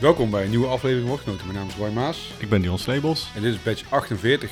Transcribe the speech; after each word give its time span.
Welkom 0.00 0.30
bij 0.30 0.44
een 0.44 0.50
nieuwe 0.50 0.66
aflevering 0.66 1.08
Woordgenoten. 1.08 1.46
Mijn 1.46 1.58
naam 1.58 1.68
is 1.68 1.74
Roy 1.76 1.90
Maas 1.90 2.30
Ik 2.38 2.48
ben 2.48 2.60
Dion 2.62 2.78
Slebels. 2.78 3.30
en 3.34 3.42
dit 3.42 3.54
is 3.54 3.62
badge 3.62 3.84
48. 3.88 4.50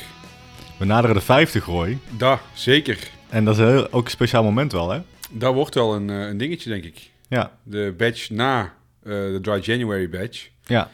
We 0.79 0.84
naderen 0.84 1.16
de 1.16 1.22
50, 1.22 1.64
Roy. 1.64 1.98
Da, 2.19 2.41
zeker. 2.54 3.11
En 3.29 3.45
dat 3.45 3.59
is 3.59 3.61
heel, 3.64 3.93
ook 3.93 4.04
een 4.04 4.11
speciaal 4.11 4.43
moment 4.43 4.72
wel, 4.72 4.90
hè? 4.90 5.00
Dat 5.30 5.54
wordt 5.54 5.75
wel 5.75 5.95
een, 5.95 6.11
eh, 6.11 6.27
een 6.29 6.36
dingetje, 6.39 6.71
denk 6.71 6.85
ik. 6.85 7.11
Ja. 7.29 7.59
De 7.62 7.95
badge 7.96 8.32
na 8.32 8.61
eh, 9.03 9.12
de 9.12 9.39
Dry 9.43 9.61
January 9.62 10.09
badge 10.09 10.46
Ja. 10.64 10.90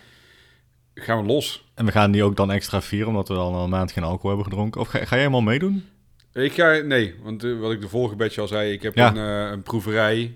gaan 0.95 1.20
we 1.20 1.27
los. 1.27 1.64
En 1.74 1.84
we 1.84 1.92
gaan 1.92 2.10
die 2.10 2.23
ook 2.24 2.37
dan 2.37 2.50
extra 2.50 2.82
vieren, 2.82 3.09
omdat 3.09 3.28
we 3.28 3.34
al 3.34 3.62
een 3.64 3.70
maand 3.70 3.92
geen 3.92 4.05
alcohol 4.05 4.28
hebben 4.30 4.46
gedronken. 4.46 4.80
Of 4.80 4.88
ga, 4.88 4.98
ga 4.98 5.05
jij 5.09 5.19
helemaal 5.19 5.41
meedoen? 5.41 5.84
Ik 6.32 6.52
ga, 6.52 6.77
nee, 6.77 7.14
want 7.23 7.45
eh, 7.45 7.59
wat 7.59 7.73
ik 7.73 7.80
de 7.80 7.88
vorige 7.88 8.16
badge 8.16 8.41
al 8.41 8.48
zei, 8.48 8.73
ik 8.73 8.82
heb 8.82 8.95
Ja. 8.95 9.09
een, 9.10 9.52
een 9.52 9.62
proeverij 9.62 10.34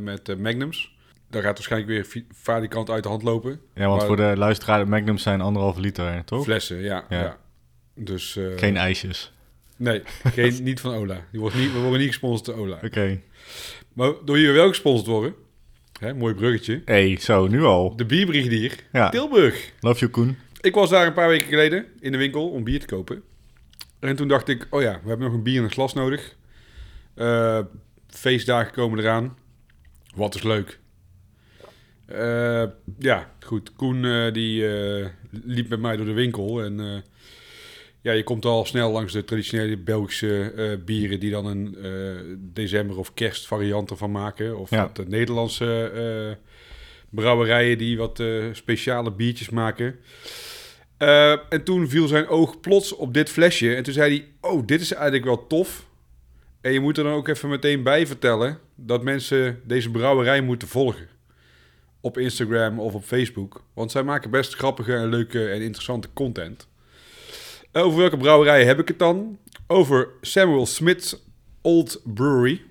met 0.00 0.38
Magnums. 0.38 0.94
Daar 1.30 1.42
gaat 1.42 1.54
waarschijnlijk 1.56 1.92
weer 2.12 2.24
valikant 2.32 2.90
uit 2.90 3.02
de 3.02 3.08
hand 3.08 3.22
lopen. 3.22 3.60
Ja, 3.74 3.86
want 3.86 3.96
Maar- 3.98 4.06
voor 4.06 4.16
de 4.16 4.32
luisteraar, 4.36 4.78
de 4.78 4.90
Magnums 4.90 5.22
zijn 5.22 5.40
anderhalve 5.40 5.80
liter, 5.80 6.24
toch? 6.24 6.44
Flessen, 6.44 6.76
ja. 6.82 7.04
ja. 7.08 7.20
Ja. 7.20 7.38
Dus, 7.94 8.36
eh, 8.36 8.44
Geen 8.56 8.76
ijsjes. 8.76 9.32
Nee, 9.76 10.02
geen, 10.34 10.62
niet 10.62 10.80
van 10.80 10.94
Ola. 10.94 11.24
Die 11.30 11.40
wordt 11.40 11.56
niet, 11.56 11.72
we 11.72 11.78
worden 11.78 11.98
niet 11.98 12.08
gesponsord 12.08 12.44
door 12.44 12.56
Ola. 12.66 12.78
Oké. 12.84 13.20
Maar 13.92 14.12
door 14.24 14.36
wie 14.36 14.46
we 14.46 14.52
wel 14.52 14.68
gesponsord 14.68 15.06
worden, 15.06 15.34
hè, 16.00 16.14
mooi 16.14 16.34
bruggetje, 16.34 16.82
hey, 16.84 17.16
zo, 17.20 17.46
nu 17.46 17.62
al. 17.64 17.96
de 17.96 18.04
bierbrigadier 18.04 18.72
Ja. 18.92 19.08
Tilburg. 19.08 19.72
Love 19.80 19.98
you, 19.98 20.10
Koen. 20.10 20.36
Ik 20.60 20.74
was 20.74 20.90
daar 20.90 21.06
een 21.06 21.12
paar 21.12 21.28
weken 21.28 21.48
geleden 21.48 21.86
in 22.00 22.12
de 22.12 22.18
winkel 22.18 22.48
om 22.50 22.64
bier 22.64 22.80
te 22.80 22.86
kopen. 22.86 23.22
En 24.00 24.16
toen 24.16 24.28
dacht 24.28 24.48
ik, 24.48 24.66
oh 24.70 24.82
ja, 24.82 25.00
we 25.02 25.08
hebben 25.08 25.26
nog 25.26 25.36
een 25.36 25.42
bier 25.42 25.56
in 25.56 25.62
een 25.64 25.70
glas 25.70 25.94
nodig. 25.94 26.36
Eh, 27.14 27.58
feestdagen 28.08 28.72
komen 28.72 28.98
eraan. 28.98 29.36
Wat 30.14 30.34
is 30.34 30.42
leuk. 30.42 30.78
Eh, 32.06 32.64
ja, 32.98 33.30
goed. 33.40 33.72
Koen 33.76 34.04
eh, 34.04 34.32
die 34.32 34.68
eh, 34.68 35.06
liep 35.30 35.68
met 35.68 35.80
mij 35.80 35.96
door 35.96 36.06
de 36.06 36.12
winkel. 36.12 36.62
En 36.62 37.04
ja, 38.00 38.12
je 38.12 38.22
komt 38.22 38.44
al 38.44 38.64
snel 38.64 38.90
langs 38.90 39.12
de 39.12 39.24
traditionele 39.24 39.76
Belgische 39.76 40.80
bieren... 40.84 41.20
die 41.20 41.30
dan 41.30 41.46
een 41.46 41.76
december- 42.52 42.98
of 42.98 43.14
kerstvariant 43.14 43.90
ervan 43.90 44.10
maken. 44.10 44.58
Of 44.58 44.70
Ja. 44.70 44.90
de 44.92 45.04
Nederlandse 45.06 46.38
brouwerijen 47.10 47.78
die 47.78 47.96
wat 47.96 48.22
speciale 48.52 49.12
biertjes 49.12 49.50
maken. 49.50 49.96
En 51.48 51.64
toen 51.64 51.88
viel 51.88 52.06
zijn 52.06 52.28
oog 52.28 52.60
plots 52.60 52.92
op 52.92 53.14
dit 53.14 53.30
flesje. 53.30 53.74
En 53.74 53.82
toen 53.82 53.92
zei 53.92 54.16
hij, 54.16 54.50
oh, 54.50 54.66
dit 54.66 54.80
is 54.80 54.92
eigenlijk 54.92 55.24
wel 55.24 55.46
tof. 55.46 55.86
En 56.60 56.72
je 56.72 56.80
moet 56.80 56.98
er 56.98 57.04
dan 57.04 57.12
ook 57.12 57.28
even 57.28 57.48
meteen 57.48 57.82
bij 57.82 58.06
vertellen... 58.06 58.58
dat 58.74 59.02
mensen 59.02 59.60
deze 59.64 59.90
brouwerij 59.90 60.40
moeten 60.40 60.68
volgen. 60.68 61.08
Op 62.06 62.18
Instagram 62.18 62.80
of 62.80 62.94
op 62.94 63.04
Facebook. 63.04 63.62
Want 63.74 63.90
zij 63.90 64.02
maken 64.02 64.30
best 64.30 64.54
grappige 64.54 64.94
en 64.94 65.08
leuke 65.08 65.48
en 65.48 65.62
interessante 65.62 66.08
content. 66.12 66.68
Eh, 67.72 67.82
over 67.82 67.98
welke 67.98 68.16
brouwerij 68.16 68.64
heb 68.64 68.78
ik 68.78 68.88
het 68.88 68.98
dan? 68.98 69.38
Over 69.66 70.08
Samuel 70.20 70.66
Smith's 70.66 71.16
Old 71.60 72.00
Brewery. 72.04 72.62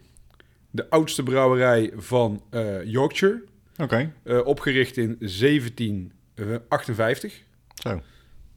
De 0.71 0.89
oudste 0.89 1.23
brouwerij 1.23 1.91
van 1.95 2.43
eh, 2.49 2.83
Yorkshire. 2.83 3.43
Oké. 3.77 4.13
Eh, 4.23 4.45
opgericht 4.45 4.97
in 4.97 5.15
1758. 5.19 7.41
Zo, 7.73 8.01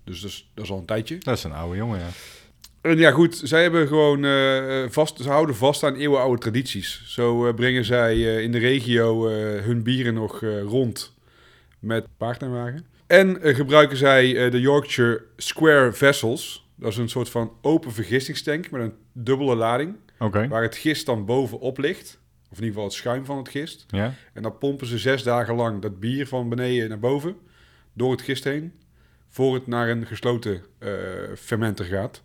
Dus 0.05 0.21
dat 0.21 0.31
is, 0.31 0.51
dat 0.55 0.65
is 0.65 0.71
al 0.71 0.79
een 0.79 0.85
tijdje. 0.85 1.19
dat 1.19 1.37
is 1.37 1.45
een 1.45 1.53
oude 1.53 1.77
jongen, 1.77 1.99
ja. 1.99 2.09
En 2.89 2.99
ja, 2.99 3.11
goed, 3.11 3.41
zij 3.45 3.63
hebben 3.63 3.87
gewoon 3.87 4.25
eh, 4.25 4.85
vast, 4.89 5.21
ze 5.23 5.29
houden 5.29 5.57
vast 5.57 5.83
aan 5.83 5.95
eeuwenoude 5.95 6.41
tradities. 6.41 7.03
Zo 7.07 7.47
eh, 7.47 7.55
brengen 7.55 7.85
zij 7.85 8.13
eh, 8.13 8.41
in 8.43 8.53
de 8.53 8.59
regio 8.59 9.29
eh, 9.29 9.63
hun 9.65 9.83
bieren 9.83 10.15
nog 10.15 10.43
eh, 10.43 10.63
rond 10.63 11.15
met 11.79 12.07
paardrijwagen. 12.17 12.87
En 13.07 13.43
eh, 13.43 13.55
gebruiken 13.55 13.97
zij 13.97 14.45
eh, 14.45 14.51
de 14.51 14.61
Yorkshire 14.61 15.25
Square 15.37 15.93
Vessels. 15.93 16.67
Dat 16.75 16.91
is 16.91 16.97
een 16.97 17.09
soort 17.09 17.29
van 17.31 17.53
open 17.63 17.93
vergistingstank 17.93 18.71
met 18.71 18.83
een 18.83 18.93
dubbele 19.13 19.55
lading. 19.55 19.97
Waar 20.49 20.63
het 20.63 20.77
gist 20.77 21.07
dan 21.07 21.25
bovenop 21.25 21.79
ligt. 21.79 22.19
Of 22.51 22.59
in 22.59 22.65
ieder 22.65 22.69
geval 22.69 22.85
het 22.85 22.93
schuim 22.93 23.25
van 23.25 23.37
het 23.39 23.49
gist. 23.49 23.85
Ja. 23.89 24.15
En 24.33 24.43
dan 24.43 24.59
pompen 24.59 24.87
ze 24.87 24.99
zes 24.99 25.23
dagen 25.23 25.55
lang 25.55 25.83
dat 25.83 26.01
bier 26.01 26.27
van 26.27 26.49
beneden 26.49 26.89
naar 26.89 26.99
boven. 26.99 27.37
Door 27.93 28.11
het 28.11 28.23
gist 28.23 28.45
heen. 28.45 28.73
Voor 29.29 29.55
het 29.55 29.67
naar 29.67 29.89
een 29.89 30.07
gesloten 30.07 30.63
eh, 30.79 30.91
fermenter 31.37 31.85
gaat. 31.85 32.23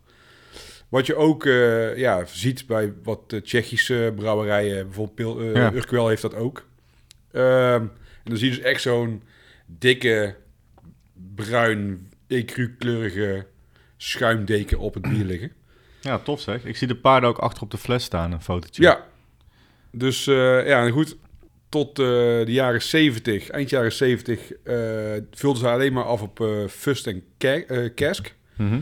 Wat 0.93 1.05
je 1.05 1.15
ook 1.15 1.45
eh, 1.45 1.97
ja, 1.97 2.25
ziet 2.25 2.67
bij 2.67 2.93
wat 3.03 3.29
de 3.29 3.41
Tsjechische 3.41 4.13
brouwerijen. 4.15 4.85
Bijvoorbeeld 4.85 5.15
Pil, 5.15 5.39
eh, 5.39 5.55
Ja. 5.55 5.73
Urquell 5.73 6.07
heeft 6.07 6.21
dat 6.21 6.35
ook. 6.35 6.65
Ehm, 7.31 7.81
en 7.81 7.91
dan 8.23 8.37
zie 8.37 8.49
je 8.49 8.55
dus 8.55 8.63
echt 8.65 8.81
zo'n 8.81 9.23
dikke, 9.65 10.35
bruin, 11.35 12.11
ecru-kleurige 12.27 13.45
schuimdeken 13.97 14.79
op 14.79 14.93
het 14.93 15.09
bier 15.09 15.25
liggen. 15.25 15.51
Ja, 16.01 16.19
tof 16.19 16.41
zeg. 16.41 16.65
Ik 16.65 16.77
zie 16.77 16.87
de 16.87 16.95
paarden 16.95 17.29
ook 17.29 17.37
achter 17.37 17.63
op 17.63 17.71
de 17.71 17.77
fles 17.77 18.03
staan, 18.03 18.31
een 18.31 18.41
fotootje. 18.41 18.83
Ja. 18.83 19.05
Dus 19.91 20.27
eh, 20.27 20.67
ja, 20.67 20.89
goed. 20.89 21.17
Tot 21.69 21.99
eh, 21.99 22.05
de 22.05 22.43
jaren 22.51 22.81
70, 22.81 23.49
eind 23.49 23.69
jaren 23.69 23.91
70, 23.91 24.51
eh 24.63 24.73
vulden 25.31 25.61
ze 25.61 25.67
alleen 25.67 25.93
maar 25.93 26.05
af 26.05 26.21
op 26.21 26.39
eh 26.41 26.67
Fust 26.67 27.07
en 27.07 27.23
eh. 27.37 27.89
Mhm. 28.55 28.79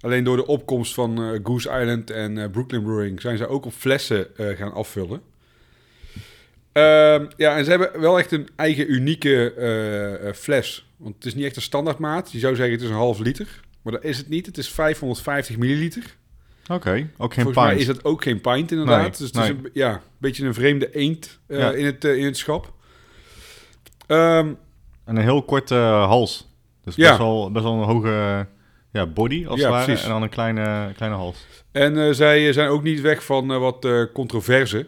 Alleen 0.00 0.24
door 0.24 0.36
de 0.36 0.46
opkomst 0.46 0.94
van 0.94 1.22
eh, 1.22 1.40
Goose 1.42 1.68
Island 1.80 2.10
en 2.10 2.38
eh, 2.38 2.50
Brooklyn 2.50 2.82
Brewing 2.82 3.20
zijn 3.20 3.36
ze 3.36 3.46
ook 3.46 3.64
op 3.64 3.72
flessen 3.72 4.36
eh, 4.36 4.56
gaan 4.56 4.72
afvullen. 4.72 5.20
Ehm, 6.72 7.26
ja, 7.36 7.56
en 7.56 7.64
ze 7.64 7.70
hebben 7.70 8.00
wel 8.00 8.18
echt 8.18 8.32
een 8.32 8.48
eigen 8.56 8.92
unieke 8.92 10.32
fles. 10.36 10.88
Want 10.96 11.14
het 11.14 11.24
is 11.24 11.34
niet 11.34 11.44
echt 11.44 11.56
een 11.56 11.62
standaardmaat. 11.62 12.32
Je 12.32 12.38
zou 12.38 12.54
zeggen 12.54 12.74
het 12.74 12.82
is 12.84 12.88
een 12.90 12.94
half 12.94 13.18
liter. 13.18 13.60
Maar 13.82 13.92
dat 13.92 14.04
is 14.04 14.18
het 14.18 14.28
niet. 14.28 14.46
Het 14.46 14.58
is 14.58 14.68
550 14.70 15.56
milliliter. 15.56 16.16
Oké, 16.70 17.10
ook 17.16 17.34
geen 17.34 17.44
Volgens 17.44 17.64
mij 17.64 17.68
pint. 17.68 17.80
is 17.80 17.86
dat 17.86 18.04
ook 18.04 18.22
geen 18.22 18.40
pint 18.40 18.70
inderdaad. 18.70 19.00
Nee, 19.00 19.10
dus 19.10 19.18
het 19.20 19.34
nee. 19.34 19.44
is 19.44 19.50
een, 19.50 19.70
ja, 19.72 19.92
een 19.92 20.00
beetje 20.18 20.46
een 20.46 20.54
vreemde 20.54 20.94
eend 20.94 21.38
Ja. 21.48 21.72
in, 21.72 21.84
het, 21.84 22.04
in 22.04 22.24
het 22.24 22.36
schap. 22.36 22.72
Ehm, 24.06 24.46
En 25.04 25.16
een 25.16 25.22
heel 25.22 25.42
korte 25.42 25.74
hals. 25.74 26.48
Dus 26.84 26.94
Ja. 26.96 27.06
best, 27.08 27.18
wel, 27.18 27.50
best 27.52 27.64
wel 27.64 27.74
een 27.74 27.88
hoge 27.88 28.46
ja, 28.92 29.06
body, 29.06 29.46
als 29.46 29.60
Ja, 29.60 29.66
het 29.76 29.86
ware. 29.86 30.00
En 30.02 30.08
dan 30.08 30.22
een 30.22 30.28
kleine, 30.28 30.92
kleine 30.96 31.16
hals. 31.18 31.46
en 31.72 31.98
eh, 31.98 32.12
zij 32.12 32.52
zijn 32.52 32.68
ook 32.68 32.82
niet 32.82 33.00
weg 33.00 33.24
van 33.24 33.52
eh, 33.52 33.58
wat 33.58 33.84
eh, 33.84 34.02
controverse. 34.12 34.86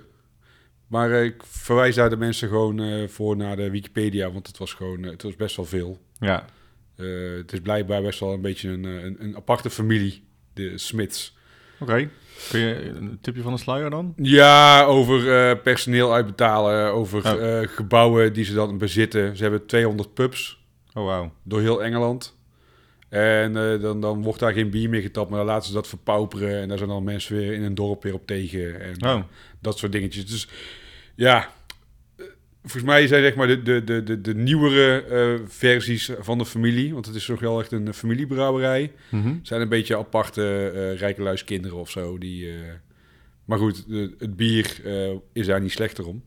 Maar 0.86 1.10
eh, 1.10 1.24
ik 1.24 1.42
verwijs 1.46 1.94
daar 1.94 2.10
de 2.10 2.16
mensen 2.16 2.48
gewoon 2.48 2.80
eh, 2.80 3.08
voor 3.08 3.36
naar 3.36 3.56
de 3.56 3.70
Wikipedia. 3.70 4.30
Want 4.32 4.46
het 4.46 4.58
was 4.58 4.72
gewoon, 4.72 5.04
eh, 5.04 5.10
het 5.10 5.22
was 5.22 5.36
best 5.36 5.56
wel 5.56 5.64
veel. 5.66 6.00
Ja, 6.18 6.44
Eh, 6.96 7.06
het 7.36 7.52
is 7.52 7.60
blijkbaar 7.60 8.02
best 8.02 8.20
wel 8.20 8.32
een 8.32 8.40
beetje 8.40 8.68
een, 8.68 8.84
eh, 8.84 9.04
een, 9.04 9.16
een 9.18 9.36
aparte 9.36 9.70
familie, 9.70 10.24
de 10.54 10.78
Smiths. 10.78 11.36
oké. 11.80 12.08
Kun 12.50 12.60
je 12.60 12.88
een 12.88 13.18
tipje 13.20 13.42
van 13.42 13.52
de 13.52 13.58
sluier 13.58 13.90
dan? 13.90 14.12
Ja, 14.16 14.82
over 14.84 15.36
eh, 15.50 15.62
personeel 15.62 16.12
uitbetalen, 16.14 16.92
over 16.92 17.18
Oh. 17.34 17.60
eh, 17.60 17.68
gebouwen 17.68 18.32
die 18.32 18.44
ze 18.44 18.54
dan 18.54 18.78
bezitten. 18.78 19.36
Ze 19.36 19.42
hebben 19.42 19.66
200 19.66 20.14
pubs. 20.14 20.64
Oh, 20.94 21.22
door 21.42 21.60
heel 21.60 21.82
Engeland. 21.84 22.36
En 23.12 23.56
eh, 23.56 23.80
dan, 23.80 24.00
dan 24.00 24.22
wordt 24.22 24.38
daar 24.40 24.52
geen 24.52 24.70
bier 24.70 24.88
meer 24.88 25.02
getapt, 25.02 25.28
maar 25.30 25.38
dan 25.38 25.46
laten 25.48 25.68
ze 25.68 25.74
dat 25.74 25.88
verpauperen. 25.88 26.60
En 26.60 26.68
daar 26.68 26.78
zijn 26.78 26.90
dan 26.90 27.04
mensen 27.04 27.36
weer 27.36 27.52
in 27.52 27.62
een 27.62 27.74
dorp 27.74 28.02
weer 28.02 28.14
op 28.14 28.26
tegen. 28.26 28.80
En 28.80 29.06
Oh, 29.06 29.22
dat 29.60 29.78
soort 29.78 29.92
dingetjes. 29.92 30.26
Dus 30.26 30.48
ja, 31.14 31.48
eh, 32.16 32.24
volgens 32.62 32.82
mij 32.82 33.06
zijn 33.06 33.22
zeg 33.22 33.34
maar 33.34 33.46
de, 33.46 33.62
de, 33.62 33.84
de, 33.84 34.02
de, 34.02 34.20
de 34.20 34.34
nieuwere 34.34 35.02
eh, 35.04 35.46
versies 35.48 36.10
van 36.18 36.38
de 36.38 36.46
familie, 36.46 36.92
want 36.92 37.06
het 37.06 37.14
is 37.14 37.24
toch 37.24 37.40
wel 37.40 37.60
echt 37.60 37.72
een 37.72 37.94
familiebrouwerij, 37.94 38.92
mhm. 39.10 39.34
zijn 39.42 39.60
een 39.60 39.68
beetje 39.68 39.96
aparte 39.96 40.70
eh 40.74 40.98
rijke 40.98 41.44
kinderen 41.44 41.76
of 41.78 41.90
zo. 41.90 42.18
Die, 42.18 42.48
maar 43.44 43.58
goed, 43.58 43.88
de- 43.88 44.14
het 44.18 44.36
bier 44.36 44.80
is 45.32 45.46
daar 45.46 45.60
niet 45.60 45.72
slechter 45.72 46.06
om. 46.06 46.22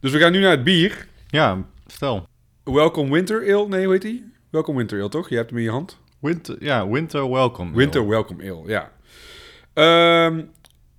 Dus 0.00 0.12
we 0.12 0.18
gaan 0.18 0.32
nu 0.32 0.40
naar 0.40 0.50
het 0.50 0.64
bier. 0.64 1.06
ja, 1.28 1.66
stel. 1.86 2.28
Welcome 2.64 3.12
Winter 3.12 3.54
Ale. 3.54 3.68
Nee, 3.68 3.84
hoe 3.84 3.92
heet 3.92 4.02
die? 4.02 4.34
Welcome 4.56 4.78
Winter 4.78 5.00
Ale, 5.00 5.08
toch? 5.08 5.28
Je 5.28 5.36
hebt 5.36 5.50
hem 5.50 5.58
in 5.58 5.64
je 5.64 5.70
hand. 5.70 5.98
Winter, 6.20 6.56
ja, 6.60 6.88
winter 6.88 7.30
welcome. 7.30 7.76
Winter 7.76 8.08
Welcome 8.08 8.50
Ale, 8.50 8.62
ja. 8.68 8.92
Ehm, 9.74 10.42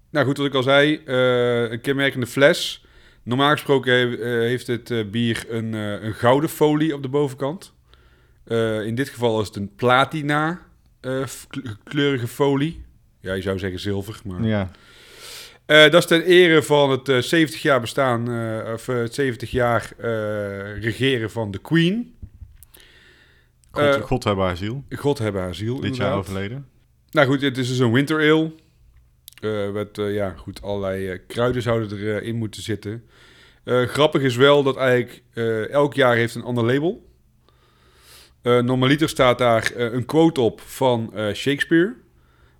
nou 0.09 0.25
goed, 0.25 0.37
wat 0.37 0.45
ik 0.45 0.53
al 0.53 0.63
zei, 0.63 1.01
eh, 1.05 1.71
een 1.71 1.81
kenmerkende 1.81 2.27
fles. 2.27 2.85
Normaal 3.23 3.51
gesproken 3.51 3.93
he- 3.93 4.15
eh, 4.15 4.23
heeft 4.39 4.67
het 4.67 4.91
eh, 4.91 5.05
bier 5.11 5.45
een, 5.49 5.73
een 5.73 6.13
gouden 6.13 6.49
folie 6.49 6.93
op 6.93 7.01
de 7.01 7.07
bovenkant. 7.09 7.73
In 8.83 8.95
dit 8.95 9.09
geval 9.09 9.41
is 9.41 9.47
het 9.47 9.55
een 9.55 9.75
platina 9.75 10.59
kleurige 11.83 12.27
folie. 12.27 12.83
Ja, 13.19 13.33
je 13.33 13.41
zou 13.41 13.59
zeggen 13.59 13.79
zilver, 13.79 14.19
maar... 14.25 14.41
Ja, 14.43 14.69
dat 15.89 15.93
is 15.93 16.05
ten 16.05 16.23
ere 16.23 16.63
van 16.63 16.91
het 16.91 17.09
eh, 17.09 17.17
70 17.17 17.61
jaar 17.61 17.81
bestaan, 17.81 18.21
of 18.73 18.85
het 18.85 19.13
70 19.13 19.51
jaar 19.51 19.91
regeren 20.79 21.31
van 21.31 21.51
de 21.51 21.57
Queen. 21.59 22.15
God, 23.85 23.95
Eh, 23.95 24.01
God 24.07 24.23
hebben 24.23 24.45
haar 24.45 24.57
ziel. 24.57 24.83
God 24.95 25.17
hebben 25.17 25.41
haar 25.41 25.55
ziel. 25.55 25.79
Dit 25.79 25.95
jaar 25.95 26.15
overleden. 26.17 26.67
Nou 27.11 27.27
goed, 27.27 27.41
het 27.41 27.57
is 27.57 27.67
dus 27.67 27.79
een 27.79 27.91
winter 27.91 28.17
ale. 28.31 28.51
Eh, 29.41 29.71
met 29.71 29.97
eh, 29.97 30.13
ja, 30.13 30.33
goed, 30.37 30.61
allerlei 30.61 31.09
eh, 31.09 31.19
kruiden 31.27 31.61
zouden 31.61 31.97
erin 31.99 32.23
in 32.23 32.35
moeten 32.35 32.61
zitten. 32.61 33.03
Eh, 33.63 33.81
grappig 33.81 34.21
is 34.21 34.35
wel 34.35 34.63
dat 34.63 34.77
eigenlijk 34.77 35.23
eh, 35.33 35.69
elk 35.69 35.93
jaar 35.93 36.15
heeft 36.15 36.35
een 36.35 36.43
ander 36.43 36.65
label. 36.65 37.05
Eh, 38.41 38.59
normaliter 38.61 39.09
staat 39.09 39.37
daar 39.37 39.71
eh, 39.71 39.93
een 39.93 40.05
quote 40.05 40.41
op 40.41 40.61
van 40.61 41.13
eh, 41.13 41.33
Shakespeare. 41.33 41.93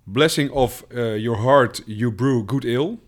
Blessing 0.04 0.50
of 0.50 0.84
eh, 0.88 1.18
your 1.18 1.42
heart, 1.42 1.82
you 1.86 2.12
brew 2.12 2.42
good 2.46 2.64
ale. 2.64 2.98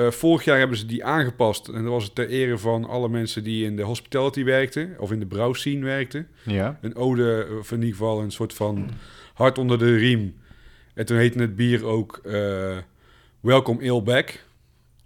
Eh, 0.00 0.10
vorig 0.10 0.44
jaar 0.44 0.58
hebben 0.58 0.76
ze 0.76 0.86
die 0.86 1.04
aangepast. 1.04 1.68
En 1.68 1.82
dat 1.82 1.92
was 1.92 2.04
het 2.04 2.14
ter 2.14 2.28
ere 2.28 2.58
van 2.58 2.84
alle 2.84 3.08
mensen 3.08 3.44
die 3.44 3.64
in 3.64 3.76
de 3.76 3.82
hospitality 3.82 4.44
werkten. 4.44 4.94
Of 4.98 5.12
in 5.12 5.18
de 5.18 5.26
brouwscene 5.26 5.84
werkten. 5.84 6.28
Ja. 6.42 6.78
Een 6.82 6.94
ode, 6.94 7.46
of 7.58 7.70
in 7.72 7.78
ieder 7.78 7.90
geval 7.96 8.20
een 8.22 8.30
soort 8.30 8.54
van 8.54 8.90
hart 9.34 9.58
onder 9.58 9.78
de 9.78 9.96
riem. 9.96 10.36
En 10.94 11.06
toen 11.06 11.16
heette 11.16 11.38
het 11.38 11.56
bier 11.56 11.84
ook 11.84 12.20
eh 12.24 12.76
Welcome 13.40 13.90
Ale 13.90 14.02
Back. 14.02 14.44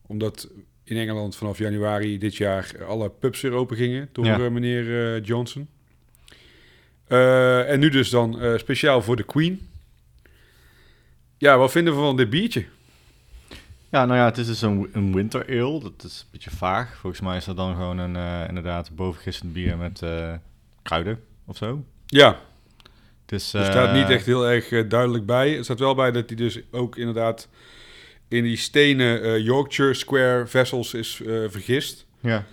Omdat 0.06 0.50
in 0.85 0.96
Engeland 0.96 1.37
vanaf 1.37 1.58
januari 1.58 2.19
dit 2.19 2.37
jaar 2.37 2.85
alle 2.87 3.11
pubs 3.11 3.41
weer 3.41 3.52
open 3.52 3.76
gingen 3.76 4.08
door 4.12 4.25
Ja. 4.25 4.38
eh, 4.41 4.50
meneer 4.50 5.20
Johnson. 5.20 5.69
En 7.08 7.81
nu 7.81 7.88
dus 7.88 8.11
dan 8.11 8.38
speciaal 8.58 9.02
voor 9.02 9.17
de 9.17 9.23
Queen. 9.23 9.69
Ja, 11.38 11.58
wat 11.58 11.70
vinden 11.70 11.94
we 11.94 12.00
van 12.00 12.17
dit 12.17 12.31
biertje? 12.31 12.64
Ja, 13.94 14.05
nou 14.05 14.19
ja, 14.19 14.25
het 14.25 14.38
is 14.38 14.46
dus 14.46 14.62
een, 14.62 14.88
een 14.93 15.14
winter 15.14 15.46
ale. 15.49 15.81
Dat 15.81 16.05
is 16.05 16.20
een 16.20 16.29
beetje 16.31 16.50
vaag. 16.50 16.96
Volgens 16.96 17.23
mij 17.23 17.37
is 17.37 17.44
dat 17.44 17.56
dan 17.56 17.75
gewoon 17.75 17.99
een 17.99 18.17
eh, 18.17 18.49
inderdaad 18.49 18.91
bovengistend 18.94 19.52
bier 19.52 19.76
met 19.76 20.02
eh, 20.02 20.32
kruiden 20.82 21.20
of 21.44 21.56
zo. 21.56 21.85
Ja, 22.06 22.38
Het 23.23 23.32
is, 23.32 23.52
er 23.52 23.64
staat 23.64 23.88
eh, 23.88 23.94
niet 23.94 24.11
echt 24.11 24.26
heel 24.26 24.49
erg 24.49 24.88
duidelijk 24.88 25.26
bij. 25.26 25.56
Er 25.56 25.64
staat 25.64 25.79
wel 25.79 25.94
bij 25.94 26.11
dat 26.12 26.29
hij 26.29 26.37
dus 26.37 26.61
ook 26.70 26.96
inderdaad 26.96 27.49
in 28.29 28.43
die 28.43 28.56
stenen 28.56 29.43
Yorkshire 29.43 29.94
Square 29.94 30.46
vessels 30.46 30.94
is 30.94 31.14
vergist. 31.49 32.06
Ja. 32.20 32.44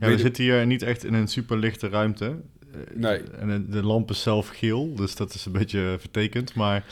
Ja, 0.00 0.08
we 0.08 0.18
zitten 0.18 0.44
hier 0.44 0.66
niet 0.66 0.82
echt 0.82 1.04
in 1.04 1.14
een 1.14 1.28
super 1.28 1.58
lichte 1.58 1.88
ruimte. 1.88 2.36
Nee. 2.92 3.22
En 3.22 3.66
de- 3.70 3.82
lamp 3.82 4.10
is 4.10 4.22
zelf 4.22 4.48
geel, 4.48 4.94
dus 4.94 5.14
dat 5.14 5.34
is 5.34 5.44
een 5.44 5.52
beetje 5.52 5.96
vertekend. 5.98 6.54
Maar 6.54 6.84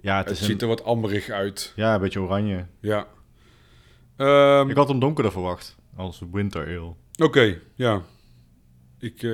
ja, 0.00 0.24
het, 0.24 0.38
ziet 0.38 0.50
een, 0.50 0.58
er 0.60 0.66
wat 0.66 0.84
amberig 0.84 1.28
uit. 1.28 1.72
ja, 1.76 1.94
een 1.94 2.00
beetje 2.00 2.20
oranje. 2.20 2.66
Ja. 2.80 3.06
Ehm, 4.26 4.70
Ik 4.70 4.76
had 4.76 4.88
hem 4.88 4.98
donkerder 5.00 5.32
verwacht, 5.32 5.76
als 5.96 6.22
winter 6.32 6.66
ale. 6.66 6.92
Oké, 7.26 7.58
ja. 7.74 8.02
Ik, 8.98 9.14
eh, 9.22 9.30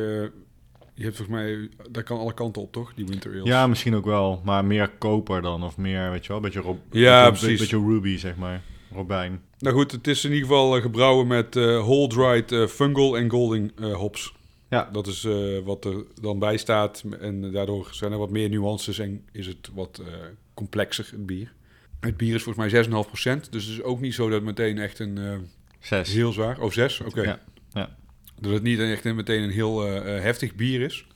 je 0.95 1.03
hebt 1.03 1.17
volgens 1.17 1.29
mij, 1.29 1.69
daar 1.91 2.03
kan 2.03 2.19
alle 2.19 2.35
kanten 2.35 2.63
op, 2.63 2.73
toch? 2.73 2.95
Die 2.95 3.07
winter 3.07 3.31
ales. 3.33 3.45
Ja, 3.49 3.67
misschien 3.67 3.95
ook 3.95 4.05
wel, 4.05 4.41
maar 4.45 4.65
meer 4.65 4.89
koper 4.99 5.43
dan, 5.43 5.63
of 5.63 5.77
meer, 5.77 6.11
weet 6.11 6.23
je 6.23 6.29
wel, 6.29 6.37
een 6.37 6.43
beetje, 6.43 6.61
rob, 6.61 6.79
Ja, 6.91 7.25
beetje, 7.31 7.39
precies. 7.47 7.61
beetje 7.61 7.87
ruby, 7.87 8.17
zeg 8.17 8.37
maar. 8.37 8.63
Robijn. 8.95 9.41
Nou 9.59 9.77
goed, 9.77 9.93
het 9.93 10.07
is 10.07 10.25
in 10.25 10.33
ieder 10.33 10.49
geval 10.49 10.77
eh, 10.77 10.83
gebrouwen 10.83 11.27
met 11.27 11.57
eh 11.57 11.65
whole 11.83 12.09
dried 12.09 12.71
fungal 12.71 13.17
en 13.19 13.31
golden 13.31 13.71
eh, 13.79 13.95
hops. 13.95 14.35
Ja. 14.71 14.89
Dat 14.93 15.07
is 15.07 15.29
wat 15.65 15.85
er 15.85 16.05
dan 16.21 16.39
bij 16.39 16.57
staat. 16.57 17.05
En 17.21 17.53
daardoor 17.53 17.89
zijn 17.91 18.13
er 18.13 18.19
wat 18.19 18.31
meer 18.31 18.49
nuances 18.49 18.99
en 18.99 19.25
is 19.33 19.47
het 19.47 19.71
wat 19.75 20.03
complexer, 20.55 21.09
het 21.11 21.27
bier. 21.27 21.53
Het 22.07 22.17
bier 22.17 22.35
is 22.35 22.43
volgens 22.43 22.73
mij 22.73 22.85
6,5%. 22.85 23.49
Dus 23.51 23.65
het 23.65 23.73
is 23.73 23.83
ook 23.83 24.01
niet 24.01 24.15
zo 24.15 24.29
dat 24.31 24.43
meteen 24.43 24.79
echt 24.79 24.99
een 24.99 25.19
eh, 25.19 25.33
Zes. 25.81 26.13
heel 26.13 26.33
zwaar... 26.33 26.59
Oh, 26.61 26.71
6? 26.73 27.01
Oké. 27.01 27.23
Ja, 27.23 27.39
ja. 27.73 27.97
Dat 28.41 28.53
het 28.53 28.63
niet 28.63 28.81
echt 28.81 29.05
een- 29.05 29.17
meteen 29.17 29.43
een 29.43 29.51
heel 29.51 29.87
eh, 29.87 30.17
eh, 30.17 30.23
heftig 30.23 30.55
bier 30.55 30.81
is. 30.81 31.07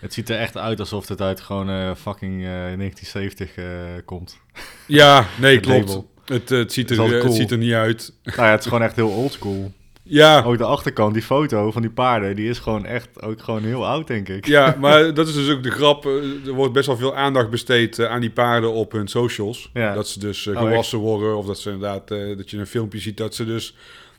Het 0.00 0.12
ziet 0.14 0.28
er 0.28 0.38
echt 0.38 0.56
uit 0.56 0.80
alsof 0.80 1.08
het 1.08 1.20
uit 1.20 1.40
gewoon 1.40 1.96
fucking 1.96 2.32
eh, 2.40 2.48
1970 2.50 3.54
eh, 3.54 3.64
komt. 4.04 4.38
Ja, 4.86 5.26
nee, 5.40 5.54
Het 5.60 5.64
klopt. 5.64 6.06
Het, 6.24 6.48
het, 6.48 6.72
ziet 6.72 6.90
er, 6.90 7.02
het 7.12 7.22
cool. 7.22 7.32
ziet 7.34 7.50
er 7.50 7.58
niet 7.58 7.72
uit. 7.72 8.12
nou 8.22 8.36
ja, 8.42 8.50
het 8.50 8.60
is 8.60 8.66
gewoon 8.66 8.82
echt 8.82 8.96
heel 8.96 9.10
oldschool. 9.10 9.72
Ja, 10.10 10.42
Ook 10.42 10.58
de 10.58 10.64
achterkant, 10.64 11.14
die 11.14 11.22
foto 11.22 11.70
van 11.70 11.82
die 11.82 11.90
paarden, 11.90 12.36
die 12.36 12.48
is 12.48 12.58
gewoon 12.58 12.84
echt 12.84 13.22
ook 13.22 13.42
gewoon 13.42 13.62
heel 13.62 13.86
oud, 13.86 14.06
denk 14.06 14.28
ik. 14.28 14.46
ja, 14.46 14.76
maar 14.80 15.14
dat 15.14 15.28
is 15.28 15.34
dus 15.34 15.50
ook 15.50 15.62
de 15.62 15.70
grap. 15.70 16.06
Eh, 16.06 16.46
Er 16.46 16.52
wordt 16.52 16.72
best 16.72 16.86
wel 16.86 16.96
veel 16.96 17.16
aandacht 17.16 17.50
besteed 17.50 17.98
eh, 17.98 18.10
aan 18.10 18.20
die 18.20 18.30
paarden 18.30 18.72
op 18.72 18.92
hun 18.92 19.08
socials. 19.08 19.70
Ja. 19.74 19.94
Dat 19.94 20.08
ze 20.08 20.18
dus 20.18 20.46
eh, 20.46 20.54
Oh, 20.54 20.60
gewassen 20.60 20.98
worden. 20.98 21.36
Of 21.36 21.46
dat 21.46 21.58
ze 21.58 21.70
inderdaad, 21.70 22.08
dat 22.08 22.50
je 22.50 22.58
een 22.58 22.66
filmpje 22.66 22.98
ziet 22.98 23.16
dat 23.16 23.34
ze 23.34 23.44
dus 23.44 23.76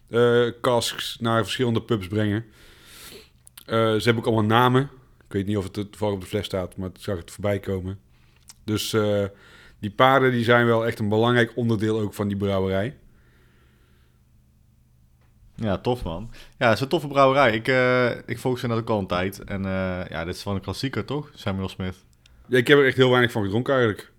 eh 0.10 0.48
casks 0.62 1.18
naar 1.20 1.44
verschillende 1.44 1.82
pubs 1.82 2.08
brengen. 2.08 2.46
Ze 3.66 4.02
hebben 4.04 4.18
ook 4.18 4.26
allemaal 4.26 4.60
namen. 4.60 4.82
Ik 5.28 5.34
weet 5.38 5.46
niet 5.46 5.58
of 5.58 5.64
het 5.64 5.74
toevallig 5.74 6.14
op 6.16 6.22
de 6.22 6.28
fles 6.28 6.46
staat, 6.46 6.78
maar 6.78 6.90
het 6.90 7.02
zag 7.02 7.18
het 7.18 7.32
voorbij 7.32 7.60
komen. 7.60 8.00
Dus 8.66 8.96
die 9.80 9.92
paarden 9.92 10.32
die 10.32 10.44
zijn 10.44 10.66
wel 10.66 10.86
echt 10.86 11.00
een 11.00 11.10
belangrijk 11.10 11.52
onderdeel 11.56 12.00
ook 12.00 12.14
van 12.14 12.28
die 12.28 12.38
brouwerij. 12.38 12.98
Ja, 15.62 15.78
tof 15.78 16.04
man. 16.04 16.32
Ja, 16.58 16.66
het 16.66 16.76
is 16.76 16.82
een 16.82 16.88
toffe 16.88 17.08
brouwerij. 17.08 17.54
Ik, 17.54 17.68
eh, 17.68 18.10
ik 18.26 18.40
volg 18.40 18.60
ze 18.60 18.68
net 18.68 18.78
ook 18.78 18.90
al 18.90 19.00
een 19.00 19.08
tijd. 19.08 19.44
En 19.44 19.66
eh, 19.66 20.00
ja, 20.10 20.26
dit 20.26 20.36
is 20.36 20.42
van 20.42 20.56
een 20.56 20.62
klassieker, 20.62 21.06
toch? 21.06 21.32
Samuel 21.34 21.70
Smith. 21.70 21.96
Ja, 22.48 22.58
ik 22.58 22.68
heb 22.68 22.78
er 22.78 22.86
echt 22.86 22.98
heel 22.98 23.10
weinig 23.10 23.32
van 23.32 23.44
gedronken 23.44 23.74
eigenlijk. 23.74 24.12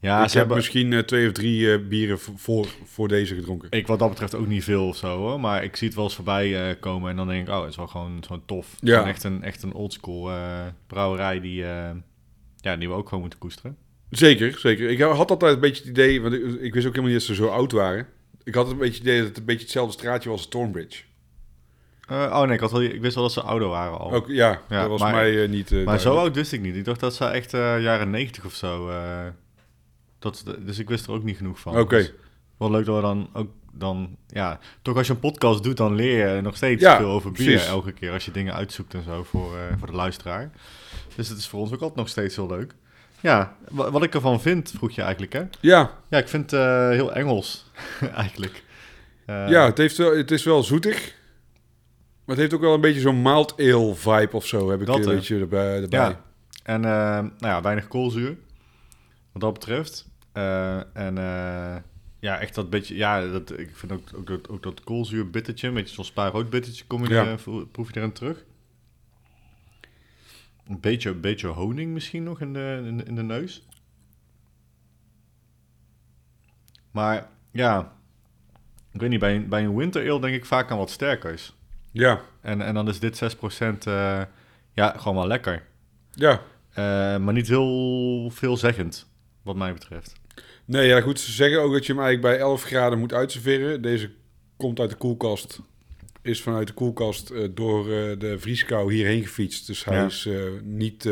Ja, 0.00 0.22
ik 0.22 0.28
ze 0.30 0.30
heb 0.30 0.32
hebben... 0.32 0.56
misschien 0.56 0.92
eh, 0.92 0.98
twee 0.98 1.26
of 1.26 1.32
drie 1.32 1.80
bieren 1.80 2.18
voor, 2.18 2.66
voor 2.84 3.08
deze 3.08 3.34
gedronken. 3.34 3.70
Ik 3.70 3.86
wat 3.86 3.98
dat 3.98 4.08
betreft 4.08 4.34
ook 4.34 4.46
niet 4.46 4.64
veel 4.64 4.88
of 4.88 4.96
zo, 4.96 5.18
hoor. 5.18 5.40
Maar 5.40 5.64
ik 5.64 5.76
zie 5.76 5.86
het 5.86 5.96
wel 5.96 6.04
eens 6.04 6.14
voorbij 6.14 6.76
komen 6.80 7.10
en 7.10 7.16
dan 7.16 7.28
denk 7.28 7.48
ik, 7.48 7.54
oh, 7.54 7.60
het 7.60 7.70
is 7.70 7.76
wel 7.76 7.86
gewoon, 7.86 8.24
gewoon 8.26 8.42
tof. 8.46 8.76
Ja. 8.80 8.92
gewoon 8.94 9.08
echt 9.08 9.24
een, 9.24 9.42
echt 9.42 9.62
een 9.62 9.72
oldschool 9.72 10.30
brouwerij 10.86 11.40
die, 11.40 11.64
ja, 12.56 12.76
die 12.76 12.88
we 12.88 12.94
ook 12.94 13.04
gewoon 13.04 13.20
moeten 13.20 13.38
koesteren. 13.38 13.76
Zeker, 14.10 14.58
zeker. 14.58 14.90
Ik 14.90 15.00
had 15.00 15.30
altijd 15.30 15.54
een 15.54 15.60
beetje 15.60 15.82
het 15.82 15.90
idee, 15.90 16.20
want 16.22 16.34
ik, 16.34 16.42
ik 16.42 16.74
wist 16.74 16.86
ook 16.86 16.94
helemaal 16.94 17.02
niet 17.02 17.26
dat 17.26 17.36
ze 17.36 17.42
zo 17.42 17.48
oud 17.48 17.72
waren. 17.72 18.06
Ik 18.46 18.54
had 18.54 18.70
een 18.70 18.76
beetje 18.78 18.92
het 18.98 19.02
idee 19.02 19.18
dat 19.18 19.28
het 19.28 19.36
een 19.38 19.44
beetje 19.44 19.62
hetzelfde 19.62 19.92
straatje 19.92 20.28
was 20.28 20.38
als 20.38 20.48
Thornbridge. 20.48 21.02
Eh, 22.08 22.16
oh 22.16 22.42
nee, 22.42 22.54
ik, 22.54 22.60
had 22.60 22.70
wel, 22.72 22.82
ik 22.82 23.00
wist 23.00 23.14
wel 23.14 23.24
dat 23.24 23.32
ze 23.32 23.40
ouder 23.42 23.68
waren 23.68 23.98
al. 23.98 24.12
Ook, 24.12 24.28
ja, 24.28 24.60
Ja, 24.68 24.80
dat 24.80 24.88
was 24.90 25.00
maar- 25.00 25.12
mij 25.14 25.42
eh, 25.42 25.48
niet... 25.48 25.72
eh, 25.72 25.84
maar 25.84 26.00
zo 26.00 26.16
oud 26.16 26.34
wist 26.34 26.52
ik 26.52 26.60
niet. 26.60 26.76
Ik 26.76 26.84
dacht 26.84 27.00
dat 27.00 27.14
ze 27.14 27.24
echt 27.24 27.50
jaren 27.50 28.10
90 28.10 28.44
of 28.44 28.54
zo... 28.54 28.90
dat, 30.18 30.44
dus 30.58 30.78
ik 30.78 30.88
wist 30.88 31.06
er 31.06 31.12
ook 31.12 31.22
niet 31.22 31.36
genoeg 31.36 31.60
van. 31.60 31.78
Oké. 31.78 31.96
Dus 31.96 32.12
wel 32.58 32.70
leuk 32.70 32.84
dat 32.84 32.94
we 32.96 33.00
dan 33.02 33.28
ook 33.32 33.50
dan... 33.72 34.16
Ja, 34.26 34.58
toch 34.82 34.96
als 34.96 35.06
je 35.06 35.12
een 35.12 35.18
podcast 35.20 35.62
doet, 35.62 35.76
dan 35.76 35.94
leer 35.94 36.34
je 36.34 36.40
nog 36.40 36.56
steeds 36.56 36.82
Ja, 36.82 36.96
veel 36.96 37.10
over 37.10 37.32
bier 37.32 37.46
precies. 37.46 37.68
elke 37.68 37.92
keer. 37.92 38.12
Als 38.12 38.24
je 38.24 38.30
dingen 38.30 38.54
uitzoekt 38.54 38.94
en 38.94 39.02
zo 39.02 39.22
voor, 39.22 39.52
voor 39.78 39.86
de 39.86 39.92
luisteraar. 39.96 40.50
Dus 41.16 41.28
het 41.28 41.38
is 41.38 41.48
voor 41.48 41.60
ons 41.60 41.68
ook 41.72 41.80
altijd 41.80 41.98
nog 41.98 42.08
steeds 42.08 42.36
heel 42.36 42.46
leuk. 42.48 42.74
Ja, 43.20 43.56
wa- 43.68 43.90
wat 43.90 44.02
ik 44.02 44.14
ervan 44.14 44.40
vind, 44.40 44.72
vroeg 44.76 44.90
je 44.92 45.02
eigenlijk, 45.02 45.32
hè? 45.32 45.42
Ja, 45.60 45.90
Ja, 46.10 46.18
ik 46.18 46.28
vind 46.28 46.50
het 46.50 46.60
eh, 46.60 46.88
heel 46.88 47.12
Engels, 47.14 47.70
eigenlijk. 48.14 48.62
Eh, 49.26 49.48
ja 49.48 49.64
het, 49.64 49.78
heeft 49.78 49.96
wel, 49.96 50.16
het 50.16 50.30
is 50.30 50.44
wel 50.44 50.62
zoetig. 50.62 51.14
Maar 52.24 52.34
het 52.36 52.38
heeft 52.38 52.54
ook 52.54 52.60
wel 52.60 52.74
een 52.74 52.80
beetje 52.80 53.00
zo'n 53.00 53.22
mild 53.22 53.54
ale 53.60 53.94
vibe 53.94 54.36
of 54.36 54.46
zo, 54.46 54.70
heb 54.70 54.80
ik 54.80 54.86
Dat, 54.86 54.96
een 54.96 55.14
beetje 55.14 55.38
erbij. 55.40 55.82
erbij. 55.82 55.98
Ja. 56.00 56.20
En 56.62 56.84
eh, 56.84 56.90
nou 57.18 57.30
ja, 57.40 57.60
weinig 57.62 57.88
koolzuur. 57.88 58.36
Wat 59.32 59.42
dat 59.42 59.52
betreft. 59.52 60.06
En 60.92 61.14
ja, 62.20 62.38
echt 62.38 62.54
dat 62.54 62.70
beetje... 62.70 62.96
Ja, 62.96 63.26
dat, 63.26 63.58
ik 63.58 63.70
vind 63.72 63.92
ook, 63.92 64.08
ook, 64.16 64.26
dat, 64.26 64.48
ook 64.48 64.62
dat 64.62 64.80
koolzuur 64.84 65.30
bittertje, 65.30 65.68
een 65.68 65.74
beetje 65.74 65.94
zo'n 65.94 66.04
spaarrood 66.04 66.50
bittertje, 66.50 66.84
kom 66.86 67.02
je 67.06 67.14
Ja. 67.14 67.24
er, 67.26 67.40
proef 67.72 67.92
je 67.92 67.96
erin 68.00 68.12
terug. 68.12 68.44
Een 70.68 70.80
beetje, 70.80 71.10
een 71.10 71.20
beetje 71.20 71.46
honing 71.48 71.92
misschien 71.92 72.22
nog 72.22 72.40
in 72.40 72.52
de, 72.52 72.82
in, 72.86 72.96
de- 72.96 73.04
in 73.04 73.14
de 73.14 73.22
neus. 73.22 73.66
Maar 76.90 77.28
ja, 77.50 77.92
ik 78.92 79.00
weet 79.00 79.10
niet, 79.10 79.20
bij 79.20 79.34
een, 79.36 79.48
bij 79.48 79.64
een 79.64 79.76
winter 79.76 80.10
ale 80.10 80.20
denk 80.20 80.34
ik 80.34 80.44
vaak 80.44 80.70
aan 80.70 80.78
wat 80.78 80.90
sterkers. 80.90 81.54
Ja, 81.90 82.20
En, 82.40 82.60
en 82.62 82.74
dan 82.74 82.88
is 82.88 82.98
dit 83.00 83.36
6% 83.36 83.78
eh 83.84 84.22
ja, 84.72 84.94
gewoon 84.96 85.16
wel 85.16 85.26
lekker. 85.26 85.62
ja. 86.10 86.40
Eh, 86.72 87.16
maar 87.18 87.32
niet 87.32 87.48
heel 87.48 88.30
veelzeggend, 88.30 89.06
wat 89.42 89.56
mij 89.56 89.72
betreft. 89.72 90.12
Nee, 90.64 90.86
ja, 90.88 91.00
goed. 91.00 91.20
Ze 91.20 91.32
zeggen 91.32 91.60
ook 91.62 91.72
dat 91.72 91.86
je 91.86 91.92
hem 91.92 92.02
eigenlijk 92.02 92.34
bij 92.36 92.46
11 92.46 92.62
graden 92.62 92.98
moet 92.98 93.12
uitserveren. 93.12 93.82
Deze 93.82 94.10
komt 94.56 94.80
uit 94.80 94.90
de 94.90 94.96
koelkast. 94.96 95.60
Is 96.28 96.42
vanuit 96.42 96.66
de 96.66 96.72
koelkast 96.72 97.30
eh, 97.30 97.48
door 97.54 97.80
eh, 97.92 98.18
de 98.18 98.36
vrieskou 98.38 98.92
hierheen 98.94 99.22
gefietst. 99.22 99.66
Dus 99.66 99.84
hij 99.84 99.96
Ja. 99.96 100.04
is 100.04 100.26
eh, 100.26 100.42
niet, 100.62 101.08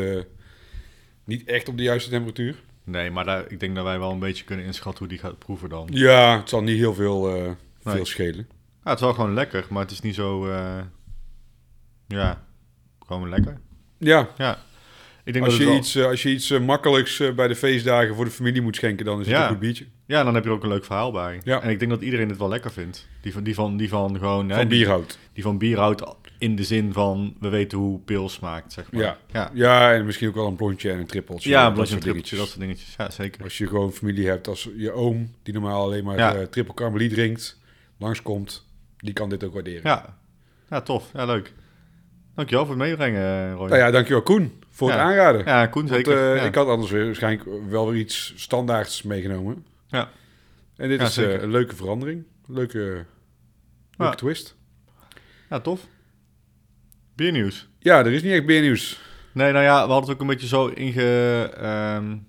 niet 1.25 1.45
echt 1.49 1.69
op 1.69 1.77
de 1.77 1.83
juiste 1.83 2.11
temperatuur. 2.11 2.63
Nee, 2.85 3.11
maar 3.11 3.25
daar, 3.25 3.45
ik 3.51 3.61
denk 3.61 3.75
dat 3.75 3.85
wij 3.85 3.99
wel 3.99 4.11
een 4.11 4.19
beetje 4.19 4.45
kunnen 4.45 4.65
inschatten 4.65 4.99
hoe 4.99 5.09
die 5.09 5.19
gaat 5.19 5.39
proeven 5.39 5.69
dan. 5.69 5.89
Ja, 5.93 6.39
het 6.39 6.49
zal 6.49 6.63
niet 6.63 6.77
heel 6.79 6.95
veel, 6.95 7.27
Nee. 7.31 7.55
veel 7.95 8.05
schelen. 8.07 8.47
Ja, 8.85 8.91
het 8.91 8.99
is 8.99 9.05
wel 9.05 9.15
gewoon 9.15 9.35
lekker, 9.35 9.67
maar 9.71 9.83
het 9.83 9.91
is 9.91 10.01
niet 10.01 10.15
zo... 10.15 10.49
ja, 12.09 12.45
gewoon 13.07 13.29
lekker. 13.29 13.59
Ja, 13.99 14.29
Ja, 14.39 14.59
ik 15.25 15.33
denk 15.33 15.45
als 15.45 15.55
dat 15.55 15.63
je, 15.63 15.69
wel- 15.69 15.79
iets, 15.79 15.95
eh, 15.95 16.07
als 16.07 16.23
je 16.23 16.31
iets 16.31 16.51
eh, 16.51 16.61
makkelijks 16.61 17.21
eh, 17.21 17.33
bij 17.35 17.49
de 17.49 17.57
feestdagen 17.57 18.15
voor 18.15 18.25
de 18.25 18.31
familie 18.31 18.63
moet 18.63 18.77
schenken, 18.77 19.05
dan 19.05 19.21
is 19.21 19.27
het 19.27 19.37
Ja. 19.37 19.43
een 19.43 19.49
goed 19.49 19.59
biertje. 19.59 19.85
Ja, 20.07 20.25
dan 20.25 20.35
heb 20.35 20.43
je 20.45 20.49
er 20.51 20.55
ook 20.57 20.63
een 20.63 20.69
leuk 20.69 20.85
verhaal 20.85 21.13
bij. 21.13 21.41
Ja. 21.45 21.63
En 21.63 21.71
ik 21.71 21.79
denk 21.79 21.91
dat 21.91 22.03
iedereen 22.03 22.29
het 22.29 22.39
wel 22.39 22.49
lekker 22.49 22.73
vindt. 22.73 23.09
Die 23.21 23.33
van, 23.33 23.43
die 23.43 23.55
van, 23.55 23.77
die 23.77 23.89
van 23.89 24.19
gewoon... 24.19 24.49
hè, 24.49 24.57
Van 24.57 24.69
die, 24.69 24.79
bierhout. 24.79 25.19
die 25.33 25.43
van 25.43 25.59
bier 25.59 25.79
houdt 25.79 26.03
in 26.39 26.57
de 26.57 26.65
zin 26.65 26.93
van... 26.93 27.35
We 27.41 27.49
weten 27.49 27.79
hoe 27.79 28.01
pils 28.01 28.33
smaakt, 28.33 28.73
zeg 28.73 28.93
maar. 28.93 29.03
Ja. 29.03 29.19
ja. 29.33 29.51
Ja, 29.55 29.93
en 29.95 30.05
misschien 30.05 30.29
ook 30.29 30.35
wel 30.35 30.47
een 30.47 30.57
blondje 30.57 30.91
en 30.91 30.99
een 30.99 31.07
trippeltje. 31.07 31.51
Ja, 31.51 31.67
een 31.67 31.73
blondje, 31.73 31.95
een 31.95 32.01
trippeltje, 32.01 32.37
dat 32.37 32.47
soort 32.47 32.61
dingetjes. 32.61 32.95
Ja, 32.99 33.11
zeker. 33.11 33.43
Als 33.43 33.59
je 33.59 33.67
gewoon 33.67 33.93
familie 33.93 34.27
hebt 34.29 34.49
als 34.49 34.69
je 34.77 34.93
oom, 34.93 35.35
die 35.43 35.55
normaal 35.55 35.83
alleen 35.83 36.05
maar 36.05 36.19
Ja. 36.19 36.47
triple 36.47 37.09
drinkt, 37.09 37.61
langskomt, 37.99 38.67
die 38.99 39.13
kan 39.13 39.29
dit 39.29 39.45
ook 39.45 39.53
waarderen. 39.55 39.83
Ja, 39.85 40.19
ja 40.71 40.81
tof. 40.81 41.11
Ja, 41.15 41.25
leuk. 41.25 41.53
Dankjewel 42.35 42.67
voor 42.67 42.75
het 42.75 42.85
meebrengen, 42.85 43.53
Roy. 43.55 43.69
Nou 43.69 43.81
ja, 43.81 43.91
dankjewel 43.91 44.23
Koen 44.23 44.63
voor 44.71 44.91
het 44.91 44.99
aanraden. 44.99 45.45
Ja, 45.45 45.67
Koen 45.67 45.89
zeker. 45.89 46.33
eh, 46.33 46.37
ja. 46.37 46.43
Ik 46.47 46.55
had 46.55 46.67
anders 46.69 46.91
weer 46.91 47.05
waarschijnlijk 47.05 47.49
wel 47.69 47.91
weer 47.91 48.01
iets 48.01 48.33
standaards 48.37 49.03
meegenomen. 49.03 49.67
Ja. 49.87 50.09
En 50.77 50.89
dit 50.89 51.01
Ja, 51.01 51.07
is 51.07 51.17
eh, 51.17 51.43
een 51.43 51.51
leuke 51.51 51.77
verandering. 51.77 52.25
Leuke, 52.47 53.05
leuke 53.97 54.17
twist. 54.17 54.57
ja, 55.51 55.61
tof. 55.61 55.87
Biernieuws. 57.15 57.69
Ja, 57.79 57.99
er 57.99 58.13
is 58.13 58.23
niet 58.23 58.33
echt 58.33 58.47
beernieuws. 58.47 59.01
Nee, 59.33 59.53
nou 59.53 59.65
ja, 59.65 59.73
we 59.87 59.93
hadden 59.93 60.01
het 60.01 60.11
ook 60.11 60.21
een 60.21 60.27
beetje 60.27 60.47
zo 60.47 60.67
ingedeeld 60.67 62.25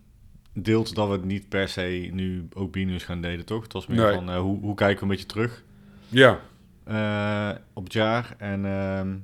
dat 0.96 1.08
we 1.08 1.14
het 1.14 1.24
niet 1.26 1.50
per 1.50 1.68
se 1.68 2.10
nu 2.12 2.48
ook 2.54 2.72
biernieuws 2.72 3.04
gaan 3.04 3.22
delen, 3.22 3.46
toch? 3.46 3.64
Het 3.64 3.74
was 3.74 3.88
meer 3.88 3.98
Nee. 4.06 4.14
van 4.14 4.30
eh, 4.30 4.38
hoe, 4.40 4.60
hoe 4.60 4.76
kijken 4.76 4.96
we 4.98 5.02
een 5.04 5.10
beetje 5.10 5.26
terug 5.26 5.64
Ja, 6.08 6.40
eh, 6.84 7.50
op 7.74 7.84
het 7.84 7.94
jaar. 7.94 8.36
En 8.38 8.66
ehm, 8.66 9.16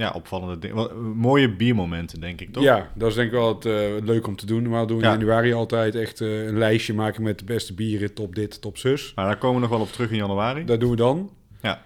ja, 0.00 0.10
opvallende 0.14 0.58
dingen. 0.58 0.76
Eh, 0.90 0.96
Mooie 1.14 1.56
biermomenten, 1.56 2.20
denk 2.20 2.40
ik, 2.40 2.52
toch? 2.52 2.62
ja, 2.62 2.90
dat 2.94 3.08
is 3.08 3.14
denk 3.14 3.26
ik 3.26 3.34
wel 3.34 3.48
het 3.54 3.64
eh, 3.64 3.72
leuk 4.04 4.26
om 4.26 4.36
te 4.36 4.46
doen. 4.46 4.62
Normaal 4.62 4.86
doen 4.86 4.98
we 4.98 5.04
Ja. 5.04 5.12
in 5.12 5.18
januari 5.18 5.52
altijd 5.52 5.94
echt 5.94 6.20
eh, 6.20 6.46
een 6.46 6.58
lijstje 6.58 6.94
maken 6.94 7.22
met 7.22 7.38
de 7.38 7.44
beste 7.44 7.74
bieren, 7.74 8.14
top 8.14 8.34
dit, 8.34 8.60
top 8.60 8.76
zus. 8.78 9.12
Maar 9.14 9.26
daar 9.26 9.38
komen 9.38 9.54
we 9.56 9.60
nog 9.60 9.70
wel 9.70 9.80
op 9.80 9.92
terug 9.92 10.10
in 10.10 10.16
januari. 10.16 10.64
Dat 10.64 10.80
doen 10.80 10.90
we 10.90 10.96
dan. 10.96 11.30
Ja. 11.62 11.82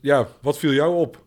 Ja, 0.00 0.28
wat 0.40 0.58
viel 0.58 0.72
jou 0.72 0.94
op? 0.96 1.22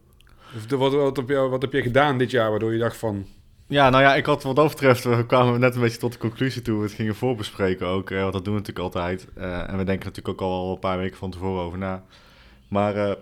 Of 0.56 0.66
de- 0.66 0.78
wat, 0.78 0.94
wat, 0.94 1.18
heb 1.18 1.30
je, 1.30 1.36
wat 1.36 1.62
heb 1.62 1.74
je 1.74 1.82
gedaan 1.82 2.18
dit 2.18 2.32
jaar 2.32 2.50
waardoor 2.50 2.74
je 2.74 2.80
dacht 2.80 2.98
van... 2.98 3.26
Ja, 3.68 3.90
nou 3.90 4.04
ja, 4.04 4.16
ik 4.16 4.26
had 4.26 4.44
wat 4.44 4.56
dat 4.56 4.68
betreft, 4.70 5.04
we 5.04 5.26
kwamen 5.26 5.60
net 5.60 5.76
een 5.76 5.82
beetje 5.82 5.98
tot 5.98 6.12
de 6.14 6.18
conclusie 6.20 6.62
toe. 6.62 6.78
We 6.78 6.84
het 6.84 6.94
gingen 6.94 7.16
voorbespreken 7.16 7.88
ook, 7.88 8.10
want 8.10 8.34
dat 8.34 8.46
doen 8.46 8.54
we 8.54 8.60
natuurlijk 8.60 8.80
altijd. 8.86 9.28
En 9.36 9.78
we 9.78 9.84
denken 9.84 10.06
natuurlijk 10.08 10.28
ook 10.28 10.42
al 10.50 10.72
een 10.72 10.80
paar 10.80 10.98
weken 10.98 11.18
van 11.18 11.32
tevoren 11.32 11.64
over 11.64 11.78
na. 11.78 12.04
Maar 12.68 13.16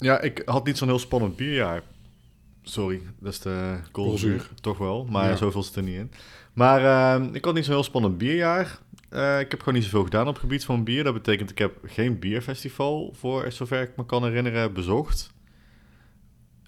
ja, 0.00 0.20
ik 0.20 0.42
had 0.44 0.66
niet 0.66 0.78
zo'n 0.78 0.88
heel 0.88 0.98
spannend 0.98 1.36
bierjaar. 1.36 1.82
Sorry, 2.62 3.00
dat 3.20 3.32
is 3.32 3.40
de 3.40 3.76
koolzuur. 3.90 4.48
Toch 4.60 4.78
wel, 4.78 5.04
maar 5.10 5.28
Ja. 5.28 5.36
zoveel 5.36 5.62
zit 5.62 5.76
er 5.76 5.82
niet 5.82 5.96
in. 5.96 6.10
Maar 6.52 6.84
eh, 7.20 7.26
ik 7.32 7.44
had 7.44 7.54
niet 7.54 7.64
zo'n 7.64 7.74
heel 7.74 7.82
spannend 7.82 8.18
bierjaar. 8.18 8.78
Eh, 9.08 9.40
ik 9.40 9.50
heb 9.50 9.58
gewoon 9.58 9.74
niet 9.74 9.84
zoveel 9.84 10.02
gedaan 10.04 10.26
op 10.26 10.32
het 10.32 10.42
gebied 10.42 10.64
van 10.64 10.84
bier. 10.84 11.04
Dat 11.04 11.14
betekent, 11.14 11.50
ik 11.50 11.58
heb 11.58 11.72
geen 11.86 12.18
bierfestival, 12.18 13.14
voor 13.18 13.52
zover 13.52 13.82
ik 13.82 13.90
me 13.96 14.06
kan 14.06 14.24
herinneren, 14.24 14.72
bezocht. 14.72 15.30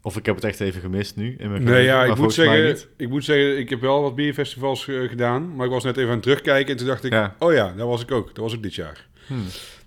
Of 0.03 0.17
ik 0.17 0.27
heb 0.27 0.35
het 0.35 0.45
echt 0.45 0.61
even 0.61 0.81
gemist 0.81 1.17
nu. 1.17 1.35
In 1.39 1.51
mijn 1.51 1.63
Nee, 1.63 1.73
geheugen, 1.75 2.07
ja, 2.07 2.13
ik 2.13 2.17
moet, 2.19 2.33
zeggen, 2.33 2.89
ik 2.97 3.09
moet 3.09 3.25
zeggen, 3.25 3.59
ik 3.59 3.71
heb 3.71 3.81
wel 3.81 4.03
wat 4.03 4.15
bierfestivals 4.15 4.89
eh, 4.89 5.09
gedaan. 5.09 5.57
Maar 5.57 5.67
ik 5.67 5.73
was 5.73 5.85
net 5.85 5.97
even 5.97 6.09
aan 6.09 6.15
het 6.15 6.23
terugkijken 6.23 6.73
en 6.73 6.77
toen 6.77 6.87
dacht 6.87 7.05
ik... 7.05 7.13
Ja. 7.13 7.37
Oh 7.39 7.53
ja, 7.53 7.73
daar 7.77 7.87
was 7.87 8.03
ik 8.03 8.11
ook. 8.11 8.27
Dat 8.27 8.37
was 8.45 8.55
ook 8.55 8.63
dit 8.63 8.75
jaar. 8.75 9.07
Hmm. 9.27 9.45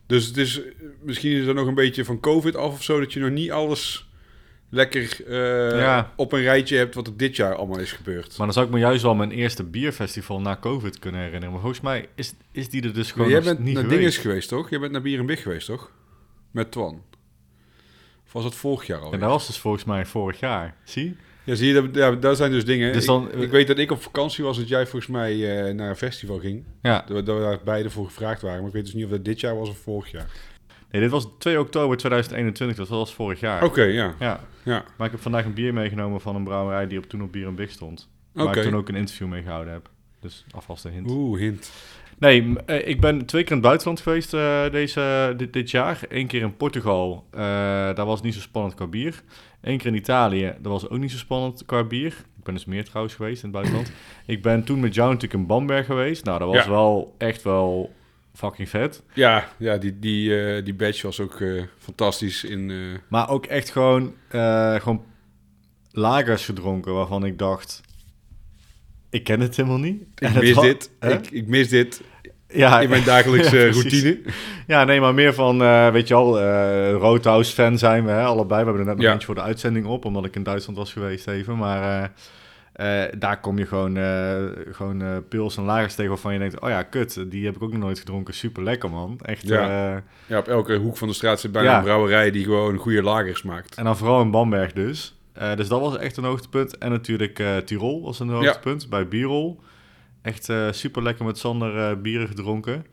Dus 0.08 0.26
het 0.26 0.38
is, 0.38 0.62
misschien 1.02 1.32
is 1.32 1.46
er 1.48 1.54
nog 1.54 1.68
een 1.68 1.74
beetje 1.76 2.06
van 2.06 2.20
COVID 2.20 2.56
af 2.56 2.74
of 2.74 2.84
zo... 2.84 3.00
dat 3.00 3.14
je 3.14 3.20
nog 3.20 3.30
niet 3.30 3.52
alles 3.52 4.10
lekker 4.70 5.26
eh, 5.28 5.80
Ja. 5.80 6.14
op 6.16 6.32
een 6.32 6.42
rijtje 6.42 6.78
hebt... 6.78 6.96
wat 6.96 7.08
er 7.08 7.18
dit 7.18 7.36
jaar 7.36 7.56
allemaal 7.56 7.80
is 7.80 7.92
gebeurd. 7.92 8.28
Maar 8.38 8.46
dan 8.46 8.54
zou 8.54 8.66
ik 8.66 8.72
me 8.72 8.80
juist 8.80 9.02
wel 9.04 9.16
mijn 9.16 9.32
eerste 9.32 9.64
bierfestival 9.64 10.42
na 10.42 10.58
COVID 10.62 11.00
kunnen 11.00 11.20
herinneren. 11.22 11.52
Maar 11.52 11.62
volgens 11.62 11.82
mij 11.82 12.10
is, 12.16 12.34
is 12.52 12.70
die 12.70 12.84
er 12.84 12.94
dus 12.94 13.12
gewoon 13.12 13.30
jij 13.30 13.42
bent 13.42 13.60
niet 13.60 13.74
naar 13.74 13.84
geweest. 13.84 14.00
Dinges 14.00 14.18
geweest, 14.18 14.50
toch? 14.50 14.70
Je 14.70 14.80
bent 14.80 14.92
naar 14.92 15.02
Bier 15.02 15.20
en 15.20 15.26
Big 15.26 15.42
geweest, 15.42 15.68
toch? 15.68 15.92
Met 16.52 16.72
Twan. 16.72 17.04
Of 18.26 18.34
was 18.34 18.44
dat 18.44 18.56
vorig 18.56 18.88
jaar 18.88 19.00
al? 19.00 19.14
En 19.14 19.20
dat 19.20 19.30
was 19.30 19.48
dus 19.48 19.60
volgens 19.60 19.84
mij 19.84 20.06
vorig 20.06 20.40
jaar. 20.40 20.76
Zie? 20.84 21.16
Ja, 21.46 21.56
zie 21.56 21.68
je, 21.68 21.74
dat, 21.74 21.96
ja, 21.96 22.12
dat 22.12 22.38
zijn 22.38 22.52
dus 22.52 22.66
dingen. 22.66 22.94
Dus 22.94 23.06
dan- 23.06 23.32
ik, 23.32 23.40
ik 23.40 23.52
weet 23.52 23.68
dat 23.68 23.78
ik 23.78 23.92
op 23.92 24.02
vakantie 24.02 24.44
was, 24.44 24.58
dat 24.58 24.68
jij 24.68 24.86
volgens 24.88 25.12
mij 25.12 25.32
eh, 25.68 25.74
naar 25.74 25.90
een 25.90 25.96
festival 25.96 26.40
ging. 26.40 26.64
Ja. 26.82 27.00
Dat 27.08 27.18
we, 27.18 27.24
dat 27.24 27.38
we 27.38 27.42
daar 27.44 27.60
beide 27.64 27.90
voor 27.90 28.06
gevraagd 28.06 28.42
waren. 28.42 28.58
Maar 28.60 28.68
ik 28.68 28.74
weet 28.74 28.86
dus 28.86 28.94
niet 28.94 29.04
of 29.06 29.10
dat 29.10 29.26
dit 29.26 29.40
jaar 29.40 29.56
was 29.58 29.70
of 29.70 29.78
vorig 29.78 30.12
jaar. 30.12 30.28
Nee, 30.92 31.02
dit 31.02 31.12
was 31.12 31.28
2 31.40 31.60
oktober 31.60 31.98
2021. 31.98 32.78
Dat 32.78 32.88
was 32.88 33.14
vorig 33.14 33.40
jaar. 33.40 33.64
Oké, 33.64 33.84
ja. 33.84 34.16
Ja. 34.20 34.40
Ja, 34.64 34.84
Maar 34.98 35.06
ik 35.06 35.12
heb 35.14 35.22
vandaag 35.22 35.46
een 35.46 35.54
bier 35.54 35.74
meegenomen 35.74 36.22
van 36.22 36.36
een 36.36 36.44
brouwerij 36.44 36.88
die 36.88 36.98
op 36.98 37.06
toen 37.06 37.24
op 37.24 37.32
Bier 37.32 37.48
en 37.48 37.56
Big 37.56 37.72
stond. 37.72 38.10
Waar 38.32 38.58
ik 38.58 38.64
toen 38.64 38.76
ook 38.76 38.90
een 38.90 38.96
interview 38.96 39.28
mee 39.28 39.42
gehouden 39.44 39.74
heb. 39.74 39.90
Dus 40.20 40.46
alvast 40.52 40.86
een 40.86 40.92
hint. 40.92 41.10
Oeh, 41.12 41.40
hint. 41.40 41.72
Nee, 42.20 42.54
eh, 42.66 42.88
ik 42.88 43.02
ben 43.02 43.26
twee 43.26 43.42
keer 43.42 43.52
in 43.52 43.58
het 43.58 43.66
buitenland 43.66 44.00
geweest 44.02 44.34
eh, 44.34 44.70
deze, 44.72 45.34
dit, 45.38 45.54
dit 45.54 45.72
jaar. 45.72 46.00
Eén 46.10 46.28
keer 46.28 46.42
in 46.42 46.58
Portugal, 46.58 47.26
eh, 47.32 47.40
daar 47.96 48.06
was 48.06 48.16
het 48.16 48.24
niet 48.24 48.34
zo 48.34 48.40
spannend 48.40 48.76
qua 48.76 48.88
bier. 48.88 49.22
Eén 49.66 49.78
keer 49.78 49.88
in 49.88 49.96
Italië, 49.96 50.54
dat 50.62 50.72
was 50.72 50.90
ook 50.90 51.00
niet 51.00 51.12
zo 51.12 51.18
spannend 51.18 51.64
qua 51.66 51.84
bier. 51.84 52.12
Ik 52.38 52.44
ben 52.44 52.54
dus 52.54 52.66
meer 52.66 52.86
trouwens 52.86 53.16
geweest 53.16 53.44
in 53.44 53.50
het 53.50 53.58
buitenland. 53.58 53.92
ik 54.26 54.42
ben 54.42 54.64
toen 54.64 54.80
met 54.80 54.94
jou 54.96 55.08
natuurlijk 55.14 55.42
in 55.42 55.48
Bamberg 55.48 55.86
geweest. 55.86 56.26
Nou, 56.26 56.40
dat 56.40 56.48
was 56.48 56.64
Ja. 56.64 56.70
wel 56.70 57.16
echt 57.18 57.42
wel 57.44 57.94
fucking 58.34 58.70
vet. 58.70 59.04
Ja, 59.14 59.50
ja 59.58 59.78
die, 59.78 60.00
die, 60.00 60.42
eh, 60.56 60.64
die 60.66 60.74
badge 60.74 61.06
was 61.06 61.20
ook 61.20 61.42
eh, 61.42 61.64
fantastisch 61.78 62.44
in... 62.44 62.70
eh, 62.72 62.78
Maar 63.08 63.30
ook 63.30 63.46
echt 63.46 63.70
gewoon, 63.70 64.14
gewoon 64.80 65.04
lagers 65.92 66.46
gedronken 66.46 66.94
waarvan 66.94 67.26
ik 67.26 67.38
dacht... 67.38 67.82
Ik 69.10 69.24
ken 69.24 69.40
het 69.40 69.56
helemaal 69.56 69.78
niet. 69.80 70.02
Ik 70.20 70.34
mis 70.34 70.56
dit. 70.60 70.92
Ik 71.32 71.48
mis 71.48 71.70
dit 71.70 72.02
ja, 72.56 72.82
in 72.82 72.90
mijn 72.90 73.04
dagelijkse 73.14 73.58
Ja, 73.58 73.72
routine. 73.72 74.20
Ja, 74.68 74.84
nee, 74.84 75.00
maar 75.02 75.14
meer 75.14 75.34
van, 75.34 75.64
eh, 75.64 75.90
weet 75.92 76.08
je 76.08 76.14
al, 76.14 76.40
eh 76.42 76.92
Roadhouse-fan 76.92 77.78
zijn 77.78 78.06
we, 78.06 78.12
hè, 78.12 78.24
allebei. 78.24 78.60
We 78.64 78.66
hebben 78.66 78.80
er 78.82 78.86
net 78.88 78.96
nog 78.96 79.06
Ja. 79.06 79.12
eentje 79.12 79.26
voor 79.26 79.36
de 79.36 79.42
uitzending 79.42 79.86
op, 79.86 80.06
omdat 80.06 80.26
ik 80.26 80.36
in 80.36 80.44
Duitsland 80.44 80.78
was 80.78 80.94
geweest 80.94 81.28
even. 81.28 81.58
Maar 81.58 82.12
eh, 82.74 83.04
daar 83.18 83.40
kom 83.40 83.58
je 83.58 83.66
gewoon, 83.66 83.98
gewoon 84.72 85.24
pils 85.30 85.58
en 85.58 85.64
lagers 85.64 85.96
tegen 85.96 86.12
waarvan 86.12 86.34
je 86.34 86.40
denkt... 86.40 86.60
oh 86.60 86.70
ja, 86.70 86.84
kut, 86.84 87.26
die 87.28 87.46
heb 87.46 87.56
ik 87.56 87.64
ook 87.64 87.72
nog 87.72 87.82
nooit 87.82 88.00
gedronken. 88.00 88.34
Super 88.34 88.64
lekker, 88.64 88.90
man. 88.90 89.20
Echt, 89.22 89.48
Ja. 89.48 90.04
Ja, 90.26 90.38
op 90.38 90.48
elke 90.48 90.76
hoek 90.76 90.98
van 90.98 91.08
de 91.08 91.14
straat 91.14 91.40
zit 91.40 91.52
bijna 91.52 91.78
een 91.78 91.84
brouwerij 91.84 92.32
die 92.32 92.44
gewoon 92.44 92.78
goede 92.78 93.04
lagers 93.04 93.44
maakt. 93.44 93.76
en 93.76 93.84
dan 93.84 93.98
vooral 93.98 94.22
in 94.22 94.32
Bamberg 94.32 94.74
dus. 94.74 95.16
Dus 95.56 95.68
dat 95.68 95.80
was 95.82 95.98
echt 95.98 96.18
een 96.18 96.24
hoogtepunt. 96.24 96.78
En 96.78 96.90
natuurlijk 96.92 97.44
Tirol 97.66 98.02
was 98.04 98.20
een 98.20 98.30
hoogtepunt, 98.30 98.90
bij 98.90 99.08
Bierol. 99.08 99.60
Echt 100.26 100.50
eh, 100.50 100.68
super 100.72 101.04
lekker 101.04 101.26
met 101.26 101.38
Sander 101.38 101.90
eh, 101.90 101.98
bieren 101.98 102.28
gedronken. 102.28 102.86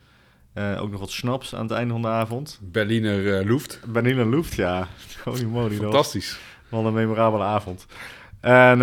Eh, 0.52 0.82
ook 0.82 0.90
nog 0.90 1.00
wat 1.00 1.10
snaps 1.10 1.54
aan 1.54 1.62
het 1.62 1.70
einde 1.70 1.92
van 1.92 2.02
de 2.02 2.08
avond. 2.08 2.60
Berliner 2.62 3.44
Luft. 3.46 3.80
Berliner 3.86 4.28
Luft, 4.28 4.54
ja. 4.54 4.88
Holy 5.24 5.44
moly, 5.44 5.74
Fantastisch. 5.74 6.38
wel 6.68 6.86
een 6.86 6.94
memorabele 6.94 7.42
avond. 7.42 7.86
En 8.40 8.78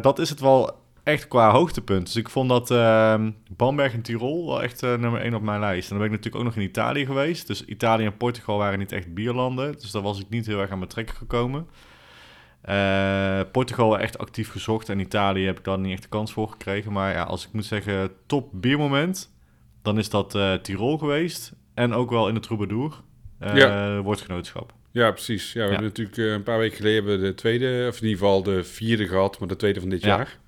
dat 0.00 0.18
is 0.18 0.28
het 0.28 0.40
wel 0.40 0.82
echt 1.02 1.28
qua 1.28 1.50
hoogtepunt. 1.50 2.06
Dus 2.06 2.16
ik 2.16 2.28
vond 2.28 2.48
dat 2.48 2.70
ehm, 2.70 3.30
Bamberg 3.56 3.92
en 3.92 4.02
Tirol 4.02 4.46
wel 4.46 4.62
echt 4.62 4.80
nummer 4.82 5.20
1 5.20 5.34
op 5.34 5.42
mijn 5.42 5.60
lijst. 5.60 5.90
En 5.90 5.98
dan 5.98 5.98
ben 5.98 6.06
ik 6.06 6.24
natuurlijk 6.24 6.44
ook 6.44 6.54
nog 6.54 6.62
in 6.62 6.70
Italië 6.70 7.06
geweest. 7.06 7.46
Dus 7.46 7.64
Italië 7.64 8.04
en 8.04 8.16
Portugal 8.16 8.58
waren 8.58 8.78
niet 8.78 8.92
echt 8.92 9.14
bierlanden. 9.14 9.72
Dus 9.72 9.90
daar 9.90 10.02
was 10.02 10.20
ik 10.20 10.28
niet 10.28 10.46
heel 10.46 10.60
erg 10.60 10.70
aan 10.70 10.78
mijn 10.78 10.90
trekken 10.90 11.16
gekomen. 11.16 11.66
Eh, 12.64 13.40
Portugal 13.52 13.98
echt 13.98 14.18
actief 14.18 14.50
gezocht. 14.50 14.88
En 14.88 14.98
Italië 14.98 15.46
heb 15.46 15.58
ik 15.58 15.64
daar 15.64 15.78
niet 15.78 15.92
echt 15.92 16.02
de 16.02 16.08
kans 16.08 16.32
voor 16.32 16.48
gekregen. 16.48 16.92
Maar 16.92 17.12
ja, 17.12 17.22
als 17.22 17.46
ik 17.46 17.52
moet 17.52 17.64
zeggen 17.64 18.10
top 18.26 18.48
biermoment... 18.52 19.32
dan 19.82 19.98
is 19.98 20.10
dat 20.10 20.34
eh, 20.34 20.52
Tirol 20.54 20.98
geweest. 20.98 21.52
En 21.74 21.92
ook 21.92 22.10
wel 22.10 22.28
in 22.28 22.34
de 22.34 22.40
Troubadour. 22.40 23.00
eh 23.38 23.56
Ja. 23.56 24.00
Woordgenootschap. 24.00 24.72
Ja, 24.90 25.10
precies. 25.10 25.52
Ja, 25.52 25.58
we 25.60 25.64
Ja. 25.64 25.70
hebben 25.70 25.88
natuurlijk 25.88 26.16
een 26.16 26.42
paar 26.42 26.58
weken 26.58 26.76
geleden 26.76 27.20
de 27.20 27.34
tweede, 27.34 27.86
of 27.88 27.96
in 27.96 28.02
ieder 28.08 28.18
geval 28.18 28.42
de 28.42 28.64
vierde 28.64 29.06
gehad, 29.08 29.38
maar 29.38 29.48
de 29.48 29.56
tweede 29.56 29.80
van 29.80 29.88
dit 29.88 30.02
Ja. 30.02 30.08
jaar. 30.08 30.38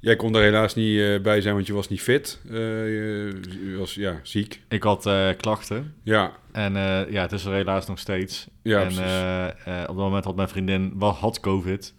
Jij 0.00 0.16
kon 0.16 0.32
daar 0.32 0.42
helaas 0.42 0.74
niet 0.74 1.00
eh, 1.00 1.20
bij 1.20 1.40
zijn, 1.40 1.54
want 1.54 1.66
je 1.66 1.72
was 1.72 1.88
niet 1.88 2.00
fit. 2.00 2.40
Eh, 2.48 2.54
je, 2.56 3.40
je 3.70 3.76
was 3.78 3.94
ja, 3.94 4.20
ziek. 4.22 4.60
Ik 4.68 4.82
had 4.82 5.06
eh, 5.06 5.28
klachten. 5.36 5.94
Ja, 6.02 6.32
En 6.52 6.72
ja, 7.10 7.22
het 7.22 7.32
is 7.32 7.44
er 7.44 7.52
helaas 7.52 7.86
nog 7.86 7.98
steeds. 7.98 8.46
ja 8.62 8.82
en 8.82 8.90
op 9.80 9.86
dat 9.86 9.96
moment 9.96 10.24
had 10.24 10.36
mijn 10.36 10.48
vriendin 10.48 10.92
wel 10.98 11.10
had 11.12 11.40
COVID. 11.40 11.94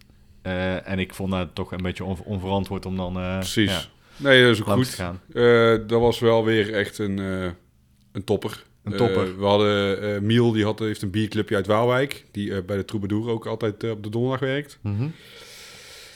En 0.84 0.98
ik 0.98 1.14
vond 1.14 1.30
dat 1.30 1.54
toch 1.54 1.72
een 1.72 1.82
beetje 1.82 2.04
on- 2.04 2.22
onverantwoord 2.24 2.86
om 2.86 2.96
dan 2.96 3.12
precies. 3.12 3.70
ja, 3.70 3.80
nee, 4.16 4.42
dat 4.42 4.50
is 4.50 4.60
ook 4.62 4.68
goed. 4.68 4.96
dat 5.88 6.00
was 6.00 6.18
wel 6.18 6.44
weer 6.44 6.74
echt 6.74 6.98
een, 6.98 7.18
een 8.12 8.24
topper. 8.24 8.62
Een 8.84 8.96
topper. 8.96 9.38
We 9.38 9.44
hadden 9.44 10.26
Miel, 10.26 10.52
die 10.52 10.64
had, 10.64 10.78
heeft 10.78 11.02
een 11.02 11.10
bierclubje 11.10 11.54
uit 11.56 11.66
Waalwijk, 11.66 12.24
die 12.30 12.62
bij 12.62 12.76
de 12.76 12.84
Troubadour 12.84 13.28
ook 13.30 13.46
altijd 13.46 13.90
op 13.90 14.02
de 14.02 14.08
donderdag 14.10 14.40
werkt. 14.40 14.78
Mhm. 14.82 15.06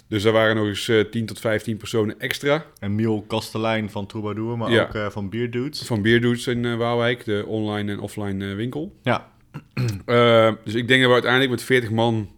Dus 0.09 0.23
daar 0.23 0.33
waren 0.33 0.57
nog 0.57 0.67
eens 0.67 0.89
eh 0.89 1.01
10 1.01 1.27
tot 1.27 1.41
15 1.41 1.77
personen 1.77 2.21
extra. 2.21 2.65
En 2.79 2.95
Miel 2.95 3.25
Kastelein 3.29 3.91
van 3.91 4.07
Troubadour, 4.07 4.59
maar 4.59 4.71
Ja. 4.71 4.83
ook 4.83 4.95
eh, 4.95 5.11
van 5.11 5.29
Beer 5.31 5.51
Dudes. 5.51 5.83
Van 5.83 6.03
Beerdudes 6.03 6.47
in 6.47 6.65
eh, 6.65 6.77
Waalwijk, 6.77 7.25
de 7.25 7.45
online 7.47 7.93
en 7.93 8.01
offline 8.01 8.49
eh, 8.51 8.55
winkel. 8.55 8.97
Ja, 9.03 9.29
Eh, 10.07 10.53
dus 10.65 10.75
ik 10.75 10.89
denk 10.89 10.99
dat 11.01 11.07
we 11.09 11.13
uiteindelijk 11.13 11.51
met 11.51 11.63
40 11.63 11.91
man 11.91 12.31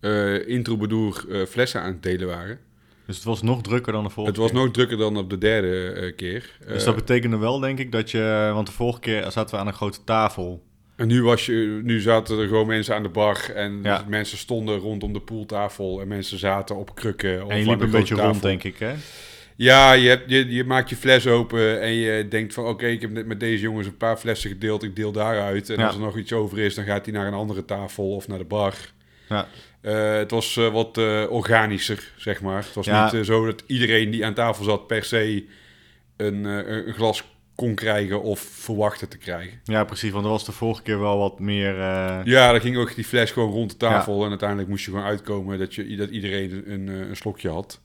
eh 0.00 0.48
in 0.48 0.62
Troubadour 0.62 1.24
eh, 1.30 1.42
flessen 1.46 1.80
aan 1.80 1.92
het 1.92 2.02
delen 2.02 2.26
waren. 2.26 2.58
dus 3.06 3.16
het 3.16 3.24
was 3.24 3.42
nog 3.42 3.62
drukker 3.62 3.92
dan 3.92 4.02
de 4.04 4.10
vorige 4.10 4.32
Het 4.32 4.40
was 4.40 4.50
keer. 4.50 4.60
nog 4.60 4.70
drukker 4.70 4.96
dan 4.98 5.16
op 5.16 5.30
de 5.30 5.38
derde 5.38 5.90
eh, 5.92 6.16
keer. 6.16 6.56
Dus 6.66 6.80
Eh, 6.80 6.84
dat 6.84 6.94
betekende 6.94 7.36
wel, 7.36 7.58
denk 7.60 7.78
ik, 7.78 7.92
dat 7.92 8.10
je... 8.10 8.50
Want 8.54 8.66
de 8.66 8.72
vorige 8.72 9.00
keer 9.00 9.30
zaten 9.30 9.54
we 9.54 9.60
aan 9.60 9.66
een 9.66 9.72
grote 9.72 10.04
tafel. 10.04 10.62
En 10.96 11.06
nu, 11.06 11.22
was 11.22 11.46
je, 11.46 11.80
nu 11.82 12.00
zaten 12.00 12.38
er 12.38 12.46
gewoon 12.48 12.66
mensen 12.66 12.94
aan 12.94 13.02
de 13.02 13.08
bar 13.08 13.50
en 13.54 13.80
Ja. 13.82 14.04
mensen 14.08 14.38
stonden 14.38 14.78
rondom 14.78 15.12
de 15.12 15.20
pooltafel 15.20 16.00
en 16.00 16.08
mensen 16.08 16.38
zaten 16.38 16.76
op 16.76 16.94
krukken. 16.94 17.44
Of 17.44 17.50
En 17.50 17.58
je 17.58 17.66
liep 17.66 17.80
een 17.80 17.90
beetje 17.90 18.14
tafel. 18.14 18.30
rond, 18.30 18.42
denk 18.42 18.62
ik, 18.64 18.78
hè? 18.78 18.92
Ja, 19.56 19.92
je, 19.92 20.08
hebt, 20.08 20.30
je, 20.30 20.48
je 20.54 20.64
maakt 20.64 20.90
je 20.90 20.96
fles 20.96 21.26
open 21.26 21.80
en 21.80 21.92
je 21.92 22.28
denkt 22.28 22.54
van... 22.54 22.64
oké, 22.66 22.86
ik 22.86 23.00
heb 23.00 23.10
net 23.10 23.26
met 23.26 23.40
deze 23.40 23.62
jongens 23.62 23.86
een 23.86 23.96
paar 23.96 24.16
flessen 24.16 24.50
gedeeld, 24.50 24.82
ik 24.82 24.96
deel 24.96 25.12
daaruit. 25.12 25.70
En 25.70 25.78
Ja. 25.78 25.86
als 25.86 25.94
er 25.94 26.00
nog 26.00 26.16
iets 26.18 26.32
over 26.32 26.58
is, 26.58 26.74
dan 26.74 26.84
gaat 26.84 27.04
hij 27.04 27.14
naar 27.14 27.26
een 27.26 27.32
andere 27.34 27.64
tafel 27.64 28.14
of 28.14 28.28
naar 28.28 28.38
de 28.38 28.44
bar. 28.44 28.74
Ja. 29.28 29.48
Eh, 29.80 30.14
het 30.16 30.30
was 30.30 30.56
eh, 30.56 30.72
wat 30.72 30.98
eh, 30.98 31.24
organischer, 31.28 32.12
zeg 32.16 32.40
maar. 32.42 32.64
Het 32.64 32.74
was 32.74 32.86
niet 33.12 33.26
zo 33.26 33.46
dat 33.46 33.62
iedereen 33.66 34.10
die 34.10 34.24
aan 34.26 34.34
tafel 34.34 34.64
zat 34.64 34.86
per 34.86 35.04
se 35.04 35.44
een, 36.16 36.44
een 36.44 36.94
glas 36.94 37.24
kon 37.54 37.74
krijgen 37.74 38.22
of 38.22 38.40
verwachtte 38.40 39.08
te 39.08 39.18
krijgen. 39.18 39.60
Ja, 39.64 39.84
precies. 39.84 40.10
Want 40.10 40.24
er 40.24 40.30
was 40.30 40.44
de 40.44 40.52
vorige 40.52 40.82
keer 40.82 41.00
wel 41.00 41.18
wat 41.18 41.38
meer... 41.40 41.78
eh, 41.80 42.20
Ja, 42.24 42.50
dan 42.52 42.60
ging 42.60 42.76
ook 42.76 42.94
die 42.94 43.04
fles 43.04 43.30
gewoon 43.30 43.50
rond 43.52 43.70
de 43.70 43.76
tafel 43.76 44.22
en 44.24 44.28
uiteindelijk 44.30 44.68
moest 44.68 44.84
je 44.84 44.90
gewoon 44.90 45.06
uitkomen 45.06 45.58
dat, 45.58 45.74
je, 45.74 45.96
dat 45.96 46.10
iedereen 46.10 46.62
een, 46.72 46.88
eh, 46.88 47.08
een 47.08 47.16
slokje 47.16 47.48
had. 47.48 47.80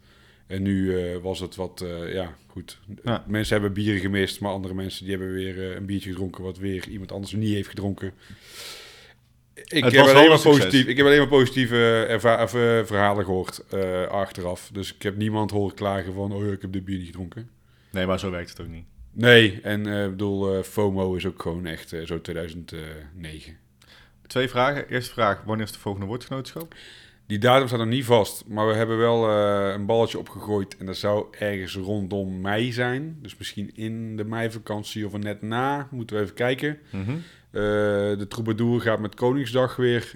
En 0.48 0.62
nu 0.62 1.00
eh, 1.00 1.18
was 1.22 1.40
het 1.40 1.56
wat, 1.56 1.86
ja, 2.14 2.34
goed. 2.48 2.80
Ja. 3.04 3.24
Mensen 3.28 3.54
hebben 3.54 3.74
bieren 3.74 4.00
gemist, 4.02 4.40
maar 4.40 4.52
andere 4.52 4.74
mensen 4.74 5.06
die 5.06 5.16
hebben 5.16 5.34
weer 5.34 5.76
een 5.76 5.86
biertje 5.86 6.10
gedronken 6.10 6.44
wat 6.44 6.58
weer 6.58 6.88
iemand 6.88 7.12
anders 7.12 7.34
niet 7.34 7.54
heeft 7.54 7.70
gedronken. 7.70 8.14
Ik 9.54 9.84
Het 9.84 9.94
heb, 9.94 10.06
alleen 10.06 10.30
maar 10.30 10.42
positief, 10.42 10.86
ik 10.88 10.98
heb 10.98 11.06
alleen 11.06 11.18
maar 11.20 11.28
positieve 11.28 12.06
erva- 12.10 12.44
of, 12.44 12.50
verhalen 12.88 13.26
gehoord 13.26 13.64
eh, 13.70 14.08
achteraf. 14.08 14.70
Dus 14.74 14.94
ik 14.96 15.02
heb 15.02 15.18
niemand 15.18 15.52
horen 15.52 15.76
klagen 15.76 16.14
van, 16.14 16.32
oh 16.32 16.46
ja, 16.46 16.52
ik 16.52 16.62
heb 16.62 16.72
dit 16.72 16.86
bier 16.86 16.98
niet 16.98 17.06
gedronken. 17.06 17.50
Nee, 17.92 18.06
maar 18.06 18.20
zo 18.20 18.32
werkt 18.32 18.50
het 18.50 18.62
ook 18.62 18.68
niet. 18.68 18.86
Nee, 19.20 19.60
en 19.62 19.88
eh, 19.88 20.04
ik 20.04 20.10
bedoel, 20.10 20.56
eh, 20.56 20.64
FOMO 20.64 21.16
is 21.16 21.26
ook 21.26 21.42
gewoon 21.42 21.66
echt 21.66 21.94
eh, 21.94 22.06
zo 22.06 22.22
2009. 22.22 23.58
Twee 24.28 24.50
vragen. 24.50 24.90
Eerste 24.90 25.14
vraag, 25.14 25.44
wanneer 25.46 25.66
is 25.66 25.72
de 25.72 25.80
volgende 25.80 26.08
woordgenootschap? 26.08 26.76
Die 27.26 27.38
datum 27.38 27.68
staat 27.68 27.80
nog 27.80 27.88
niet 27.88 28.06
vast, 28.06 28.44
maar 28.48 28.68
we 28.68 28.74
hebben 28.74 28.98
wel 28.98 29.30
een 29.30 29.86
balletje 29.86 30.20
opgegooid 30.20 30.78
en 30.78 30.86
dat 30.86 30.98
zou 30.98 31.26
ergens 31.40 31.76
rondom 31.76 32.42
mei 32.42 32.72
zijn. 32.72 33.18
Dus 33.22 33.38
misschien 33.38 33.76
in 33.76 34.18
de 34.18 34.24
meivakantie 34.24 35.06
of 35.06 35.18
net 35.18 35.42
na, 35.42 35.88
moeten 35.92 36.16
we 36.16 36.22
even 36.22 36.36
kijken. 36.36 36.78
Mhm. 36.90 37.18
De 37.52 38.26
Troubadour 38.30 38.82
gaat 38.82 39.00
met 39.00 39.16
Koningsdag 39.16 39.76
weer 39.76 40.14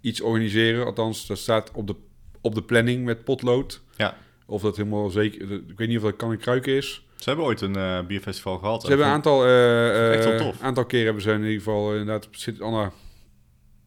iets 0.00 0.20
organiseren. 0.20 0.86
Althans, 0.86 1.26
dat 1.26 1.38
staat 1.38 1.70
op 1.70 1.86
de, 1.86 1.96
op 2.40 2.54
de 2.54 2.62
planning 2.62 3.04
met 3.04 3.24
potlood. 3.24 3.82
Ja. 3.96 4.16
Of 4.46 4.62
dat 4.62 4.76
helemaal 4.76 5.10
zeker... 5.10 5.52
Ik 5.52 5.78
weet 5.78 5.88
niet 5.88 5.96
of 5.96 6.02
dat 6.02 6.16
kan 6.16 6.30
en 6.30 6.38
kruiken 6.38 6.72
is. 6.72 7.07
Ze 7.18 7.28
hebben 7.28 7.44
ooit 7.44 7.60
een 7.60 7.76
eh, 7.76 8.00
bierfestival 8.06 8.58
gehad. 8.58 8.80
Ze 8.82 8.88
hebben 8.88 9.06
een 9.06 9.12
aantal, 9.12 9.44
eh, 9.44 10.14
echt 10.14 10.24
wel 10.24 10.32
eh, 10.32 10.38
tof. 10.40 10.60
aantal 10.60 10.84
keren 10.84 11.04
hebben 11.04 11.22
ze 11.22 11.30
in 11.30 11.38
ieder 11.42 11.56
geval 11.56 11.90
inderdaad 11.92 12.28
zit 12.30 12.60
Anna 12.60 12.92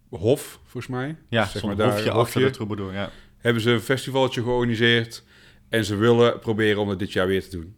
Hof 0.09 0.59
volgens 0.63 0.88
mij. 0.88 1.15
Ja, 1.29 1.45
zeg 1.45 1.63
maar 1.63 1.75
daar, 1.75 1.88
hofje 1.88 2.03
hofje. 2.03 2.19
achter 2.19 2.41
de 2.41 2.50
troubadour, 2.50 2.93
ja. 2.93 3.09
Hebben 3.38 3.61
ze 3.61 3.71
een 3.71 3.81
festivaltje 3.81 4.41
georganiseerd 4.41 5.23
en 5.69 5.85
ze 5.85 5.95
willen 5.95 6.39
proberen 6.39 6.81
om 6.81 6.89
het 6.89 7.00
dit 7.00 7.11
jaar 7.11 7.27
weer 7.27 7.43
te 7.43 7.50
doen. 7.50 7.75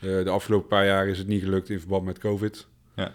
De 0.00 0.30
afgelopen 0.30 0.68
paar 0.68 0.86
jaar 0.86 1.08
is 1.08 1.18
het 1.18 1.26
niet 1.26 1.42
gelukt 1.42 1.70
in 1.70 1.78
verband 1.78 2.04
met 2.04 2.18
COVID. 2.18 2.66
Ja. 2.96 3.12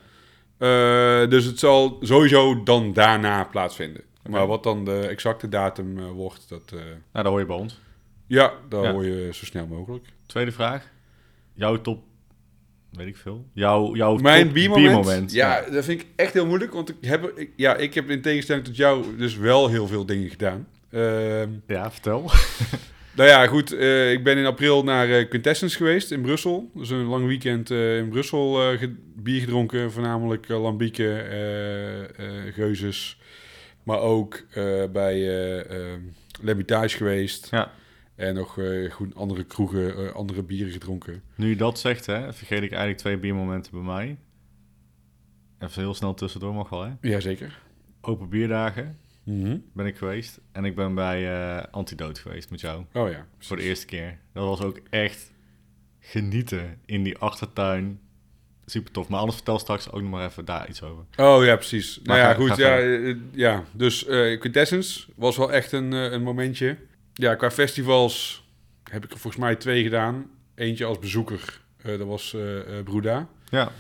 Dus 1.28 1.46
het 1.46 1.60
zal 1.60 1.98
sowieso 2.02 2.64
dan 2.64 2.94
daarna 2.94 3.44
plaatsvinden. 3.44 4.02
Maar 4.30 4.48
wat 4.48 4.64
dan 4.64 4.86
de 4.86 5.00
exacte 5.00 5.50
datum 5.50 6.08
wordt, 6.08 6.50
dat 6.50 6.72
Nou, 6.72 6.84
dat 7.12 7.26
hoor 7.26 7.40
je 7.40 7.46
bij 7.46 7.56
ons. 7.56 7.80
ja, 8.28 8.54
dat 8.70 8.84
Ja. 8.84 8.92
hoor 8.92 9.06
je 9.06 9.34
zo 9.34 9.46
snel 9.46 9.68
mogelijk. 9.68 10.06
Tweede 10.26 10.52
vraag. 10.52 10.94
Jouw 11.56 11.82
top, 11.82 12.04
weet 12.92 13.08
ik 13.08 13.18
veel. 13.18 13.46
Jouw, 13.54 13.96
jouw 13.96 14.16
Mijn 14.18 14.52
biermoment, 14.52 15.32
ja, 15.32 15.62
dat 15.72 15.86
vind 15.86 16.02
ik 16.02 16.08
echt 16.16 16.34
heel 16.34 16.46
moeilijk, 16.46 16.74
want 16.74 16.90
ik 16.90 16.96
heb, 17.02 17.32
ik, 17.36 17.50
ja, 17.56 17.76
ik 17.76 17.94
heb 17.94 18.10
in 18.10 18.22
tegenstelling 18.22 18.66
tot 18.66 18.76
jou 18.78 19.18
dus 19.18 19.38
wel 19.38 19.68
heel 19.70 19.88
veel 19.88 20.06
dingen 20.06 20.30
gedaan. 20.30 20.68
Ehm, 20.92 21.50
Ja, 21.68 21.92
vertel. 21.92 22.32
Nou 23.16 23.30
ja, 23.30 23.48
goed. 23.48 23.72
eh, 23.74 24.12
ik 24.12 24.24
ben 24.24 24.38
in 24.38 24.46
april 24.46 24.84
naar 24.84 25.10
eh, 25.10 25.30
Quintessence 25.30 25.78
geweest 25.78 26.12
in 26.12 26.22
Brussel. 26.22 26.72
Dus 26.74 26.90
een 26.90 27.04
lang 27.06 27.28
weekend 27.28 27.72
eh, 27.72 27.98
in 27.98 28.10
Brussel 28.10 28.54
ge- 28.78 28.96
bier 29.16 29.40
gedronken. 29.40 29.92
Voornamelijk 29.92 30.50
uh, 30.50 30.62
Lambieke, 30.62 31.14
eh, 31.18 32.54
Geuzes. 32.54 33.20
Maar 33.84 34.00
ook 34.00 34.44
bij 34.92 35.20
L'Hermitage 36.42 36.98
geweest. 36.98 37.48
Ja. 37.52 37.72
En 38.16 38.34
nog 38.36 38.58
eh, 38.60 38.92
goed 38.92 39.16
andere 39.16 39.44
kroegen, 39.44 39.98
eh, 40.08 40.12
andere 40.14 40.44
bieren 40.44 40.72
gedronken. 40.72 41.22
Nu 41.36 41.50
je 41.50 41.56
dat 41.56 41.80
zegt, 41.80 42.06
hè, 42.06 42.34
vergeet 42.34 42.62
ik 42.64 42.70
eigenlijk 42.70 42.98
twee 42.98 43.18
biermomenten 43.18 43.72
bij 43.72 43.82
mij. 43.82 44.18
Even 45.60 45.82
heel 45.82 45.94
snel 45.94 46.14
tussendoor 46.14 46.54
mag 46.54 46.70
wel, 46.70 46.84
hè. 46.84 46.92
Jazeker. 47.02 47.60
Open 48.02 48.30
bierdagen 48.30 48.98
Mhm. 49.24 49.58
ben 49.74 49.86
ik 49.86 49.98
geweest. 49.98 50.40
En 50.52 50.66
ik 50.66 50.76
ben 50.76 50.96
bij 50.96 51.34
eh 51.58 51.64
Antidote 51.72 52.22
geweest 52.22 52.50
met 52.50 52.62
jou. 52.62 52.84
Oh 52.94 53.10
ja. 53.10 53.28
Voor 53.40 53.58
de 53.58 53.64
eerste 53.64 53.86
keer. 53.86 54.18
Dat 54.34 54.44
was 54.48 54.62
ook 54.62 54.80
echt 54.90 55.32
genieten 56.00 56.78
in 56.86 57.04
die 57.04 57.18
achtertuin. 57.18 58.00
Super 58.66 58.92
tof. 58.92 59.08
Maar 59.08 59.20
anders 59.20 59.36
vertel 59.38 59.60
straks 59.60 59.92
ook 59.92 60.02
nog 60.02 60.10
maar 60.12 60.26
even 60.26 60.46
daar 60.46 60.70
iets 60.70 60.84
over. 60.84 61.04
Oh 61.18 61.44
ja, 61.46 61.56
precies. 61.56 62.00
Maar 62.04 62.18
nou 62.18 62.20
ja, 62.30 62.34
ga- 62.34 62.40
goed. 62.40 62.52
ga 62.64 62.78
Ja, 62.78 63.16
ja, 63.32 63.64
dus 63.72 64.06
Quintessence 64.40 65.08
was 65.16 65.38
wel 65.38 65.52
echt 65.52 65.72
een, 65.72 65.92
een 65.92 66.22
momentje. 66.24 66.78
Ja, 67.18 67.36
qua 67.36 67.52
festivals 67.52 68.44
heb 68.84 69.04
ik 69.04 69.12
er 69.12 69.20
volgens 69.20 69.44
mij 69.44 69.56
twee 69.56 69.84
gedaan. 69.84 70.30
Eentje 70.56 70.86
als 70.86 71.00
bezoeker, 71.00 71.62
eh, 71.82 71.98
dat 71.98 72.08
was 72.08 72.34
eh 72.34 72.78
eh, 72.78 72.84
Bruda. 72.84 73.28
Ja. 73.50 73.72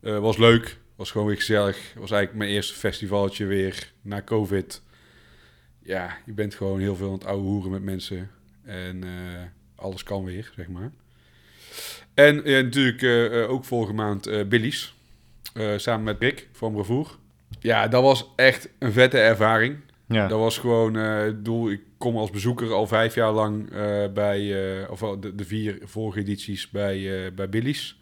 Was 0.00 0.36
leuk, 0.36 0.76
was 0.96 1.10
gewoon 1.10 1.26
weer 1.26 1.36
gezellig. 1.36 1.76
Was 1.76 2.10
eigenlijk 2.10 2.34
mijn 2.34 2.50
eerste 2.50 2.74
festivaltje 2.74 3.44
weer 3.46 3.92
na 4.02 4.22
COVID. 4.22 4.82
Ja, 5.82 6.16
je 6.24 6.32
bent 6.32 6.54
gewoon 6.54 6.80
heel 6.80 6.96
veel 6.96 7.06
aan 7.06 7.12
het 7.12 7.24
ouwe 7.24 7.42
hoeren 7.42 7.70
met 7.70 7.82
mensen. 7.82 8.30
En 8.64 9.04
alles 9.74 10.02
kan 10.02 10.24
weer, 10.24 10.52
zeg 10.56 10.68
maar. 10.68 10.90
En 12.14 12.36
natuurlijk 12.36 13.02
ook 13.50 13.64
vorige 13.64 13.92
maand 13.92 14.48
Billy's. 14.48 14.94
Samen 15.76 16.04
met 16.04 16.20
Rick 16.20 16.48
van 16.52 16.72
Bravoer. 16.72 17.16
Ja, 17.60 17.88
dat 17.88 18.02
was 18.02 18.32
echt 18.36 18.68
een 18.78 18.92
vette 18.92 19.18
ervaring. 19.18 19.76
Ja. 20.08 20.28
Dat 20.28 20.38
was 20.38 20.58
gewoon, 20.58 20.98
ik 21.26 21.36
bedoel, 21.36 21.70
ik 21.70 21.80
kom 22.06 22.16
als 22.16 22.30
bezoeker 22.30 22.72
al 22.72 22.86
vijf 22.86 23.14
jaar 23.14 23.32
lang 23.32 23.70
eh, 23.70 24.04
bij, 24.14 24.40
eh, 24.80 24.90
of 24.90 25.00
de, 25.00 25.34
de 25.34 25.44
vier 25.44 25.78
vorige 25.82 26.18
edities 26.18 26.70
bij, 26.70 27.24
eh, 27.26 27.32
bij 27.32 27.48
Billy's. 27.48 28.00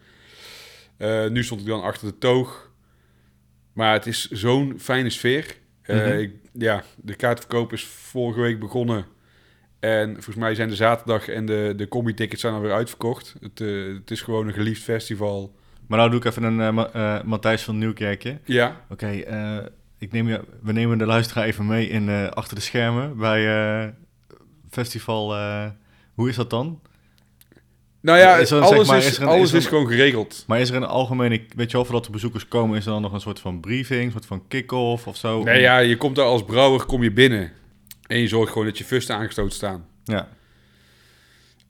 Nu 1.28 1.44
stond 1.44 1.60
ik 1.60 1.66
dan 1.66 1.82
achter 1.82 2.08
de 2.08 2.18
toog. 2.18 2.72
Maar 3.72 3.92
het 3.92 4.06
is 4.06 4.30
zo'n 4.30 4.74
fijne 4.78 5.10
sfeer. 5.10 5.56
Mhm. 5.86 6.18
ik, 6.18 6.32
ja, 6.52 6.82
de 6.96 7.14
kaartverkoop 7.14 7.72
is 7.72 7.84
vorige 7.84 8.40
week 8.40 8.60
begonnen. 8.60 9.06
En 9.80 10.12
volgens 10.12 10.36
mij 10.36 10.54
zijn 10.54 10.68
de 10.68 10.74
zaterdag 10.74 11.28
en 11.28 11.46
de, 11.46 11.72
de 11.76 11.88
combi-tickets 11.88 12.40
zijn 12.40 12.54
alweer 12.54 12.72
uitverkocht. 12.72 13.34
Het, 13.40 13.58
het 13.98 14.10
is 14.10 14.22
gewoon 14.22 14.46
een 14.46 14.54
geliefd 14.54 14.82
festival. 14.82 15.54
Maar 15.86 15.98
nou 15.98 16.10
doe 16.10 16.18
ik 16.18 16.24
even 16.24 16.42
een 16.42 16.78
eh, 16.78 17.22
Matthijs 17.22 17.62
van 17.62 17.78
Nieuwkerkje. 17.78 18.38
Ja, 18.44 18.84
Oké, 18.88 19.06
ik 20.04 20.12
neem 20.12 20.28
je, 20.28 20.40
we 20.62 20.72
nemen 20.72 20.98
de 20.98 21.06
luisteraar 21.06 21.44
even 21.44 21.66
mee 21.66 21.88
in 21.88 22.08
eh, 22.08 22.28
achter 22.28 22.54
de 22.56 22.60
schermen 22.62 23.16
bij 23.16 23.72
eh, 23.82 23.88
festival. 24.70 25.34
eh, 25.36 25.66
hoe 26.14 26.28
is 26.28 26.36
dat 26.36 26.50
dan? 26.50 26.80
nou 28.00 28.18
ja, 28.18 28.36
Is 28.36 28.50
er 28.50 28.56
een, 28.56 28.62
zeg 28.66 28.72
alles, 28.76 28.88
maar, 28.88 28.98
is, 28.98 29.06
is 29.06 29.16
er 29.16 29.22
een- 29.22 29.28
alles 29.28 29.52
is 29.52 29.62
er 29.64 29.68
gewoon 29.70 29.86
geregeld. 29.86 30.44
Maar 30.46 30.60
is 30.60 30.70
er 30.70 30.76
een 30.76 30.84
algemene, 30.84 31.42
weet 31.56 31.70
je 31.70 31.76
wel, 31.76 31.84
voordat 31.84 32.04
de 32.04 32.10
bezoekers 32.10 32.48
komen, 32.48 32.78
is 32.78 32.86
er 32.86 32.92
dan 32.92 33.02
nog 33.02 33.12
een 33.12 33.20
soort 33.20 33.40
van 33.40 33.60
briefing, 33.60 34.04
een 34.04 34.10
soort 34.12 34.26
van 34.26 34.48
kick-off 34.48 35.06
of 35.06 35.16
zo? 35.16 35.42
Nee, 35.42 35.60
ja, 35.60 35.78
je 35.78 35.96
komt 35.96 36.16
daar 36.16 36.24
als 36.26 36.44
brouwer 36.44 36.84
kom 36.86 37.02
je 37.02 37.12
binnen. 37.12 37.52
En 38.06 38.18
je 38.18 38.28
zorgt 38.28 38.52
gewoon 38.52 38.66
dat 38.66 38.78
je 38.78 38.84
fusten 38.84 39.16
aangestoten 39.16 39.52
staan. 39.56 39.86
Ja, 40.04 40.28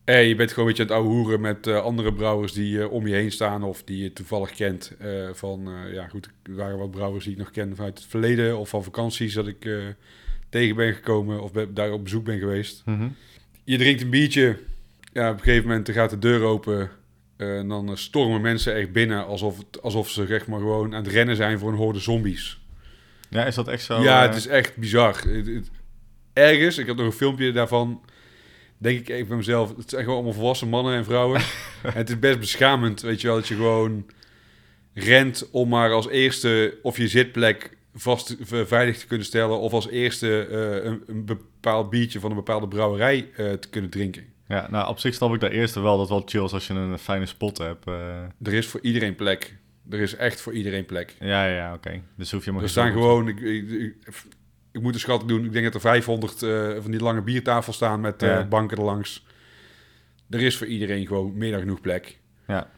En 0.05 0.25
je 0.25 0.35
bent 0.35 0.53
gewoon 0.53 0.69
een 0.69 0.75
beetje 0.77 0.83
aan 0.95 0.97
het 0.99 1.07
ouwe 1.07 1.15
hoeren 1.21 1.41
met 1.41 1.67
eh, 1.67 1.83
andere 1.83 2.13
brouwers 2.13 2.53
die 2.53 2.81
eh, 2.83 2.93
om 2.93 3.07
je 3.07 3.15
heen 3.15 3.33
staan 3.33 3.63
of 3.63 3.83
die 3.85 4.03
je 4.03 4.13
toevallig 4.13 4.51
kent. 4.51 4.93
eh, 4.99 5.29
van, 5.33 5.69
eh, 5.69 5.93
ja 5.93 6.09
goed, 6.09 6.29
er 6.43 6.55
waren 6.55 6.79
wat 6.79 6.91
brouwers 6.91 7.25
die 7.25 7.33
ik 7.33 7.39
nog 7.39 7.51
ken 7.51 7.77
vanuit 7.77 7.99
het 7.99 8.07
verleden 8.09 8.59
of 8.59 8.69
van 8.69 8.85
vakanties 8.85 9.35
dat 9.35 9.47
ik 9.47 9.65
eh, 9.65 9.73
tegen 10.49 10.77
ben 10.77 10.95
gekomen 10.95 11.43
of 11.43 11.53
be- 11.53 11.73
daar 11.73 11.93
op 11.93 12.03
bezoek 12.05 12.25
ben 12.25 12.39
geweest. 12.39 12.83
Mhm. 12.85 13.09
Je 13.65 13.79
drinkt 13.79 14.03
een 14.03 14.11
biertje, 14.11 14.59
ja, 15.13 15.31
op 15.31 15.37
een 15.39 15.43
gegeven 15.45 15.69
moment 15.69 15.91
gaat 15.91 16.11
de 16.11 16.19
deur 16.19 16.43
open 16.43 16.91
eh, 17.37 17.59
en 17.59 17.69
dan 17.69 17.89
eh, 17.89 17.97
stormen 17.97 18.41
mensen 18.41 18.75
echt 18.75 18.93
binnen 18.93 19.27
alsof, 19.27 19.59
het, 19.59 19.83
alsof 19.83 20.11
ze 20.11 20.27
zeg 20.27 20.47
maar 20.47 20.59
gewoon 20.59 20.95
aan 20.95 21.03
het 21.05 21.13
rennen 21.13 21.37
zijn 21.37 21.59
voor 21.59 21.71
een 21.71 21.77
horde 21.79 21.99
zombies. 21.99 22.61
ja 23.31 23.45
is 23.45 23.55
dat 23.55 23.69
echt 23.69 23.85
zo? 23.85 24.03
ja, 24.03 24.21
eh, 24.23 24.27
het 24.29 24.37
is 24.37 24.47
echt 24.47 24.77
bizar. 24.77 25.21
Het- 25.29 25.47
het- 25.47 25.71
Ergens, 26.33 26.79
ik 26.79 26.87
heb 26.87 26.97
nog 26.97 27.07
een 27.07 27.13
filmpje 27.13 27.53
daarvan. 27.53 28.01
Denk 28.85 28.99
ik 29.01 29.09
even 29.09 29.27
bij 29.29 29.37
mezelf. 29.37 29.77
Het 29.77 29.91
zijn 29.91 30.03
gewoon 30.03 30.17
allemaal 30.17 30.35
volwassen 30.37 30.69
mannen 30.69 30.95
en 30.95 31.05
vrouwen. 31.05 31.41
en 31.83 31.93
het 32.03 32.09
is 32.09 32.19
best 32.19 32.39
beschamend, 32.39 33.01
weet 33.01 33.21
je 33.21 33.27
wel, 33.27 33.37
dat 33.37 33.49
je 33.49 33.55
gewoon 33.55 34.07
rent 34.95 35.49
om 35.51 35.69
maar 35.69 35.93
als 35.93 36.09
eerste 36.09 36.79
of 36.83 36.97
je 36.97 37.09
zitplek 37.09 37.77
vast 37.95 38.37
v- 38.41 38.69
veilig 38.69 38.99
te 38.99 39.07
kunnen 39.07 39.27
stellen. 39.27 39.59
Of 39.59 39.73
als 39.73 39.89
eerste 39.89 40.47
eh, 40.47 40.85
een, 40.91 41.03
een 41.07 41.25
bepaald 41.25 41.91
biertje 41.91 42.21
van 42.21 42.31
een 42.31 42.37
bepaalde 42.37 42.69
brouwerij 42.69 43.29
eh, 43.37 43.53
te 43.53 43.69
kunnen 43.69 43.91
drinken. 43.91 44.25
Ja, 44.49 44.69
nou 44.71 44.89
op 44.89 44.99
zich 44.99 45.15
snap 45.15 45.35
ik 45.35 45.41
dat 45.41 45.51
eerste 45.51 45.81
wel, 45.81 45.99
dat 45.99 46.09
wel 46.09 46.23
chill 46.27 46.45
is 46.45 46.53
als 46.53 46.67
je 46.67 46.75
een 46.75 46.99
fijne 46.99 47.27
spot 47.27 47.59
hebt. 47.59 47.87
eh. 47.87 48.23
Er 48.43 48.53
is 48.53 48.67
voor 48.67 48.81
iedereen 48.83 49.15
plek. 49.15 49.57
Er 49.91 50.01
is 50.01 50.17
echt 50.17 50.41
voor 50.41 50.53
iedereen 50.53 50.87
plek. 50.87 51.15
ja, 51.21 51.47
ja, 51.47 51.75
oké. 51.75 52.01
Dus 52.17 52.31
hoef 52.31 52.45
je 52.45 52.53
maar 52.53 52.63
Er 52.63 52.69
staan 52.69 52.93
gewoon, 52.93 53.29
ik, 53.29 53.41
ik, 53.41 53.71
ik, 53.71 53.95
ik 54.75 54.83
moet 54.83 54.95
een 54.95 55.01
schatting 55.01 55.31
doen, 55.31 55.45
ik 55.45 55.53
denk 55.53 55.65
dat 55.65 55.75
er 55.75 55.81
500 55.81 56.43
eh, 56.43 56.71
van 56.81 56.91
die 56.91 57.01
lange 57.01 57.23
biertafels 57.23 57.77
staan 57.77 58.01
met 58.01 58.23
eh, 58.23 58.29
Ja. 58.29 58.45
banken 58.45 58.77
erlangs. 58.77 59.27
Er 60.31 60.41
is 60.43 60.57
voor 60.57 60.67
iedereen 60.67 61.07
gewoon 61.07 61.37
meer 61.37 61.51
dan 61.51 61.61
genoeg 61.61 61.81
plek. 61.81 62.19
Ja. 62.47 62.71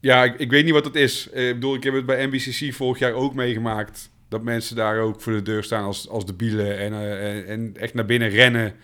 Ja, 0.00 0.24
ik, 0.24 0.38
ik 0.38 0.50
weet 0.50 0.64
niet 0.64 0.72
wat 0.72 0.84
het 0.84 0.94
is. 0.94 1.30
Eh, 1.30 1.48
ik 1.48 1.54
bedoel, 1.54 1.74
ik 1.74 1.82
heb 1.82 1.94
het 1.94 2.06
bij 2.06 2.26
NBCC 2.26 2.74
vorig 2.74 2.98
jaar 2.98 3.12
ook 3.12 3.34
meegemaakt. 3.34 4.10
Dat 4.28 4.42
mensen 4.42 4.76
daar 4.76 4.98
ook 5.00 5.20
voor 5.20 5.32
de 5.32 5.42
deur 5.42 5.64
staan 5.64 5.84
als, 5.84 6.08
als 6.08 6.26
de 6.26 6.34
bielen 6.34 6.78
en, 6.78 6.92
en, 6.92 7.46
en 7.46 7.76
echt 7.76 7.94
naar 7.94 8.04
binnen 8.04 8.28
rennen 8.28 8.74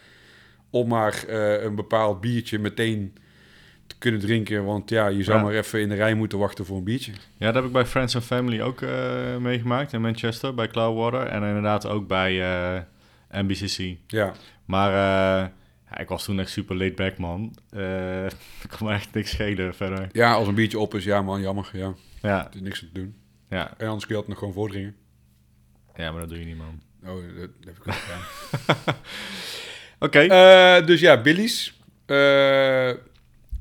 om 0.71 0.89
maar 0.89 1.25
een 1.29 1.75
bepaald 1.75 2.21
biertje 2.21 2.59
meteen 2.59 3.13
te 3.15 3.21
kunnen 3.99 4.21
drinken. 4.21 4.65
Want 4.65 4.91
ja, 4.91 5.07
je 5.07 5.23
zou 5.23 5.39
Ja. 5.39 5.45
maar 5.45 5.53
even 5.55 5.81
in 5.81 5.89
de 5.89 5.95
rij 5.95 6.15
moeten 6.15 6.39
wachten 6.39 6.65
voor 6.67 6.77
een 6.77 6.85
biertje. 6.85 7.13
Ja, 7.37 7.47
dat 7.47 7.55
heb 7.55 7.65
ik 7.65 7.73
bij 7.73 7.87
Friends 7.87 8.15
and 8.15 8.25
Family 8.25 8.61
ook 8.61 8.83
eh, 8.83 9.37
meegemaakt 9.37 9.93
in 9.93 10.01
Manchester, 10.01 10.55
bij 10.55 10.69
Cloudwater. 10.69 11.27
En 11.27 11.43
inderdaad 11.43 11.87
ook 11.87 12.07
bij 12.09 12.43
eh, 12.43 12.81
NBCC. 13.43 13.97
Ja, 14.07 14.33
Maar 14.65 14.89
eh, 14.91 15.49
ja, 15.91 15.99
ik 15.99 16.09
was 16.09 16.25
toen 16.25 16.41
echt 16.41 16.51
super 16.51 16.77
laid 16.77 16.95
back, 16.97 17.19
man. 17.19 17.57
Ik 18.63 18.71
kon 18.79 18.87
me 18.87 18.93
echt 18.93 19.15
niks 19.15 19.31
schelen 19.31 19.75
verder. 19.75 20.09
ja 20.13 20.33
als 20.33 20.49
een 20.49 20.55
biertje 20.55 20.79
op 20.79 20.95
is, 20.95 21.05
ja 21.05 21.23
man, 21.23 21.41
jammer. 21.41 21.71
Ja, 21.73 21.95
Ja, 22.23 22.45
het 22.45 22.55
is 22.55 22.61
niks 22.61 22.79
te 22.79 22.89
doen. 22.93 23.15
ja, 23.49 23.75
En 23.77 23.87
anders 23.87 24.07
kun 24.07 24.15
je 24.15 24.21
altijd 24.21 24.29
nog 24.29 24.39
gewoon 24.39 24.55
voordringen. 24.55 24.97
ja, 25.97 26.11
maar 26.11 26.21
dat 26.21 26.29
doe 26.29 26.39
je 26.39 26.45
niet, 26.45 26.57
man. 26.57 26.81
Oh, 27.05 27.15
dat, 27.15 27.37
dat 27.37 27.51
heb 27.65 27.77
ik 27.77 27.87
ook 27.89 27.95
gedaan. 27.95 28.95
Oké. 30.09 30.85
Dus 30.87 31.01
ja, 31.01 31.21
Billy's. 31.23 31.77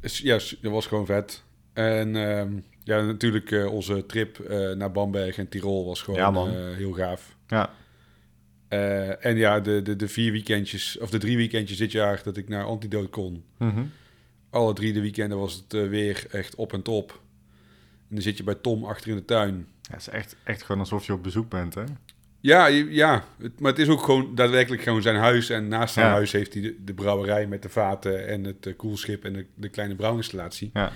Ja, 0.02 0.38
dat 0.62 0.72
was 0.72 0.86
gewoon 0.88 1.06
vet. 1.06 1.44
En 1.74 2.16
ehm, 2.16 2.60
ja, 2.84 3.02
natuurlijk 3.02 3.52
eh, 3.52 3.74
onze 3.74 4.06
trip 4.06 4.40
eh, 4.40 4.72
naar 4.72 4.92
Bamberg 4.92 5.38
en 5.38 5.50
Tirol 5.50 5.86
was 5.86 6.02
gewoon 6.02 6.20
Ja, 6.20 6.52
eh, 6.52 6.76
heel 6.76 6.92
gaaf. 6.92 7.36
ja, 7.48 7.70
en 9.20 9.36
ja, 9.38 9.60
de, 9.60 9.82
de, 9.82 9.96
de 9.96 10.08
vier 10.08 10.32
weekendjes, 10.32 10.98
of 10.98 11.10
de 11.10 11.18
drie 11.18 11.38
weekendjes 11.38 11.78
dit 11.78 11.92
jaar 11.92 12.22
dat 12.24 12.38
ik 12.38 12.50
naar 12.50 12.64
Antidote 12.64 13.08
kon. 13.08 13.44
Mhm. 13.58 13.84
Alle 14.50 14.74
drie 14.74 14.94
de 14.94 15.02
weekenden 15.02 15.38
was 15.38 15.54
het 15.54 15.90
weer 15.90 16.28
echt 16.32 16.56
op 16.56 16.74
en 16.74 16.82
top. 16.82 17.12
En 18.10 18.16
dan 18.16 18.22
zit 18.22 18.38
je 18.38 18.44
bij 18.44 18.56
Tom 18.56 18.86
achter 18.86 19.10
in 19.10 19.16
de 19.16 19.26
tuin. 19.26 19.68
ja, 19.82 19.92
het 19.92 20.00
is 20.02 20.10
echt, 20.10 20.36
echt 20.44 20.64
gewoon 20.64 20.82
alsof 20.82 21.06
je 21.06 21.14
op 21.14 21.24
bezoek 21.24 21.50
bent, 21.50 21.74
hè? 21.74 21.84
Ja, 22.48 22.66
ja 22.90 23.24
het, 23.42 23.60
maar 23.60 23.72
het 23.72 23.80
is 23.80 23.88
ook 23.88 24.04
gewoon 24.04 24.36
daadwerkelijk 24.36 24.82
gewoon 24.82 25.02
zijn 25.02 25.16
huis. 25.16 25.50
En 25.50 25.68
naast 25.68 25.94
zijn 25.94 26.06
Ja. 26.06 26.12
huis 26.12 26.32
heeft 26.32 26.54
hij 26.54 26.62
de, 26.62 26.76
de 26.86 26.94
brouwerij 26.94 27.48
met 27.48 27.62
de 27.62 27.70
vaten 27.70 28.28
en 28.28 28.44
het 28.44 28.66
eh, 28.66 28.76
koelschip 28.76 29.24
en 29.26 29.34
de, 29.34 29.46
de 29.56 29.70
kleine 29.70 29.96
brouwinstallatie. 29.96 30.70
Ja, 30.74 30.92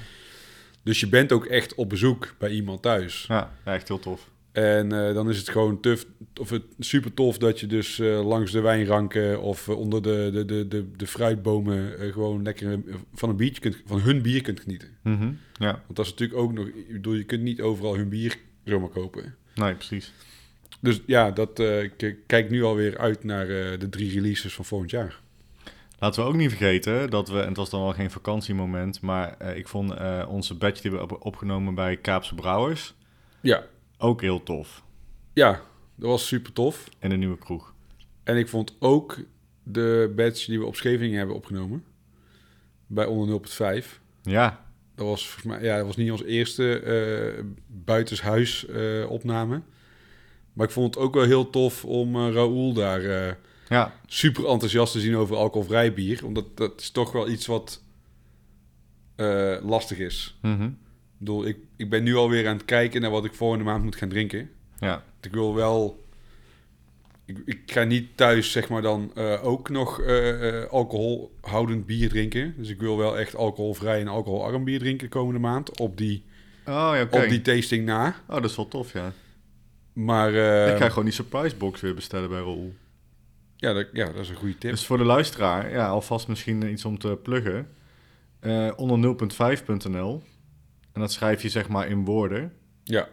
Dus 0.83 0.99
je 0.99 1.07
bent 1.07 1.31
ook 1.31 1.45
echt 1.45 1.75
op 1.75 1.89
bezoek 1.89 2.35
bij 2.37 2.49
iemand 2.49 2.81
thuis. 2.81 3.25
ja, 3.27 3.51
echt 3.63 3.87
heel 3.87 3.99
tof. 3.99 4.29
En 4.51 4.91
eh, 5.07 5.13
dan 5.13 5.29
is 5.29 5.37
het 5.37 5.49
gewoon 5.49 5.79
tuf, 5.79 6.05
of 6.39 6.49
het 6.49 6.63
super 6.79 7.13
tof 7.13 7.37
dat 7.37 7.59
je 7.59 7.67
dus 7.67 7.99
eh, 7.99 8.25
langs 8.27 8.51
de 8.51 8.59
wijnranken 8.61 9.41
of 9.41 9.69
onder 9.69 10.01
de, 10.01 10.29
de, 10.33 10.45
de, 10.45 10.67
de, 10.67 10.85
de 10.97 11.07
fruitbomen 11.07 11.93
gewoon 12.13 12.43
lekker 12.43 12.79
van 13.13 13.29
een 13.29 13.35
biertje 13.35 13.61
kunt, 13.61 13.77
van 13.85 13.99
hun 14.01 14.21
bier 14.21 14.41
kunt 14.41 14.59
genieten. 14.59 14.87
Mhm. 15.03 15.31
Ja, 15.53 15.71
Want 15.71 15.95
dat 15.95 16.05
is 16.05 16.11
natuurlijk 16.11 16.39
ook 16.39 16.53
nog, 16.53 16.67
ik 16.67 16.91
bedoel, 16.91 17.13
je 17.13 17.23
kunt 17.23 17.41
niet 17.41 17.61
overal 17.61 17.95
hun 17.95 18.09
bier 18.09 18.37
zomaar 18.65 18.89
kopen. 18.89 19.35
nee, 19.55 19.73
precies. 19.73 20.13
Dus 20.79 21.01
ja, 21.05 21.31
dat, 21.31 21.59
eh, 21.59 21.83
ik 21.83 22.01
eh, 22.01 22.15
kijk 22.25 22.49
nu 22.49 22.63
alweer 22.63 22.97
uit 22.97 23.23
naar 23.23 23.49
eh, 23.49 23.79
de 23.79 23.89
drie 23.89 24.11
releases 24.11 24.53
van 24.53 24.65
volgend 24.65 24.91
jaar. 24.91 25.19
Laten 25.99 26.23
we 26.23 26.29
ook 26.29 26.35
niet 26.35 26.49
vergeten 26.49 27.09
dat 27.09 27.29
we, 27.29 27.39
en 27.39 27.47
het 27.47 27.57
was 27.57 27.69
dan 27.69 27.81
wel 27.81 27.93
geen 27.93 28.11
vakantiemoment, 28.11 29.01
maar 29.01 29.55
ik 29.55 29.67
vond 29.67 29.93
onze 30.27 30.55
badge 30.55 30.81
die 30.81 30.91
we 30.91 30.97
hebben 30.97 31.21
opgenomen 31.21 31.75
bij 31.75 31.97
Kaapse 31.97 32.35
Brouwers 32.35 32.93
Ja, 33.41 33.63
ook 33.97 34.21
heel 34.21 34.43
tof. 34.43 34.83
ja, 35.33 35.61
dat 35.95 36.09
was 36.09 36.27
super 36.27 36.53
tof. 36.53 36.89
In 36.99 37.09
de 37.09 37.15
nieuwe 37.15 37.37
kroeg. 37.37 37.73
En 38.23 38.37
ik 38.37 38.47
vond 38.47 38.75
ook 38.79 39.19
de 39.63 40.13
badge 40.15 40.49
die 40.49 40.59
we 40.59 40.65
op 40.65 40.75
Scheveningen 40.75 41.17
hebben 41.17 41.35
opgenomen. 41.35 41.83
Bij 42.87 43.05
onder 43.05 43.41
0.5. 43.83 43.99
Ja, 44.21 44.65
Dat 44.95 45.05
was 45.05 45.27
volgens 45.27 45.45
mij, 45.45 45.63
ja, 45.63 45.77
dat 45.77 45.85
was 45.85 45.95
niet 45.95 46.11
onze 46.11 46.27
eerste 46.27 47.43
buitenshuis 47.67 48.65
opname. 49.07 49.61
Maar 50.53 50.65
ik 50.65 50.71
vond 50.71 50.95
het 50.95 51.03
ook 51.03 51.13
wel 51.13 51.23
heel 51.23 51.49
tof 51.49 51.85
om 51.85 52.15
eh 52.15 52.33
Raoul 52.33 52.73
daar 52.73 53.03
eh, 53.03 53.33
ja, 53.67 53.93
super 54.05 54.45
enthousiast 54.47 54.91
te 54.91 54.99
zien 54.99 55.15
over 55.15 55.35
alcoholvrij 55.35 55.93
bier. 55.93 56.25
Omdat 56.25 56.57
dat 56.57 56.79
is 56.81 56.89
toch 56.89 57.11
wel 57.11 57.29
iets 57.29 57.45
wat 57.45 57.81
eh, 59.15 59.57
lastig 59.61 59.97
is. 59.97 60.37
mhm. 60.41 60.63
Ik 60.63 61.27
bedoel, 61.27 61.45
ik, 61.45 61.57
ik 61.75 61.89
ben 61.89 62.03
nu 62.03 62.15
alweer 62.15 62.47
aan 62.47 62.55
het 62.57 62.65
kijken 62.65 63.01
naar 63.01 63.11
wat 63.11 63.25
ik 63.25 63.33
volgende 63.33 63.63
maand 63.63 63.83
moet 63.83 63.95
gaan 63.95 64.09
drinken. 64.09 64.49
ja, 64.79 65.03
Ik 65.21 65.33
wil 65.33 65.55
wel... 65.55 66.05
Ik, 67.25 67.37
ik 67.45 67.61
ga 67.65 67.83
niet 67.83 68.17
thuis, 68.17 68.51
zeg 68.51 68.69
maar, 68.69 68.81
dan 68.81 69.15
ook 69.41 69.69
nog 69.69 70.01
alcoholhoudend 70.69 71.85
bier 71.85 72.09
drinken. 72.09 72.53
Dus 72.57 72.69
ik 72.69 72.79
wil 72.79 72.97
wel 72.97 73.17
echt 73.19 73.35
alcoholvrij 73.35 73.99
en 74.01 74.07
alcoholarm 74.07 74.63
bier 74.63 74.79
drinken 74.79 75.09
de 75.09 75.13
komende 75.13 75.39
maand. 75.39 75.79
Op 75.79 75.97
die, 75.97 76.23
Oh 76.67 76.91
ja, 76.93 77.07
op 77.09 77.29
die 77.29 77.41
tasting 77.41 77.85
na. 77.85 78.15
Oh, 78.27 78.35
dat 78.35 78.49
is 78.49 78.55
wel 78.55 78.67
tof, 78.67 78.93
ja. 78.93 79.13
Maar 79.93 80.33
eh, 80.33 80.71
ik 80.71 80.77
ga 80.77 80.89
gewoon 80.89 81.03
die 81.05 81.13
surprise 81.13 81.55
box 81.55 81.81
weer 81.81 81.93
bestellen 81.95 82.29
bij 82.29 82.39
Roel. 82.39 82.73
ja, 83.55 83.73
dat, 83.73 83.87
ja, 83.93 84.05
dat 84.05 84.15
is 84.15 84.29
een 84.29 84.35
goede 84.35 84.57
tip. 84.57 84.71
Dus 84.71 84.85
voor 84.85 84.97
de 84.97 85.03
luisteraar, 85.03 85.71
ja, 85.71 85.87
alvast 85.87 86.27
misschien 86.27 86.71
iets 86.71 86.85
om 86.85 86.97
te 86.97 87.19
pluggen. 87.23 87.67
Eh, 88.39 88.71
onder 88.75 88.97
0.5.nl. 88.99 90.23
En 90.91 91.01
dat 91.01 91.11
schrijf 91.11 91.41
je 91.41 91.49
zeg 91.49 91.67
maar 91.69 91.87
in 91.87 92.05
woorden. 92.05 92.53
Ja, 92.83 93.07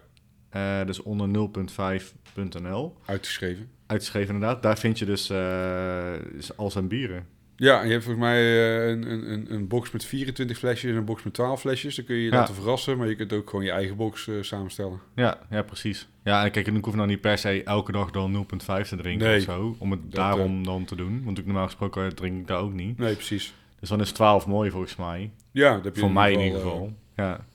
Eh, 0.48 0.84
dus 0.86 1.02
onder 1.02 1.28
0.5.nl. 1.28 2.96
uitgeschreven. 3.06 3.70
Uitgeschreven 3.86 4.34
inderdaad. 4.34 4.62
Daar 4.62 4.78
vind 4.78 4.98
je 4.98 5.04
dus 5.04 5.30
eh, 5.30 6.12
dus 6.32 6.56
al 6.56 6.70
zijn 6.70 6.88
bieren. 6.88 7.26
Ja, 7.60 7.82
je 7.82 7.90
hebt 7.90 8.04
volgens 8.04 8.24
mij 8.24 8.40
eh, 8.40 8.88
een, 8.88 9.10
een, 9.32 9.46
een, 9.54 9.68
box 9.68 9.90
met 9.90 10.04
24 10.04 10.58
flesjes 10.58 10.90
en 10.90 10.96
een 10.96 11.04
box 11.04 11.22
met 11.22 11.34
12 11.34 11.60
flesjes. 11.60 11.96
Dan 11.96 12.04
kun 12.04 12.14
je 12.14 12.22
je 12.22 12.30
Ja. 12.30 12.36
laten 12.36 12.54
verrassen, 12.54 12.98
maar 12.98 13.08
je 13.08 13.14
kunt 13.14 13.32
ook 13.32 13.50
gewoon 13.50 13.64
je 13.64 13.70
eigen 13.70 13.96
box 13.96 14.28
eh, 14.28 14.34
samenstellen. 14.40 15.00
Ja, 15.14 15.38
ja, 15.50 15.62
precies. 15.62 16.08
Ja, 16.24 16.44
en 16.44 16.50
kijk, 16.50 16.66
en 16.66 16.76
ik 16.76 16.84
hoef 16.84 16.94
nou 16.94 17.08
niet 17.08 17.20
per 17.20 17.38
se 17.38 17.62
elke 17.62 17.92
dag 17.92 18.10
dan 18.10 18.32
0.5 18.32 18.88
te 18.88 18.96
drinken 18.96 19.26
Nee. 19.26 19.36
of 19.38 19.42
zo. 19.44 19.76
Om 19.78 19.90
het 19.90 20.00
daarom 20.12 20.64
dan 20.64 20.84
te 20.84 20.96
doen. 20.96 21.22
Want 21.24 21.38
ik 21.38 21.44
normaal 21.44 21.64
gesproken 21.66 22.14
drink 22.14 22.40
ik 22.40 22.46
dat 22.46 22.60
ook 22.60 22.72
niet. 22.72 22.98
Nee, 22.98 23.14
precies. 23.14 23.54
Dus 23.80 23.88
dan 23.88 24.00
is 24.00 24.12
12 24.12 24.46
mooi 24.46 24.70
volgens 24.70 24.96
mij. 24.96 25.30
Ja, 25.50 25.74
dat 25.74 25.84
heb 25.84 25.94
je 25.94 26.00
Voor 26.00 26.12
mij 26.12 26.32
in 26.32 26.38
eh, 26.38 26.44
ieder 26.44 26.60
geval. 26.60 26.92
Ja. 27.16 27.46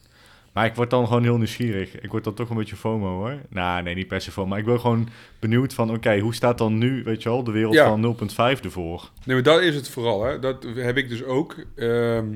Maar 0.54 0.66
ik 0.66 0.76
word 0.76 0.90
dan 0.90 1.08
gewoon 1.08 1.24
heel 1.24 1.38
nieuwsgierig. 1.38 2.00
Ik 2.02 2.12
word 2.12 2.24
dan 2.24 2.34
toch 2.34 2.50
een 2.50 2.58
beetje 2.58 2.76
FOMO 2.76 3.08
hoor. 3.18 3.38
Nou, 3.50 3.84
nee, 3.84 3.96
niet 3.96 4.08
per 4.08 4.22
se 4.22 4.32
FOMO. 4.32 4.48
Maar 4.48 4.60
ik 4.60 4.66
ben 4.66 4.80
gewoon 4.80 5.10
benieuwd 5.40 5.74
van, 5.74 5.92
oké, 5.92 6.20
hoe 6.20 6.34
staat 6.36 6.58
dan 6.58 6.78
nu, 6.78 7.04
weet 7.04 7.24
je 7.24 7.30
wel, 7.30 7.44
de 7.44 7.52
wereld 7.52 7.74
Ja. 7.74 7.88
van 7.88 8.02
0.5 8.02 8.62
ervoor? 8.64 9.12
Nee, 9.26 9.36
maar 9.36 9.44
dat 9.46 9.62
is 9.62 9.76
het 9.76 9.90
vooral. 9.90 10.24
Hè. 10.24 10.40
Dat 10.40 10.64
heb 10.76 10.98
ik 10.98 11.10
dus 11.10 11.24
ook. 11.24 11.56
Ehm, 11.76 12.34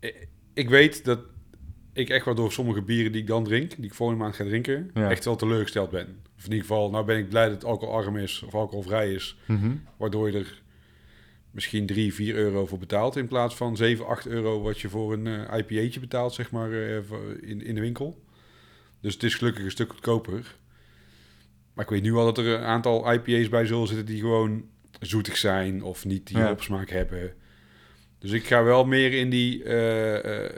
ik- 0.00 0.28
ik 0.54 0.68
weet 0.68 1.04
dat 1.04 1.18
ik 1.92 2.08
echt 2.08 2.24
wel 2.24 2.34
door 2.34 2.52
sommige 2.52 2.82
bieren 2.82 3.12
die 3.12 3.20
ik 3.20 3.26
dan 3.26 3.44
drink, 3.44 3.76
die 3.76 3.84
ik 3.84 3.94
volgende 3.94 4.22
maand 4.22 4.36
ga 4.36 4.44
drinken, 4.44 4.90
Ja. 4.94 5.10
echt 5.10 5.24
wel 5.24 5.36
teleurgesteld 5.36 5.90
ben. 5.90 6.06
Of 6.36 6.44
in 6.44 6.50
ieder 6.50 6.66
geval, 6.66 6.90
nou 6.90 7.04
ben 7.04 7.18
ik 7.18 7.28
blij 7.28 7.44
dat 7.44 7.54
het 7.54 7.64
alcoholarm 7.64 8.16
is 8.16 8.42
of 8.46 8.54
alcoholvrij 8.54 9.12
is, 9.12 9.36
Mhm. 9.46 9.70
waardoor 9.96 10.30
je 10.30 10.38
er 10.38 10.62
misschien 11.56 11.86
3, 11.86 12.14
4 12.14 12.34
euro 12.34 12.66
voor 12.66 12.78
betaalt 12.78 13.16
in 13.16 13.26
plaats 13.28 13.54
van 13.56 13.76
7, 13.76 14.06
8 14.06 14.26
euro 14.26 14.60
wat 14.62 14.80
je 14.80 14.88
voor 14.88 15.12
een 15.12 15.26
eh 15.26 15.58
IPA'tje 15.58 16.00
betaalt, 16.00 16.34
zeg 16.34 16.50
maar, 16.50 16.72
eh, 16.72 16.96
in, 17.40 17.62
in 17.64 17.74
de 17.74 17.80
winkel. 17.80 18.24
Dus 19.00 19.14
het 19.14 19.22
is 19.22 19.34
gelukkig 19.34 19.64
een 19.64 19.70
stuk 19.70 19.90
goedkoper. 19.90 20.56
Maar 21.74 21.84
ik 21.84 21.90
weet 21.90 22.02
nu 22.02 22.14
al 22.14 22.24
dat 22.24 22.38
er 22.38 22.46
een 22.46 22.64
aantal 22.64 23.12
IPA's 23.12 23.48
bij 23.48 23.66
zullen 23.66 23.86
zitten 23.86 24.06
die 24.06 24.20
gewoon 24.20 24.64
zoetig 25.00 25.36
zijn 25.36 25.82
of 25.82 26.04
niet 26.04 26.26
die 26.26 26.36
Ja. 26.38 26.50
opsmaak 26.50 26.90
hebben. 26.90 27.32
Dus 28.18 28.30
ik 28.30 28.46
ga 28.46 28.62
wel 28.62 28.84
meer 28.84 29.12
in 29.12 29.30
die 29.30 29.62
eh 29.64 30.44
eh 30.44 30.50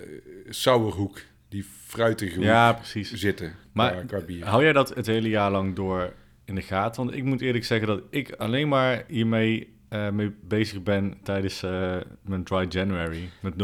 sourhoek, 0.49 1.21
die 1.49 1.65
fruitige 1.87 2.35
hoek 2.35 2.45
Ja, 2.45 2.73
precies. 2.73 3.13
zitten 3.13 3.55
Maar 3.73 3.93
qua, 3.93 4.03
qua 4.03 4.21
bier. 4.21 4.45
Hou 4.45 4.63
jij 4.63 4.73
dat 4.73 4.95
het 4.95 5.07
hele 5.07 5.29
jaar 5.29 5.51
lang 5.51 5.75
door 5.77 6.13
in 6.45 6.55
de 6.55 6.63
gaten? 6.63 7.05
Want 7.05 7.17
ik 7.17 7.25
moet 7.25 7.41
eerlijk 7.41 7.65
zeggen 7.65 7.87
dat 7.89 8.03
ik 8.11 8.33
alleen 8.33 8.69
maar 8.69 9.05
hiermee 9.09 9.77
eh, 9.89 10.11
mee 10.11 10.35
bezig 10.43 10.83
ben 10.83 11.15
tijdens 11.23 11.63
eh, 11.63 11.97
mijn 12.23 12.45
dry 12.45 12.67
January 12.69 13.29
met 13.41 13.55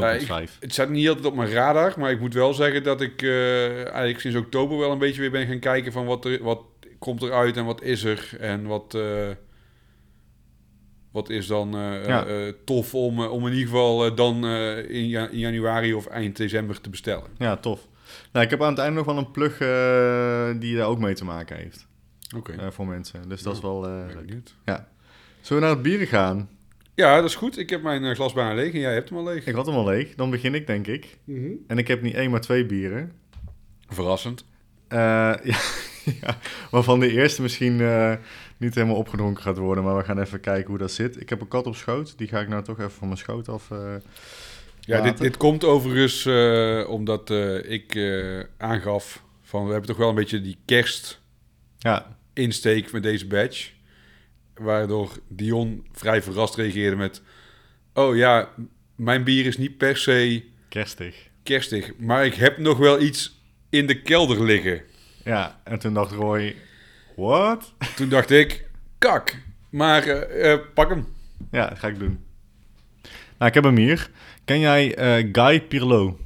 0.5. 0.49 0.59
Het 0.61 0.73
staat 0.73 0.89
niet 0.89 1.09
altijd 1.09 1.27
op 1.27 1.35
mijn 1.35 1.51
radar, 1.51 1.95
maar 1.99 2.11
ik 2.11 2.21
moet 2.21 2.35
wel 2.35 2.55
zeggen 2.55 2.83
dat 2.83 3.01
ik 3.01 3.23
eh, 3.23 3.77
eigenlijk 3.77 4.21
sinds 4.21 4.37
oktober 4.37 4.79
wel 4.79 4.91
een 4.93 4.99
beetje 4.99 5.21
weer 5.21 5.31
ben 5.31 5.47
gaan 5.47 5.59
kijken 5.59 5.93
van 5.93 6.07
wat, 6.07 6.25
er, 6.25 6.43
wat 6.43 6.61
komt 6.99 7.23
eruit 7.23 7.57
en 7.57 7.65
wat 7.65 7.83
is 7.83 8.05
er 8.05 8.37
en 8.41 8.67
wat, 8.67 8.99
wat 11.13 11.29
is 11.31 11.47
dan 11.47 11.71
Ja. 12.07 12.27
tof 12.65 12.95
om, 12.95 13.21
om 13.21 13.47
in 13.47 13.53
ieder 13.53 13.69
geval 13.69 14.15
dan 14.15 14.47
in, 14.89 15.09
ja- 15.09 15.29
in 15.29 15.39
januari 15.39 15.95
of 15.95 16.07
eind 16.07 16.37
december 16.37 16.81
te 16.81 16.91
bestellen. 16.91 17.27
Ja, 17.39 17.57
tof. 17.57 17.89
Nou, 18.33 18.45
ik 18.45 18.51
heb 18.51 18.63
aan 18.63 18.71
het 18.71 18.79
einde 18.79 18.97
nog 18.97 19.07
wel 19.07 19.19
een 19.19 19.31
plug 19.31 19.59
die 20.61 20.77
daar 20.77 20.87
ook 20.87 20.99
mee 20.99 21.15
te 21.15 21.25
maken 21.25 21.57
heeft 21.57 21.87
Oké. 22.37 22.73
voor 22.73 22.87
mensen. 22.87 23.29
Dus 23.29 23.43
dat 23.43 23.55
is 23.55 23.61
wel 23.61 23.81
benieuwd. 24.17 24.55
Zullen 25.45 25.63
we 25.63 25.69
naar 25.69 25.77
het 25.77 25.85
bieren 25.85 26.07
gaan? 26.07 26.49
Ja, 26.95 27.17
dat 27.17 27.25
is 27.25 27.35
goed. 27.35 27.59
Ik 27.59 27.71
heb 27.71 27.83
mijn 27.83 28.05
eh, 28.05 28.15
glas 28.15 28.33
bijna 28.33 28.55
leeg 28.55 28.73
en 28.73 28.79
jij 28.79 28.93
hebt 28.93 29.09
hem 29.09 29.19
al 29.19 29.25
leeg. 29.25 29.47
Ik 29.47 29.55
had 29.55 29.67
hem 29.67 29.75
al 29.75 29.85
leeg. 29.85 30.15
Dan 30.15 30.31
begin 30.31 30.55
ik, 30.55 30.67
denk 30.67 30.87
ik. 30.87 31.19
En 31.67 31.79
ik 31.79 31.89
heb 31.89 32.03
niet 32.03 32.15
één, 32.15 32.31
maar 32.31 32.41
twee 32.41 32.67
bieren. 32.67 33.13
Verrassend. 33.89 34.45
Eh, 34.89 34.99
ja, 35.43 35.59
ja, 36.21 36.39
waarvan 36.71 37.01
de 37.01 37.11
eerste 37.11 37.43
misschien 37.43 37.81
eh, 37.81 38.15
niet 38.57 38.75
helemaal 38.75 38.97
opgedronken 38.97 39.43
gaat 39.43 39.59
worden. 39.59 39.85
Maar 39.85 39.97
we 39.97 40.05
gaan 40.05 40.19
even 40.19 40.41
kijken 40.41 40.69
hoe 40.69 40.79
dat 40.79 40.93
zit. 40.93 41.21
Ik 41.21 41.29
heb 41.29 41.41
een 41.41 41.49
kat 41.49 41.67
op 41.67 41.77
schoot. 41.77 42.19
Die 42.19 42.29
ga 42.29 42.41
ik 42.41 42.49
nou 42.49 42.63
toch 42.63 42.79
even 42.79 42.91
van 42.91 43.07
mijn 43.07 43.19
schoot 43.19 43.49
af. 43.49 43.69
Ja, 44.81 45.01
dit, 45.01 45.19
dit 45.19 45.37
komt 45.37 45.65
overigens 45.65 46.27
omdat 46.87 47.31
ik 47.65 47.99
aangaf 48.57 49.23
van 49.43 49.65
we 49.65 49.71
hebben 49.71 49.89
toch 49.89 49.99
wel 49.99 50.09
een 50.09 50.15
beetje 50.15 50.41
die 50.41 50.59
kerst 50.65 51.21
Ja, 51.79 52.17
insteek 52.33 52.93
met 52.93 53.03
deze 53.03 53.27
badge. 53.27 53.73
Waardoor 54.55 55.11
Dion 55.29 55.87
vrij 55.93 56.23
verrast 56.23 56.55
reageerde 56.55 56.97
met... 56.97 57.23
Oh 57.95 58.17
ja, 58.17 58.49
mijn 58.95 59.25
bier 59.25 59.47
is 59.47 59.59
niet 59.59 59.77
per 59.77 59.97
se 59.97 60.45
kerstig. 60.69 61.29
kerstig. 61.43 61.97
Maar 61.99 62.27
ik 62.27 62.35
heb 62.35 62.59
nog 62.59 62.79
wel 62.79 63.01
iets 63.01 63.43
in 63.71 63.87
de 63.87 64.03
kelder 64.03 64.45
liggen. 64.45 64.83
Ja, 65.25 65.61
en 65.65 65.79
toen 65.79 65.95
dacht 65.95 66.13
Roy, 66.13 66.57
what? 67.17 67.75
Toen 67.97 68.09
dacht 68.09 68.31
ik, 68.31 68.65
kak. 68.99 69.37
Maar 69.71 70.03
eh, 70.03 70.53
eh, 70.53 70.61
pak 70.75 70.89
hem. 70.89 71.07
Ja, 71.51 71.69
dat 71.69 71.79
ga 71.79 71.89
ik 71.89 71.99
doen. 71.99 72.19
Nou, 73.39 73.49
ik 73.49 73.55
heb 73.55 73.65
hem 73.65 73.77
hier. 73.77 74.11
Ken 74.45 74.61
jij 74.61 74.95
eh, 74.95 75.29
Guy 75.33 75.61
Pirlo? 75.61 76.19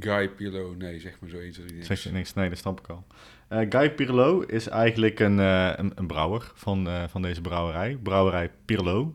Guy 0.00 0.28
Pirlo, 0.28 0.74
nee, 0.78 1.00
zeg 1.00 1.20
maar 1.20 1.30
zoiets. 1.30 1.58
ik 1.58 1.84
Zeg 1.84 2.02
je 2.02 2.10
niks? 2.10 2.34
Nee, 2.34 2.48
dat 2.48 2.58
snap 2.58 2.80
ik 2.80 2.88
al. 2.88 3.06
Eh, 3.48 3.66
Guy 3.68 3.90
Pirlo 3.90 4.40
is 4.40 4.68
eigenlijk 4.68 5.20
een, 5.20 5.40
eh, 5.40 5.72
een, 5.94 6.06
brouwer 6.06 6.50
van, 6.54 6.88
eh, 6.88 7.02
van 7.08 7.22
deze 7.22 7.40
brouwerij. 7.40 7.98
Brouwerij 8.02 8.50
Pirlo 8.64 9.14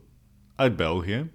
uit 0.55 0.75
België. 0.75 1.29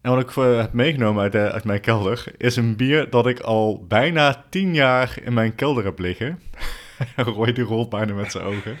En 0.00 0.12
wat 0.12 0.20
ik 0.20 0.30
heb 0.30 0.72
meegenomen 0.72 1.22
uit, 1.22 1.34
uit 1.34 1.64
mijn 1.64 1.80
kelder 1.80 2.24
is 2.36 2.56
een 2.56 2.76
bier 2.76 3.10
dat 3.10 3.26
ik 3.26 3.40
al 3.40 3.86
bijna 3.86 4.44
tien 4.50 4.74
jaar 4.74 5.18
in 5.22 5.34
mijn 5.34 5.54
kelder 5.54 5.84
heb 5.84 5.98
liggen. 5.98 6.40
Roy 7.16 7.52
die 7.52 7.64
rolt 7.64 7.88
bijna 7.88 8.14
met 8.14 8.32
zijn 8.32 8.44
ogen. 8.44 8.78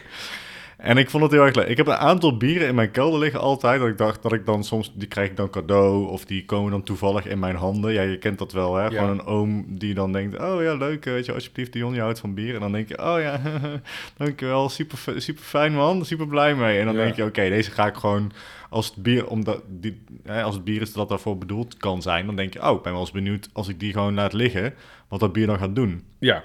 En 0.86 0.96
ik 0.98 1.10
vond 1.10 1.22
het 1.22 1.32
heel 1.32 1.44
erg 1.44 1.54
leuk. 1.54 1.68
Ik 1.68 1.76
heb 1.76 1.86
een 1.86 1.94
aantal 1.94 2.36
bieren 2.36 2.68
in 2.68 2.74
mijn 2.74 2.90
kelder 2.90 3.20
liggen 3.20 3.40
altijd. 3.40 3.80
Dat 3.80 3.88
ik 3.88 3.98
dacht 3.98 4.22
dat 4.22 4.32
ik 4.32 4.46
dan 4.46 4.64
soms, 4.64 4.92
die 4.94 5.08
krijg 5.08 5.30
ik 5.30 5.36
dan 5.36 5.50
cadeau. 5.50 6.08
Of 6.08 6.24
die 6.24 6.44
komen 6.44 6.70
dan 6.70 6.82
toevallig 6.82 7.26
in 7.26 7.38
mijn 7.38 7.56
handen. 7.56 7.92
Ja, 7.92 8.02
je 8.02 8.18
kent 8.18 8.38
dat 8.38 8.52
wel 8.52 8.74
hè. 8.74 8.82
Ja. 8.82 8.88
Gewoon 8.88 9.10
een 9.10 9.24
oom 9.24 9.64
die 9.68 9.94
dan 9.94 10.12
denkt, 10.12 10.38
oh 10.38 10.62
ja 10.62 10.74
leuk, 10.74 11.06
eh, 11.06 11.12
weet 11.12 11.26
je, 11.26 11.32
alsjeblieft 11.32 11.72
Dion, 11.72 11.94
je 11.94 12.00
houdt 12.00 12.20
van 12.20 12.34
bier. 12.34 12.54
En 12.54 12.60
dan 12.60 12.72
denk 12.72 12.88
je, 12.88 12.98
oh 12.98 13.20
ja, 13.20 13.40
dankjewel, 14.16 14.68
super, 14.68 14.98
super 15.16 15.42
fijn 15.42 15.72
man, 15.74 16.04
super 16.04 16.26
blij 16.26 16.54
mee. 16.54 16.78
En 16.78 16.84
dan 16.84 16.94
Ja. 16.94 17.02
denk 17.02 17.16
je, 17.16 17.24
oké, 17.24 17.48
deze 17.48 17.70
ga 17.70 17.86
ik 17.86 17.94
gewoon, 17.94 18.32
als 18.70 18.86
het 18.86 18.96
bier, 19.02 19.26
omdat 19.26 19.62
die, 19.68 20.02
hè, 20.24 20.42
als 20.42 20.54
het 20.54 20.64
bier 20.64 20.80
is 20.80 20.92
dat 20.92 21.08
daarvoor 21.08 21.38
bedoeld 21.38 21.76
kan 21.76 22.02
zijn. 22.02 22.26
Dan 22.26 22.36
denk 22.36 22.52
je, 22.52 22.68
oh, 22.68 22.76
ik 22.76 22.82
ben 22.82 22.92
wel 22.92 23.00
eens 23.00 23.10
benieuwd 23.10 23.48
als 23.52 23.68
ik 23.68 23.80
die 23.80 23.92
gewoon 23.92 24.14
laat 24.14 24.32
liggen, 24.32 24.74
wat 25.08 25.20
dat 25.20 25.32
bier 25.32 25.46
dan 25.46 25.58
gaat 25.58 25.74
doen. 25.74 26.04
Ja, 26.18 26.44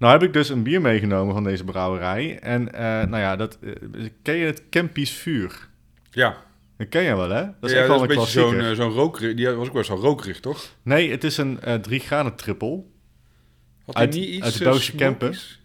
Nou 0.00 0.12
heb 0.12 0.22
ik 0.22 0.32
dus 0.32 0.48
een 0.48 0.62
bier 0.62 0.80
meegenomen 0.80 1.34
van 1.34 1.44
deze 1.44 1.64
brouwerij. 1.64 2.38
En 2.38 2.72
eh, 2.74 2.80
nou 2.82 3.16
ja, 3.18 3.36
dat, 3.36 3.58
eh, 3.62 3.72
ken 4.22 4.34
je 4.36 4.44
het 4.46 4.62
Kempisch 4.70 5.10
Vuur? 5.12 5.68
ja. 6.10 6.36
Dat 6.76 6.88
ken 6.88 7.02
je 7.02 7.16
wel, 7.16 7.30
hè? 7.30 7.42
Dat 7.60 7.70
is 7.70 7.72
ja, 7.72 7.78
echt 7.78 7.88
wel 7.88 8.02
een 8.02 8.08
is 8.10 8.16
beetje 8.16 8.30
zo'n 8.30 8.60
eh, 8.60 8.72
zo'n 8.72 8.90
rokerig. 8.90 9.34
Die 9.34 9.48
was 9.50 9.68
ook 9.68 9.72
wel 9.74 9.84
wel 9.88 9.98
rokerig, 9.98 10.40
toch? 10.40 10.74
Nee, 10.82 11.10
het 11.10 11.24
is 11.24 11.36
een 11.36 11.58
drie 11.82 12.00
graden 12.00 12.34
triple. 12.34 12.82
Had 13.84 13.94
hij 13.94 14.04
Uit- 14.04 14.14
niet 14.14 14.28
iets 14.28 14.44
uit 14.44 14.58
de 14.58 14.64
Belgische 14.64 14.94
Kempen. 14.94 15.34
smokies? 15.34 15.60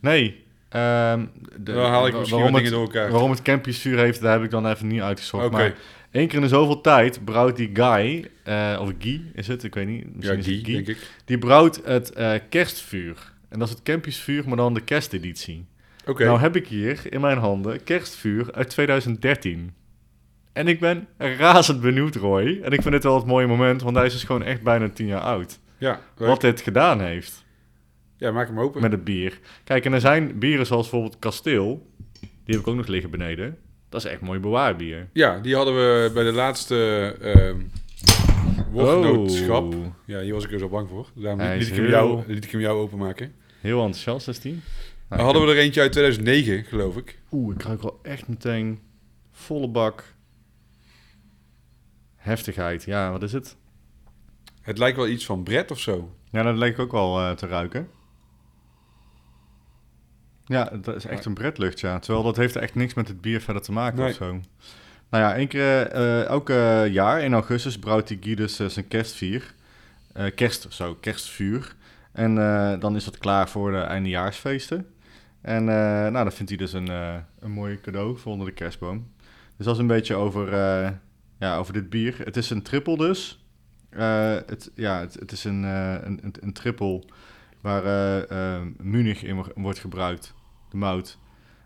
Nee. 0.00 0.44
ehm, 0.68 1.24
de- 1.58 1.72
Dan 1.72 1.90
haal 1.90 2.06
ik 2.06 2.12
wa- 2.12 2.18
misschien 2.18 2.38
waarom 2.40 2.54
het, 2.54 2.64
dingen 2.64 2.78
door 2.78 2.88
elkaar. 2.94 3.10
Waarom 3.10 3.30
het 3.30 3.42
Kempisch 3.42 3.78
vuur 3.78 3.98
heeft, 3.98 4.20
daar 4.20 4.32
heb 4.32 4.42
ik 4.42 4.50
dan 4.50 4.66
even 4.66 4.86
niet 4.86 5.00
uitgezocht. 5.00 5.44
Oké. 5.44 5.52
Maar 5.56 5.74
één 6.10 6.26
keer 6.26 6.36
in 6.36 6.42
de 6.42 6.48
zoveel 6.48 6.80
tijd 6.80 7.24
brouwt 7.24 7.56
die 7.56 7.70
guy, 7.72 8.30
eh, 8.44 8.78
of 8.80 8.92
Guy 8.98 9.22
is 9.34 9.46
het, 9.46 9.64
ik 9.64 9.74
weet 9.74 9.86
niet. 9.86 10.02
Ja, 10.02 10.08
Misschien 10.14 10.38
is 10.38 10.44
die, 10.44 10.56
het 10.56 10.64
Guy. 10.64 10.74
denk 10.74 10.88
ik. 10.88 10.98
Die 11.24 11.38
brouwt 11.38 11.80
het 11.84 12.12
kerstvuur. 12.48 13.32
En 13.54 13.60
dat 13.60 13.68
is 13.68 13.74
het 13.74 13.82
Kempisch 13.84 14.18
vuur, 14.18 14.48
maar 14.48 14.56
dan 14.56 14.74
de 14.74 14.80
kersteditie. 14.80 15.66
Oké. 16.06 16.24
Nou 16.24 16.38
heb 16.38 16.56
ik 16.56 16.66
hier 16.66 17.00
in 17.12 17.20
mijn 17.20 17.38
handen 17.38 17.84
kerstvuur 17.84 18.52
uit 18.52 18.68
2013. 18.70 19.74
En 20.52 20.68
ik 20.68 20.80
ben 20.80 21.06
razend 21.18 21.80
benieuwd, 21.80 22.14
Roy. 22.14 22.60
En 22.62 22.72
ik 22.72 22.82
vind 22.82 22.94
dit 22.94 23.02
wel 23.04 23.14
het 23.16 23.26
mooie 23.26 23.46
moment, 23.46 23.82
want 23.82 23.96
hij 23.96 24.06
is 24.06 24.12
dus 24.12 24.24
gewoon 24.24 24.42
echt 24.42 24.62
bijna 24.62 24.88
10 24.88 25.06
jaar 25.06 25.20
oud. 25.20 25.58
ja, 25.78 26.00
leuk. 26.16 26.28
Wat 26.28 26.40
dit 26.40 26.60
gedaan 26.60 27.00
heeft 27.00 27.44
ja, 28.16 28.30
maak 28.30 28.46
hem 28.46 28.60
open. 28.60 28.82
met 28.82 28.92
het 28.92 29.04
bier. 29.04 29.38
Kijk, 29.64 29.84
en 29.84 29.92
er 29.92 30.00
zijn 30.00 30.38
bieren 30.38 30.66
zoals 30.66 30.90
bijvoorbeeld 30.90 31.18
Kasteel. 31.20 31.90
Die 32.20 32.54
heb 32.54 32.60
ik 32.60 32.66
ook 32.66 32.76
nog 32.76 32.86
liggen 32.86 33.10
beneden. 33.10 33.58
Dat 33.88 34.04
is 34.04 34.10
echt 34.10 34.20
mooi 34.20 34.38
bewaarbier. 34.38 35.08
Ja, 35.12 35.38
die 35.38 35.54
hadden 35.54 35.74
we 35.74 36.10
bij 36.14 36.24
de 36.24 36.32
laatste 36.32 36.74
woordgenootschap. 38.70 39.74
Oh, 39.74 39.86
Ja, 40.06 40.20
hier 40.20 40.34
was 40.34 40.44
ik 40.44 40.52
er 40.52 40.58
zo 40.58 40.68
bang 40.68 40.88
voor. 40.88 41.08
Daarom 41.14 41.40
liet 41.58 41.68
ik, 41.68 41.74
hem 41.74 41.86
jou, 41.86 42.22
liet 42.26 42.44
ik 42.44 42.50
hem 42.50 42.60
jou 42.60 42.78
openmaken. 42.78 43.42
Heel 43.64 43.84
enthousiast 43.84 44.28
is 44.28 44.40
die. 44.40 44.60
Dan 45.08 45.18
hadden 45.20 45.42
we 45.46 45.50
er 45.52 45.58
eentje 45.58 45.80
uit 45.80 45.92
2009, 45.92 46.64
geloof 46.64 46.96
ik. 46.96 47.18
Oeh, 47.32 47.54
ik 47.54 47.62
ruik 47.62 47.82
wel 47.82 47.98
echt 48.02 48.28
meteen 48.28 48.80
volle 49.32 49.68
bak 49.68 50.14
heftigheid. 52.16 52.84
Ja, 52.84 53.10
wat 53.10 53.22
is 53.22 53.32
het? 53.32 53.56
Het 54.60 54.78
lijkt 54.78 54.96
wel 54.96 55.08
iets 55.08 55.24
van 55.26 55.42
Brett 55.42 55.70
of 55.70 55.78
zo. 55.80 56.14
Ja, 56.30 56.42
dat 56.42 56.56
lijkt 56.56 56.78
ook 56.78 56.92
wel 56.92 57.18
eh, 57.20 57.30
te 57.30 57.46
ruiken. 57.46 57.88
Ja, 60.46 60.64
dat 60.64 60.94
is 60.96 61.04
echt 61.04 61.24
een 61.24 61.34
bredlucht, 61.34 61.80
ja. 61.80 61.98
Terwijl 61.98 62.24
dat 62.24 62.36
heeft 62.36 62.56
echt 62.56 62.74
niks 62.74 62.94
met 62.94 63.08
het 63.08 63.20
bier 63.20 63.40
verder 63.40 63.62
te 63.62 63.72
maken 63.72 63.98
Nee. 63.98 64.08
of 64.10 64.14
zo. 64.16 64.40
Nou 65.10 65.24
ja, 65.24 65.34
één 65.34 65.48
keer, 65.48 65.86
eh, 65.86 66.24
elke 66.24 66.88
jaar 66.90 67.22
in 67.22 67.32
augustus 67.32 67.78
brouwt 67.78 68.08
die 68.08 68.18
Guy 68.20 68.34
dus 68.34 68.58
eh, 68.58 68.68
zijn 68.68 68.88
kerstvier. 68.88 69.54
Eh, 70.12 70.34
kerst, 70.34 70.66
zo, 70.70 70.94
kerstvuur. 70.94 71.74
En 72.14 72.38
eh, 72.38 72.80
dan 72.80 72.96
is 72.96 73.04
dat 73.04 73.18
klaar 73.18 73.48
voor 73.48 73.70
de 73.70 73.78
eindejaarsfeesten. 73.78 74.86
En 75.40 75.68
eh, 75.68 75.74
nou, 76.10 76.12
dan 76.12 76.32
vindt 76.32 76.50
hij 76.50 76.58
dus 76.58 76.72
een, 76.72 76.88
eh, 76.88 77.16
een 77.38 77.50
mooi 77.50 77.80
cadeau 77.80 78.18
voor 78.18 78.32
onder 78.32 78.46
de 78.46 78.52
kerstboom. 78.52 79.12
Dus 79.56 79.66
dat 79.66 79.74
is 79.74 79.80
een 79.80 79.86
beetje 79.86 80.14
over, 80.14 80.52
ja, 81.38 81.56
over 81.56 81.72
dit 81.72 81.90
bier. 81.90 82.18
Het 82.24 82.36
is 82.36 82.50
een 82.50 82.62
triple 82.62 82.96
dus. 82.96 83.44
Het, 84.46 84.70
ja, 84.74 85.00
het, 85.00 85.14
het 85.14 85.32
is 85.32 85.44
een, 85.44 85.62
een, 85.62 86.18
een, 86.22 86.34
een 86.40 86.52
triple 86.52 87.02
waar 87.60 87.84
eh, 88.28 88.62
Munich 88.76 89.22
in 89.22 89.36
wo- 89.36 89.52
wordt 89.54 89.78
gebruikt, 89.78 90.34
de 90.70 90.76
mout. 90.76 91.18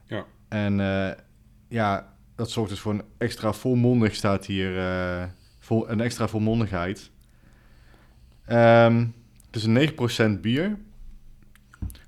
Ja. 0.07 0.25
En 0.49 0.77
ja, 1.69 2.15
dat 2.35 2.51
zorgt 2.51 2.71
dus 2.71 2.81
voor 2.81 2.93
een 2.93 3.05
extra 3.19 3.53
volmondig, 3.53 4.15
staat 4.15 4.47
hier, 4.47 4.83
vol, 5.59 5.91
een 5.91 6.01
extra 6.01 6.29
volmondigheid. 6.29 7.11
Ehm, 8.45 9.07
het 9.51 9.57
is 9.57 9.65
een 9.65 10.37
9% 10.39 10.41
bier. 10.41 10.79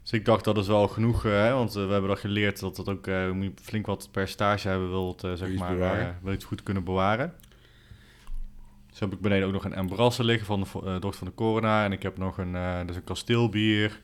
Dus 0.03 0.12
ik 0.12 0.24
dacht 0.24 0.44
dat 0.44 0.59
is 0.59 0.66
wel 0.66 0.88
genoeg, 0.88 1.24
eh, 1.24 1.33
hè, 1.33 1.53
want 1.53 1.76
eh, 1.76 1.87
we 1.87 1.92
hebben 1.92 2.11
dat 2.11 2.18
geleerd 2.18 2.61
dat 2.61 2.76
dat 2.76 2.88
ook 2.88 3.07
eh, 3.07 3.31
moet 3.31 3.44
je 3.44 3.53
flink 3.62 3.87
wat 3.87 4.09
percentage 4.11 4.68
hebben, 4.68 4.88
wil 4.88 5.09
het, 5.09 5.24
eh, 5.24 5.33
zeg 5.33 5.55
maar, 5.55 5.76
wil 6.22 6.31
je 6.31 6.31
het 6.31 6.44
goed 6.44 6.62
kunnen 6.62 6.85
bewaren. 6.85 7.35
Zo 8.92 9.05
heb 9.05 9.12
ik 9.12 9.20
beneden 9.20 9.46
ook 9.46 9.53
nog 9.53 9.64
een 9.64 9.74
Embrasse 9.74 10.24
liggen 10.24 10.46
van 10.46 10.61
de 10.61 10.98
dochter 11.00 11.18
van 11.18 11.26
de 11.26 11.35
Corona. 11.35 11.85
En 11.85 11.92
ik 11.92 12.03
heb 12.03 12.18
nog 12.18 12.38
een, 12.38 12.87
dus 12.87 12.96
een 12.96 13.05
kasteelbier. 13.05 14.00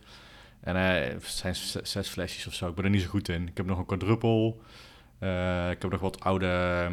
En 0.61 0.77
het 0.77 1.25
zijn 1.25 1.55
zes 1.83 2.09
flesjes 2.09 2.46
of 2.46 2.55
zo. 2.55 2.68
Ik 2.68 2.75
ben 2.75 2.85
er 2.85 2.90
niet 2.90 3.03
zo 3.03 3.09
goed 3.09 3.29
in. 3.29 3.49
Ik 3.49 3.57
heb 3.57 3.66
nog 3.66 3.79
een 3.79 3.87
quadruppel. 3.87 4.61
Ik 5.70 5.83
heb 5.83 5.90
nog 5.90 6.01
wat 6.01 6.20
oude, 6.20 6.88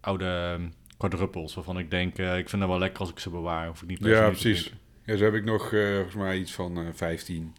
oude 0.00 0.58
quadruppels 0.96 1.54
waarvan 1.54 1.78
ik 1.78 1.90
denk, 1.90 2.18
ik 2.18 2.48
vind 2.48 2.62
het 2.62 2.70
wel 2.70 2.78
lekker 2.78 3.00
als 3.00 3.10
ik 3.10 3.18
ze 3.18 3.30
bewaar. 3.30 3.66
Hoef 3.66 3.82
ik 3.82 3.88
niet 3.88 3.98
per 3.98 4.10
Ja, 4.10 4.26
precies. 4.28 4.72
Ja, 5.12 5.18
zo 5.18 5.24
heb 5.24 5.34
ik 5.34 5.44
nog 5.44 5.72
eh, 5.72 5.94
volgens 5.94 6.14
mij 6.14 6.38
iets 6.38 6.52
van 6.52 6.78
eh 6.78 6.86
15 6.94 7.54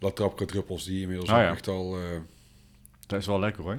Latrapka 0.00 0.44
druppels 0.44 0.84
die 0.84 1.00
inmiddels 1.00 1.30
Ah, 1.30 1.38
ja. 1.38 1.50
echt 1.50 1.68
al... 1.68 1.96
eh, 1.98 2.18
Dat 3.06 3.20
is 3.20 3.26
wel 3.26 3.38
lekker 3.40 3.62
hoor. 3.62 3.78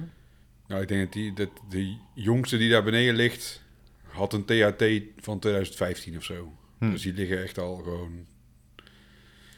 nou, 0.66 0.82
ik 0.82 0.88
denk 0.88 1.00
dat, 1.02 1.12
die, 1.12 1.32
dat 1.32 1.48
de 1.68 1.96
jongste 2.14 2.56
die 2.56 2.70
daar 2.70 2.82
beneden 2.84 3.14
ligt, 3.14 3.62
had 4.08 4.32
een 4.32 4.44
THT 4.44 4.84
van 5.24 5.38
2015 5.38 6.16
of 6.16 6.24
zo. 6.24 6.52
Hm. 6.78 6.90
Dus 6.90 7.02
die 7.02 7.12
liggen 7.14 7.42
echt 7.42 7.58
al 7.58 7.76
gewoon... 7.76 8.26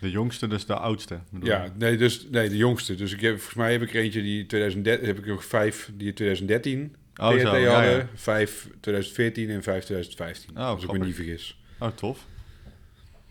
De 0.01 0.11
jongste, 0.11 0.47
dus 0.47 0.67
de 0.67 0.75
oudste. 0.77 1.21
bedoel 1.31 1.49
Ja, 1.49 1.73
nee, 1.77 1.97
dus, 1.97 2.27
nee, 2.31 2.49
de 2.49 2.57
jongste. 2.57 2.95
Dus 2.95 3.13
ik 3.13 3.21
heb, 3.21 3.35
volgens 3.35 3.55
mij 3.55 3.73
heb 3.73 3.83
ik 3.83 3.95
er 3.95 4.01
eentje 4.01 4.23
die 4.23 4.47
2013... 4.47 5.07
heb 5.07 5.19
ik 5.19 5.27
nog 5.27 5.45
vijf 5.45 5.91
die 5.95 6.07
in 6.09 6.15
2013 6.15 6.97
Oh, 7.21 7.31
THT 7.31 7.41
zo, 7.41 7.57
ja, 7.57 7.73
hadden. 7.73 7.97
ja. 7.97 8.09
Vijf 8.15 8.69
2014 8.81 9.51
en 9.51 9.63
vijf 9.63 9.85
2015. 9.85 10.51
Oh, 10.51 10.57
als 10.65 10.73
ik 10.75 10.79
me 10.81 10.87
grappig. 10.87 11.07
niet 11.07 11.15
vergis. 11.17 11.59
Oh, 11.79 11.89
tof. 11.89 12.27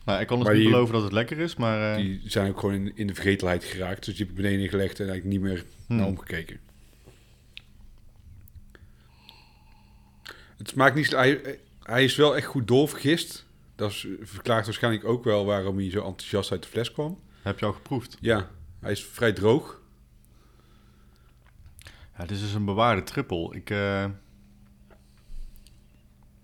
Nou, 0.08 0.20
ik 0.22 0.28
kan 0.28 0.38
het 0.38 0.46
Maar 0.48 0.56
niet 0.56 0.64
die- 0.64 0.72
beloven 0.74 0.94
dat 0.94 1.04
het 1.04 1.12
lekker 1.12 1.38
is, 1.38 1.56
maar... 1.56 1.92
eh, 1.92 1.98
Die 1.98 2.22
zijn 2.26 2.50
ook 2.50 2.60
gewoon 2.60 2.76
in, 2.76 2.92
in 2.96 3.08
de 3.08 3.14
vergetelheid 3.14 3.64
geraakt. 3.64 4.06
Dus 4.06 4.16
die 4.16 4.26
heb 4.26 4.36
ik 4.38 4.42
beneden 4.42 4.70
gelegd 4.70 5.00
en 5.00 5.10
eigenlijk 5.10 5.40
niet 5.42 5.50
meer 5.52 5.66
hmm. 5.88 5.98
naar 5.98 6.06
omgekeken. 6.08 6.60
Het 10.58 10.70
smaakt 10.70 10.96
niet... 10.96 11.12
Hij, 11.12 11.60
hij 11.84 12.04
is 12.04 12.16
wel 12.16 12.36
echt 12.36 12.46
goed 12.46 12.68
doorvergist. 12.68 13.46
Dat 13.76 13.92
is, 13.92 14.08
verklaart 14.22 14.66
waarschijnlijk 14.66 15.06
ook 15.06 15.24
wel 15.24 15.46
waarom 15.46 15.78
hij 15.78 15.90
zo 15.90 16.04
enthousiast 16.06 16.52
uit 16.52 16.62
de 16.64 16.70
fles 16.70 16.92
kwam. 16.92 17.20
Heb 17.42 17.60
je 17.60 17.66
al 17.66 17.74
geproefd? 17.74 18.18
Ja, 18.22 18.50
hij 18.80 18.92
is 18.92 19.06
vrij 19.06 19.34
droog. 19.34 19.82
Ja, 22.18 22.22
dit 22.26 22.32
is 22.32 22.42
dus 22.42 22.54
een 22.54 22.66
bewaarde 22.66 23.04
triple. 23.04 23.56
Ik, 23.56 23.70
eh, 23.70 24.06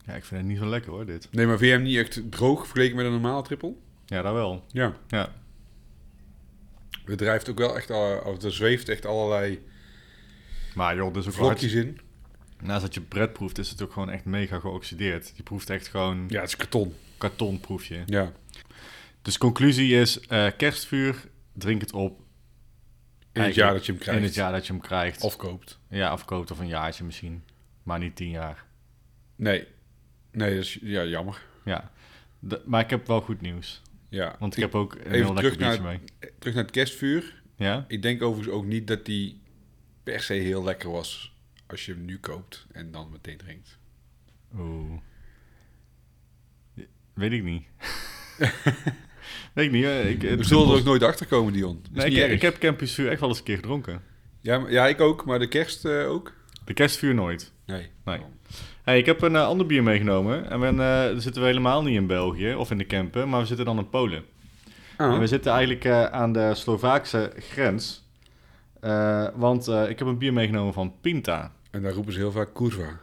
ja, 0.05 0.13
ik 0.13 0.23
vind 0.23 0.41
het 0.41 0.49
niet 0.49 0.57
zo 0.59 0.65
lekker 0.65 0.91
hoor, 0.91 1.05
dit. 1.05 1.27
Nee, 1.31 1.45
maar 1.45 1.57
vind 1.57 1.69
je 1.71 1.75
hem 1.77 1.85
niet 1.85 1.97
echt 1.97 2.31
droog 2.31 2.63
vergeleken 2.67 2.95
met 2.95 3.05
een 3.05 3.11
normale 3.11 3.41
triple? 3.43 3.73
Ja, 4.05 4.21
dat 4.21 4.33
wel. 4.33 4.65
Ja. 4.67 4.95
Ja. 5.07 5.31
Het 7.05 7.17
drijft 7.17 7.49
ook 7.49 7.57
wel 7.57 7.75
echt... 7.77 7.91
al- 7.91 8.17
of 8.19 8.41
er 8.43 8.51
zweeft 8.53 8.89
echt 8.89 9.05
allerlei 9.05 9.63
Maar 10.75 10.95
joh, 10.95 11.15
is 11.15 11.17
ook 11.17 11.23
hard- 11.23 11.35
vlokjes 11.35 11.73
in. 11.73 11.99
Naast 12.61 12.81
dat 12.81 12.93
je 12.93 13.01
bret 13.01 13.33
proeft, 13.33 13.57
is 13.57 13.69
het 13.69 13.81
ook 13.81 13.91
gewoon 13.93 14.09
echt 14.09 14.25
mega 14.25 14.59
geoxideerd. 14.59 15.33
Je 15.35 15.43
proeft 15.43 15.69
echt 15.69 15.87
gewoon 15.87 16.25
Ja, 16.27 16.39
het 16.39 16.49
is 16.49 16.55
karton. 16.55 16.93
karton 17.17 17.59
proef 17.59 17.85
je. 17.85 18.03
Ja. 18.05 18.31
Dus 19.21 19.37
conclusie 19.37 19.93
is, 19.99 20.19
eh, 20.19 20.47
kerstvuur, 20.57 21.27
drink 21.53 21.81
het 21.81 21.93
op. 21.93 22.21
In 23.31 23.41
het 23.41 23.55
jaar 23.55 23.73
dat 23.73 23.85
je 23.85 23.91
hem 23.91 24.01
krijgt. 24.01 24.19
In 24.21 24.25
het 24.25 24.35
jaar 24.35 24.51
dat 24.51 24.67
je 24.67 24.73
hem 24.73 24.81
krijgt. 24.81 25.23
Of 25.23 25.35
koopt. 25.35 25.79
Ja, 25.89 26.09
afkoopt 26.09 26.51
of 26.51 26.59
een 26.59 26.67
jaartje 26.67 27.03
misschien. 27.03 27.43
Maar 27.83 27.99
niet 27.99 28.15
tien 28.15 28.29
jaar. 28.29 28.65
Nee. 29.35 29.67
Nee, 30.33 30.55
dat 30.55 30.63
is 30.63 30.77
ja, 30.81 31.03
jammer. 31.05 31.41
Ja. 31.65 31.91
De- 32.39 32.61
maar 32.65 32.81
ik 32.83 32.89
heb 32.89 33.07
wel 33.07 33.21
goed 33.21 33.41
nieuws. 33.41 33.81
Ja. 34.09 34.35
Want 34.39 34.55
ik, 34.55 34.61
heb 34.61 34.75
ook 34.75 34.93
een 34.93 35.11
heel 35.11 35.33
lekker 35.33 35.35
terug 35.35 35.57
naar- 35.57 35.69
biertje 35.81 35.99
mee. 36.19 36.31
Terug 36.39 36.53
naar 36.55 36.63
het 36.63 36.71
kerstvuur. 36.73 37.41
Ja? 37.55 37.85
Ik 37.87 38.01
denk 38.01 38.21
overigens 38.21 38.55
ook 38.55 38.65
niet 38.65 38.87
dat 38.87 39.05
die 39.05 39.41
per 40.03 40.19
se 40.19 40.33
heel 40.33 40.63
lekker 40.63 40.91
was 40.91 41.35
als 41.67 41.85
je 41.85 41.93
hem 41.93 42.05
nu 42.05 42.17
koopt 42.19 42.65
en 42.71 42.91
dan 42.91 43.09
meteen 43.11 43.37
drinkt. 43.37 43.77
Oeh. 44.57 44.99
Weet 47.13 47.31
ik 47.31 47.43
niet. 47.43 47.63
Weet 49.53 49.65
ik 49.65 49.71
niet. 49.71 49.83
hè. 49.83 50.01
Ik, 50.01 50.21
We 50.21 50.43
zullen 50.43 50.67
er 50.67 50.73
ook 50.77 50.83
nooit 50.83 51.03
achter 51.03 51.25
komen, 51.25 51.53
Dion. 51.53 51.81
Nee, 51.91 52.11
ik, 52.31 52.41
heb 52.41 52.57
Campus 52.57 52.93
Vuur 52.93 53.09
echt 53.09 53.19
wel 53.19 53.29
eens 53.29 53.37
een 53.37 53.43
keer 53.43 53.55
gedronken. 53.55 54.01
ja, 54.41 54.65
ja, 54.69 54.87
ik 54.87 55.01
ook, 55.01 55.25
maar 55.25 55.39
de 55.39 55.47
kerst 55.47 55.85
eh, 55.85 56.09
ook? 56.09 56.33
De 56.65 56.73
kerstvuur 56.73 57.13
nooit. 57.13 57.51
Nee. 57.65 57.89
Nee. 58.05 58.19
Hey, 58.83 58.97
ik 58.97 59.05
heb 59.05 59.21
een 59.21 59.35
eh, 59.35 59.45
ander 59.45 59.65
bier 59.65 59.83
meegenomen. 59.83 60.49
En 60.49 60.59
we, 60.59 60.67
eh, 60.67 61.11
dan 61.11 61.21
zitten 61.21 61.41
we 61.41 61.47
helemaal 61.47 61.83
niet 61.83 61.95
in 61.95 62.07
België 62.07 62.53
of 62.53 62.71
in 62.71 62.77
de 62.77 62.85
Kempen, 62.85 63.29
maar 63.29 63.39
we 63.39 63.45
zitten 63.45 63.65
dan 63.65 63.77
in 63.77 63.89
Polen. 63.89 64.25
Ah. 64.97 65.13
En 65.13 65.19
we 65.19 65.27
zitten 65.27 65.51
eigenlijk 65.51 65.85
eh, 65.85 66.05
aan 66.05 66.33
de 66.33 66.53
Slovaakse 66.53 67.31
grens. 67.37 68.03
Eh, 68.83 69.27
want 69.35 69.67
eh, 69.67 69.89
ik 69.89 69.99
heb 69.99 70.07
een 70.07 70.17
bier 70.17 70.33
meegenomen 70.33 70.73
van 70.73 70.93
Pinta. 71.01 71.51
En 71.71 71.81
daar 71.81 71.93
roepen 71.93 72.13
ze 72.13 72.19
heel 72.19 72.31
vaak 72.31 72.53
kurva. 72.53 72.99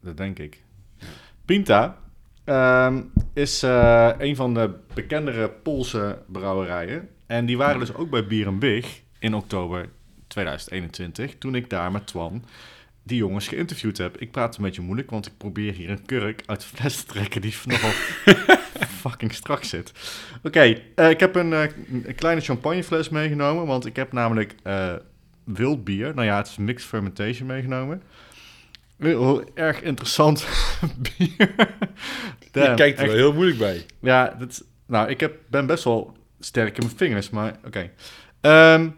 Dat 0.00 0.16
denk 0.16 0.38
ik. 0.38 0.62
Pinta 1.44 1.96
ehm, 2.44 3.02
is 3.32 3.62
eh, 3.62 4.10
een 4.18 4.36
van 4.36 4.54
de 4.54 4.70
bekendere 4.94 5.48
Poolse 5.48 6.18
brouwerijen. 6.26 7.08
En 7.26 7.46
die 7.46 7.56
waren 7.56 7.78
dus 7.78 7.94
ook 7.94 8.10
bij 8.10 8.26
Bier 8.26 8.46
en 8.46 8.58
Big 8.58 9.02
in 9.18 9.34
oktober 9.34 9.88
2021. 10.26 11.38
Toen 11.38 11.54
ik 11.54 11.70
daar 11.70 11.92
met 11.92 12.06
Twan 12.06 12.44
die 13.02 13.16
jongens 13.16 13.48
geïnterviewd 13.48 13.98
heb. 13.98 14.16
Ik 14.16 14.30
praat 14.30 14.56
een 14.56 14.62
beetje 14.62 14.82
moeilijk, 14.82 15.10
want 15.10 15.26
ik 15.26 15.36
probeer 15.36 15.72
hier 15.72 15.90
een 15.90 16.06
kurk 16.06 16.42
uit 16.46 16.60
de 16.60 16.66
fles 16.76 16.96
te 16.96 17.06
trekken 17.06 17.40
die 17.40 17.54
nogal 17.64 17.90
fucking 19.00 19.34
strak 19.34 19.64
zit. 19.64 19.92
Oké, 20.42 20.80
eh, 20.94 21.10
ik 21.10 21.20
heb 21.20 21.34
een, 21.34 21.52
eh, 21.52 21.64
een 22.04 22.14
kleine 22.14 22.40
champagnefles 22.40 23.08
meegenomen, 23.08 23.66
want 23.66 23.86
ik 23.86 23.96
heb 23.96 24.12
namelijk 24.12 24.54
eh 24.62 24.94
wild 25.44 25.84
bier. 25.84 26.14
Nou 26.14 26.26
ja, 26.26 26.36
het 26.36 26.46
is 26.46 26.56
mixed 26.56 26.88
fermentation 26.88 27.46
meegenomen. 27.46 28.02
Heel 28.98 29.44
erg 29.54 29.82
interessant 29.82 30.46
bier. 31.18 31.54
Damn, 32.50 32.70
je 32.70 32.74
kijkt 32.74 32.98
er 32.98 33.04
echt. 33.04 33.12
wel 33.12 33.14
heel 33.14 33.32
moeilijk 33.32 33.58
bij. 33.58 33.86
Ja, 34.00 34.36
dat 34.38 34.64
nou, 34.86 35.08
ik 35.08 35.20
heb, 35.20 35.34
ben 35.46 35.66
best 35.66 35.84
wel 35.84 36.16
sterk 36.40 36.78
in 36.78 36.84
mijn 36.84 36.96
vingers, 36.96 37.30
maar 37.30 37.56
oké. 37.64 37.90
Ehm, 38.40 38.88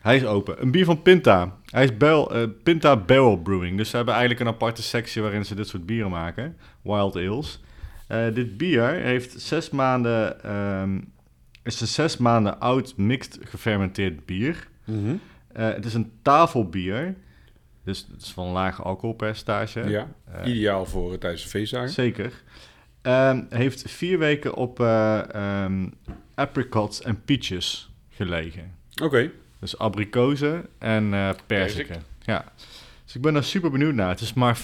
hij 0.00 0.16
is 0.16 0.24
open. 0.24 0.62
Een 0.62 0.70
bier 0.70 0.84
van 0.84 1.02
Pinta. 1.02 1.56
Hij 1.64 1.84
is 1.84 1.96
Bel, 1.96 2.34
eh, 2.34 2.42
Pinta 2.62 2.96
Barrel 2.96 3.36
Brewing. 3.36 3.76
Dus 3.76 3.90
ze 3.90 3.96
hebben 3.96 4.14
eigenlijk 4.14 4.42
een 4.44 4.54
aparte 4.54 4.82
sectie 4.82 5.22
waarin 5.22 5.44
ze 5.44 5.54
dit 5.54 5.68
soort 5.68 5.86
bieren 5.86 6.10
maken. 6.10 6.56
Wild 6.82 7.16
Ales. 7.16 7.60
Eh, 8.06 8.34
dit 8.34 8.56
bier 8.56 8.90
heeft 8.90 9.40
zes 9.40 9.70
maanden... 9.70 10.42
ehm, 10.44 11.00
is 11.62 11.80
een 11.80 11.86
zes 11.86 12.16
maanden 12.16 12.60
oud 12.60 12.96
mixed 12.96 13.38
gefermenteerd 13.42 14.26
bier. 14.26 14.68
Eh, 15.52 15.68
het 15.72 15.84
is 15.84 15.94
een 15.94 16.12
tafelbier. 16.22 17.14
Dus 17.84 18.06
het 18.12 18.22
is 18.22 18.30
van 18.32 18.46
een 18.46 18.52
laag 18.52 18.84
alcoholpercentage. 18.84 19.88
Ja, 19.88 20.08
ideaal 20.44 20.86
voor 20.86 21.10
het 21.10 21.20
tijdens 21.20 21.42
de 21.42 21.48
feestdagen. 21.48 21.90
Zeker. 21.90 22.42
Ehm, 23.02 23.42
heeft 23.48 23.90
vier 23.90 24.18
weken 24.18 24.54
op 24.54 24.80
eh, 24.80 25.34
ehm, 25.34 25.88
apricots 26.34 27.02
en 27.02 27.24
peaches 27.24 27.92
gelegen. 28.08 28.74
Oké. 29.02 29.30
Dus 29.60 29.78
abrikozen 29.78 30.66
en 30.78 31.14
eh 31.14 31.30
perziken. 31.46 32.02
Ja. 32.22 32.52
Dus 33.04 33.14
ik 33.14 33.20
ben 33.20 33.32
daar 33.34 33.44
super 33.44 33.70
benieuwd 33.70 33.94
naar. 33.94 34.08
Het 34.08 34.20
is 34.20 34.32
maar 34.32 34.58
4%. 34.58 34.60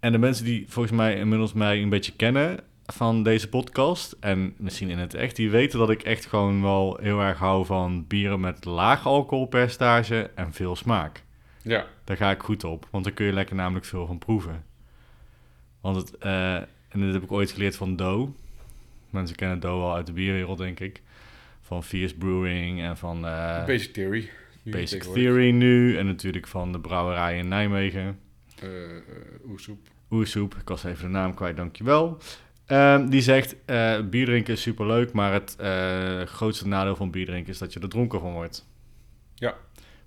En 0.00 0.12
de 0.12 0.18
mensen 0.18 0.44
die 0.44 0.64
volgens 0.68 0.96
mij 0.96 1.16
inmiddels 1.16 1.52
mij 1.52 1.82
een 1.82 1.88
beetje 1.88 2.12
kennen 2.12 2.60
van 2.86 3.22
deze 3.22 3.48
podcast... 3.48 4.16
en 4.20 4.54
misschien 4.56 4.90
in 4.90 4.98
het 4.98 5.14
echt, 5.14 5.36
die 5.36 5.50
weten 5.50 5.78
dat 5.78 5.90
ik 5.90 6.02
echt 6.02 6.26
gewoon 6.26 6.62
wel 6.62 6.98
heel 7.00 7.20
erg 7.20 7.38
hou 7.38 7.66
van 7.66 8.06
bieren 8.06 8.40
met 8.40 8.64
laag 8.64 9.06
alcoholpercentage 9.06 10.30
en 10.34 10.52
veel 10.52 10.76
smaak. 10.76 11.22
Ja. 11.62 11.86
Daar 12.04 12.16
ga 12.16 12.30
ik 12.30 12.42
goed 12.42 12.64
op, 12.64 12.88
want 12.90 13.04
daar 13.04 13.12
kun 13.12 13.26
je 13.26 13.32
lekker 13.32 13.56
namelijk 13.56 13.86
veel 13.86 14.06
van 14.06 14.18
proeven. 14.18 14.64
Want 15.80 15.96
het, 15.96 16.18
eh, 16.18 16.54
en 16.54 16.66
dit 17.00 17.12
heb 17.12 17.22
ik 17.22 17.32
ooit 17.32 17.52
geleerd 17.52 17.76
van 17.76 17.96
Doe. 17.96 18.28
Mensen 19.10 19.36
kennen 19.36 19.60
Doe 19.60 19.70
al 19.70 19.94
uit 19.94 20.06
de 20.06 20.12
bierwereld, 20.12 20.58
denk 20.58 20.80
ik. 20.80 21.02
Van 21.64 21.84
Fierce 21.84 22.14
Brewing 22.14 22.82
en 22.82 22.96
van 22.96 23.26
eh, 23.26 23.64
Basic 23.66 23.92
Theory. 23.92 24.30
Basic. 24.62 25.02
Theory 25.02 25.50
nu. 25.50 25.96
En 25.98 26.06
natuurlijk 26.06 26.46
van 26.46 26.72
de 26.72 26.80
brouwerij 26.80 27.38
in 27.38 27.48
Nijmegen. 27.48 28.18
Eh, 28.60 28.96
eh, 28.96 29.02
oersoep. 29.48 29.78
Oersoep, 30.10 30.54
ik 30.54 30.68
was 30.68 30.84
even 30.84 31.04
de 31.04 31.10
naam 31.10 31.34
kwijt, 31.34 31.56
dankjewel. 31.56 32.18
Ehm 32.66 33.08
die 33.08 33.22
zegt, 33.22 33.56
bier 34.10 34.26
drinken 34.26 34.52
is 34.52 34.62
superleuk, 34.62 35.12
maar 35.12 35.32
het 35.32 35.56
grootste 36.28 36.68
nadeel 36.68 36.96
van 36.96 37.10
bier 37.10 37.26
drinken 37.26 37.52
is 37.52 37.58
dat 37.58 37.72
je 37.72 37.80
er 37.80 37.88
dronken 37.88 38.20
van 38.20 38.32
wordt. 38.32 38.68
Ja. 39.34 39.54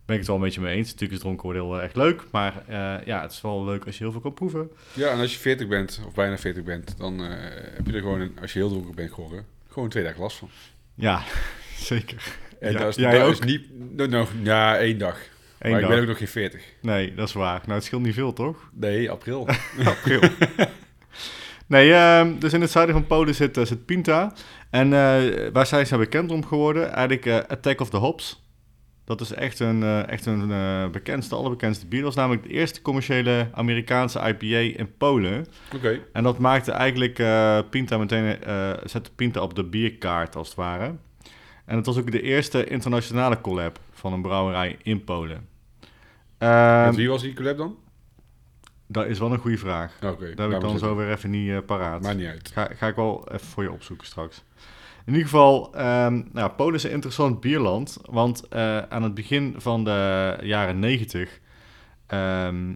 Ben 0.05 0.15
ik 0.15 0.21
het 0.21 0.27
wel 0.27 0.35
een 0.35 0.41
beetje 0.41 0.61
mee 0.61 0.75
eens. 0.75 0.87
Natuurlijk 0.87 1.13
is 1.13 1.19
dronken 1.19 1.43
worden 1.43 1.63
heel 1.63 1.81
erg 1.81 1.93
leuk, 1.93 2.23
maar 2.31 2.63
ja, 3.05 3.21
het 3.21 3.31
is 3.31 3.41
wel 3.41 3.65
leuk 3.65 3.85
als 3.85 3.97
je 3.97 4.03
heel 4.03 4.11
veel 4.11 4.21
kan 4.21 4.33
proeven. 4.33 4.71
Ja, 4.93 5.09
en 5.11 5.19
als 5.19 5.33
je 5.33 5.39
40 5.39 5.67
bent, 5.67 6.01
of 6.07 6.13
bijna 6.13 6.37
40 6.37 6.63
bent, 6.63 6.97
dan 6.97 7.19
heb 7.19 7.87
je 7.87 7.93
er 7.93 8.01
gewoon, 8.01 8.19
een, 8.19 8.37
als 8.41 8.53
je 8.53 8.59
heel 8.59 8.69
dronken 8.69 8.95
bent 8.95 9.13
geworden, 9.13 9.45
gewoon 9.67 9.89
twee 9.89 10.03
dagen 10.03 10.21
last 10.21 10.37
van. 10.37 10.49
Ja, 10.97 11.21
zeker. 11.91 12.23
En 12.59 12.71
Ja, 12.71 12.79
dat 12.79 12.87
is, 12.87 12.95
jij 12.95 13.11
dat 13.11 13.27
ook? 13.27 13.31
is 13.31 13.39
niet... 13.39 13.61
Nou, 14.09 14.27
ja, 14.43 14.77
één 14.77 14.97
dag. 14.97 15.19
Eén 15.59 15.71
maar 15.71 15.81
dag. 15.81 15.89
ik 15.89 15.95
ben 15.95 16.03
ook 16.03 16.09
nog 16.09 16.17
geen 16.17 16.27
40. 16.27 16.61
Nee, 16.81 17.13
dat 17.13 17.27
is 17.27 17.33
waar. 17.33 17.61
Nou, 17.61 17.73
het 17.73 17.83
scheelt 17.83 18.01
niet 18.03 18.13
veel, 18.13 18.33
toch? 18.33 18.69
Nee, 18.73 19.11
april. 19.11 19.47
April. 19.85 20.21
nee, 21.67 21.93
ehm, 21.93 22.39
dus 22.39 22.53
in 22.53 22.61
het 22.61 22.71
zuiden 22.71 22.95
van 22.95 23.07
Polen 23.07 23.35
zit, 23.35 23.57
eh, 23.57 23.65
zit 23.65 23.85
Pinta. 23.85 24.33
En 24.69 24.93
eh, 24.93 25.47
waar 25.53 25.65
zijn 25.65 25.87
ze 25.87 25.97
bekend 25.97 26.31
om 26.31 26.45
geworden? 26.45 26.91
Eigenlijk 26.91 27.25
eh, 27.25 27.35
Attack 27.35 27.81
of 27.81 27.89
the 27.89 27.97
Hops. 27.97 28.46
Dat 29.07 29.21
is 29.21 29.31
echt 29.31 29.59
een, 29.59 29.83
eh, 29.83 30.07
echt 30.07 30.25
een 30.25 30.51
eh, 30.51 30.89
bekendste, 30.89 31.35
allerbekendste 31.35 31.87
bier. 31.87 32.01
Dat 32.01 32.15
was 32.15 32.23
namelijk 32.23 32.47
de 32.47 32.53
eerste 32.53 32.81
commerciële 32.81 33.49
Amerikaanse 33.51 34.19
IPA 34.19 34.79
in 34.79 34.97
Polen. 34.97 35.45
Oké. 35.75 35.99
En 36.13 36.23
dat 36.23 36.37
maakte 36.37 36.71
eigenlijk 36.71 37.19
eh, 37.19 37.59
Pinta 37.69 37.97
meteen, 37.97 38.37
zette 38.83 39.11
Pinta 39.15 39.41
op 39.41 39.55
de 39.55 39.63
bierkaart 39.63 40.35
als 40.35 40.47
het 40.47 40.57
ware. 40.57 40.95
En 41.65 41.75
het 41.75 41.85
was 41.85 41.97
ook 41.97 42.11
de 42.11 42.21
eerste 42.21 42.65
internationale 42.65 43.41
collab 43.41 43.79
van 43.91 44.13
een 44.13 44.21
brouwerij 44.21 44.77
in 44.83 45.03
Polen. 45.03 45.47
Ehm, 46.37 46.85
Met 46.85 46.95
wie 46.95 47.09
was 47.09 47.21
die 47.21 47.33
collab 47.33 47.57
dan? 47.57 47.77
dat 48.87 49.05
is 49.05 49.19
wel 49.19 49.31
een 49.31 49.39
goede 49.39 49.57
vraag. 49.57 49.95
Oké. 50.03 50.33
Dat 50.35 50.49
heb 50.51 50.55
ik 50.55 50.67
dan 50.67 50.79
zo 50.79 50.95
weer 50.95 51.11
even 51.11 51.29
niet 51.29 51.65
paraat. 51.65 52.01
Maakt 52.01 52.17
niet 52.17 52.27
uit. 52.27 52.51
Ga, 52.53 52.69
ga 52.75 52.87
ik 52.87 52.95
wel 52.95 53.27
even 53.31 53.47
voor 53.47 53.63
je 53.63 53.71
opzoeken 53.71 54.07
straks. 54.07 54.43
In 55.07 55.13
ieder 55.13 55.29
geval, 55.29 55.73
ehm, 55.75 56.21
nou, 56.31 56.51
Polen 56.51 56.73
is 56.73 56.83
een 56.83 56.91
interessant 56.91 57.39
bierland. 57.39 57.97
Want 58.05 58.47
eh, 58.47 58.77
aan 58.77 59.03
het 59.03 59.13
begin 59.13 59.53
van 59.57 59.83
de 59.83 60.37
jaren 60.41 60.79
negentig 60.79 61.39
ehm, 62.07 62.73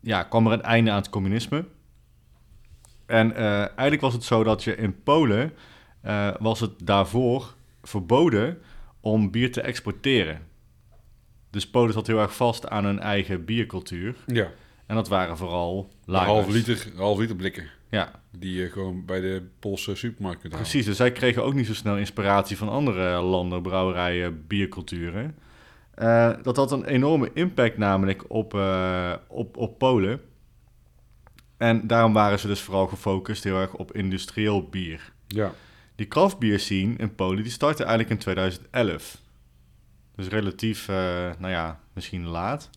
ja, 0.00 0.22
kwam 0.22 0.46
er 0.46 0.52
een 0.52 0.62
einde 0.62 0.90
aan 0.90 0.96
het 0.96 1.08
communisme. 1.08 1.64
En 3.06 3.34
eh, 3.34 3.58
eigenlijk 3.58 4.00
was 4.00 4.12
het 4.12 4.24
zo 4.24 4.44
dat 4.44 4.64
je 4.64 4.76
in 4.76 5.02
Polen 5.02 5.52
eh, 6.00 6.30
was 6.38 6.60
het 6.60 6.86
daarvoor 6.86 7.54
verboden 7.82 8.58
om 9.00 9.30
bier 9.30 9.52
te 9.52 9.60
exporteren. 9.60 10.46
Dus 11.50 11.70
Polen 11.70 11.92
zat 11.92 12.06
heel 12.06 12.20
erg 12.20 12.36
vast 12.36 12.68
aan 12.68 12.84
hun 12.84 13.00
eigen 13.00 13.44
biercultuur. 13.44 14.16
Ja. 14.26 14.50
En 14.86 14.94
dat 14.94 15.08
waren 15.08 15.36
vooral 15.36 15.92
lagers. 16.04 16.30
half 16.30 16.48
liter, 16.48 16.86
een 16.92 16.98
half 16.98 17.18
liter 17.18 17.36
blikken. 17.36 17.70
Ja, 17.90 18.20
Die 18.38 18.54
je 18.54 18.70
gewoon 18.70 19.04
bij 19.04 19.20
de 19.20 19.42
Poolse 19.58 19.94
supermarkt 19.94 20.40
kunt 20.40 20.52
halen. 20.52 20.68
Precies, 20.68 20.86
dus 20.86 20.96
zij 20.96 21.12
kregen 21.12 21.44
ook 21.44 21.54
niet 21.54 21.66
zo 21.66 21.74
snel 21.74 21.96
inspiratie 21.96 22.56
van 22.56 22.68
andere 22.68 23.20
landen, 23.20 23.62
brouwerijen, 23.62 24.46
bierculturen. 24.46 25.36
Eh, 25.94 26.32
dat 26.42 26.56
had 26.56 26.72
een 26.72 26.84
enorme 26.84 27.30
impact 27.34 27.76
namelijk 27.76 28.24
op, 28.28 28.54
eh, 28.54 29.14
op, 29.28 29.56
op 29.56 29.78
Polen. 29.78 30.20
En 31.56 31.86
daarom 31.86 32.12
waren 32.12 32.38
ze 32.38 32.46
dus 32.46 32.60
vooral 32.60 32.86
gefocust 32.86 33.44
heel 33.44 33.60
erg 33.60 33.74
op 33.74 33.92
industrieel 33.92 34.68
bier. 34.68 35.12
Ja. 35.26 35.52
Die 35.94 36.08
craftbier 36.08 36.58
scene 36.58 36.94
in 36.96 37.14
Polen, 37.14 37.42
die 37.42 37.52
startte 37.52 37.82
eigenlijk 37.82 38.10
in 38.12 38.18
2011. 38.18 39.20
Dus 40.16 40.28
relatief, 40.28 40.88
eh, 40.88 40.94
nou 41.38 41.48
ja, 41.48 41.80
misschien 41.92 42.26
laat. 42.26 42.70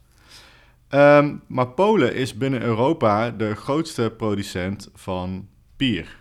Ehm, 0.91 1.35
maar 1.47 1.67
Polen 1.67 2.15
is 2.15 2.37
binnen 2.37 2.61
Europa 2.61 3.31
de 3.31 3.55
grootste 3.55 4.13
producent 4.17 4.89
van 4.93 5.47
bier. 5.77 6.19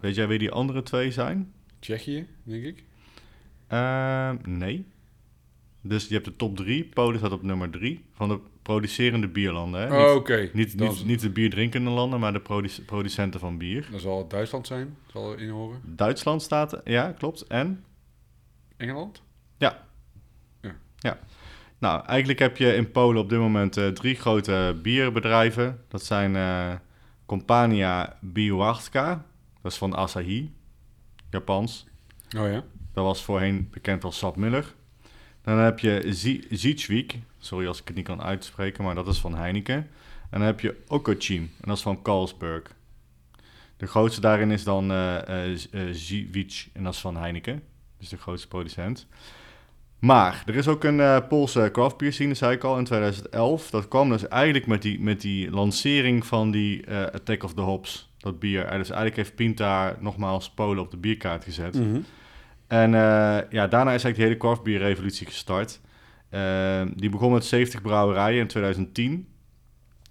Weet 0.00 0.14
jij 0.14 0.28
wie 0.28 0.38
die 0.38 0.50
andere 0.50 0.82
twee 0.82 1.10
zijn? 1.10 1.52
Tsjechië, 1.78 2.26
denk 2.42 2.64
ik. 2.64 2.84
Ehm, 3.66 4.36
nee. 4.42 4.86
Dus 5.80 6.08
je 6.08 6.14
hebt 6.14 6.24
de 6.26 6.36
top 6.36 6.56
drie. 6.56 6.84
Polen 6.84 7.18
staat 7.18 7.32
op 7.32 7.42
nummer 7.42 7.70
drie 7.70 8.04
van 8.12 8.28
de 8.28 8.38
producerende 8.62 9.28
bierlanden. 9.28 9.80
Hè? 9.80 10.04
Oh, 10.10 10.14
oké. 10.14 10.50
niet, 10.52 10.76
niet, 10.80 11.04
niet 11.04 11.20
de 11.20 11.30
bierdrinkende 11.30 11.90
landen, 11.90 12.20
maar 12.20 12.32
de 12.32 12.40
produ- 12.40 12.82
producenten 12.86 13.40
van 13.40 13.58
bier. 13.58 13.88
Dan 13.90 14.00
zal 14.00 14.18
het 14.18 14.30
Duitsland 14.30 14.66
zijn. 14.66 14.96
Zal 15.12 15.32
er 15.32 15.40
in 15.40 15.48
horen. 15.48 15.80
Duitsland 15.84 16.42
staat, 16.42 16.80
ja, 16.84 17.12
klopt. 17.12 17.42
En 17.46 17.84
Engeland? 18.76 19.22
Nou, 21.82 22.04
eigenlijk 22.06 22.38
heb 22.38 22.56
je 22.56 22.74
in 22.74 22.90
Polen 22.90 23.22
op 23.22 23.28
dit 23.28 23.38
moment 23.38 23.76
eh, 23.76 23.88
drie 23.88 24.14
grote 24.14 24.78
bierbedrijven. 24.82 25.80
Dat 25.88 26.04
zijn 26.04 26.36
eh 26.36 26.74
Compania 27.26 28.16
Biławska, 28.20 29.24
dat 29.62 29.72
is 29.72 29.78
van 29.78 29.96
Asahi, 29.96 30.52
Japans. 31.30 31.86
Oh 32.36 32.46
ja. 32.50 32.64
Dat 32.92 33.04
was 33.04 33.24
voorheen 33.24 33.68
bekend 33.70 34.04
als 34.04 34.18
Sap 34.18 34.36
Miller. 34.36 34.74
Dan 35.42 35.58
heb 35.58 35.78
je 35.78 36.02
Zi- 36.08 36.44
Zietschwik, 36.50 37.18
sorry 37.38 37.66
als 37.66 37.80
ik 37.80 37.86
het 37.86 37.96
niet 37.96 38.06
kan 38.06 38.22
uitspreken, 38.22 38.84
maar 38.84 38.94
dat 38.94 39.08
is 39.08 39.18
van 39.18 39.34
Heineken. 39.34 39.76
En 40.30 40.38
dan 40.38 40.40
heb 40.42 40.60
je 40.60 40.82
Okochim, 40.88 41.42
en 41.42 41.68
dat 41.68 41.76
is 41.76 41.82
van 41.82 42.02
Carlsberg. 42.02 42.62
De 43.76 43.86
grootste 43.86 44.20
daarin 44.20 44.50
is 44.50 44.64
dan 44.64 44.92
Ziewicz, 45.90 46.68
en 46.72 46.82
dat 46.84 46.94
is 46.94 47.00
van 47.00 47.16
Heineken. 47.16 47.62
Dus 47.98 48.08
de 48.08 48.16
grootste 48.18 48.48
producent. 48.48 49.06
Maar 50.02 50.42
er 50.46 50.54
is 50.54 50.68
ook 50.68 50.84
een 50.84 51.00
eh, 51.00 51.18
Poolse 51.28 51.68
craft 51.72 51.96
beer 51.96 52.12
scene, 52.12 52.34
zei 52.34 52.54
ik 52.54 52.64
al, 52.64 52.78
in 52.78 52.84
2011. 52.84 53.70
Dat 53.70 53.88
kwam 53.88 54.08
dus 54.08 54.28
eigenlijk 54.28 54.66
met 54.66 54.82
die, 54.82 55.00
met 55.00 55.20
die 55.20 55.50
lancering 55.50 56.26
van 56.26 56.50
die 56.50 56.86
eh, 56.86 57.02
Attack 57.02 57.42
of 57.42 57.54
the 57.54 57.60
Hops, 57.60 58.12
dat 58.18 58.38
bier. 58.38 58.64
En 58.64 58.78
dus 58.78 58.88
eigenlijk 58.88 59.16
heeft 59.16 59.34
Pinta 59.34 59.96
nogmaals 60.00 60.50
Polen 60.50 60.82
op 60.82 60.90
de 60.90 60.96
bierkaart 60.96 61.44
gezet. 61.44 61.74
Mhm. 61.74 62.00
En 62.66 62.94
eh, 62.94 63.50
ja, 63.50 63.66
daarna 63.66 63.92
is 63.92 64.04
eigenlijk 64.04 64.16
de 64.16 64.22
hele 64.22 64.36
craftbierrevolutie 64.36 65.26
gestart. 65.26 65.80
Eh, 66.28 66.82
die 66.94 67.10
begon 67.10 67.32
met 67.32 67.44
70 67.44 67.82
brouwerijen 67.82 68.40
in 68.40 68.46
2010. 68.46 69.26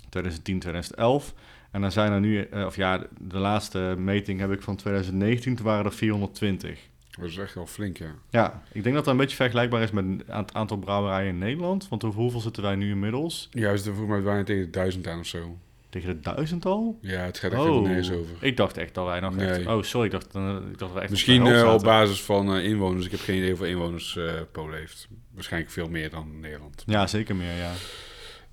2010, 0.10 0.60
2011. 0.60 1.34
En 1.72 1.82
dan 1.82 1.92
zijn 1.92 2.12
er 2.12 2.20
nu, 2.20 2.50
of 2.66 2.76
ja, 2.76 2.98
de, 2.98 3.10
de 3.20 3.38
laatste 3.38 3.96
meting 3.98 4.40
heb 4.40 4.52
ik 4.52 4.62
van 4.62 4.76
2019, 4.76 5.56
toen 5.56 5.66
waren 5.66 5.86
er 5.86 5.94
420. 5.94 6.90
Dat 7.22 7.30
is 7.30 7.38
echt 7.38 7.54
wel 7.56 7.66
flink, 7.68 7.98
ja. 7.98 8.16
Ja, 8.30 8.64
ik 8.72 8.84
denk 8.84 8.96
dat 8.96 9.06
dat 9.06 9.14
een 9.14 9.20
beetje 9.20 9.36
vergelijkbaar 9.36 9.82
is 9.82 9.92
met 9.92 10.06
het 10.28 10.54
aantal 10.54 10.78
brouwerijen 10.78 11.30
in 11.30 11.38
Nederland. 11.38 11.88
Want 11.88 12.02
hoeveel 12.02 12.40
zitten 12.40 12.64
wij 12.64 12.76
nu 12.76 12.90
inmiddels? 12.90 13.50
Ja, 13.52 13.70
we 13.72 13.76
zitten 13.76 13.96
volgens 13.96 14.16
mij 14.16 14.22
bijna 14.22 14.44
tegen 14.44 14.64
de 14.64 14.70
duizend 14.70 15.08
aan 15.08 15.20
of 15.20 15.26
zo. 15.26 15.58
Tegen 15.90 16.10
de 16.10 16.20
duizend 16.20 16.66
al? 16.66 16.98
Ja, 17.02 17.20
het 17.20 17.38
gaat 17.40 17.52
echt 17.52 17.62
helemaal 17.62 17.82
nergens 17.82 18.12
over. 18.12 18.36
ik 18.40 18.58
dacht 18.58 18.78
echt 18.78 18.94
dat 18.94 19.06
wij 19.06 19.20
nog 19.20 19.38
echt... 19.38 19.68
Oh, 19.68 19.82
sorry, 19.82 20.06
ik 20.06 20.12
dacht, 20.12 20.36
eh, 20.36 20.56
ik 20.72 20.78
dacht 20.78 20.94
dat 20.94 21.02
echt 21.02 21.12
Misschien 21.12 21.44
de 21.44 21.54
eh, 21.54 21.74
op 21.74 21.84
basis 21.84 22.22
van 22.22 22.56
eh, 22.56 22.64
inwoners. 22.64 23.06
Ik 23.06 23.12
heb 23.12 23.20
geen 23.20 23.36
idee 23.36 23.50
hoeveel 23.50 23.68
inwoners 23.68 24.20
Polen 24.52 24.78
heeft. 24.78 25.08
Waarschijnlijk 25.34 25.72
veel 25.72 25.90
meer 25.90 26.10
dan 26.10 26.40
Nederland. 26.40 26.84
Ja, 26.86 27.08
zeker 27.08 27.36
meer, 27.36 27.56
ja. 27.56 27.72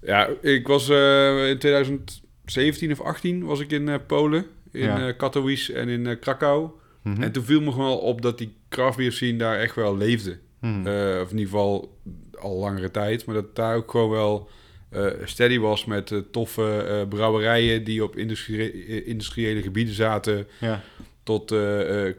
Ja, 0.01 0.29
ik 0.41 0.67
was 0.67 0.89
in 0.89 1.59
2017 1.59 2.93
of 2.93 3.01
18 3.01 3.45
was 3.45 3.61
ik 3.61 3.71
in 3.71 4.01
Polen. 4.07 4.47
In 4.73 4.83
Ja. 4.83 5.13
Katowice 5.13 5.73
en 5.75 5.89
in 5.89 6.19
Krakau. 6.19 6.71
Mhm. 7.03 7.23
En 7.23 7.33
toen 7.33 7.45
viel 7.45 7.61
me 7.61 7.73
gewoon 7.73 7.99
op 7.99 8.23
dat 8.23 8.39
die 8.39 8.57
craftbeer 8.69 9.13
scene 9.13 9.39
daar 9.39 9.59
echt 9.59 9.75
wel 9.75 9.97
leefde. 9.97 10.39
Mhm. 10.61 10.87
Eh, 10.87 11.21
of 11.21 11.31
in 11.31 11.39
ieder 11.39 11.53
geval 11.53 11.99
al 12.39 12.57
langere 12.59 12.91
tijd. 12.91 13.25
Maar 13.25 13.35
dat 13.35 13.57
daar 13.57 13.77
ook 13.77 13.91
gewoon 13.91 14.11
wel 14.11 14.49
eh, 14.91 15.07
steady 15.25 15.59
was 15.59 15.85
met 15.85 16.11
eh, 16.13 16.19
toffe 16.31 17.07
brouwerijen 17.09 17.85
die 17.85 18.05
op 18.05 18.17
industrie- 18.17 19.05
industriële 19.05 19.63
gebieden 19.63 19.95
zaten. 19.95 20.47
ja. 20.61 20.83
Tot 21.23 21.55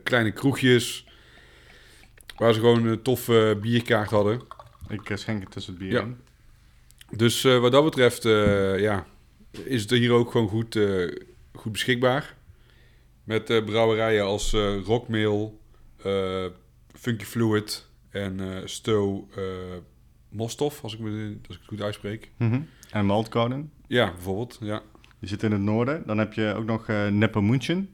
kleine 0.04 0.32
kroegjes. 0.32 1.06
Waar 2.36 2.54
ze 2.54 2.60
gewoon 2.60 2.86
een 2.86 3.02
toffe 3.02 3.58
bierkaart 3.62 4.10
hadden. 4.10 4.42
Ik 4.90 5.12
schenk 5.14 5.42
het 5.44 5.52
tussen 5.52 5.74
het 5.74 5.82
bier 5.82 5.92
Ja. 5.92 6.02
in. 6.02 6.18
Dus 7.18 7.42
wat 7.42 7.72
dat 7.72 7.84
betreft, 7.84 8.24
ja, 8.82 9.06
is 9.64 9.82
het 9.82 9.90
hier 9.90 10.12
ook 10.12 10.32
gewoon 10.32 10.48
goed, 10.48 10.80
goed 11.54 11.72
beschikbaar. 11.72 12.36
Met 13.24 13.46
brouwerijen 13.66 14.24
als 14.24 14.52
Rockmail, 14.86 15.59
Funky 16.94 17.24
Fluid 17.26 17.88
en 18.10 18.40
eh 18.40 18.62
Stow 18.66 19.30
eh 19.36 19.44
Mostov, 20.30 20.84
als 20.84 20.94
ik, 20.94 21.00
me, 21.00 21.36
als 21.48 21.56
ik 21.56 21.62
het 21.62 21.70
goed 21.70 21.82
uitspreek. 21.82 22.32
Mhm. 22.38 22.62
En 22.92 23.06
Maltkonen, 23.06 23.72
Ja, 23.88 24.12
bijvoorbeeld. 24.12 24.58
Ja. 24.62 24.82
die 25.20 25.30
zit 25.30 25.44
in 25.44 25.52
het 25.52 25.62
noorden. 25.62 26.04
Dan 26.06 26.18
heb 26.18 26.34
je 26.34 26.54
ook 26.58 26.66
nog 26.66 26.88
eh 26.88 27.08
Nepomucin. 27.08 27.90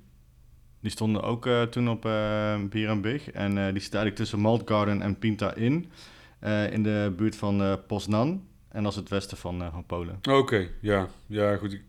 Die 0.82 0.92
stonden 0.92 1.22
ook 1.24 1.46
eh, 1.46 1.62
toen 1.64 1.90
op 1.90 2.06
eh 2.06 2.64
Bier 2.70 2.90
en 2.90 3.02
Big. 3.02 3.32
En 3.32 3.58
eh, 3.58 3.64
die 3.74 3.82
zit 3.82 3.94
eigenlijk 3.94 4.16
tussen 4.16 4.40
Maltgarden 4.40 5.02
en 5.02 5.20
Pinta 5.20 5.54
in. 5.56 5.92
eh, 6.40 6.72
in 6.72 6.84
de 6.84 7.14
buurt 7.18 7.36
van 7.36 7.62
eh 7.62 7.74
Poznan. 7.88 8.48
En 8.70 8.84
dat 8.84 8.92
is 8.92 8.98
het 8.98 9.10
westen 9.10 9.38
van, 9.38 9.62
eh, 9.62 9.72
van 9.72 9.86
Polen. 9.86 10.20
Oké, 10.30 10.68
ja. 10.82 11.08
Ja, 11.28 11.56
goed. 11.58 11.74
Ik 11.74 11.84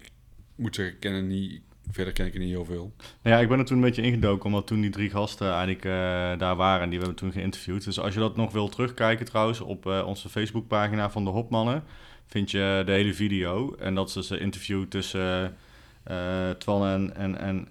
moet 0.55 0.75
zeggen, 0.75 0.95
ik 0.95 1.01
ken 1.01 1.13
het 1.13 1.25
niet, 1.25 1.61
verder 1.91 2.13
ken 2.13 2.27
ik 2.27 2.35
er 2.35 2.41
niet 2.41 2.49
heel 2.49 2.65
veel. 2.65 2.93
Nou 3.23 3.37
ja, 3.37 3.43
ik 3.43 3.49
ben 3.49 3.59
er 3.59 3.65
toen 3.65 3.77
een 3.77 3.83
beetje 3.83 4.03
ingedoken, 4.03 4.47
omdat 4.47 4.67
toen 4.67 4.81
die 4.81 4.91
drie 4.91 5.11
gasten 5.11 5.47
eigenlijk 5.47 5.85
eh, 5.85 5.93
daar 6.39 6.57
waren. 6.57 6.83
En 6.83 6.89
die 6.89 6.99
hebben 6.99 7.17
we 7.17 7.23
toen 7.23 7.33
geïnterviewd. 7.33 7.85
Dus 7.85 8.01
als 8.01 8.15
je 8.15 8.21
dat 8.21 8.37
nog 8.37 8.53
wil 8.53 8.69
terugkijken 8.69 9.27
trouwens, 9.27 9.61
op 9.61 9.87
eh, 9.87 10.07
onze 10.07 10.29
Facebookpagina 10.29 11.11
van 11.11 11.25
de 11.25 11.31
Hopmannen, 11.31 11.85
vind 12.27 12.51
je 12.51 12.83
de 12.87 12.93
hele 12.93 13.15
video. 13.15 13.75
En 13.79 13.95
dat 13.95 14.09
is 14.09 14.15
dus 14.15 14.31
een 14.31 14.41
interview 14.41 14.85
tussen 14.85 15.57
eh 16.03 16.51
Twan 16.51 16.87
en, 16.87 17.17
en, 17.17 17.39
en 17.39 17.69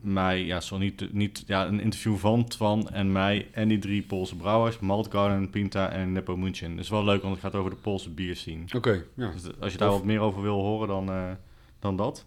mij. 0.00 0.44
Ja, 0.44 0.60
zo 0.60 0.78
niet, 0.78 1.12
niet, 1.12 1.44
ja, 1.46 1.66
een 1.66 1.80
interview 1.80 2.16
van 2.16 2.44
Twan 2.44 2.90
en 2.90 3.12
mij 3.12 3.48
en 3.52 3.68
die 3.68 3.78
drie 3.78 4.02
Poolse 4.02 4.36
brouwers. 4.36 4.78
Maltgarden, 4.78 5.50
Pinta 5.50 5.90
en 5.90 6.12
Nepomucin. 6.12 6.70
Dat 6.70 6.84
is 6.84 6.90
wel 6.90 7.04
leuk, 7.04 7.22
want 7.22 7.34
het 7.34 7.44
gaat 7.44 7.54
over 7.54 7.70
de 7.70 7.76
Poolse 7.76 8.10
bierscene. 8.10 8.64
Oké, 8.76 9.04
ja. 9.14 9.30
Dus 9.30 9.60
als 9.60 9.72
je 9.72 9.78
daar 9.78 9.90
wat 9.90 10.04
meer 10.04 10.20
over 10.20 10.42
wil 10.42 10.60
horen, 10.60 10.88
dan, 10.88 11.36
dan 11.78 11.96
dat. 11.96 12.26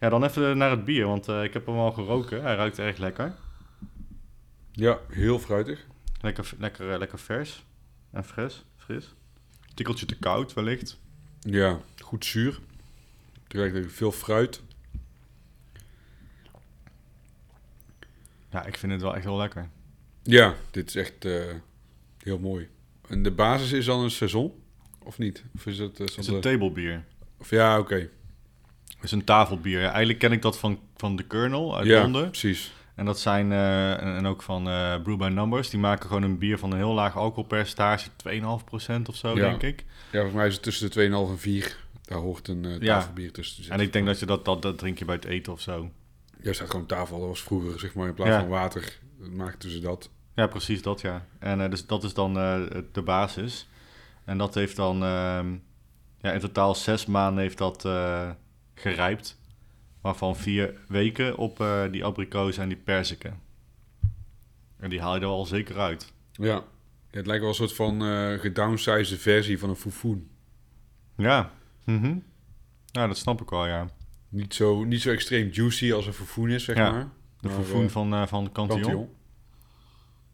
Ja, 0.00 0.08
dan 0.08 0.24
even 0.24 0.56
naar 0.56 0.70
het 0.70 0.84
bier, 0.84 1.06
want 1.06 1.28
eh, 1.28 1.42
ik 1.42 1.52
heb 1.52 1.66
hem 1.66 1.76
al 1.76 1.92
geroken. 1.92 2.42
Hij 2.42 2.54
ruikt 2.54 2.78
erg 2.78 2.98
lekker. 2.98 3.34
Ja, 4.72 4.98
heel 5.08 5.38
fruitig. 5.38 5.86
Lekker, 6.20 6.50
lekker, 6.58 6.92
eh, 6.92 6.98
lekker 6.98 7.18
vers 7.18 7.64
en 8.10 8.24
fris. 8.24 8.64
fris. 8.76 9.14
Tikkeltje 9.74 10.06
te 10.06 10.18
koud 10.18 10.52
wellicht. 10.54 10.98
Ja, 11.40 11.80
goed 11.98 12.24
zuur. 12.24 12.60
Tegelijkertijd 13.46 13.92
veel 13.92 14.12
fruit. 14.12 14.62
Ja, 18.50 18.64
ik 18.64 18.76
vind 18.76 18.92
het 18.92 19.00
wel 19.00 19.14
echt 19.14 19.24
heel 19.24 19.36
lekker. 19.36 19.68
Ja, 20.22 20.54
dit 20.70 20.88
is 20.88 20.94
echt 20.94 21.24
eh, 21.24 21.54
heel 22.18 22.38
mooi. 22.38 22.68
En 23.08 23.22
de 23.22 23.30
basis 23.30 23.72
is 23.72 23.84
dan 23.84 24.00
een 24.00 24.10
saison? 24.10 24.62
Of 24.98 25.18
niet? 25.18 25.44
Of 25.54 25.66
is 25.66 25.78
het... 25.78 25.98
Het 25.98 26.16
is 26.16 26.26
een 26.26 26.40
tablebier. 26.40 27.04
of 27.36 27.50
ja, 27.50 27.78
oké. 27.78 27.94
Het 27.94 28.10
is 29.04 29.12
een 29.12 29.24
tafelbier. 29.24 29.80
Ja, 29.80 29.88
Eigenlijk 29.88 30.18
ken 30.18 30.32
ik 30.32 30.42
dat 30.42 30.58
van, 30.58 30.78
van 30.96 31.16
de 31.16 31.26
Colonel 31.26 31.76
uit 31.76 31.86
Ja, 31.86 32.00
Londen. 32.02 32.26
precies. 32.30 32.72
En 32.94 33.04
dat 33.04 33.18
zijn, 33.20 33.52
eh, 33.52 33.90
en, 33.90 34.16
en 34.16 34.26
ook 34.26 34.42
van 34.42 34.68
eh 34.68 35.02
Brew 35.02 35.16
by 35.18 35.28
Numbers. 35.28 35.70
Die 35.70 35.80
maken 35.80 36.06
gewoon 36.06 36.22
een 36.22 36.38
bier 36.38 36.58
van 36.58 36.70
een 36.70 36.76
heel 36.76 36.92
laag 36.92 37.16
alcoholpercentage. 37.16 38.08
2,5% 38.16 39.08
of 39.08 39.16
zo, 39.16 39.28
Ja. 39.28 39.48
denk 39.48 39.62
ik. 39.62 39.84
Ja, 39.88 40.10
volgens 40.10 40.34
mij 40.34 40.46
is 40.46 40.54
het 40.54 40.62
tussen 40.62 40.86
de 40.86 40.92
2,5 40.92 41.30
en 41.30 41.38
4. 41.38 41.76
Daar 42.04 42.18
hoort 42.18 42.48
een 42.48 42.64
eh 42.64 42.80
Ja. 42.80 42.98
tafelbier 42.98 43.32
tussen 43.32 43.62
te 43.64 43.70
En 43.70 43.80
ik 43.80 43.92
denk 43.92 44.06
dat 44.06 44.18
je 44.18 44.26
dat, 44.26 44.44
dat, 44.44 44.62
dat 44.62 44.78
drink 44.78 44.98
je 44.98 45.04
bij 45.04 45.14
het 45.14 45.24
eten 45.24 45.52
of 45.52 45.60
zo. 45.60 45.90
Ja, 46.42 46.52
staat 46.52 46.70
gewoon 46.70 46.86
tafel. 46.86 47.18
Dat 47.18 47.28
was 47.28 47.42
vroeger, 47.42 47.78
zeg 47.80 47.94
maar, 47.94 48.08
in 48.08 48.14
plaats 48.14 48.36
van 48.36 48.48
water. 48.48 48.98
Maakten 49.18 49.70
ze 49.70 49.80
dat. 49.80 50.10
Ja, 50.34 50.46
precies 50.46 50.82
dat, 50.82 51.00
ja. 51.00 51.26
En 51.38 51.70
dus 51.70 51.86
dat 51.86 52.04
is 52.04 52.14
dan 52.14 52.34
de 52.92 53.02
basis. 53.04 53.68
En 54.24 54.38
dat 54.38 54.54
heeft 54.54 54.76
dan... 54.76 55.02
ehm, 55.02 55.54
ja, 56.20 56.32
in 56.32 56.40
totaal 56.40 56.74
zes 56.74 57.06
maanden 57.06 57.42
heeft 57.42 57.58
dat 57.58 57.84
gerijpt. 58.74 59.40
Waarvan 60.00 60.36
vier 60.36 60.74
weken 60.88 61.36
op 61.36 61.60
eh, 61.60 61.82
die 61.90 62.04
abrikozen 62.04 62.62
en 62.62 62.68
die 62.68 62.78
perziken. 62.78 63.40
En 64.76 64.90
die 64.90 65.00
haal 65.00 65.14
je 65.14 65.20
er 65.20 65.26
wel 65.26 65.46
zeker 65.46 65.78
uit. 65.78 66.12
Ja. 66.32 66.64
Het 67.10 67.26
lijkt 67.26 67.40
wel 67.40 67.50
een 67.50 67.56
soort 67.56 67.74
van 67.74 68.04
eh 68.04 68.38
gedownsized 68.40 69.18
versie 69.18 69.58
van 69.58 69.68
een 69.68 69.76
foefoen. 69.76 70.30
Ja. 71.16 71.52
Mhm. 71.84 72.16
Ja, 72.86 73.06
dat 73.06 73.16
snap 73.16 73.40
ik 73.40 73.50
wel, 73.50 73.66
ja. 73.66 73.88
Niet 74.28 74.54
zo, 74.54 74.84
niet 74.84 75.00
zo 75.02 75.10
extreem 75.10 75.48
juicy 75.48 75.92
als 75.92 76.06
een 76.06 76.12
foefoen 76.12 76.50
is, 76.50 76.64
zeg 76.64 76.76
Ja, 76.76 76.90
maar. 76.90 77.08
De 77.40 77.48
eh, 77.48 77.88
van, 77.88 78.14
eh 78.14 78.26
van 78.26 78.52
Cantillon. 78.52 78.82
Cantillon. 78.82 79.08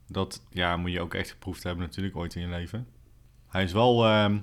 Dat 0.07 0.43
ja, 0.51 0.76
moet 0.76 0.93
je 0.93 1.01
ook 1.01 1.14
echt 1.14 1.30
geproefd 1.30 1.62
hebben 1.62 1.84
natuurlijk 1.84 2.16
ooit 2.16 2.34
in 2.34 2.43
je 2.43 2.49
leven. 2.49 2.86
Hij 3.49 3.62
is 3.62 3.72
wel... 3.72 4.05
ehm, 4.07 4.38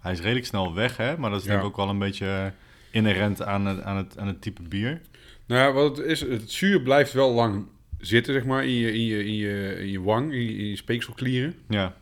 hij 0.00 0.12
is 0.12 0.20
redelijk 0.20 0.46
snel 0.46 0.74
weg, 0.74 0.96
hè? 0.96 1.16
Maar 1.16 1.30
dat 1.30 1.40
is 1.40 1.46
denk 1.46 1.58
ik 1.58 1.66
ook 1.66 1.76
wel 1.76 1.88
een 1.88 1.98
beetje 1.98 2.52
inherent 2.90 3.42
aan 3.42 3.66
het, 3.66 3.82
aan, 3.82 3.96
het, 3.96 4.18
aan 4.18 4.26
het 4.26 4.42
type 4.42 4.62
bier. 4.62 5.00
Nou 5.46 5.60
ja, 5.60 5.72
wat 5.72 5.96
het 5.96 6.06
is, 6.06 6.20
het 6.20 6.50
zuur 6.50 6.82
blijft 6.82 7.12
wel 7.12 7.32
lang 7.32 7.66
zitten, 7.98 8.34
zeg 8.34 8.44
maar, 8.44 8.64
in 8.64 8.74
je, 8.74 8.92
in 8.92 9.04
je, 9.04 9.24
in 9.24 9.34
je, 9.34 9.76
in 9.78 9.88
je 9.88 10.00
wang, 10.00 10.32
in 10.32 10.40
je, 10.42 10.56
in 10.56 10.66
je 10.66 10.76
speekselklieren. 10.76 11.54
Ja. 11.68 11.96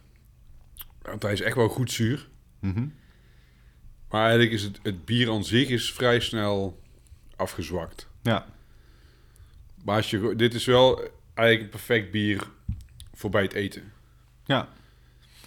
Want 1.02 1.22
hij 1.22 1.32
is 1.32 1.40
echt 1.40 1.56
wel 1.56 1.68
goed 1.68 1.92
zuur. 1.92 2.28
Mhm. 2.60 2.86
Maar 4.08 4.20
eigenlijk 4.20 4.52
is 4.52 4.62
het, 4.62 4.80
het 4.82 5.04
bier 5.04 5.30
aan 5.30 5.44
zich 5.44 5.68
is 5.68 5.92
vrij 5.92 6.20
snel 6.20 6.82
afgezwakt. 7.36 8.08
Ja. 8.22 8.46
Maar 9.84 9.96
als 9.96 10.10
je, 10.10 10.34
dit 10.36 10.54
is 10.54 10.64
wel 10.64 11.00
eigenlijk 11.34 11.60
een 11.60 11.80
perfect 11.80 12.10
bier 12.10 12.48
voor 13.12 13.30
bij 13.30 13.42
het 13.42 13.52
eten. 13.52 13.92
Ja. 14.44 14.68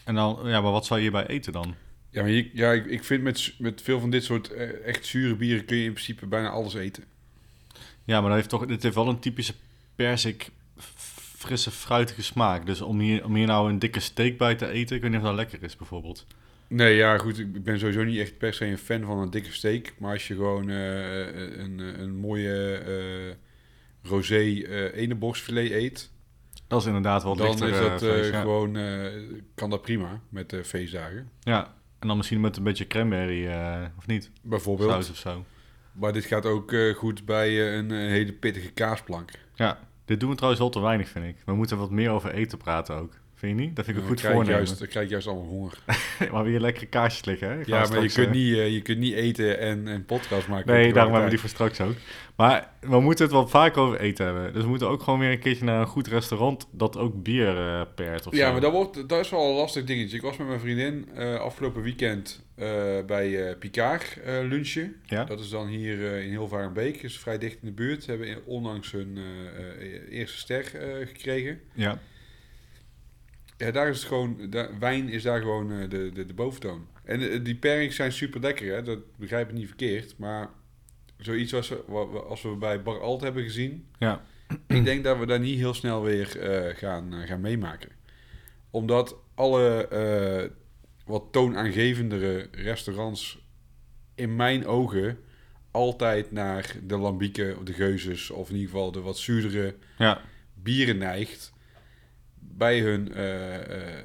En 0.04 0.16
dan, 0.16 0.40
ja, 0.44 0.62
maar 0.62 0.72
wat 0.72 0.86
zou 0.86 1.00
je 1.00 1.10
hierbij 1.10 1.28
eten 1.28 1.54
dan? 1.54 1.76
Ja, 2.12 2.22
maar 2.22 2.32
je, 2.32 2.50
ja 2.54 2.72
ik, 2.72 2.86
ik 2.86 3.04
vind 3.04 3.24
met, 3.24 3.54
met 3.58 3.82
veel 3.82 4.00
van 4.00 4.10
dit 4.10 4.24
soort 4.24 4.54
eh, 4.54 4.86
echt 4.86 5.06
zure 5.06 5.36
bieren 5.36 5.66
kun 5.66 5.78
je 5.78 5.86
in 5.86 5.94
principe 5.94 6.26
bijna 6.26 6.50
alles 6.50 6.74
eten. 6.74 7.04
Ja, 8.04 8.20
maar 8.20 8.30
dat 8.30 8.38
heeft 8.38 8.50
toch, 8.50 8.66
dit 8.66 8.84
heeft 8.84 8.96
wel 8.96 9.08
een 9.08 9.20
typische 9.20 9.54
persik 9.96 10.50
frisse, 11.38 11.72
fruitige 11.72 12.24
smaak. 12.24 12.66
Dus 12.66 12.82
om 12.82 13.00
hier, 13.00 13.26
om 13.26 13.36
hier 13.36 13.48
nou 13.48 13.70
een 13.70 13.80
dikke 13.80 14.00
steak 14.00 14.38
bij 14.38 14.56
te 14.56 14.68
eten, 14.68 14.96
ik 14.96 15.02
weet 15.02 15.12
niet 15.12 15.20
of 15.20 15.26
dat 15.26 15.36
lekker 15.36 15.64
is 15.64 15.76
bijvoorbeeld. 15.76 16.26
Nee, 16.68 16.96
ja, 16.96 17.18
goed. 17.18 17.40
Ik 17.40 17.64
ben 17.64 17.80
sowieso 17.80 18.04
niet 18.04 18.20
echt 18.20 18.38
per 18.38 18.54
se 18.54 18.66
een 18.66 18.78
fan 18.78 19.02
van 19.02 19.18
een 19.18 19.30
dikke 19.30 19.52
steak. 19.52 19.94
Maar 19.98 20.14
als 20.14 20.28
je 20.28 20.34
gewoon 20.34 20.70
eh, 20.70 21.58
een, 21.58 21.80
een 21.80 22.16
mooie 22.16 22.76
eh 22.76 23.36
rosé 24.10 24.62
eh 24.62 24.96
eendenborstfilet 24.96 25.72
eet... 25.72 26.10
Dat 26.68 26.82
is 26.82 26.88
inderdaad 26.88 27.24
wel 27.24 27.36
dan 27.36 27.48
is 27.48 27.60
dat 27.60 28.02
vlees, 28.02 28.30
ja. 28.30 28.42
gewoon... 28.42 28.78
kan 29.56 29.70
dat 29.70 29.82
prima 29.82 30.22
met 30.30 30.50
de 30.50 30.64
feestdagen. 30.64 31.30
Ja, 31.40 31.74
en 32.02 32.08
dan 32.08 32.18
misschien 32.18 32.42
met 32.42 32.58
een 32.58 32.64
beetje 32.64 32.88
cranberry, 32.88 33.48
eh, 33.48 33.86
of 33.98 34.08
niet? 34.08 34.32
Bijvoorbeeld. 34.42 34.90
Saus 34.90 35.10
of 35.10 35.16
zo. 35.16 35.46
Maar 35.92 36.14
dit 36.14 36.26
gaat 36.26 36.46
ook 36.46 36.72
eh, 36.72 36.96
goed 36.96 37.26
bij 37.26 37.48
eh, 37.48 37.76
een, 37.76 37.92
hele 37.92 38.34
pittige 38.34 38.72
kaasplank. 38.72 39.32
Ja, 39.56 39.80
dit 40.06 40.20
doen 40.20 40.30
we 40.30 40.36
trouwens 40.36 40.62
wel 40.62 40.72
te 40.72 40.80
weinig, 40.80 41.10
vind 41.10 41.26
ik. 41.26 41.36
We 41.46 41.54
moeten 41.54 41.78
wat 41.78 41.92
meer 41.92 42.10
over 42.10 42.34
eten 42.34 42.58
praten 42.58 42.96
ook. 42.96 43.14
Vind 43.42 43.60
je 43.60 43.66
niet? 43.66 43.76
Dat 43.76 43.86
vind 43.86 43.98
ik 43.98 44.04
een 44.04 44.10
goed 44.10 44.22
voornemen. 44.22 44.48
juist, 44.56 44.80
dan 44.80 44.88
krijg 44.88 45.06
ik 45.06 45.12
juist 45.12 45.28
allemaal 45.28 45.46
honger. 45.46 45.78
maar 46.32 46.44
weer 46.44 46.60
lekkere 46.60 46.86
kaasjes 46.86 47.26
liggen, 47.26 47.48
hè? 47.50 47.54
Ja, 47.66 47.88
maar 47.88 48.02
je 48.02 48.10
kunt, 48.12 48.32
niet, 48.32 48.54
eh, 48.58 48.74
je 48.74 48.82
kunt 48.82 48.98
niet 49.00 49.14
eten 49.14 49.60
en, 49.60 49.88
en 49.88 50.06
podcast 50.06 50.48
maken. 50.48 50.74
Nee, 50.74 50.94
daarom 50.94 51.14
hebben 51.14 51.24
we 51.24 51.36
die 51.36 51.40
voor 51.40 51.50
straks 51.50 51.82
ook. 51.82 51.96
Maar 52.36 52.70
we 52.80 53.00
moeten 53.00 53.26
het 53.26 53.34
wel 53.34 53.48
vaak 53.48 53.78
over 53.78 54.00
eten 54.00 54.26
hebben. 54.26 54.54
Dus 54.54 54.64
we 54.64 54.70
moeten 54.70 54.88
ook 54.88 55.02
gewoon 55.04 55.20
weer 55.20 55.32
een 55.32 55.40
keertje 55.40 55.66
naar 55.66 55.82
een 55.82 55.88
goed 55.88 56.08
restaurant 56.08 56.68
dat 56.72 56.98
ook 56.98 57.24
bier 57.24 57.58
eh 57.58 57.82
pert 57.96 58.28
of 58.28 58.34
Ja, 58.36 58.46
zo. 58.46 58.52
maar 58.52 58.62
dat, 58.62 58.72
wordt, 58.72 59.10
dat 59.10 59.20
is 59.20 59.30
wel 59.30 59.50
een 59.50 59.56
lastig 59.56 59.84
dingetje. 59.84 60.16
Ik 60.16 60.22
was 60.24 60.38
met 60.38 60.48
mijn 60.48 60.60
vriendin 60.60 61.10
eh, 61.16 61.36
afgelopen 61.36 61.82
weekend 61.82 62.44
bij 63.06 63.56
Picard 63.60 64.18
lunchen. 64.26 64.96
Ja? 65.06 65.24
Dat 65.24 65.40
is 65.40 65.50
dan 65.50 65.68
hier 65.68 66.02
in 66.02 66.30
Hilvarenbeek. 66.30 67.04
is 67.04 67.20
vrij 67.20 67.38
dicht 67.38 67.54
in 67.62 67.68
de 67.68 67.74
buurt. 67.74 68.04
Ze 68.04 68.10
hebben 68.10 68.28
in- 68.28 68.42
onlangs 68.46 68.92
hun 68.92 69.18
eerste 70.10 70.38
ster 70.38 70.64
gekregen. 71.06 71.60
Ja. 71.74 72.00
Ja, 73.62 73.72
daar 73.72 73.90
is 73.90 73.98
het 73.98 74.08
gewoon... 74.08 74.38
Daar, 74.50 74.80
wijn 74.80 75.10
is 75.10 75.24
daar 75.24 75.42
gewoon 75.42 75.72
eh, 75.72 75.90
de, 75.90 76.12
de, 76.14 76.26
de 76.26 76.34
boventoon. 76.34 76.88
En 77.04 77.32
eh, 77.32 77.44
die 77.44 77.56
pairings 77.56 77.96
zijn 77.96 78.12
super 78.12 78.42
lekker, 78.42 78.74
hè. 78.76 78.84
Dat 78.84 79.00
begrijp 79.18 79.50
ik 79.50 79.56
niet 79.56 79.68
verkeerd. 79.68 80.18
Maar 80.18 80.50
zoiets 81.18 81.54
als 81.54 81.70
we, 81.70 82.24
als 82.28 82.42
we 82.42 82.50
bij 82.50 82.82
Bar 82.82 83.02
Alt 83.02 83.22
hebben 83.22 83.44
gezien... 83.44 83.88
Ja. 84.00 84.22
ik 84.68 84.84
denk 84.84 85.04
dat 85.04 85.18
we 85.18 85.26
daar 85.26 85.40
niet 85.40 85.58
heel 85.58 85.74
snel 85.74 86.04
weer 86.04 86.40
eh, 86.40 86.76
gaan, 86.78 87.14
gaan 87.28 87.42
meemaken. 87.42 87.90
Omdat 88.70 89.16
alle 89.36 89.90
wat 91.06 91.24
toonaangevendere 91.32 92.48
restaurants 92.52 93.40
in 94.16 94.36
mijn 94.36 94.66
ogen 94.66 95.18
altijd 95.72 96.32
naar 96.32 96.76
de 96.88 96.98
lambieken 96.98 97.58
of 97.58 97.64
de 97.64 97.74
geuzes... 97.74 98.30
of 98.30 98.50
in 98.50 98.56
ieder 98.56 98.70
geval 98.70 98.92
de 98.92 99.02
wat 99.02 99.18
zuurdere 99.18 99.76
Ja. 99.98 100.22
bieren 100.54 100.98
neigt 100.98 101.54
bij 102.58 102.80
hun 102.80 103.14
eh, 103.14 103.56
eh, 103.56 103.98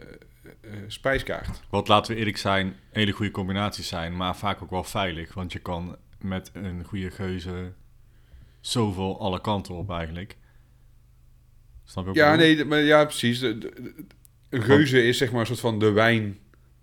eh, 0.44 0.70
spijskaart. 0.86 1.62
Wat 1.70 1.88
laten 1.88 2.12
we 2.12 2.18
eerlijk 2.18 2.36
zijn, 2.36 2.76
hele 2.90 3.12
goede 3.12 3.30
combinaties 3.30 3.88
zijn, 3.88 4.16
maar 4.16 4.36
vaak 4.36 4.62
ook 4.62 4.70
wel 4.70 4.84
veilig. 4.84 5.34
Want 5.34 5.52
je 5.52 5.58
kan 5.58 5.96
met 6.20 6.50
een 6.52 6.84
goede 6.84 7.10
geuze 7.10 7.72
zoveel 8.60 9.20
alle 9.20 9.40
kanten 9.40 9.74
op 9.74 9.90
eigenlijk. 9.90 10.36
Snap 11.84 12.04
je 12.04 12.10
ook 12.10 12.16
Ja, 12.16 12.34
nee, 12.34 12.64
maar 12.64 12.80
ja, 12.80 13.04
precies. 13.04 13.38
De, 13.38 13.58
de- 13.58 13.72
de- 13.82 14.04
een 14.50 14.62
geuze 14.62 15.02
is 15.02 15.18
zeg 15.18 15.30
maar 15.30 15.40
een 15.40 15.46
soort 15.46 15.60
van 15.60 15.78
de 15.78 15.90
wijn 15.90 16.38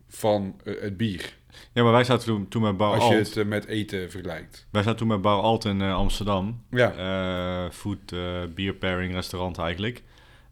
van 0.08 0.60
het 0.64 0.98
bier. 0.98 1.38
Ja, 1.74 1.84
maar 1.84 1.92
wij 1.92 2.04
zaten 2.04 2.26
toen, 2.26 2.48
toen 2.48 2.62
met 2.62 2.78
Bar 2.78 2.94
Als 2.94 3.08
je 3.10 3.18
Alt. 3.18 3.36
het 3.36 3.48
met 3.48 3.66
eten 3.66 4.12
vergelijkt. 4.12 4.68
Wij 4.72 4.82
zaten 4.82 4.98
toen 4.98 5.08
met 5.08 5.22
Bar 5.22 5.42
Alt 5.42 5.66
in 5.66 5.82
Amsterdam. 5.82 6.64
Ja, 6.70 7.70
food, 7.72 8.14
beer 8.56 8.74
pairing 8.74 9.14
restaurant 9.14 9.58
eigenlijk. 9.58 10.04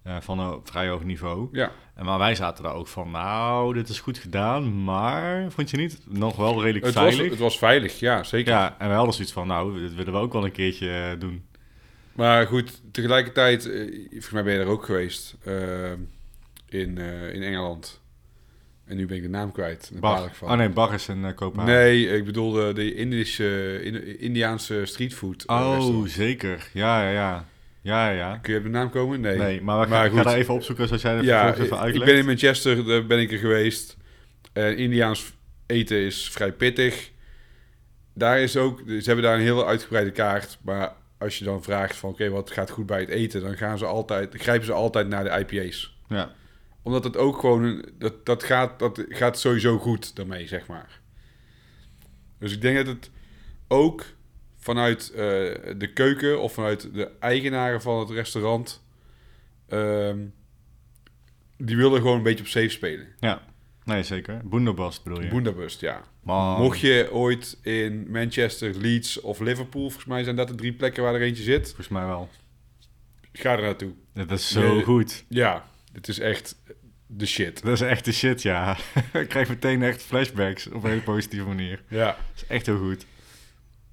Eh, 0.03 0.15
van 0.19 0.39
een 0.39 0.59
vrij 0.63 0.89
hoog 0.89 1.03
niveau. 1.03 1.47
ja. 1.51 1.71
En 1.95 2.05
maar 2.05 2.17
wij 2.17 2.35
zaten 2.35 2.63
daar 2.63 2.73
ook 2.73 2.87
van, 2.87 3.11
nou, 3.11 3.73
dit 3.73 3.89
is 3.89 3.99
goed 3.99 4.17
gedaan, 4.17 4.83
maar 4.83 5.51
vond 5.51 5.69
je 5.69 5.77
niet? 5.77 5.99
Nog 6.09 6.35
wel 6.35 6.61
redelijk 6.61 6.85
Het, 6.85 6.93
was, 6.93 7.03
veilig. 7.03 7.29
het 7.31 7.39
was 7.39 7.57
veilig, 7.57 7.99
ja, 7.99 8.23
zeker. 8.23 8.53
Ja, 8.53 8.75
en 8.79 8.87
wij 8.87 8.95
hadden 8.95 9.13
zoiets 9.13 9.33
van, 9.33 9.47
nou, 9.47 9.79
dit 9.79 9.95
willen 9.95 10.13
we 10.13 10.19
ook 10.19 10.33
wel 10.33 10.45
een 10.45 10.51
keertje 10.51 10.89
eh, 10.89 11.19
doen. 11.19 11.45
Maar 12.13 12.47
goed, 12.47 12.81
tegelijkertijd, 12.91 13.69
eh, 13.69 13.87
volgens 14.09 14.29
mij 14.29 14.43
ben 14.43 14.53
je 14.53 14.59
daar 14.59 14.67
ook 14.67 14.85
geweest 14.85 15.37
in, 16.69 16.97
in 17.33 17.43
Engeland. 17.43 18.01
En 18.91 18.97
nu 18.97 19.05
ben 19.05 19.17
ik 19.17 19.23
de 19.23 19.29
naam 19.29 19.51
kwijt. 19.51 19.91
Ik 19.95 19.99
van. 20.31 20.51
Oh 20.51 20.57
nee, 20.57 20.69
Bar 20.69 20.93
is 20.93 21.07
eh, 21.07 21.15
Kopenhagen. 21.35 21.73
Nee, 21.73 22.07
ik 22.07 22.25
bedoelde 22.25 22.73
de 22.73 22.95
Indische, 22.95 23.79
in, 23.83 24.19
Indiaanse 24.19 24.85
streetfood. 24.85 25.47
Oh, 25.47 25.73
restaurant. 25.75 26.11
zeker. 26.11 26.69
Ja, 26.73 27.03
ja, 27.03 27.09
ja. 27.09 27.45
Ja, 27.81 28.09
ja. 28.09 28.37
Kun 28.37 28.51
je 28.53 28.57
op 28.59 28.65
de 28.65 28.71
naam 28.71 28.89
komen? 28.89 29.21
Nee. 29.21 29.37
Nee, 29.37 29.61
maar 29.61 29.75
we 29.75 29.81
gaan, 29.81 29.91
Maar 29.91 30.05
ik 30.05 30.11
ga 30.13 30.23
daar 30.23 30.35
even 30.35 30.53
opzoeken 30.53 30.87
zoals 30.87 31.01
jij 31.01 31.15
het 31.15 31.25
Ja, 31.25 31.51
even 31.53 31.65
ik 31.65 31.71
uitlegt. 31.71 32.05
ben 32.05 32.17
in 32.19 32.25
Manchester, 32.25 32.85
daar 32.85 33.05
ben 33.05 33.19
ik 33.19 33.31
er 33.31 33.37
geweest. 33.37 33.97
Eh, 34.53 34.77
Indiaans 34.77 35.33
eten 35.65 35.97
is 35.97 36.29
vrij 36.29 36.51
pittig. 36.51 37.11
Daar 38.13 38.39
is 38.39 38.57
ook, 38.57 38.79
ze 38.87 39.01
hebben 39.03 39.23
daar 39.23 39.35
een 39.35 39.41
hele 39.41 39.65
uitgebreide 39.65 40.11
kaart. 40.11 40.57
Maar 40.61 40.93
als 41.17 41.37
je 41.39 41.45
dan 41.45 41.63
vraagt 41.63 41.95
van 41.95 42.09
oké, 42.09 42.29
wat 42.29 42.51
gaat 42.51 42.69
goed 42.69 42.85
bij 42.85 42.99
het 42.99 43.09
eten, 43.09 43.41
dan 43.41 43.57
gaan 43.57 43.77
ze 43.77 43.85
altijd, 43.85 44.33
grijpen 44.37 44.65
ze 44.65 44.73
altijd 44.73 45.07
naar 45.07 45.23
de 45.23 45.45
IPA's. 45.55 45.97
Ja, 46.07 46.31
Omdat 46.83 47.03
het 47.03 47.17
ook 47.17 47.39
gewoon, 47.39 47.63
een- 47.63 47.85
dat, 47.97 48.25
dat, 48.25 48.43
gaat, 48.43 48.79
dat 48.79 49.05
gaat 49.09 49.39
sowieso 49.39 49.77
goed 49.77 50.15
daarmee, 50.15 50.47
zeg 50.47 50.67
maar. 50.67 50.99
Dus 52.39 52.53
ik 52.53 52.61
denk 52.61 52.75
dat 52.77 52.87
het 52.87 53.09
ook 53.67 54.03
vanuit 54.61 55.09
eh, 55.11 55.17
de 55.77 55.91
keuken 55.93 56.41
of 56.41 56.53
vanuit 56.53 56.93
de 56.93 57.11
eigenaren 57.19 57.81
van 57.81 57.99
het 57.99 58.09
restaurant, 58.09 58.83
ehm, 59.67 60.17
die 61.57 61.75
willen 61.77 62.01
gewoon 62.01 62.17
een 62.17 62.23
beetje 62.23 62.43
op 62.43 62.49
safe 62.49 62.69
spelen. 62.69 63.07
ja. 63.19 63.49
Nee, 63.85 64.03
zeker. 64.03 64.41
Boenderbast 64.43 65.03
bedoel 65.03 65.21
je? 65.21 65.27
Boendabust, 65.29 65.81
ja. 65.81 66.01
Man. 66.23 66.61
Mocht 66.61 66.79
je 66.79 67.07
ooit 67.11 67.57
in 67.61 68.11
Manchester, 68.11 68.75
Leeds 68.75 69.21
of 69.21 69.39
Liverpool, 69.39 69.81
volgens 69.81 70.05
mij 70.05 70.23
zijn 70.23 70.35
dat 70.35 70.47
de 70.47 70.55
drie 70.55 70.73
plekken 70.73 71.03
waar 71.03 71.13
er 71.15 71.21
eentje 71.21 71.43
zit, 71.43 71.65
Volgens 71.65 71.87
mij 71.87 72.05
wel. 72.05 72.29
ga 73.33 73.51
er 73.55 73.61
naartoe. 73.61 73.91
Dat 74.13 74.31
is 74.31 74.51
zo 74.51 74.81
goed. 74.81 75.23
Ja, 75.27 75.65
het 75.93 76.07
is 76.07 76.19
echt 76.19 76.55
de 77.07 77.25
shit. 77.25 77.61
Dat 77.63 77.71
is 77.73 77.81
echt 77.81 78.05
de 78.05 78.11
shit, 78.13 78.41
ja. 78.41 78.77
ik 79.13 79.27
krijg 79.29 79.49
meteen 79.49 79.83
echt 79.83 80.01
flashbacks 80.01 80.67
op 80.67 80.83
een 80.83 80.89
hele 80.89 81.01
positieve 81.01 81.45
manier. 81.45 81.81
Ja. 81.87 82.05
Dat 82.05 82.15
is 82.35 82.45
echt 82.47 82.65
heel 82.65 82.77
goed. 82.79 83.05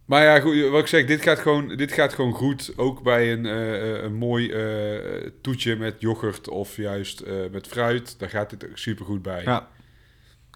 Maar 0.09 0.23
ja, 0.23 0.41
goed, 0.41 0.69
wat 0.69 0.81
ik 0.81 0.87
zeg, 0.87 1.05
dit 1.07 1.23
gaat 1.23 1.39
gewoon, 1.39 1.69
dit 1.77 1.93
gaat 1.93 2.13
gewoon 2.13 2.33
goed. 2.33 2.73
Ook 2.77 3.03
bij 3.03 3.33
een, 3.33 3.47
eh, 3.47 4.03
een 4.03 4.15
mooi 4.15 4.51
eh, 4.53 5.31
toetje 5.41 5.77
met 5.77 5.95
yoghurt 5.99 6.49
of 6.49 6.77
juist 6.77 7.21
eh, 7.21 7.35
met 7.53 7.67
fruit. 7.67 8.19
Daar 8.19 8.29
gaat 8.29 8.51
dit 8.51 8.67
super 8.75 9.05
goed 9.05 9.23
bij. 9.23 9.43
Ja. 9.43 9.69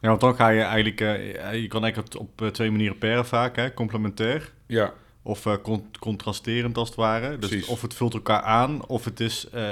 Ja, 0.00 0.08
want 0.08 0.20
dan 0.20 0.34
ga 0.34 0.48
je 0.48 0.60
eigenlijk... 0.60 1.00
eh, 1.00 1.60
je 1.62 1.68
kan 1.68 1.82
eigenlijk 1.84 2.12
het 2.12 2.16
op 2.16 2.42
eh, 2.42 2.48
twee 2.48 2.70
manieren 2.70 2.98
pairen 2.98 3.26
vaak, 3.26 3.56
hè. 3.56 3.74
Complementair. 3.74 4.52
Ja, 4.66 4.92
Of 5.22 5.46
eh, 5.46 5.54
con- 5.62 5.90
contrasterend 6.00 6.76
als 6.76 6.88
het 6.88 6.96
ware. 6.96 7.38
Dus 7.38 7.48
Precies. 7.48 7.68
of 7.68 7.82
het 7.82 7.94
vult 7.94 8.14
elkaar 8.14 8.42
aan, 8.42 8.86
of 8.86 9.04
het 9.04 9.20
is... 9.20 9.48
eh, 9.52 9.68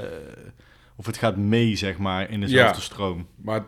of 0.97 1.07
het 1.07 1.17
gaat 1.17 1.37
mee, 1.37 1.77
zeg 1.77 1.99
maar, 1.99 2.31
in 2.31 2.41
dezelfde 2.41 2.75
Ja. 2.77 2.83
stroom. 2.85 3.27
maar 3.37 3.65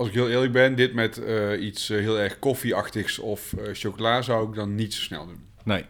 als 0.00 0.08
ik 0.08 0.14
heel 0.14 0.30
eerlijk 0.30 0.52
ben, 0.52 0.74
dit 0.76 0.94
met 0.94 1.24
eh, 1.24 1.62
iets 1.64 1.90
eh, 1.90 1.98
heel 1.98 2.18
erg 2.18 2.38
koffieachtigs 2.38 3.18
of 3.18 3.52
eh, 3.52 3.68
chocola 3.72 4.22
zou 4.22 4.48
ik 4.48 4.54
dan 4.54 4.74
niet 4.74 4.94
zo 4.94 5.00
snel 5.02 5.26
doen. 5.26 5.44
Nee. 5.64 5.84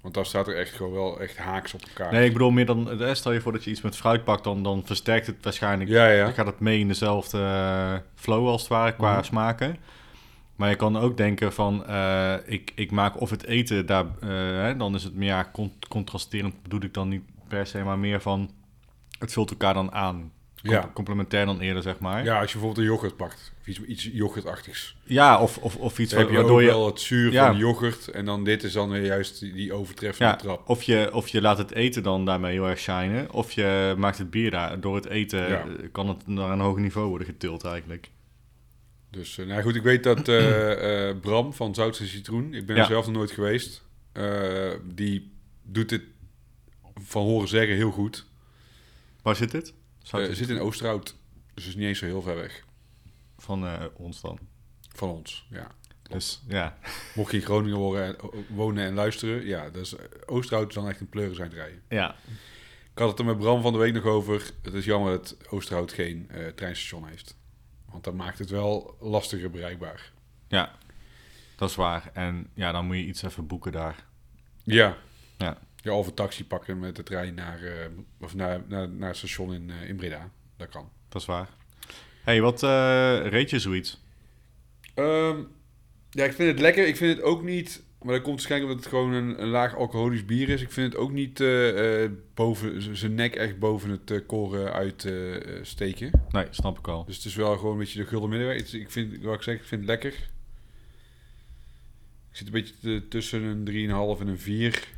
Want 0.00 0.14
dan 0.14 0.24
staat 0.26 0.48
er 0.48 0.56
echt 0.56 0.72
gewoon 0.74 0.92
wel 0.92 1.20
echt 1.20 1.36
haaks 1.36 1.74
op 1.74 1.80
elkaar. 1.82 2.12
Nee, 2.12 2.26
ik 2.26 2.32
bedoel 2.32 2.50
meer 2.50 2.66
dan... 2.66 2.88
Stel 3.12 3.32
je 3.32 3.40
voor 3.40 3.52
dat 3.52 3.64
je 3.64 3.70
iets 3.70 3.80
met 3.80 3.96
fruit 3.96 4.24
pakt, 4.24 4.44
dan, 4.44 4.62
dan 4.62 4.82
versterkt 4.86 5.26
het 5.26 5.36
waarschijnlijk... 5.42 5.90
Ja, 5.90 6.08
ja. 6.08 6.24
Dan 6.24 6.32
gaat 6.32 6.46
het 6.46 6.60
mee 6.60 6.78
in 6.78 6.88
dezelfde 6.88 8.02
flow 8.14 8.46
als 8.48 8.60
het 8.60 8.70
ware, 8.70 8.94
qua 8.94 9.14
Mhm. 9.14 9.24
smaken. 9.24 9.76
Maar 10.56 10.68
je 10.70 10.76
kan 10.76 10.96
ook 10.98 11.16
denken 11.16 11.52
van... 11.52 11.84
ik, 12.46 12.72
ik 12.74 12.90
maak 12.90 13.20
of 13.20 13.30
het 13.30 13.44
eten 13.44 13.86
daar... 13.86 14.04
eh, 14.20 14.28
hè, 14.62 14.76
dan 14.76 14.94
is 14.94 15.04
het 15.04 15.14
meer 15.14 15.28
ja, 15.28 15.48
con- 15.52 15.72
contrasterend, 15.88 16.62
bedoel 16.62 16.82
ik 16.82 16.94
dan 16.94 17.08
niet 17.08 17.22
per 17.48 17.66
se, 17.66 17.82
maar 17.82 17.98
meer 17.98 18.20
van... 18.20 18.50
Het 19.18 19.32
vult 19.32 19.50
elkaar 19.50 19.74
dan 19.74 19.92
aan. 19.92 20.32
Ja. 20.62 20.90
Complementair 20.94 21.46
dan 21.46 21.60
eerder, 21.60 21.82
zeg 21.82 21.98
maar. 21.98 22.24
Ja, 22.24 22.40
als 22.40 22.52
je 22.52 22.58
bijvoorbeeld 22.58 22.86
een 22.86 22.92
yoghurt 22.92 23.16
pakt. 23.16 23.52
Of 23.60 23.66
iets, 23.66 23.80
iets 23.80 24.08
yoghurtachtigs. 24.12 24.96
Ja, 25.04 25.40
of, 25.40 25.58
of, 25.58 25.76
of 25.76 25.98
iets 25.98 26.12
heb 26.12 26.20
je 26.20 26.26
ook 26.28 26.34
waardoor 26.34 26.60
je... 26.62 26.66
wel 26.66 26.86
het 26.86 27.00
zuur 27.00 27.32
Ja. 27.32 27.46
van 27.46 27.54
de 27.54 27.60
yoghurt. 27.60 28.08
En 28.08 28.24
dan 28.24 28.44
dit 28.44 28.62
is 28.62 28.72
dan 28.72 28.90
weer 28.90 29.04
juist 29.04 29.40
die, 29.40 29.72
overtreffende 29.72 30.30
Ja, 30.32 30.36
trap. 30.38 30.68
of 30.68 30.82
je, 30.82 31.10
of 31.12 31.28
je 31.28 31.40
laat 31.40 31.58
het 31.58 31.72
eten 31.72 32.02
dan 32.02 32.24
daarmee 32.24 32.52
heel 32.52 32.68
erg 32.68 32.78
shinen. 32.78 33.32
Of 33.32 33.52
je 33.52 33.94
maakt 33.98 34.18
het 34.18 34.30
bier 34.30 34.50
daar. 34.50 34.80
Door 34.80 34.94
het 34.94 35.06
eten 35.06 35.48
Ja. 35.48 35.64
kan 35.92 36.08
het 36.08 36.26
naar 36.26 36.50
een 36.50 36.60
hoger 36.60 36.80
niveau 36.82 37.08
worden 37.08 37.26
getild 37.26 37.64
eigenlijk. 37.64 38.10
Dus 39.10 39.38
eh, 39.38 39.46
nou 39.46 39.62
goed, 39.62 39.74
ik 39.76 39.82
weet 39.82 40.02
dat 40.04 40.28
eh, 40.28 41.08
eh, 41.10 41.16
Bram 41.20 41.52
van 41.52 41.74
Zoutse 41.74 42.06
Citroen, 42.06 42.54
ik 42.54 42.66
ben 42.66 42.76
er 42.76 42.84
zelf 42.86 43.06
nog 43.06 43.14
nooit 43.14 43.30
geweest, 43.30 43.84
die 44.84 45.32
doet 45.62 45.88
dit 45.88 46.02
van 47.02 47.22
horen 47.22 47.48
zeggen 47.48 47.76
heel 47.76 47.90
goed. 47.90 48.26
Waar 49.22 49.36
zit 49.36 49.50
dit? 49.50 49.74
Zou 50.02 50.22
Eh 50.22 50.28
het 50.28 50.36
zit 50.38 50.48
in 50.48 50.60
Oosterhout, 50.60 51.16
dus 51.54 51.66
is 51.66 51.74
niet 51.74 51.86
eens 51.86 51.98
zo 51.98 52.06
heel 52.06 52.22
ver 52.22 52.36
weg 52.36 52.64
Van 53.38 53.66
eh, 53.66 53.84
ons 53.94 54.20
dan. 54.20 54.38
van 54.94 55.08
ons. 55.08 55.46
Ja. 55.50 55.70
Dus 56.02 56.42
ja, 56.48 56.78
Mocht 57.16 57.30
je 57.30 57.36
in 57.36 57.44
Groningen 57.44 57.78
wonen, 57.78 58.16
wonen 58.48 58.84
en 58.84 58.94
luisteren, 58.94 59.46
ja, 59.46 59.70
dus 59.70 59.94
Oosterhout 60.26 60.68
is 60.68 60.74
dan 60.74 60.88
echt 60.88 61.00
een 61.00 61.08
pleuren 61.08 61.36
zijn 61.36 61.50
rijden. 61.50 61.82
ja. 61.88 62.16
had 62.94 63.08
het 63.08 63.18
er 63.18 63.24
met 63.24 63.38
Bram 63.38 63.62
van 63.62 63.72
de 63.72 63.78
week 63.78 63.94
nog 63.94 64.04
over. 64.04 64.50
Het 64.62 64.74
is 64.74 64.84
jammer 64.84 65.12
dat 65.12 65.36
Oosterhout 65.50 65.92
geen 65.92 66.30
eh, 66.30 66.46
treinstation 66.46 67.08
heeft. 67.08 67.36
Want 67.90 68.04
dat 68.04 68.14
maakt 68.14 68.38
het 68.38 68.50
wel 68.50 68.96
lastiger 69.00 69.50
bereikbaar. 69.50 70.12
Ja, 70.48 70.78
dat 71.56 71.70
is 71.70 71.76
waar. 71.76 72.10
En 72.12 72.50
ja, 72.54 72.72
dan 72.72 72.86
moet 72.86 72.96
je 72.96 73.04
iets 73.04 73.22
even 73.22 73.46
boeken 73.46 73.72
daar. 73.72 74.04
Ja. 74.62 74.96
Ja. 75.38 75.58
Ja 75.82 75.92
of 75.92 76.06
een 76.06 76.14
taxi 76.14 76.46
pakken 76.46 76.78
met 76.78 76.96
de 76.96 77.02
trein 77.02 77.34
naar, 77.34 77.62
eh, 77.62 77.86
of 78.20 78.34
naar, 78.34 78.62
naar, 78.68 78.88
naar 78.88 79.08
het 79.08 79.16
station 79.16 79.54
in, 79.54 79.70
eh, 79.70 79.88
in 79.88 79.96
Breda. 79.96 80.30
Dat 80.56 80.68
kan. 80.68 80.90
Dat 81.08 81.20
is 81.20 81.26
waar. 81.26 81.48
hey, 82.24 82.40
wat 82.40 82.62
eh 82.62 83.20
reed 83.24 83.50
je 83.50 83.58
zoiets? 83.58 84.00
Ehm, 84.94 85.38
ja, 86.10 86.24
ik 86.24 86.32
vind 86.32 86.48
het 86.48 86.60
lekker. 86.60 86.86
Ik 86.86 86.96
vind 86.96 87.16
het 87.16 87.24
ook 87.24 87.42
niet... 87.42 87.82
Maar 88.02 88.14
dat 88.14 88.22
komt 88.22 88.34
waarschijnlijk 88.34 88.70
omdat 88.70 88.84
het 88.84 88.94
gewoon 88.94 89.12
een, 89.12 89.42
een 89.42 89.48
laag 89.48 89.76
alcoholisch 89.76 90.24
bier 90.24 90.48
is. 90.48 90.62
Ik 90.62 90.70
vind 90.70 90.92
het 90.92 91.02
ook 91.02 91.12
niet 91.12 91.44
boven 92.34 92.96
zijn 92.96 93.14
nek 93.14 93.34
echt 93.34 93.58
boven 93.58 93.90
het 93.90 94.26
koren 94.26 94.72
uitsteken. 94.72 96.10
Nee, 96.30 96.46
snap 96.50 96.78
ik 96.78 96.88
al. 96.88 97.04
dus 97.04 97.16
het 97.16 97.24
is 97.24 97.34
wel 97.34 97.56
gewoon 97.56 97.72
een 97.72 97.78
beetje 97.78 97.98
de 97.98 98.06
gulden 98.06 98.28
middenweg. 98.28 98.72
Ik 98.72 98.90
vind, 98.90 99.22
wat 99.22 99.34
ik 99.34 99.42
zeg, 99.42 99.54
ik 99.54 99.64
vind 99.64 99.80
het 99.80 99.90
lekker. 99.90 100.12
Ik 102.30 102.36
zit 102.36 102.46
een 102.46 102.52
beetje 102.52 103.08
tussen 103.08 103.42
een 103.42 103.64
3,5 104.16 104.20
en 104.20 104.28
een 104.28 104.38
4. 104.38 104.88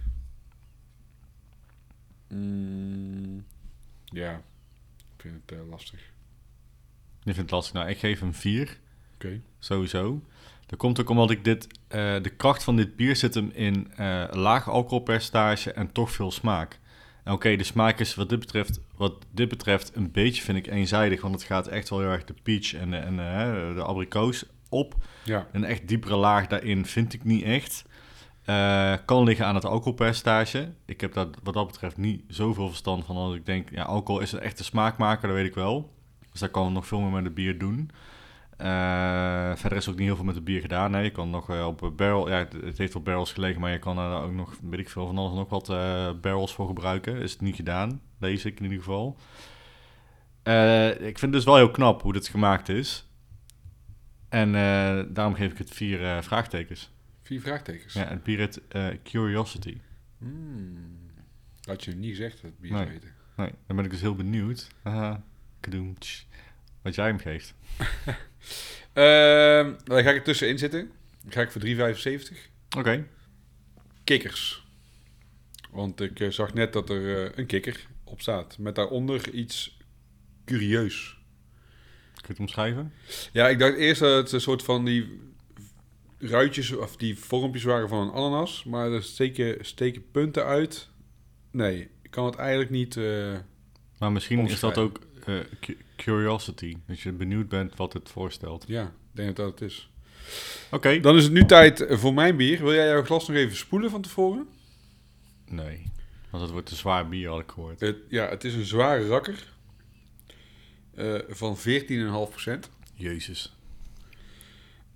Mm, 2.35 3.45
ja, 4.05 4.43
ik 5.17 5.21
vind 5.21 5.35
het 5.47 5.59
eh, 5.59 5.69
lastig. 5.71 6.01
Je 7.23 7.35
vindt 7.35 7.39
het 7.39 7.51
lastig. 7.51 7.75
Nou, 7.75 7.89
ik 7.89 7.99
geef 7.99 8.21
hem 8.21 8.35
4. 8.35 8.79
Oké. 9.15 9.41
Sowieso. 9.59 10.23
Dat 10.67 10.79
komt 10.79 11.01
ook 11.01 11.09
omdat 11.09 11.31
ik 11.31 11.45
dit... 11.45 11.67
eh, 11.89 12.23
de 12.23 12.31
kracht 12.37 12.63
van 12.63 12.77
dit 12.77 12.97
bier 12.97 13.17
zit 13.17 13.35
hem 13.35 13.51
in 13.55 13.93
eh, 13.97 14.25
laag 14.31 14.69
alcoholpercentage 14.69 15.73
en 15.73 15.93
toch 15.93 16.11
veel 16.11 16.31
smaak. 16.31 16.81
En 17.25 17.33
Oké, 17.33 17.57
de 17.57 17.65
smaak 17.65 17.99
is 17.99 18.15
wat 18.15 18.29
dit, 18.29 18.39
betreft, 18.39 18.81
wat 18.97 19.27
dit 19.31 19.49
betreft 19.49 19.97
een 19.97 20.11
beetje, 20.11 20.43
vind 20.43 20.59
ik, 20.59 20.67
eenzijdig. 20.67 21.21
Want 21.21 21.35
het 21.35 21.43
gaat 21.43 21.67
echt 21.67 21.89
wel 21.89 22.01
heel 22.01 22.09
erg 22.09 22.25
de 22.25 22.35
peach 22.43 22.75
en 22.75 22.91
de, 22.91 22.97
en, 22.97 23.17
de 23.75 23.83
abrikoos 23.83 24.45
op. 24.69 24.95
Ja, 25.25 25.49
Een 25.53 25.65
echt 25.65 25.89
diepere 25.89 26.17
laag 26.17 26.47
daarin 26.47 26.87
vind 26.87 27.13
ik 27.13 27.25
niet 27.25 27.43
echt. 27.43 27.85
Eh, 28.45 28.95
kan 29.05 29.25
liggen 29.25 29.47
aan 29.47 29.55
het 29.55 29.65
alcoholpercentage. 29.65 30.73
Ik 30.87 31.01
heb 31.01 31.13
daar 31.13 31.27
wat 31.43 31.55
dat 31.55 31.67
betreft 31.67 31.97
niet 31.97 32.25
zoveel 32.29 32.69
verstand 32.69 33.05
van. 33.05 33.17
Dat 33.17 33.35
ik 33.35 33.47
denk, 33.47 33.71
ja, 33.71 33.83
alcohol 33.83 34.21
is 34.21 34.33
een 34.33 34.41
echte 34.41 34.65
smaakmaker, 34.65 35.29
dat 35.29 35.37
weet 35.37 35.47
ik 35.47 35.55
wel. 35.55 35.93
Dus 36.31 36.41
daar 36.41 36.49
kan 36.49 36.67
we 36.67 36.73
nog 36.73 36.87
veel 36.87 37.01
meer 37.01 37.11
met 37.11 37.25
het 37.25 37.35
bier 37.35 37.59
doen. 37.59 37.91
Eh, 38.57 39.57
verder 39.57 39.79
is 39.79 39.89
ook 39.89 39.97
niet 39.97 40.07
heel 40.07 40.17
veel 40.17 40.25
met 40.25 40.35
het 40.35 40.45
bier 40.45 40.61
gedaan. 40.61 41.03
Je 41.03 41.11
kan 41.11 41.31
nog 41.31 41.51
eh, 41.51 41.67
op 41.67 41.93
barrel... 41.97 42.29
Ja, 42.29 42.37
het, 42.63 42.79
heeft 42.79 42.95
op 42.95 43.05
barrels 43.05 43.33
gelegen, 43.33 43.61
maar 43.61 43.73
je 43.73 43.79
kan 43.79 43.99
er 43.99 44.23
ook 44.23 44.33
nog, 44.33 44.55
weet 44.63 44.81
ik 44.81 44.89
veel, 44.89 45.07
van 45.07 45.19
alles 45.19 45.33
nog 45.33 45.49
wat 45.49 45.67
barrels 46.21 46.55
voor 46.55 46.67
gebruiken. 46.67 47.17
Is 47.17 47.33
het 47.33 47.41
niet 47.41 47.57
gedaan, 47.57 48.01
lees 48.19 48.45
ik 48.45 48.59
in 48.59 48.65
ieder 48.65 48.79
geval. 48.79 49.17
Ik 50.99 51.19
vind 51.19 51.21
het 51.21 51.33
dus 51.33 51.45
wel 51.45 51.57
heel 51.57 51.71
knap 51.71 52.03
hoe 52.03 52.13
dit 52.13 52.29
gemaakt 52.29 52.69
is. 52.69 53.09
En 54.29 54.53
daarom 55.13 55.35
geef 55.35 55.53
ik 55.53 55.59
het 55.59 55.71
vier 55.71 56.23
vraagtekens. 56.23 56.92
Vier 57.33 57.41
vraagtekens. 57.41 57.93
Ja, 57.93 58.09
het 58.09 58.23
bier 58.23 58.51
eh, 58.69 58.87
Curiosity. 59.05 59.77
Hmm. 60.19 61.11
Had 61.65 61.85
je 61.85 61.93
niet 61.95 62.11
gezegd 62.11 62.33
dat 62.35 62.51
het 62.51 62.59
bier 62.61 62.73
Nee. 62.73 62.83
zou 62.83 62.95
eten. 62.97 63.13
Nee, 63.37 63.51
dan 63.67 63.77
ben 63.77 63.85
ik 63.85 63.91
dus 63.91 64.01
heel 64.01 64.15
benieuwd. 64.15 64.69
Haha, 64.83 65.23
kadoem, 65.61 65.99
tsch. 65.99 66.23
wat 66.83 66.95
jij 66.95 67.07
hem 67.07 67.19
geeft. 67.19 67.55
Ehm, 68.93 69.73
dan 69.85 70.03
ga 70.03 70.11
ik 70.11 70.17
er 70.17 70.23
tussenin 70.23 70.59
zitten. 70.59 70.91
Dan 71.23 71.33
ga 71.33 71.41
ik 71.41 71.51
voor 71.51 71.61
3,75. 71.61 72.51
Oké, 72.79 73.07
Kikkers. 74.05 74.67
Want 75.71 76.01
ik 76.01 76.21
eh, 76.21 76.29
zag 76.31 76.55
net 76.55 76.73
dat 76.73 76.91
er 76.91 77.25
eh, 77.27 77.39
een 77.39 77.47
kikker 77.47 77.87
op 78.05 78.21
staat. 78.21 78.59
Met 78.59 78.75
daaronder 78.75 79.31
iets 79.31 79.79
curieus. 80.45 81.19
kun 82.15 82.23
je 82.23 82.29
het 82.29 82.39
omschrijven? 82.39 82.93
Ja, 83.33 83.49
ik 83.49 83.59
dacht 83.59 83.77
eerst 83.77 84.01
dat 84.01 84.17
het 84.23 84.33
een 84.33 84.41
soort 84.41 84.63
van 84.63 84.85
die 84.85 85.21
ruitjes 86.23 86.73
of 86.73 86.97
die 86.97 87.19
vormpjes 87.19 87.65
waren 87.65 87.89
van 87.89 87.99
een 88.09 88.13
ananas. 88.15 88.65
Maar 88.65 88.93
er 88.93 89.03
steken, 89.03 89.65
steken 89.65 90.11
punten 90.11 90.45
uit. 90.45 90.89
Nee, 91.51 91.89
ik 92.03 92.11
kan 92.11 92.25
het 92.27 92.35
eigenlijk 92.37 92.71
niet... 92.71 92.97
eh, 92.97 93.33
Maar 93.99 94.13
misschien 94.13 94.49
is 94.49 94.61
dat 94.61 94.79
ook 94.79 95.01
eh, 95.27 95.35
cu- 95.61 95.77
Curiosity. 95.97 96.77
Dat 96.87 97.01
je 97.01 97.13
benieuwd 97.13 97.49
bent 97.49 97.77
wat 97.77 97.93
het 97.93 98.09
voorstelt. 98.09 98.65
ja, 98.67 98.83
ik 98.85 98.91
denk 99.13 99.37
dat 99.37 99.37
dat 99.37 99.61
het 99.61 99.71
is. 99.71 99.91
Oké. 100.71 101.01
Dan 101.01 101.17
is 101.17 101.25
het 101.25 101.33
nu 101.33 101.45
tijd 101.45 101.85
voor 101.89 102.15
mijn 102.15 102.37
bier. 102.37 102.59
Wil 102.63 102.75
jij 102.75 102.87
jouw 102.87 103.05
glas 103.05 103.29
nog 103.29 103.37
even 103.37 103.57
spoelen 103.57 103.91
van 103.91 104.03
tevoren? 104.03 104.49
Nee, 105.51 105.91
want 106.31 106.43
het 106.43 106.53
wordt 106.53 106.71
een 106.71 106.77
zwaar 106.77 107.09
bier, 107.09 107.29
had 107.29 107.41
ik 107.41 107.51
gehoord. 107.51 107.81
Het, 107.81 107.97
ja, 108.09 108.29
het 108.29 108.45
is 108.45 108.55
een 108.55 108.65
zware 108.65 109.07
rakker. 109.07 109.53
eh, 110.95 111.15
van 111.29 111.57
14,5%. 111.59 112.69
Jezus. 112.95 113.57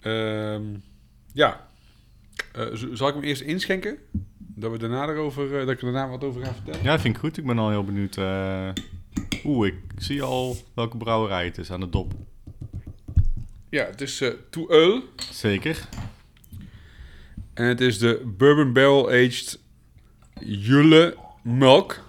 Ehm, 0.00 0.64
ja. 1.36 1.68
Eh, 2.52 2.66
zal 2.92 3.08
ik 3.08 3.14
hem 3.14 3.22
eerst 3.22 3.42
inschenken? 3.42 3.98
Dat, 4.38 4.70
we 4.70 4.78
daarna 4.78 5.08
erover, 5.08 5.52
eh, 5.60 5.66
dat 5.66 5.70
ik 5.74 5.78
er 5.82 5.92
daarna 5.92 6.08
wat 6.08 6.24
over 6.24 6.44
ga 6.44 6.52
vertellen? 6.54 6.82
Ja, 6.82 7.00
vind 7.00 7.14
ik 7.14 7.20
goed. 7.20 7.36
Ik 7.38 7.46
ben 7.46 7.58
al 7.58 7.70
heel 7.70 7.84
benieuwd. 7.84 8.16
eh, 8.16 8.68
Oeh, 9.44 9.66
ik 9.66 9.74
zie 9.98 10.22
al 10.22 10.56
welke 10.74 10.96
brouwerij 10.96 11.44
het 11.44 11.58
is 11.58 11.70
aan 11.70 11.80
de 11.80 11.88
dop. 11.88 12.12
Ja, 13.70 13.84
het 13.86 14.00
is 14.00 14.20
eh 14.20 14.32
To 14.50 14.68
Eul. 14.68 15.02
Zeker. 15.16 15.88
En 17.54 17.64
het 17.64 17.80
is 17.80 17.98
de 17.98 18.32
Bourbon 18.36 18.72
Barrel 18.72 19.08
Aged 19.08 19.58
Julle 20.40 21.16
Melk 21.42 22.04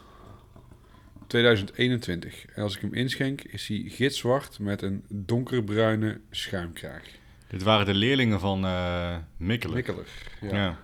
2021. 1.27 2.45
En 2.45 2.63
als 2.63 2.75
ik 2.75 2.81
hem 2.81 2.93
inschenk, 2.93 3.41
is 3.41 3.67
hij 3.67 3.83
gitzwart 3.87 4.59
met 4.59 4.81
een 4.81 5.03
donkerbruine 5.09 6.19
schuimkraag. 6.31 7.03
Dit 7.47 7.63
waren 7.63 7.85
de 7.85 7.93
leerlingen 7.93 8.39
van 8.39 8.65
eh 8.65 9.15
Mikkelen. 9.37 9.75
Mikkelig. 9.75 10.07
Ja. 10.41 10.55
Ja. 10.55 10.79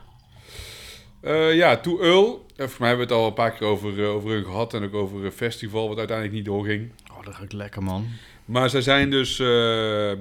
Eh, 1.23 1.55
ja, 1.55 1.77
To 1.77 1.99
Eul. 2.01 2.45
Eh, 2.55 2.67
Voor 2.67 2.79
mij 2.79 2.87
hebben 2.87 3.07
we 3.07 3.13
het 3.13 3.21
al 3.21 3.27
een 3.27 3.33
paar 3.33 3.51
keer 3.51 3.67
over, 3.67 4.03
eh, 4.03 4.09
over 4.09 4.29
hun 4.29 4.43
gehad. 4.43 4.73
En 4.73 4.83
ook 4.83 4.93
over 4.93 5.25
een 5.25 5.31
festival 5.31 5.87
wat 5.87 5.97
uiteindelijk 5.97 6.37
niet 6.37 6.45
doorging. 6.45 6.91
Oh, 7.11 7.23
dat 7.23 7.35
ruikt 7.35 7.53
lekker, 7.53 7.83
man. 7.83 8.07
Maar 8.45 8.69
zij 8.69 8.81
zijn 8.81 9.09
dus 9.09 9.37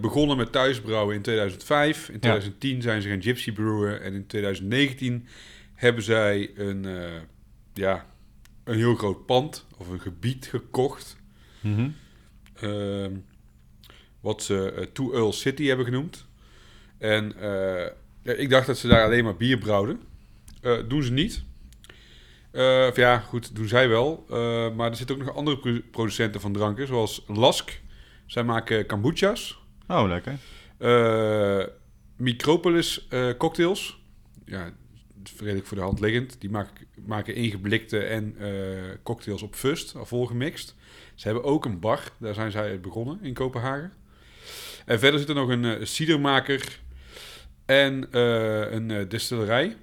begonnen 0.00 0.36
met 0.36 0.52
thuisbrouwen 0.52 1.14
in 1.14 1.22
2005. 1.22 2.08
In 2.08 2.18
2010 2.20 2.82
zijn 2.82 3.02
ze 3.02 3.08
gaan 3.08 3.22
gypsy 3.22 3.52
brewen. 3.52 4.02
En 4.02 4.14
in 4.14 4.26
2019 4.26 5.26
hebben 5.74 6.02
zij 6.02 6.50
een, 6.56 6.86
ja, 7.74 8.06
een 8.64 8.76
heel 8.76 8.94
groot 8.94 9.26
pand 9.26 9.66
of 9.76 9.88
een 9.88 10.00
gebied 10.00 10.46
gekocht. 10.46 11.16
Mhm. 11.60 11.88
Ehm, 12.54 13.12
wat 14.20 14.42
ze 14.42 14.88
Two 14.92 15.12
Earl 15.12 15.32
City 15.32 15.66
hebben 15.66 15.86
genoemd. 15.86 16.26
En 17.02 17.36
eh, 17.40 17.86
ja, 18.22 18.32
ik 18.32 18.50
dacht 18.50 18.66
dat 18.66 18.78
ze 18.78 18.88
daar 18.88 19.04
alleen 19.04 19.24
maar 19.24 19.36
bier 19.36 19.58
brouwden. 19.58 20.00
Eh, 20.60 20.78
doen 20.88 21.02
ze 21.02 21.12
niet. 21.12 21.42
Eh, 22.50 22.86
of 22.90 22.96
ja, 22.96 23.18
goed, 23.18 23.54
doen 23.56 23.68
zij 23.68 23.88
wel. 23.88 24.24
Maar 24.76 24.90
er 24.90 24.96
zitten 24.96 25.16
ook 25.16 25.24
nog 25.24 25.36
andere 25.36 25.58
pro- 25.58 25.80
producenten 25.90 26.40
van 26.40 26.52
dranken, 26.52 26.86
zoals 26.86 27.24
Lask. 27.26 27.80
Zij 28.26 28.44
maken 28.44 28.86
kombucha's. 28.86 29.58
Oh, 29.88 30.08
lekker. 30.08 30.38
Micropolis 32.16 33.08
cocktails. 33.38 34.00
Ja, 34.46 34.72
redelijk 35.38 35.66
voor 35.66 35.76
de 35.76 35.82
hand 35.82 36.00
liggend. 36.00 36.40
Die 36.40 36.50
maken, 36.50 36.86
maken 37.06 37.34
ingeblikte 37.34 37.98
en 37.98 38.36
cocktails 39.02 39.42
op 39.42 39.54
fust, 39.54 39.94
al 39.96 40.06
volgemixt. 40.06 40.76
Ze 41.14 41.24
hebben 41.28 41.44
ook 41.44 41.64
een 41.64 41.80
bar, 41.80 42.00
daar 42.18 42.34
zijn 42.34 42.50
zij 42.50 42.80
begonnen 42.80 43.18
in 43.22 43.34
Kopenhagen. 43.34 43.92
En 44.86 44.98
verder 44.98 45.20
zit 45.20 45.28
er 45.28 45.34
nog 45.34 45.48
een 45.48 45.64
eh 45.64 45.84
cidermaker 45.84 46.80
en 47.64 48.12
eh, 48.12 48.72
een 48.72 48.90
eh, 48.90 49.08
distillerij. 49.08 49.76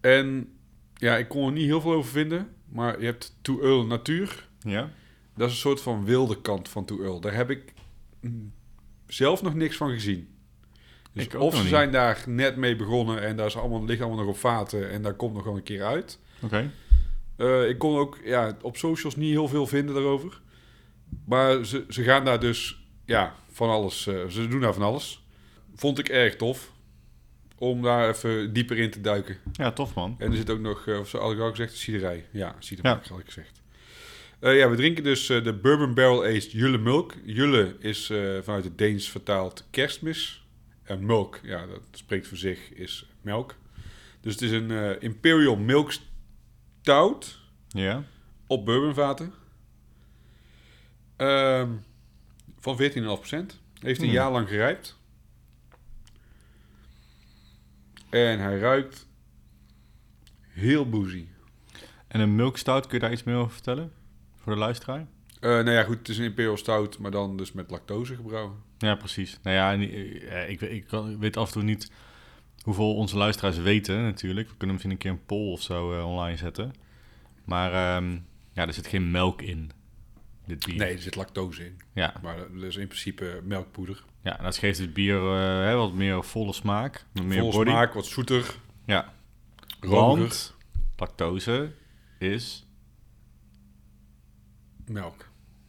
En 0.00 0.52
ja, 0.94 1.16
ik 1.16 1.28
kon 1.28 1.46
er 1.46 1.52
niet 1.52 1.64
heel 1.66 1.80
veel 1.80 1.92
over 1.92 2.10
vinden, 2.10 2.48
maar 2.68 3.00
je 3.00 3.04
hebt 3.04 3.36
To 3.42 3.60
Earl 3.60 3.86
Natuur. 3.86 4.48
Ja? 4.60 4.90
Dat 5.36 5.46
is 5.48 5.54
een 5.54 5.60
soort 5.60 5.80
van 5.80 6.04
wilde 6.04 6.40
kant 6.40 6.68
van 6.68 6.84
To 6.84 7.00
Earl. 7.02 7.20
Daar 7.20 7.34
heb 7.34 7.50
ik 7.50 7.72
mm, 8.20 8.52
zelf 9.06 9.42
nog 9.42 9.54
niks 9.54 9.76
van 9.76 9.90
gezien. 9.90 10.28
Dus 11.12 11.24
Ik 11.24 11.34
of 11.34 11.54
ze 11.54 11.60
niet. 11.60 11.68
zijn 11.70 11.92
daar 11.92 12.24
net 12.26 12.56
mee 12.56 12.76
begonnen 12.76 13.22
en 13.22 13.36
daar 13.36 13.46
is 13.46 13.56
allemaal, 13.56 13.84
ligt 13.84 14.00
allemaal 14.00 14.24
nog 14.24 14.34
op 14.34 14.38
vaten 14.40 14.90
en 14.90 15.02
daar 15.02 15.14
komt 15.14 15.34
nog 15.34 15.44
wel 15.44 15.56
een 15.56 15.62
keer 15.62 15.84
uit. 15.84 16.18
Oké. 16.42 16.70
Eh, 17.36 17.68
ik 17.68 17.78
kon 17.78 17.96
ook 17.98 18.18
ja, 18.24 18.56
op 18.62 18.76
socials 18.76 19.16
niet 19.16 19.30
heel 19.30 19.48
veel 19.48 19.66
vinden 19.66 19.94
daarover. 19.94 20.40
Maar 21.24 21.64
ze, 21.64 21.84
ze 21.88 22.02
gaan 22.02 22.24
daar 22.24 22.40
dus 22.40 22.86
ja, 23.04 23.34
van 23.50 23.68
alles. 23.68 24.02
ze 24.02 24.46
doen 24.50 24.60
daar 24.60 24.74
van 24.74 24.82
alles. 24.82 25.24
Vond 25.74 25.98
ik 25.98 26.08
erg 26.08 26.36
tof. 26.36 26.72
Om 27.58 27.82
daar 27.82 28.08
even 28.08 28.52
dieper 28.52 28.78
in 28.78 28.90
te 28.90 29.00
duiken. 29.00 29.36
Ja, 29.52 29.72
tof, 29.72 29.94
man. 29.94 30.14
En 30.18 30.30
er 30.30 30.36
zit 30.36 30.50
ook 30.50 30.60
nog, 30.60 30.86
eh, 30.86 30.98
of 30.98 31.08
zo 31.08 31.18
had 31.18 31.32
ik 31.32 31.38
al 31.38 31.50
gezegd, 31.50 31.76
ciderij. 31.76 32.26
Ja, 32.30 32.56
cidermaker 32.58 33.10
had 33.10 33.18
ik 33.18 33.26
gezegd. 33.26 33.62
Eh, 34.40 34.56
ja, 34.56 34.70
we 34.70 34.76
drinken 34.76 35.04
dus 35.04 35.28
eh, 35.28 35.44
de 35.44 35.52
Bourbon 35.54 35.94
Barrel 35.94 36.24
Aged 36.24 36.52
Julle 36.52 36.78
Mulk. 36.78 37.14
Julle 37.24 37.76
is 37.78 38.06
vanuit 38.42 38.64
het 38.64 38.78
Deens 38.78 39.10
vertaald 39.10 39.66
kerstmis. 39.70 40.46
En 40.82 41.06
mulk, 41.06 41.40
ja, 41.42 41.66
dat 41.66 41.80
spreekt 41.90 42.26
voor 42.28 42.36
zich, 42.36 42.72
is 42.72 43.06
melk. 43.20 43.54
Dus 44.20 44.32
het 44.32 44.42
is 44.42 44.50
een 44.50 45.00
Imperial 45.00 45.56
Milk 45.56 45.92
Stout. 45.92 47.38
Ja? 47.68 48.04
op 48.46 48.64
bourbonvaten. 48.64 49.32
Ehm 51.16 51.70
van 52.58 52.76
14,5%. 52.76 53.58
Heeft 53.80 54.00
een 54.00 54.04
Hmm. 54.06 54.14
jaar 54.14 54.32
lang 54.32 54.48
gerijpt. 54.48 54.97
En 58.10 58.38
hij 58.38 58.58
ruikt 58.58 59.06
heel 60.48 60.88
boozy. 60.88 61.26
En 62.08 62.20
een 62.20 62.34
milk 62.34 62.56
stout, 62.56 62.86
kun 62.86 62.94
je 62.94 63.00
daar 63.04 63.12
iets 63.12 63.22
meer 63.22 63.36
over 63.36 63.52
vertellen? 63.52 63.92
Voor 64.36 64.52
de 64.52 64.58
luisteraar? 64.58 65.06
Eh 65.40 65.50
nou 65.50 65.70
ja, 65.70 65.82
goed, 65.82 65.98
het 65.98 66.08
is 66.08 66.18
een 66.18 66.24
Imperial 66.24 66.56
Stout, 66.56 66.98
maar 66.98 67.10
dan 67.10 67.36
dus 67.36 67.52
met 67.52 67.70
lactose 67.70 68.14
gebrouwen. 68.14 68.56
Ja, 68.78 68.94
precies. 68.94 69.38
Nou 69.42 69.56
ja, 69.56 69.72
eh, 69.72 70.50
ik, 70.50 70.60
ik, 70.60 70.86
kan- 70.86 71.10
ik 71.10 71.18
weet 71.18 71.36
af 71.36 71.46
en 71.46 71.52
toe 71.52 71.62
niet 71.62 71.90
hoeveel 72.62 72.94
onze 72.94 73.16
luisteraars 73.16 73.56
weten 73.58 74.02
natuurlijk. 74.02 74.48
We 74.48 74.56
kunnen 74.56 74.70
misschien 74.76 74.92
een 74.94 75.00
keer 75.02 75.10
een 75.10 75.24
poll 75.26 75.52
of 75.52 75.62
zo 75.62 75.92
eh, 75.98 76.06
online 76.06 76.36
zetten. 76.36 76.72
Maar 77.44 77.72
ehm, 77.72 78.18
ja, 78.52 78.66
er 78.66 78.72
zit 78.72 78.86
geen 78.86 79.10
melk 79.10 79.42
in, 79.42 79.70
dit 80.48 80.66
bier. 80.66 80.76
Nee, 80.76 80.92
er 80.92 80.98
zit 80.98 81.14
lactose 81.14 81.64
in. 81.64 81.80
Ja, 81.92 82.14
Maar 82.22 82.36
dat 82.36 82.62
is 82.62 82.76
in 82.76 82.86
principe 82.86 83.40
melkpoeder. 83.44 84.04
ja 84.22 84.36
dat 84.36 84.56
geeft 84.56 84.78
het 84.78 84.92
bier 84.92 85.16
eh, 85.16 85.64
hè, 85.64 85.74
wat 85.74 85.92
meer 85.92 86.24
volle 86.24 86.52
smaak. 86.52 87.04
Meer 87.12 87.40
Vol 87.40 87.50
body. 87.50 87.70
smaak, 87.70 87.92
wat 87.92 88.06
zoeter. 88.06 88.54
Ja, 88.86 89.12
Romiger. 89.80 90.18
want 90.18 90.54
lactose 90.96 91.70
is... 92.18 92.66
Melk. 94.86 95.26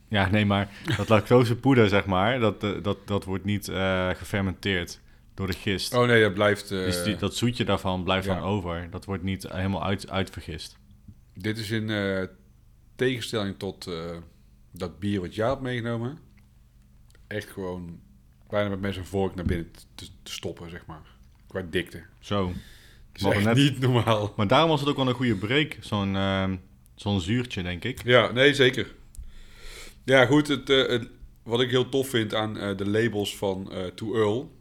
Ja, 0.10 0.30
nee, 0.30 0.46
maar 0.46 0.70
dat 0.98 1.10
lactosepoeder, 1.10 1.90
zeg 1.90 2.06
maar, 2.06 2.40
dat, 2.40 2.64
eh, 2.64 2.72
dat, 2.84 3.08
dat 3.08 3.24
wordt 3.24 3.44
niet 3.44 3.68
eh, 3.68 4.10
gefermenteerd 4.10 5.00
door 5.34 5.48
de 5.48 5.54
gist. 5.54 5.94
Oh 5.94 6.08
nee, 6.08 6.22
dat 6.22 6.34
blijft... 6.34 6.70
Dus 6.70 7.04
die, 7.04 7.16
dat 7.16 7.36
zoetje 7.36 7.64
daarvan 7.66 8.04
blijft 8.04 8.26
ja. 8.26 8.34
dan 8.34 8.44
over. 8.44 8.88
Dat 8.90 9.06
wordt 9.06 9.24
niet 9.24 9.50
helemaal 9.52 9.84
uit, 9.84 10.10
uitvergist. 10.10 10.78
Dit 11.34 11.58
is 11.58 11.72
in 11.72 12.30
tegenstelling 12.96 13.58
tot 13.58 13.90
dat 14.80 15.00
bier 15.00 15.22
wat 15.22 15.36
jij 15.36 15.48
had 15.48 15.62
meegenomen. 15.62 16.18
Echt 17.28 17.50
gewoon 17.50 18.00
bijna 18.50 18.70
met 18.70 18.82
mensen 18.82 19.02
een 19.02 19.08
vork 19.08 19.36
naar 19.36 19.46
binnen 19.46 19.72
te, 19.96 20.06
te 20.24 20.32
stoppen, 20.32 20.70
zeg 20.70 20.86
maar. 20.86 21.02
Qua 21.48 21.62
dikte. 21.70 22.04
Zo. 22.20 22.54
Dat 23.12 23.34
is 23.36 23.44
net- 23.44 23.56
niet 23.56 23.80
normaal. 23.80 24.34
Maar 24.38 24.48
daarom 24.48 24.70
was 24.70 24.80
het 24.80 24.90
ook 24.90 24.96
wel 24.96 25.08
een 25.08 25.14
goede 25.14 25.36
break. 25.36 25.78
Zo'n 25.80 26.16
ehm, 26.16 26.56
zo'n 26.96 27.22
zuurtje, 27.22 27.64
denk 27.64 27.84
ik. 27.84 28.04
Ja, 28.04 28.32
nee, 28.32 28.54
zeker. 28.54 28.96
Ja, 30.04 30.26
goed. 30.26 30.48
Het, 30.48 30.70
eh, 30.70 30.88
het- 30.88 31.08
wat 31.44 31.62
ik 31.62 31.70
heel 31.70 31.90
tof 31.90 32.10
vind 32.10 32.34
aan 32.34 32.58
eh, 32.58 32.78
de 32.78 32.88
labels 32.90 33.38
van 33.38 33.72
eh 33.72 33.86
To 33.86 34.14
Earl... 34.16 34.56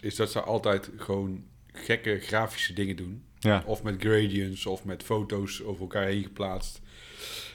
is 0.00 0.16
dat 0.16 0.30
ze 0.30 0.40
altijd 0.40 0.90
gewoon 0.96 1.44
gekke 1.72 2.18
grafische 2.20 2.72
dingen 2.72 2.96
doen. 2.96 3.22
Ja, 3.38 3.62
Of 3.66 3.82
met 3.82 4.00
gradients, 4.00 4.66
of 4.66 4.84
met 4.84 5.02
foto's 5.02 5.62
over 5.62 5.80
elkaar 5.82 6.04
heen 6.06 6.22
geplaatst. 6.22 6.80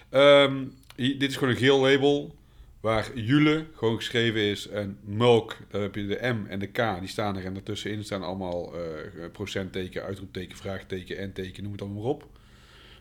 Ehm, 0.10 0.56
hier- 0.58 0.68
dit 0.98 1.30
is 1.30 1.36
gewoon 1.36 1.54
een 1.54 1.60
geel 1.60 1.80
label... 1.80 2.36
waar 2.80 3.18
Jule 3.18 3.66
gewoon 3.74 3.96
geschreven 3.96 4.42
is... 4.42 4.68
en 4.68 5.00
Melk, 5.04 5.58
daar 5.70 5.82
heb 5.82 5.96
je 5.96 6.08
de 6.08 6.34
M 6.34 6.46
en 6.46 6.60
de 6.60 6.68
K, 6.68 7.00
die 7.00 7.10
staan 7.10 7.38
er... 7.38 7.46
en 7.46 7.54
daartussenin 7.54 8.04
staan 8.04 8.24
allemaal 8.24 8.76
eh, 8.76 9.32
procentteken, 9.32 10.04
uitroepteken, 10.04 10.58
vraagteken, 10.58 11.18
en 11.18 11.34
teken, 11.34 11.64
noem 11.64 11.72
het 11.72 11.82
allemaal 11.82 12.02
maar 12.02 12.12
op. 12.12 12.30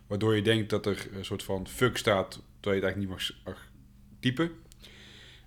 Waardoor 0.06 0.36
je 0.36 0.42
denkt 0.42 0.70
dat 0.70 0.86
er 0.86 1.06
een 1.12 1.24
soort 1.24 1.42
van 1.42 1.68
fuck 1.68 1.96
staat... 1.96 2.42
terwijl 2.60 2.82
je 2.82 2.86
het 2.86 2.96
eigenlijk 2.96 3.20
niet 3.20 3.44
mag, 3.44 3.68
typen. 4.20 4.50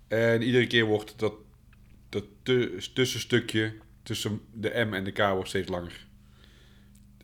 En 0.07 0.41
iedere 0.41 0.67
keer 0.67 0.85
wordt 0.85 1.19
dat, 1.19 1.33
dat 2.09 2.25
tu- 2.43 2.77
tussenstukje 2.93 3.73
tussen 4.03 4.41
de 4.53 4.85
M 4.85 4.93
en 4.93 5.03
de 5.03 5.11
K 5.11 5.17
wordt 5.17 5.49
steeds 5.49 5.69
langer. 5.69 6.07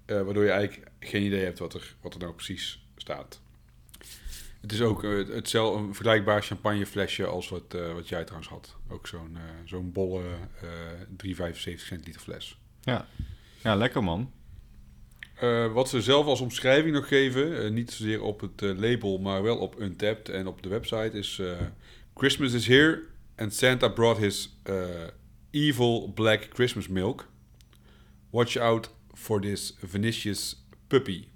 Eh, 0.06 0.22
waardoor 0.22 0.44
je 0.44 0.52
eigenlijk 0.52 0.92
geen 1.00 1.24
idee 1.24 1.44
hebt 1.44 1.60
wat 1.60 1.74
er, 1.74 1.96
wat 2.02 2.14
er 2.14 2.20
nou 2.20 2.34
precies 2.34 2.86
staat. 2.98 3.42
Het 4.66 4.74
is 4.74 4.82
ook 4.82 5.04
eh, 5.04 5.12
hetzelfde, 5.28 5.80
een 5.80 5.94
vergelijkbaar 5.94 6.42
champagneflesje 6.42 7.26
als 7.26 7.50
wat, 7.50 7.74
eh, 7.74 7.94
wat 7.94 8.10
jij 8.10 8.24
trouwens 8.24 8.50
had. 8.50 8.76
Ook 8.88 9.08
zo'n 9.08 9.36
eh, 9.36 9.42
zo'n 9.66 9.92
bolle 9.92 10.24
eh 10.62 10.70
3,75 11.18 11.86
centiliter 11.86 12.22
fles. 12.22 12.58
ja. 12.84 13.08
ja 13.64 13.76
lekker 13.76 14.04
man. 14.04 14.32
Wat 15.74 15.90
ze 15.90 16.02
zelf 16.02 16.26
als 16.26 16.42
omschrijving 16.42 16.94
nog 16.94 17.08
geven, 17.08 17.74
niet 17.74 17.92
zozeer 17.92 18.22
op 18.22 18.42
het 18.42 18.62
label, 18.62 19.18
maar 19.18 19.44
wel 19.44 19.58
op 19.58 19.80
Untapped 19.80 20.30
en 20.30 20.48
op 20.48 20.64
de 20.64 20.70
website, 20.70 21.18
is 21.18 21.42
Christmas 22.14 22.54
is 22.54 22.68
here 22.68 23.04
and 23.36 23.54
Santa 23.54 23.90
brought 23.90 24.22
his 24.22 24.60
evil 25.50 26.12
black 26.14 26.48
Christmas 26.54 26.88
milk. 26.88 27.28
Watch 28.30 28.58
out 28.58 28.90
for 29.14 29.42
this 29.42 29.76
Vinicius 29.80 30.66
puppy. 30.88 31.28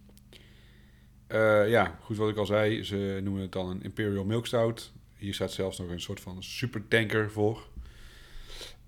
Eh, 1.29 1.69
ja, 1.69 1.99
goed 2.01 2.17
wat 2.17 2.29
ik 2.29 2.37
al 2.37 2.45
zei, 2.45 2.83
ze 2.83 3.19
noemen 3.23 3.41
het 3.41 3.51
dan 3.51 3.69
een 3.69 3.83
Imperial 3.83 4.25
Milk 4.25 4.47
Stout. 4.47 4.91
Hier 5.17 5.33
staat 5.33 5.51
zelfs 5.51 5.77
nog 5.77 5.89
een 5.89 6.01
soort 6.01 6.19
van 6.19 6.43
supertanker 6.43 7.31
voor. 7.31 7.67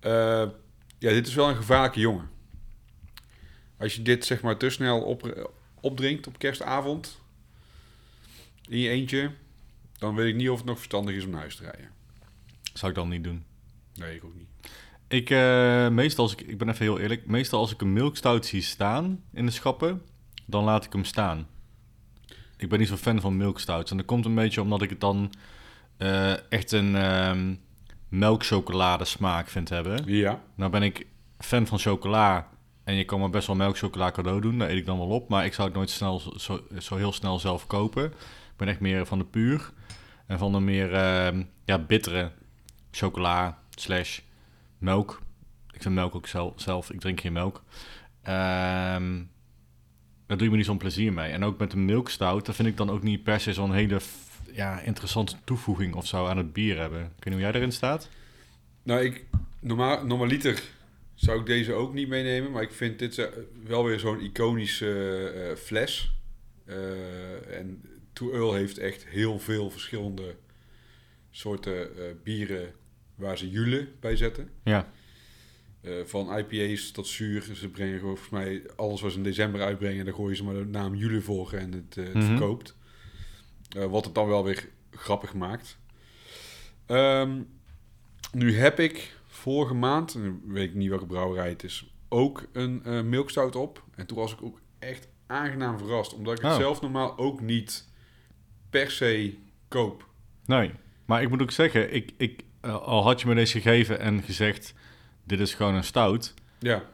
Eh, 0.00 0.48
ja, 0.98 1.10
dit 1.10 1.26
is 1.26 1.34
wel 1.34 1.48
een 1.48 1.56
gevaarlijke 1.56 2.00
jongen. 2.00 2.30
Als 3.78 3.94
je 3.94 4.02
dit 4.02 4.24
zeg 4.24 4.42
maar 4.42 4.56
te 4.56 4.70
snel 4.70 5.02
op, 5.02 5.50
opdrinkt 5.80 6.26
op 6.26 6.38
kerstavond, 6.38 7.20
in 8.68 8.78
je 8.78 8.88
eentje, 8.88 9.30
dan 9.98 10.14
weet 10.14 10.28
ik 10.28 10.36
niet 10.36 10.50
of 10.50 10.56
het 10.56 10.66
nog 10.66 10.76
verstandig 10.76 11.14
is 11.14 11.24
om 11.24 11.30
naar 11.30 11.40
huis 11.40 11.56
te 11.56 11.62
rijden. 11.62 11.90
Zou 12.74 12.90
ik 12.90 12.98
dan 12.98 13.08
niet 13.08 13.24
doen. 13.24 13.44
Nee, 13.94 14.14
ik 14.14 14.24
ook 14.24 14.34
niet. 14.34 14.48
Ik, 15.08 15.30
eh, 15.30 15.88
meestal 15.88 16.24
als 16.24 16.32
ik, 16.32 16.40
ik 16.40 16.58
ben 16.58 16.68
even 16.68 16.84
heel 16.84 16.98
eerlijk, 16.98 17.26
meestal 17.26 17.60
als 17.60 17.72
ik 17.72 17.80
een 17.80 17.92
milk 17.92 18.16
stout 18.16 18.46
zie 18.46 18.62
staan 18.62 19.24
in 19.32 19.46
de 19.46 19.52
schappen, 19.52 20.02
dan 20.46 20.64
laat 20.64 20.84
ik 20.84 20.92
hem 20.92 21.04
staan. 21.04 21.48
Ik 22.62 22.68
ben 22.68 22.78
niet 22.78 22.88
zo 22.88 22.96
fan 22.96 23.20
van 23.20 23.36
milk 23.36 23.60
stouts. 23.60 23.90
En 23.90 23.96
dat 23.96 24.06
komt 24.06 24.24
een 24.24 24.34
beetje 24.34 24.62
omdat 24.62 24.82
ik 24.82 24.90
het 24.90 25.00
dan 25.00 25.32
eh, 25.96 26.50
echt 26.52 26.72
een 26.72 26.96
ehm 26.96 27.54
melkchocolade 28.08 29.04
smaak 29.04 29.48
vind 29.48 29.68
hebben. 29.68 30.02
Ja, 30.06 30.40
Nou 30.54 30.70
ben 30.70 30.82
ik 30.82 31.06
fan 31.38 31.66
van 31.66 31.78
chocola 31.78 32.48
en 32.84 32.94
je 32.94 33.04
kan 33.04 33.20
me 33.20 33.28
best 33.28 33.46
wel 33.46 33.56
melkchocola 33.56 34.10
cadeau 34.10 34.40
doen. 34.40 34.58
Daar 34.58 34.68
eet 34.68 34.76
ik 34.76 34.86
dan 34.86 34.98
wel 34.98 35.06
op, 35.06 35.28
maar 35.28 35.44
ik 35.44 35.54
zou 35.54 35.68
het 35.68 35.76
nooit 35.76 35.90
snel, 35.90 36.22
zo, 36.36 36.60
zo 36.78 36.96
heel 36.96 37.12
snel 37.12 37.38
zelf 37.38 37.66
kopen. 37.66 38.04
Ik 38.04 38.56
ben 38.56 38.68
echt 38.68 38.80
meer 38.80 39.06
van 39.06 39.18
de 39.18 39.24
puur 39.24 39.72
en 40.26 40.38
van 40.38 40.52
de 40.52 40.60
meer 40.60 40.94
ehm, 40.94 41.42
ja, 41.64 41.78
bittere 41.78 42.30
chocola 42.90 43.58
slash 43.70 44.20
melk. 44.78 45.22
Ik 45.70 45.82
vind 45.82 45.94
melk 45.94 46.14
ook 46.14 46.26
zelf, 46.26 46.52
zelf 46.56 46.90
ik 46.90 47.00
drink 47.00 47.20
geen 47.20 47.32
melk. 47.32 47.62
Ehm 48.22 49.20
daar 50.32 50.40
doe 50.40 50.50
je 50.50 50.56
me 50.56 50.62
niet 50.62 50.70
zo'n 50.70 50.88
plezier 50.88 51.12
mee. 51.12 51.32
En 51.32 51.44
ook 51.44 51.58
met 51.58 51.72
een 51.72 51.84
milkstout, 51.84 52.46
daar 52.46 52.54
vind 52.54 52.68
ik 52.68 52.76
dan 52.76 52.90
ook 52.90 53.02
niet 53.02 53.22
per 53.22 53.40
se 53.40 53.52
zo'n 53.52 53.72
hele 53.72 54.00
ja, 54.52 54.80
interessante 54.80 55.36
toevoeging 55.44 55.94
of 55.94 56.06
zo 56.06 56.26
aan 56.26 56.36
het 56.36 56.52
bier 56.52 56.78
hebben. 56.78 57.00
Ik 57.00 57.06
weet 57.06 57.24
niet 57.24 57.34
hoe 57.34 57.42
jij 57.42 57.52
erin 57.52 57.72
staat. 57.72 58.08
nou 58.82 59.04
ik, 59.04 59.24
normaal, 59.60 60.06
normaliter 60.06 60.62
zou 61.14 61.40
ik 61.40 61.46
deze 61.46 61.72
ook 61.72 61.94
niet 61.94 62.08
meenemen, 62.08 62.50
maar 62.50 62.62
ik 62.62 62.72
vind 62.72 62.98
dit 62.98 63.18
eh, 63.18 63.26
wel 63.66 63.84
weer 63.84 63.98
zo'n 63.98 64.20
iconische 64.20 65.28
eh, 65.28 65.56
fles. 65.56 66.14
Eh, 66.64 67.58
en 67.58 67.82
To 68.12 68.32
Earl 68.32 68.54
heeft 68.54 68.78
echt 68.78 69.06
heel 69.06 69.38
veel 69.38 69.70
verschillende 69.70 70.34
soorten 71.30 71.88
bieren 72.22 72.72
waar 73.14 73.38
ze 73.38 73.50
jule 73.50 73.88
bij 74.00 74.16
zetten. 74.16 74.50
Ja, 74.64 74.92
Eh, 75.82 75.92
van 76.04 76.38
IPA's 76.38 76.90
tot 76.90 77.06
zuur. 77.06 77.42
Ze 77.54 77.68
brengen 77.68 77.98
gewoon 77.98 78.16
volgens 78.16 78.30
mij 78.44 78.62
alles 78.76 79.00
wat 79.00 79.10
ze 79.10 79.16
in 79.16 79.22
december 79.24 79.60
uitbrengen. 79.62 80.04
Daar 80.04 80.14
gooien 80.14 80.36
ze 80.36 80.44
maar 80.44 80.54
de 80.54 80.64
naam 80.64 80.94
Jule 80.94 81.20
voor 81.20 81.52
en 81.52 81.72
het, 81.72 81.96
eh, 81.96 82.04
het 82.04 82.14
Mhm. 82.14 82.26
verkoopt. 82.26 82.76
Eh, 83.76 83.84
wat 83.84 84.04
het 84.04 84.14
dan 84.14 84.26
wel 84.28 84.44
weer 84.44 84.68
grappig 84.90 85.34
maakt. 85.34 85.78
Ehm, 86.86 87.40
nu 88.32 88.56
heb 88.56 88.78
ik 88.80 89.16
vorige 89.26 89.74
maand, 89.74 90.14
en 90.14 90.42
weet 90.46 90.68
ik 90.68 90.74
niet 90.74 90.88
welke 90.88 91.06
brouwerij 91.06 91.48
het 91.48 91.62
is, 91.64 91.92
ook 92.08 92.46
een 92.52 92.84
eh 92.84 93.02
milkstout 93.02 93.56
op. 93.56 93.84
En 93.94 94.06
toen 94.06 94.16
was 94.16 94.32
ik 94.32 94.42
ook 94.42 94.60
echt 94.78 95.08
aangenaam 95.26 95.78
verrast. 95.78 96.14
Omdat 96.14 96.36
ik 96.36 96.42
het 96.42 96.52
Oh. 96.52 96.58
zelf 96.58 96.80
normaal 96.80 97.18
ook 97.18 97.40
niet 97.40 97.88
per 98.70 98.90
se 98.90 99.34
koop. 99.68 100.06
nee. 100.46 100.70
Maar 101.06 101.22
ik 101.22 101.28
moet 101.28 101.42
ook 101.42 101.50
zeggen, 101.50 101.94
ik, 101.94 102.12
ik, 102.16 102.44
al 102.60 103.02
had 103.02 103.20
je 103.20 103.26
me 103.26 103.34
deze 103.34 103.60
gegeven 103.60 103.98
en 103.98 104.22
gezegd, 104.22 104.74
dit 105.24 105.40
is 105.40 105.54
gewoon 105.54 105.74
een 105.74 105.84
stout. 105.84 106.34
Ja, 106.58 106.84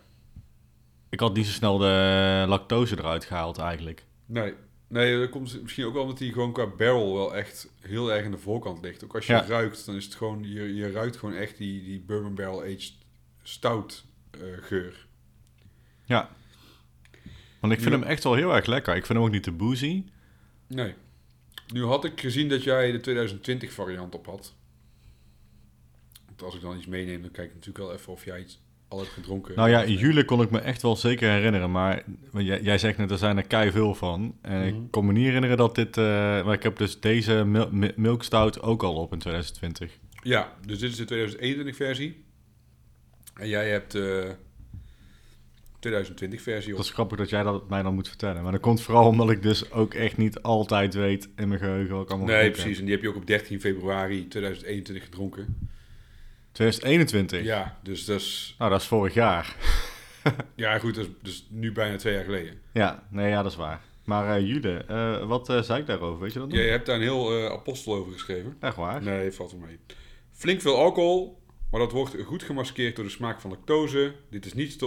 Ik 1.08 1.20
had 1.20 1.34
niet 1.34 1.46
zo 1.46 1.52
snel 1.52 1.78
de 1.78 2.44
lactose 2.48 2.98
eruit 2.98 3.24
gehaald 3.24 3.58
eigenlijk. 3.58 4.04
Nee, 4.26 4.54
nee, 4.88 5.18
dat 5.18 5.30
komt 5.30 5.62
misschien 5.62 5.84
ook 5.84 5.92
wel 5.92 6.02
omdat 6.02 6.18
hij 6.18 6.28
gewoon 6.28 6.52
qua 6.52 6.66
barrel 6.66 7.14
wel 7.14 7.36
echt 7.36 7.68
heel 7.80 8.12
erg 8.12 8.24
aan 8.24 8.30
de 8.30 8.38
voorkant 8.38 8.82
ligt. 8.84 9.04
Ook 9.04 9.14
als 9.14 9.26
je 9.26 9.32
Ja. 9.32 9.44
ruikt, 9.46 9.86
dan 9.86 9.94
is 9.94 10.04
het 10.04 10.14
gewoon, 10.14 10.42
je, 10.42 10.74
je 10.74 10.90
ruikt 10.90 11.16
gewoon 11.16 11.34
echt 11.34 11.56
die, 11.56 11.82
die 11.84 12.00
bourbon 12.00 12.34
barrel 12.34 12.62
aged 12.62 12.92
stout 13.42 14.04
eh, 14.30 14.40
geur. 14.60 15.06
Ja. 16.04 16.30
Want 17.60 17.72
ik 17.72 17.80
vind 17.80 17.92
hem 17.94 18.02
echt 18.02 18.24
wel 18.24 18.34
heel 18.34 18.54
erg 18.54 18.66
lekker. 18.66 18.96
Ik 18.96 19.06
vind 19.06 19.18
hem 19.18 19.26
ook 19.26 19.32
niet 19.32 19.42
te 19.42 19.52
boozy. 19.52 20.04
Nee. 20.66 20.94
Nu 21.72 21.84
had 21.84 22.04
ik 22.04 22.20
gezien 22.20 22.48
dat 22.48 22.62
jij 22.62 22.92
de 22.92 23.00
2020 23.00 23.72
variant 23.72 24.14
op 24.14 24.26
had. 24.26 24.54
Als 26.42 26.54
ik 26.54 26.60
dan 26.60 26.76
iets 26.76 26.86
meeneem, 26.86 27.22
dan 27.22 27.30
kijk 27.30 27.48
ik 27.48 27.54
natuurlijk 27.54 27.84
wel 27.84 27.92
even 27.92 28.12
of 28.12 28.24
jij 28.24 28.40
iets 28.40 28.60
al 28.88 28.98
heb 28.98 29.08
gedronken. 29.08 29.54
Nou 29.56 29.68
ja, 29.70 29.82
in 29.82 29.94
juli 29.94 30.24
kon 30.24 30.42
ik 30.42 30.50
me 30.50 30.58
echt 30.58 30.82
wel 30.82 30.96
zeker 30.96 31.30
herinneren. 31.30 31.70
Maar 31.70 32.02
jij, 32.32 32.60
jij 32.62 32.78
zegt 32.78 32.98
net, 32.98 33.10
er 33.10 33.18
zijn 33.18 33.36
er 33.36 33.46
kei 33.46 33.70
veel 33.70 33.94
van. 33.94 34.34
En 34.42 34.58
Mhm. 34.58 34.66
ik 34.84 34.90
kon 34.90 35.06
me 35.06 35.12
niet 35.12 35.24
herinneren 35.24 35.56
dat 35.56 35.74
dit... 35.74 35.96
eh, 35.96 36.04
maar 36.44 36.52
ik 36.54 36.62
heb 36.62 36.76
dus 36.76 37.00
deze 37.00 37.44
mil- 37.44 37.70
Milk 37.96 38.22
Stout 38.22 38.60
ook 38.62 38.82
al 38.82 38.94
op 38.94 39.12
in 39.12 39.18
2020. 39.18 39.98
Ja, 40.22 40.52
dus 40.66 40.78
dit 40.78 40.90
is 40.90 40.96
de 40.96 41.04
2021 41.04 41.76
versie. 41.76 42.24
En 43.34 43.48
jij 43.48 43.70
hebt 43.70 43.92
de 43.92 44.34
2020 45.78 46.42
versie 46.42 46.70
op. 46.70 46.76
Dat 46.76 46.86
is 46.86 46.92
grappig 46.92 47.18
dat 47.18 47.28
jij 47.30 47.42
dat 47.42 47.68
mij 47.68 47.82
dan 47.82 47.94
moet 47.94 48.08
vertellen. 48.08 48.42
Maar 48.42 48.52
dat 48.52 48.60
komt 48.60 48.80
vooral 48.82 49.06
omdat 49.06 49.30
ik 49.30 49.42
dus 49.42 49.70
ook 49.72 49.94
echt 49.94 50.16
niet 50.16 50.42
altijd 50.42 50.94
weet 50.94 51.28
in 51.36 51.48
mijn 51.48 51.60
geheugen 51.60 51.94
wat 51.94 52.02
ik 52.04 52.10
allemaal 52.10 52.28
Nee, 52.36 52.50
precies. 52.50 52.78
En 52.78 52.84
die 52.84 52.94
heb 52.94 53.02
je 53.02 53.08
ook 53.08 53.16
op 53.16 53.26
13 53.26 53.60
februari 53.60 54.28
2021 54.28 55.04
gedronken. 55.04 55.68
Heb. 56.58 56.70
2021? 56.70 57.42
Ja, 57.42 57.78
dus 57.82 58.04
dat 58.04 58.20
is... 58.20 58.54
Nou, 58.58 58.70
dat 58.70 58.80
is 58.80 58.86
vorig 58.86 59.14
jaar. 59.14 59.56
Ja, 60.54 60.78
goed, 60.78 60.94
dat 60.94 61.04
is 61.04 61.12
dus 61.22 61.46
nu 61.50 61.72
bijna 61.72 61.96
twee 61.96 62.14
jaar 62.14 62.24
geleden. 62.24 62.60
Ja, 62.72 63.06
nee, 63.10 63.28
ja, 63.28 63.42
dat 63.42 63.50
is 63.50 63.56
waar. 63.56 63.80
Maar 64.04 64.36
eh 64.36 64.46
Jude, 64.46 64.84
eh, 64.88 65.26
wat 65.26 65.48
eh, 65.48 65.62
zei 65.62 65.80
ik 65.80 65.86
daarover? 65.86 66.20
Weet 66.20 66.32
je 66.32 66.38
dat 66.38 66.48
nog? 66.48 66.56
Jij 66.56 66.68
hebt 66.68 66.86
daar 66.86 66.96
een 66.96 67.02
heel 67.02 67.50
apostel 67.50 67.94
over 67.94 68.12
geschreven. 68.12 68.56
Echt 68.60 68.76
waar? 68.76 69.02
Nee, 69.02 69.32
valt 69.32 69.50
wel 69.50 69.60
mee. 69.60 69.78
Flink 70.32 70.60
veel 70.60 70.76
alcohol, 70.76 71.42
maar 71.70 71.80
dat 71.80 71.92
wordt 71.92 72.16
goed 72.24 72.42
gemaskeerd 72.42 72.96
door 72.96 73.04
de 73.04 73.10
smaak 73.10 73.40
van 73.40 73.50
lactose. 73.50 74.14
Dit 74.30 74.46
is 74.46 74.54
niet 74.54 74.78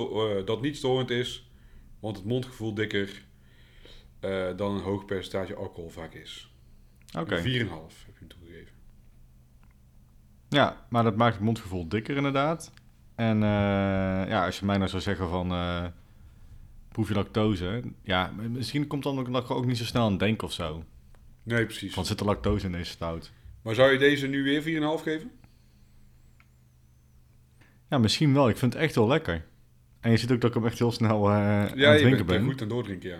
dat 0.45 0.61
niet 0.61 0.77
storend 0.77 1.09
is, 1.09 1.49
want 1.99 2.17
het 2.17 2.25
mondgevoel 2.25 2.73
dikker 2.73 3.23
dan 4.55 4.75
een 4.75 4.81
hoog 4.81 5.05
percentage 5.05 5.55
alcohol 5.55 5.89
vaak 5.89 6.13
is. 6.13 6.53
Oké. 7.19 7.35
Een 7.35 7.43
4,5 7.43 7.47
heb 8.05 8.17
je 8.17 8.19
hem 8.19 8.27
toegegeven. 8.27 8.73
Ja, 10.51 10.85
maar 10.89 11.03
dat 11.03 11.15
maakt 11.15 11.35
het 11.35 11.43
mondgevoel 11.43 11.87
dikker 11.87 12.15
inderdaad. 12.15 12.71
En 13.15 13.43
eh, 13.43 13.49
ja, 14.29 14.45
als 14.45 14.59
je 14.59 14.65
mij 14.65 14.77
nou 14.77 14.89
zou 14.89 15.01
zeggen 15.01 15.29
van... 15.29 15.51
eh 15.51 15.85
proef 16.91 17.07
je 17.07 17.13
lactose? 17.13 17.83
Ja, 18.03 18.31
misschien 18.49 18.87
komt 18.87 19.03
dan 19.03 19.19
ook, 19.19 19.31
dat 19.33 19.43
ik 19.43 19.51
ook 19.51 19.65
niet 19.65 19.77
zo 19.77 19.83
snel 19.85 20.05
aan 20.05 20.17
denken 20.17 20.47
of 20.47 20.53
zo. 20.53 20.83
Nee, 21.43 21.65
precies. 21.65 21.93
Van 21.93 22.05
zit 22.05 22.19
er 22.19 22.25
lactose 22.25 22.65
in 22.65 22.71
deze 22.71 22.91
stout? 22.91 23.31
Maar 23.61 23.75
zou 23.75 23.91
je 23.91 23.97
deze 23.97 24.27
nu 24.27 24.43
weer 24.43 24.61
4,5 24.99 25.03
geven? 25.03 25.31
Ja, 27.89 27.97
misschien 27.97 28.33
wel. 28.33 28.49
Ik 28.49 28.57
vind 28.57 28.73
het 28.73 28.81
echt 28.81 28.95
wel 28.95 29.07
lekker. 29.07 29.45
En 29.99 30.11
je 30.11 30.17
ziet 30.17 30.31
ook 30.31 30.41
dat 30.41 30.49
ik 30.49 30.55
hem 30.55 30.65
echt 30.65 30.79
heel 30.79 30.91
snel 30.91 31.29
eh 31.29 31.35
aan 31.35 31.77
Ja, 31.77 31.89
het 31.89 31.99
je 31.99 32.05
drinken 32.05 32.25
bent 32.25 32.39
ben. 32.39 32.43
goed 32.51 32.61
aan 32.61 32.67
doordrinken, 32.67 33.09
ja. 33.09 33.19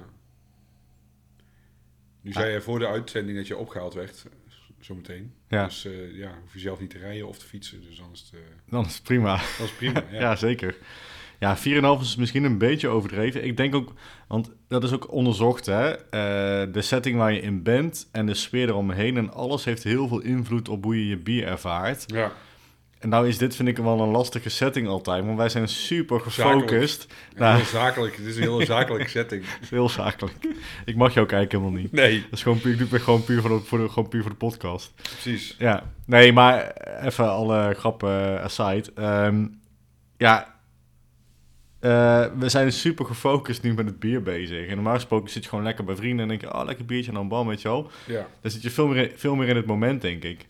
Nu 2.22 2.32
zei 2.32 2.52
je 2.52 2.62
voor 2.62 2.80
de 2.80 2.88
uitzending 2.88 3.38
dat 3.38 3.48
je 3.48 3.58
opgehaald 3.58 3.94
werd, 3.94 4.26
eh, 4.26 4.51
zometeen. 4.86 5.34
Ja. 5.48 5.66
Dus 5.66 5.86
eh, 5.86 5.92
ja, 6.18 6.32
hoef 6.42 6.54
je 6.54 6.60
zelf 6.60 6.80
niet 6.80 6.90
te 6.90 6.98
rijden 6.98 7.28
of 7.28 7.38
te 7.38 7.46
fietsen. 7.46 7.82
Dus 7.82 7.98
dan 7.98 8.10
is 8.14 8.20
het, 8.20 8.40
eh, 8.40 8.46
Dan 8.70 8.86
is 8.86 8.94
het 8.94 9.04
prima. 9.04 9.36
dat 9.58 9.68
is 9.68 9.72
prima. 9.74 10.04
Ja. 10.12 10.20
Ja, 10.20 10.36
zeker. 10.36 10.76
Ja, 11.40 11.58
4,5 11.58 12.02
is 12.02 12.16
misschien 12.16 12.44
een 12.44 12.58
beetje 12.58 12.88
overdreven. 12.88 13.44
Ik 13.46 13.58
denk 13.58 13.76
ook, 13.76 13.94
want 14.28 14.52
dat 14.68 14.84
is 14.84 14.92
ook 14.94 15.12
onderzocht, 15.12 15.66
hè. 15.66 15.92
Eh, 15.92 16.74
de 16.74 16.82
setting 16.82 17.18
waar 17.18 17.34
je 17.34 17.42
in 17.42 17.64
bent 17.64 18.10
en 18.12 18.26
de 18.26 18.34
sfeer 18.34 18.68
eromheen 18.68 19.18
en 19.18 19.34
alles 19.34 19.66
heeft 19.66 19.84
heel 19.84 20.08
veel 20.08 20.22
invloed 20.22 20.70
op 20.70 20.84
hoe 20.84 20.98
je 21.00 21.08
je 21.08 21.18
bier 21.18 21.46
ervaart. 21.48 22.04
ja. 22.08 22.32
En 23.02 23.10
nou 23.10 23.28
is 23.28 23.38
dit, 23.38 23.56
vind 23.56 23.68
ik, 23.68 23.78
wel 23.78 24.02
een 24.02 24.10
lastige 24.10 24.50
setting 24.50 24.88
altijd, 24.88 25.26
want 25.26 25.38
wij 25.38 25.50
zijn 25.50 25.68
super 25.68 26.20
gefocust. 26.20 27.08
En 27.34 27.40
Nou. 27.42 27.56
heel 27.56 27.66
zakelijk. 27.66 28.16
Het 28.16 28.26
is 28.26 28.36
een 28.36 28.42
heel 28.42 28.66
zakelijke 28.66 29.10
setting. 29.20 29.44
Heel 29.70 29.90
zakelijk. 29.90 30.36
Ik 30.86 30.96
mag 30.96 31.14
jou 31.14 31.28
kijken 31.28 31.60
helemaal 31.60 31.80
niet. 31.82 31.92
Nee, 31.92 32.22
Dat 32.22 32.32
is 32.32 32.44
gewoon 32.44 32.60
puur, 32.60 32.88
gewoon 33.00 33.24
puur 33.24 33.42
voor 33.42 33.50
de, 33.50 33.60
voor 33.66 33.78
de, 33.78 33.90
gewoon 33.90 34.10
puur 34.10 34.22
voor 34.22 34.32
de 34.32 34.38
podcast. 34.38 34.94
precies. 35.02 35.56
Ja, 35.60 35.84
nee, 36.06 36.34
maar 36.34 36.72
even 37.04 37.30
alle 37.32 37.74
grappen 37.78 38.42
aside. 38.42 38.84
Ehm, 38.96 39.46
ja, 40.18 40.60
eh, 41.80 42.26
we 42.38 42.50
zijn 42.50 42.72
super 42.72 43.06
gefocust 43.06 43.64
nu 43.64 43.74
met 43.74 43.86
het 43.86 44.00
bier 44.00 44.22
bezig. 44.24 44.68
En 44.68 44.76
normaal 44.76 44.94
gesproken 44.96 45.30
zit 45.30 45.44
je 45.44 45.50
gewoon 45.50 45.64
lekker 45.64 45.84
bij 45.84 45.96
vrienden 45.96 46.22
en 46.22 46.28
denk 46.28 46.42
je, 46.42 46.54
oh, 46.54 46.66
lekker 46.66 46.86
biertje 46.86 47.10
en 47.12 47.18
dan 47.18 47.28
bam, 47.28 47.48
weet 47.48 47.62
je 47.62 47.68
wel. 47.68 47.92
Ja. 48.08 48.28
Dan 48.42 48.52
zit 48.52 48.62
je 48.62 48.70
veel 48.70 48.88
meer, 48.88 48.98
in- 49.12 49.18
veel 49.18 49.36
meer 49.36 49.48
in 49.48 49.56
het 49.56 49.66
moment, 49.66 50.02
denk 50.02 50.24
ik. 50.24 50.48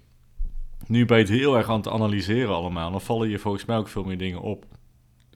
Nu 0.92 1.06
ben 1.06 1.18
je 1.18 1.24
het 1.24 1.34
heel 1.34 1.58
erg 1.58 1.70
aan 1.70 1.78
het 1.78 1.88
analyseren 1.88 2.56
allemaal. 2.56 2.92
Dan 2.92 3.02
vallen 3.02 3.30
je 3.30 3.39
volgens 3.39 3.66
mij 3.66 3.78
ook 3.78 3.88
veel 3.88 4.04
meer 4.04 4.18
dingen 4.18 4.42
op. 4.42 4.66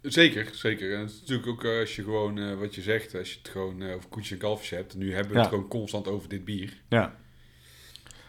Zeker, 0.01 0.49
zeker. 0.51 0.93
En 0.93 0.99
het 0.99 1.09
is 1.09 1.19
natuurlijk 1.19 1.47
ook 1.47 1.63
eh, 1.63 1.79
als 1.79 1.95
je 1.95 2.03
gewoon, 2.03 2.37
eh, 2.37 2.57
wat 2.59 2.75
je 2.75 2.81
zegt, 2.81 3.15
als 3.15 3.31
je 3.31 3.37
het 3.37 3.49
gewoon 3.49 3.81
eh, 3.81 3.95
over 3.95 4.09
koetjes 4.09 4.31
en 4.31 4.37
kalfjes 4.37 4.69
hebt. 4.69 4.95
Nu 4.95 5.13
hebben 5.13 5.33
we 5.33 5.39
het 5.39 5.47
gewoon 5.47 5.67
constant 5.67 6.07
over 6.07 6.29
dit 6.29 6.45
bier. 6.45 6.81
Ja. 6.89 7.15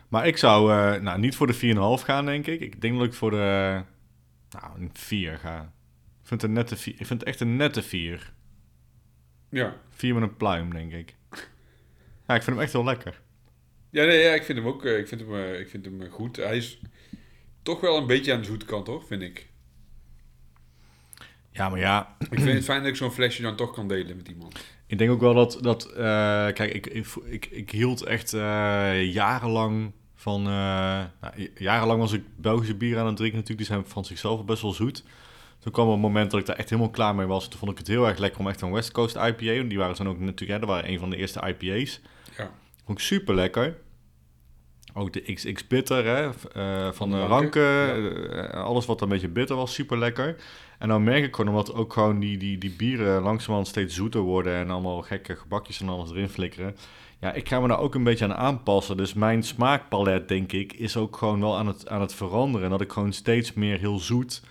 Maar 0.09 0.27
ik 0.27 0.37
zou 0.37 0.71
nou, 1.01 1.19
niet 1.19 1.37
voor 1.37 1.47
de 1.47 1.99
4,5 2.01 2.05
gaan, 2.05 2.27
denk 2.27 2.47
ik. 2.47 2.61
Ik 2.61 2.81
denk 2.81 2.99
dat 2.99 3.07
ik 3.07 3.13
voor 3.13 3.31
de 3.31 3.83
nou, 4.51 4.81
een 4.81 4.91
4 4.93 5.39
ga. 5.39 5.73
Ik 6.23 6.29
vind, 6.29 6.41
het 6.41 6.51
een 6.51 6.57
nette 6.57 6.77
vier, 6.77 6.95
ik 6.99 7.07
vind 7.07 7.21
het 7.21 7.29
echt 7.29 7.41
een 7.41 7.57
nette 7.57 7.83
4. 7.83 8.33
Ja. 9.51 9.77
4 9.91 10.15
met 10.15 10.23
een 10.23 10.37
pluim, 10.37 10.73
denk 10.73 10.93
ik. 10.93 11.15
Ja, 12.27 12.35
ik 12.35 12.43
vind 12.43 12.57
hem 12.57 12.61
echt 12.61 12.73
heel 12.73 12.85
lekker. 12.85 13.21
Ja, 13.91 14.05
nee, 14.05 14.19
ja, 14.19 14.33
ik 14.33 14.43
vind 14.43 14.59
hem 14.59 14.67
ook 14.67 14.85
ik 14.85 15.09
vind 15.09 15.21
hem, 15.21 15.55
ik 15.55 15.69
vind 15.69 15.85
hem 15.85 16.11
goed. 16.11 16.37
Hij 16.37 16.57
is 16.57 16.81
toch 17.67 17.81
wel 17.81 17.97
een 17.97 18.07
beetje 18.07 18.33
aan 18.33 18.41
de 18.41 18.47
zoete 18.47 18.67
kant, 18.67 18.87
hoor, 18.87 19.03
vind 19.07 19.23
ik. 19.23 19.47
Ja, 21.51 21.69
maar 21.69 21.79
ja, 21.79 22.17
Ik 22.31 22.41
vind 22.41 22.53
het 22.53 22.65
fijn 22.65 22.81
dat 22.81 22.89
ik 22.89 22.97
zo'n 22.97 23.11
flesje 23.11 23.43
dan 23.43 23.57
toch 23.57 23.73
kan 23.73 23.89
delen 23.89 24.17
met 24.17 24.29
iemand. 24.29 24.65
ik 24.87 24.99
denk 24.99 25.11
ook 25.11 25.21
wel 25.21 25.35
dat... 25.35 25.59
dat 25.61 25.87
eh, 25.91 25.97
kijk, 26.53 26.75
ik, 26.75 26.87
ik, 26.87 27.07
ik, 27.25 27.47
ik 27.47 27.71
hield 27.71 28.03
echt 28.03 28.33
eh, 28.33 29.13
jarenlang 29.13 29.93
van... 30.15 30.41
eh, 30.41 31.05
nou, 31.21 31.51
jarenlang 31.55 32.01
was 32.01 32.13
ik 32.13 32.23
Belgische 32.37 32.77
bier 32.77 32.99
aan 32.99 33.07
het 33.07 33.17
drinken 33.17 33.39
natuurlijk. 33.39 33.69
Die 33.69 33.77
zijn 33.77 33.89
van 33.89 34.05
zichzelf 34.05 34.45
best 34.45 34.63
wel 34.63 34.73
zoet. 34.73 35.05
Toen 35.59 35.73
kwam 35.73 35.89
een 35.89 36.01
moment 36.01 36.31
dat 36.31 36.41
ik 36.41 36.47
daar 36.47 36.57
echt 36.57 36.71
helemaal 36.71 36.91
klaar 36.91 37.15
mee 37.15 37.27
was. 37.27 37.49
Toen 37.49 37.59
vond 37.59 37.71
ik 37.71 37.79
het 37.79 37.87
heel 37.87 38.07
erg 38.07 38.19
lekker 38.19 38.41
om 38.41 38.49
echt 38.49 38.61
een 38.61 38.73
West 38.73 38.93
Coast 38.93 39.17
IPA... 39.17 39.69
die 39.69 39.79
waren 39.79 39.97
dan 39.97 40.09
ook 40.09 40.19
natuurlijk... 40.19 40.51
Ja, 40.51 40.59
dat 40.59 40.69
waren 40.69 40.91
een 40.91 40.99
van 40.99 41.11
de 41.11 41.17
eerste 41.17 41.41
IPA's. 41.47 42.01
Ja. 42.37 42.51
Vond 42.85 42.99
ik 42.99 43.05
super 43.05 43.35
lekker. 43.35 43.77
Ook 44.99 45.13
de 45.13 45.33
XX 45.33 45.67
Bitter 45.67 46.05
hè, 46.05 46.31
eh, 46.53 46.93
van 46.93 47.11
de 47.11 47.27
Ranke, 47.27 47.87
ranken. 47.87 48.53
eh, 48.53 48.65
alles 48.65 48.87
wat 48.87 49.01
een 49.01 49.09
beetje 49.09 49.29
bitter 49.29 49.57
was, 49.57 49.75
super 49.75 49.99
lekker. 49.99 50.37
En 50.79 50.89
dan 50.89 51.05
merk 51.05 51.25
ik 51.25 51.35
gewoon, 51.37 51.51
omdat 51.51 51.75
ook 51.75 51.93
gewoon 51.93 52.19
die, 52.19 52.37
die, 52.39 52.59
die 52.59 52.75
bieren 52.77 53.23
langzamerhand 53.23 53.69
steeds 53.69 53.95
zoeter 53.95 54.21
worden... 54.21 54.55
en 54.55 54.71
allemaal 54.71 55.03
gekke 55.03 55.37
gebakjes 55.37 55.81
en 55.81 55.89
alles 55.89 56.11
erin 56.11 56.29
flikkeren. 56.29 56.77
Ja, 57.21 57.33
ik 57.33 57.49
ga 57.49 57.61
me 57.61 57.69
daar 57.69 57.79
ook 57.79 57.95
een 57.95 58.05
beetje 58.05 58.25
aan 58.25 58.35
aanpassen. 58.35 58.97
Dus 58.97 59.15
mijn 59.15 59.43
smaakpalet, 59.43 60.29
denk 60.29 60.53
ik, 60.53 60.73
is 60.73 60.97
ook 60.97 61.17
gewoon 61.17 61.41
wel 61.41 61.57
aan 61.57 61.67
het, 61.67 61.89
aan 61.89 62.01
het 62.01 62.15
veranderen. 62.15 62.71
Dat 62.71 62.81
ik 62.81 62.93
gewoon 62.93 63.13
steeds 63.13 63.53
meer 63.53 63.79
heel 63.79 63.99
zoet, 63.99 64.43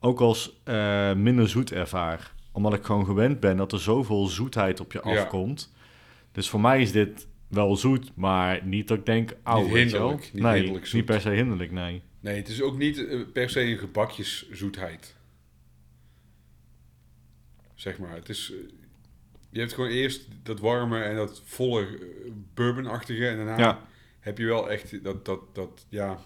ook 0.00 0.20
als 0.20 0.60
eh, 0.64 1.12
minder 1.12 1.48
zoet 1.48 1.72
ervaar. 1.72 2.32
Omdat 2.52 2.74
ik 2.74 2.84
gewoon 2.84 3.04
gewend 3.04 3.40
ben 3.40 3.56
dat 3.56 3.72
er 3.72 3.80
zoveel 3.80 4.26
zoetheid 4.26 4.80
op 4.80 4.92
je 4.92 5.00
Ja. 5.04 5.10
afkomt. 5.20 5.72
Dus 6.32 6.50
voor 6.50 6.60
mij 6.60 6.80
is 6.80 6.92
dit 6.92 7.26
wel 7.52 7.76
zoet, 7.76 8.10
maar 8.14 8.66
niet 8.66 8.88
dat 8.88 8.98
ik 8.98 9.06
denk, 9.06 9.34
auw, 9.42 9.62
Niet 9.64 9.74
hinderlijk, 9.74 10.30
niet 10.32 10.42
nee, 10.42 10.54
hinderlijk 10.54 10.92
niet 10.92 11.04
per 11.04 11.20
se 11.20 11.30
hinderlijk, 11.30 11.70
nee. 11.70 12.02
Nee, 12.20 12.36
het 12.36 12.48
is 12.48 12.62
ook 12.62 12.78
niet 12.78 13.06
eh, 13.06 13.20
per 13.32 13.50
se 13.50 13.60
een 13.60 13.78
gebakjeszoetheid. 13.78 15.14
Zeg 17.74 17.98
maar. 17.98 18.14
Het 18.14 18.28
is... 18.28 18.52
eh, 18.52 18.58
je 19.50 19.58
hebt 19.60 19.72
gewoon 19.72 19.90
eerst 19.90 20.28
dat 20.42 20.60
warme 20.60 21.02
en 21.02 21.16
dat 21.16 21.42
volle 21.44 21.80
eh, 21.86 21.96
bourbonachtige. 22.54 23.28
En 23.28 23.36
daarna 23.36 23.58
Ja. 23.58 23.86
heb 24.20 24.38
je 24.38 24.44
wel 24.44 24.70
echt 24.70 25.04
dat, 25.04 25.24
dat, 25.24 25.40
dat, 25.54 25.86
ja... 25.88 26.18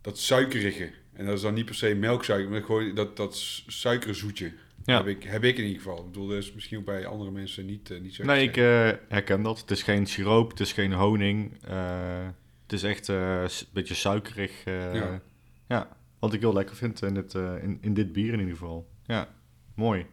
Dat 0.00 0.18
suikerige. 0.18 0.90
En 1.12 1.26
dat 1.26 1.34
is 1.34 1.40
dan 1.42 1.54
niet 1.54 1.64
per 1.64 1.74
se 1.74 1.94
melksuiker, 1.94 2.50
maar 2.50 2.62
gewoon 2.62 2.94
dat, 2.94 3.16
dat 3.16 3.36
suikerzoetje. 3.66 4.52
Ja. 4.84 4.96
Heb, 4.96 5.06
ik, 5.06 5.22
heb 5.22 5.44
ik 5.44 5.56
in 5.56 5.64
ieder 5.64 5.82
geval. 5.82 5.98
Ik 5.98 6.04
bedoel, 6.04 6.26
dat 6.26 6.36
is 6.36 6.52
misschien 6.52 6.78
ook 6.78 6.84
bij 6.84 7.06
andere 7.06 7.30
mensen 7.30 7.66
niet, 7.66 7.90
eh, 7.90 8.00
niet 8.00 8.14
zo. 8.14 8.24
Nee, 8.24 8.48
ik 8.48 8.56
eh, 8.56 8.90
herken 9.08 9.42
dat. 9.42 9.60
Het 9.60 9.70
is 9.70 9.82
geen 9.82 10.06
siroop, 10.06 10.50
het 10.50 10.60
is 10.60 10.72
geen 10.72 10.92
honing. 10.92 11.58
eh, 11.64 12.26
het 12.62 12.72
is 12.72 12.82
echt 12.82 13.08
een 13.08 13.48
beetje 13.72 13.94
suikerig. 13.94 14.64
Ja. 14.64 15.20
ja. 15.68 15.88
wat 16.18 16.32
ik 16.32 16.40
heel 16.40 16.52
lekker 16.52 16.76
vind 16.76 17.02
in, 17.02 17.16
het, 17.16 17.34
eh, 17.34 17.62
in, 17.62 17.78
in 17.80 17.94
dit 17.94 18.12
bier 18.12 18.32
in 18.32 18.38
ieder 18.38 18.54
geval. 18.54 18.88
Ja, 19.06 19.28
mooi. 19.74 20.06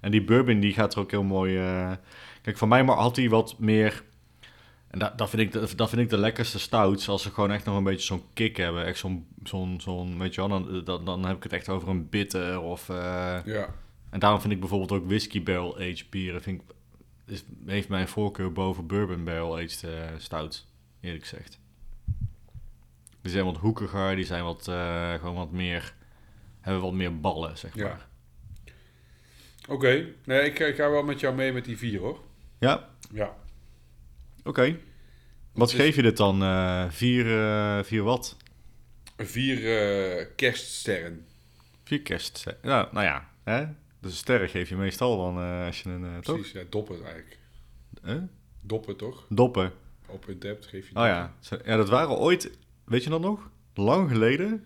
En 0.00 0.10
die 0.10 0.24
bourbon 0.24 0.60
die 0.60 0.72
gaat 0.72 0.94
er 0.94 1.00
ook 1.00 1.10
heel 1.10 1.22
mooi... 1.22 1.54
kijk, 2.42 2.58
van 2.58 2.68
mij 2.68 2.84
maar 2.84 2.96
had 2.96 3.16
hij 3.16 3.28
wat 3.28 3.58
meer... 3.58 4.02
En 4.90 4.98
dat, 4.98 5.18
dat, 5.18 5.30
vind 5.30 5.42
ik 5.42 5.52
de, 5.52 5.74
dat 5.76 5.88
vind 5.88 6.00
ik 6.00 6.08
de 6.08 6.18
lekkerste 6.18 6.58
stouts, 6.58 7.08
als 7.08 7.22
ze 7.22 7.30
gewoon 7.30 7.50
echt 7.50 7.64
nog 7.64 7.76
een 7.76 7.84
beetje 7.84 8.06
zo'n 8.06 8.22
kick 8.32 8.56
hebben. 8.56 8.84
Echt 8.84 8.98
zo'n, 8.98 9.26
zo'n, 9.42 9.80
zo'n 9.80 10.18
weet 10.18 10.34
je 10.34 10.40
wel, 10.40 10.48
dan, 10.48 10.84
dan, 10.84 11.04
dan 11.04 11.26
heb 11.26 11.36
ik 11.36 11.42
het 11.42 11.52
echt 11.52 11.68
over 11.68 11.88
een 11.88 12.08
bitter 12.08 12.60
of... 12.60 12.86
Ja, 13.44 13.74
en 14.14 14.20
daarom 14.20 14.40
vind 14.40 14.52
ik 14.52 14.60
bijvoorbeeld 14.60 14.92
ook 14.92 15.06
whisky 15.08 15.42
barrel 15.42 15.76
aged 15.76 16.10
bieren 16.10 16.42
vind 16.42 16.60
ik, 16.62 16.66
is, 17.26 17.44
heeft 17.66 17.88
mijn 17.88 18.08
voorkeur 18.08 18.52
boven 18.52 18.86
bourbon 18.86 19.24
barrel 19.24 19.56
aged 19.56 19.84
eh 19.84 20.08
stout, 20.18 20.66
eerlijk 21.00 21.22
gezegd. 21.26 21.58
Die 23.22 23.32
zijn 23.32 23.44
wat 23.44 23.56
hoekiger, 23.56 24.16
die 24.16 24.24
zijn 24.24 24.44
wat, 24.44 24.68
eh, 24.68 25.14
gewoon 25.14 25.34
wat 25.34 25.50
meer, 25.50 25.94
hebben 26.60 26.82
wat 26.82 26.92
meer 26.92 27.20
ballen, 27.20 27.58
zeg 27.58 27.74
Ja. 27.74 27.82
maar. 27.84 28.06
oké. 29.68 30.06
Nee, 30.24 30.40
ik, 30.44 30.58
ik 30.58 30.76
ga 30.76 30.90
wel 30.90 31.02
met 31.02 31.20
jou 31.20 31.34
mee 31.34 31.52
met 31.52 31.64
die 31.64 31.78
vier, 31.78 32.00
hoor. 32.00 32.20
Ja, 32.58 32.88
Ja. 33.12 33.34
oké. 34.44 34.78
Wat 35.52 35.68
is- 35.68 35.74
geef 35.74 35.96
je 35.96 36.02
dit 36.02 36.16
dan? 36.16 36.42
eh 36.42 36.90
vier, 36.90 37.24
vier 37.84 38.02
wat? 38.02 38.36
Vier 39.16 40.26
kerststerren. 40.36 41.26
Vier 41.84 42.02
kerst. 42.02 42.44
Nou, 42.62 42.88
nou 42.92 43.04
ja, 43.06 43.28
hè? 43.44 43.66
Dus 44.04 44.12
een 44.12 44.18
sterren 44.18 44.48
geef 44.48 44.68
je 44.68 44.76
meestal 44.76 45.16
dan 45.16 45.42
eh, 45.42 45.66
als 45.66 45.82
je 45.82 45.88
een... 45.90 46.20
toch? 46.20 46.34
Precies, 46.34 46.52
ja, 46.52 46.62
doppen 46.68 47.04
eigenlijk. 47.04 47.38
Huh? 48.02 48.22
Doppen 48.60 48.96
toch? 48.96 49.26
Doppen. 49.28 49.72
Op 50.06 50.28
een 50.28 50.38
debt 50.38 50.66
geef 50.66 50.88
je 50.88 50.96
Oh 50.96 51.06
ja. 51.06 51.34
Ja, 51.64 51.76
dat 51.76 51.88
waren 51.88 52.16
ooit... 52.16 52.50
Weet 52.84 53.04
je 53.04 53.10
dat 53.10 53.20
nog? 53.20 53.50
Lang 53.74 54.10
geleden? 54.10 54.64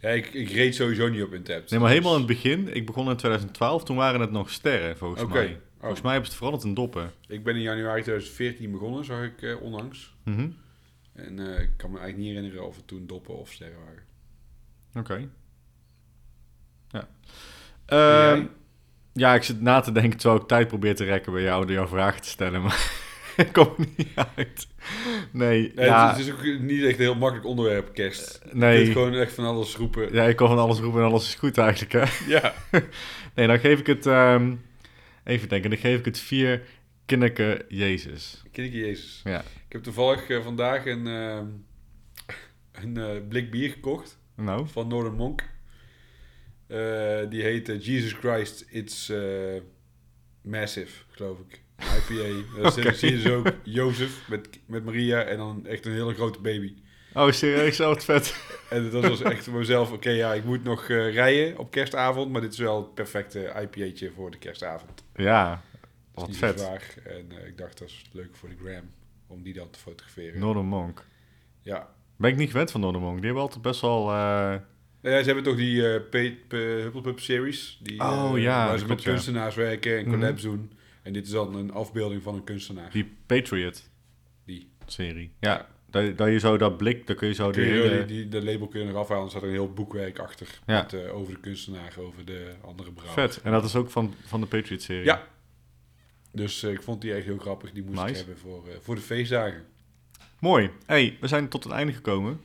Ja, 0.00 0.08
ik, 0.08 0.26
ik 0.34 0.50
reed 0.50 0.74
sowieso 0.74 1.08
niet 1.08 1.22
op 1.22 1.32
een 1.32 1.44
debt. 1.44 1.70
Nee, 1.70 1.80
maar 1.80 1.90
helemaal 1.90 2.12
in 2.12 2.18
het 2.18 2.26
begin. 2.26 2.74
Ik 2.74 2.86
begon 2.86 3.10
in 3.10 3.16
2012. 3.16 3.84
Toen 3.84 3.96
waren 3.96 4.20
het 4.20 4.30
nog 4.30 4.50
sterren, 4.50 4.96
volgens 4.96 5.26
mij. 5.26 5.46
Oh. 5.46 5.56
Volgens 5.78 6.00
mij 6.00 6.12
hebben 6.12 6.30
ze 6.30 6.36
het 6.36 6.44
veranderd 6.44 6.64
in 6.64 6.74
doppen. 6.74 7.12
Ik 7.28 7.44
ben 7.44 7.54
in 7.54 7.60
januari 7.60 8.02
2014 8.02 8.70
begonnen, 8.70 9.04
zag 9.04 9.24
ik 9.24 9.42
eh, 9.42 9.62
onlangs. 9.62 10.14
Mhm. 10.24 10.48
En 11.12 11.38
eh, 11.38 11.62
ik 11.62 11.70
kan 11.76 11.90
me 11.90 11.98
eigenlijk 11.98 12.16
niet 12.16 12.36
herinneren 12.36 12.66
of 12.66 12.76
het 12.76 12.86
toen 12.86 13.06
doppen 13.06 13.38
of 13.38 13.52
sterren 13.52 13.78
waren. 13.84 14.02
Oké. 14.94 15.28
Ja. 16.88 17.08
Ja, 19.16 19.34
ik 19.34 19.42
zit 19.42 19.60
na 19.60 19.80
te 19.80 19.92
denken 19.92 20.18
terwijl 20.18 20.40
ik 20.40 20.48
tijd 20.48 20.68
probeer 20.68 20.94
te 20.94 21.04
rekken 21.04 21.32
bij 21.32 21.42
jou 21.42 21.66
door 21.66 21.74
jouw 21.74 21.86
vragen 21.86 22.22
te 22.22 22.28
stellen, 22.28 22.62
maar 22.62 22.90
ik 23.36 23.52
kom 23.52 23.74
er 23.78 23.86
niet 23.96 24.08
uit. 24.36 24.66
Nee, 25.30 25.72
Nee, 25.74 25.86
ja, 25.86 26.08
het, 26.08 26.18
is, 26.18 26.26
het 26.26 26.36
is 26.44 26.54
ook 26.54 26.60
niet 26.60 26.84
echt 26.84 26.98
een 26.98 27.04
heel 27.04 27.14
makkelijk 27.14 27.46
onderwerp, 27.46 27.94
kerst. 27.94 28.40
Je 28.44 28.56
nee. 28.56 28.82
kunt 28.82 28.92
gewoon 28.92 29.14
echt 29.14 29.32
van 29.32 29.44
alles 29.44 29.76
roepen. 29.76 30.12
Ja, 30.12 30.24
ik 30.24 30.36
kan 30.36 30.48
van 30.48 30.58
alles 30.58 30.78
roepen 30.78 31.00
en 31.00 31.06
alles 31.06 31.28
is 31.28 31.34
goed 31.34 31.58
eigenlijk, 31.58 31.92
hè. 31.92 32.04
Ja. 32.34 32.54
Nee, 33.34 33.46
dan 33.46 33.58
geef 33.58 33.78
ik 33.78 33.86
het, 33.86 34.06
ehm, 34.06 34.54
even 35.24 35.48
denken, 35.48 35.70
dan 35.70 35.78
geef 35.78 35.98
ik 35.98 36.04
het 36.04 36.18
vier 36.18 36.62
kinderke 37.06 37.64
Jezus. 37.68 38.42
Kinderke 38.52 38.78
Jezus. 38.78 39.20
Ja. 39.24 39.40
Ik 39.40 39.72
heb 39.72 39.82
toevallig 39.82 40.28
eh, 40.28 40.42
vandaag 40.42 40.86
een, 40.86 41.06
eh, 41.06 41.40
een 42.72 42.96
eh, 42.96 43.28
blik 43.28 43.50
bier 43.50 43.70
gekocht 43.70 44.18
Nou, 44.36 44.66
van 44.68 44.88
Northern 44.88 45.16
Monk. 45.16 45.40
Eh, 45.40 45.46
die 47.28 47.42
heet 47.42 47.68
eh, 47.68 47.80
Jesus 47.80 48.12
Christ 48.12 48.66
It's 48.68 49.08
eh, 49.08 49.60
Massive, 50.42 51.02
geloof 51.10 51.38
ik. 51.38 51.60
IPA. 51.78 52.62
Daar 52.82 52.94
zie 52.94 53.10
je 53.10 53.22
dus 53.22 53.32
ook 53.32 53.52
Jozef 53.62 54.28
met, 54.28 54.48
met 54.66 54.84
Maria 54.84 55.22
en 55.22 55.36
dan 55.36 55.66
echt 55.66 55.86
een 55.86 55.92
hele 55.92 56.14
grote 56.14 56.40
baby. 56.40 56.74
oh 57.14 57.30
serieus, 57.30 57.78
wat 57.78 58.04
vet. 58.04 58.34
En 58.70 58.90
dat 58.90 59.06
was 59.08 59.22
echt 59.22 59.44
voor 59.44 59.58
mezelf, 59.58 59.92
oké 59.92 60.10
ja, 60.10 60.34
ik 60.34 60.44
moet 60.44 60.64
nog 60.64 60.88
eh, 60.88 61.12
rijden 61.12 61.58
op 61.58 61.70
kerstavond, 61.70 62.32
maar 62.32 62.40
dit 62.40 62.52
is 62.52 62.58
wel 62.58 62.76
het 62.76 62.94
perfecte 62.94 63.52
IPA'tje 63.62 64.10
voor 64.10 64.30
de 64.30 64.38
kerstavond. 64.38 65.04
Ja, 65.14 65.62
is 65.72 65.88
wat 66.14 66.26
niet 66.28 66.36
vet. 66.36 66.60
zwaar 66.60 66.94
en 67.04 67.26
eh, 67.38 67.46
ik 67.46 67.58
dacht 67.58 67.78
dat 67.78 67.88
is 67.88 68.04
leuk 68.12 68.36
voor 68.36 68.48
de 68.48 68.56
gram, 68.64 68.90
om 69.26 69.42
die 69.42 69.54
dan 69.54 69.70
te 69.70 69.78
fotograferen. 69.78 70.40
Northern 70.40 70.66
Monk. 70.66 71.04
Ja. 71.62 71.88
Ben 72.16 72.30
ik 72.30 72.36
niet 72.36 72.50
gewend 72.50 72.70
van 72.70 72.80
Northern 72.80 73.04
Monk. 73.04 73.16
Die 73.16 73.24
hebben 73.24 73.42
altijd 73.42 73.62
best 73.62 73.80
wel... 73.80 74.10
eh, 74.10 74.54
ja, 75.02 75.18
ze 75.18 75.24
hebben 75.26 75.44
toch 75.44 75.56
die 75.56 75.82
Hupplepup 75.82 77.20
series. 77.20 77.78
Die, 77.82 78.00
Oh, 78.00 78.32
eh, 78.36 78.42
ja, 78.42 78.66
Waar 78.66 78.78
ze 78.78 78.86
met 78.86 79.02
ja. 79.02 79.10
kunstenaars 79.10 79.54
werken 79.54 79.98
en 79.98 80.04
Mhm. 80.08 80.14
collabs 80.18 80.42
doen. 80.42 80.70
En 81.02 81.12
dit 81.12 81.24
is 81.26 81.30
dan 81.32 81.54
een 81.54 81.72
afbeelding 81.72 82.22
van 82.22 82.34
een 82.34 82.44
kunstenaar. 82.44 82.90
Die 82.90 83.16
Patriot 83.26 83.90
Die. 84.44 84.68
serie. 84.86 85.30
Ja, 85.40 85.68
dat, 85.90 86.16
dat 86.18 86.28
je 86.28 86.38
zo 86.38 86.56
dat 86.56 86.76
blik, 86.76 87.06
dan 87.06 87.16
kun 87.16 87.28
je 87.28 87.34
zo 87.34 87.50
Kun 87.50 87.62
die 88.06 88.18
je, 88.18 88.28
de 88.28 88.44
label 88.44 88.68
kun 88.68 88.80
je 88.80 88.86
nog 88.86 88.96
afhalen, 88.96 89.24
er 89.24 89.30
staat 89.30 89.42
een 89.42 89.50
heel 89.50 89.72
boekwerk 89.72 90.18
achter. 90.18 90.60
Ja. 90.66 90.82
Met, 90.82 90.92
eh, 90.92 91.14
over 91.16 91.34
de 91.34 91.40
kunstenaar, 91.40 91.94
over 91.98 92.24
de 92.24 92.52
andere 92.64 92.92
brouwer. 92.92 93.28
Vet. 93.28 93.40
En 93.42 93.52
dat 93.52 93.64
is 93.64 93.74
ook 93.74 93.90
van, 93.90 94.14
van 94.26 94.40
de 94.40 94.46
Patriot 94.46 94.82
serie. 94.82 95.04
Ja. 95.04 95.26
Dus 96.32 96.62
ik 96.64 96.82
vond 96.82 97.00
die 97.00 97.12
echt 97.14 97.24
heel 97.24 97.38
grappig. 97.38 97.72
Die 97.72 97.82
moest 97.84 98.08
ik 98.08 98.16
hebben 98.16 98.38
voor, 98.38 98.62
voor 98.80 98.94
de 98.94 99.00
feestdagen. 99.00 99.64
Mooi. 100.40 100.70
hey, 100.86 101.16
we 101.20 101.26
zijn 101.28 101.48
tot 101.48 101.64
het 101.64 101.72
einde 101.72 101.92
gekomen. 101.92 102.40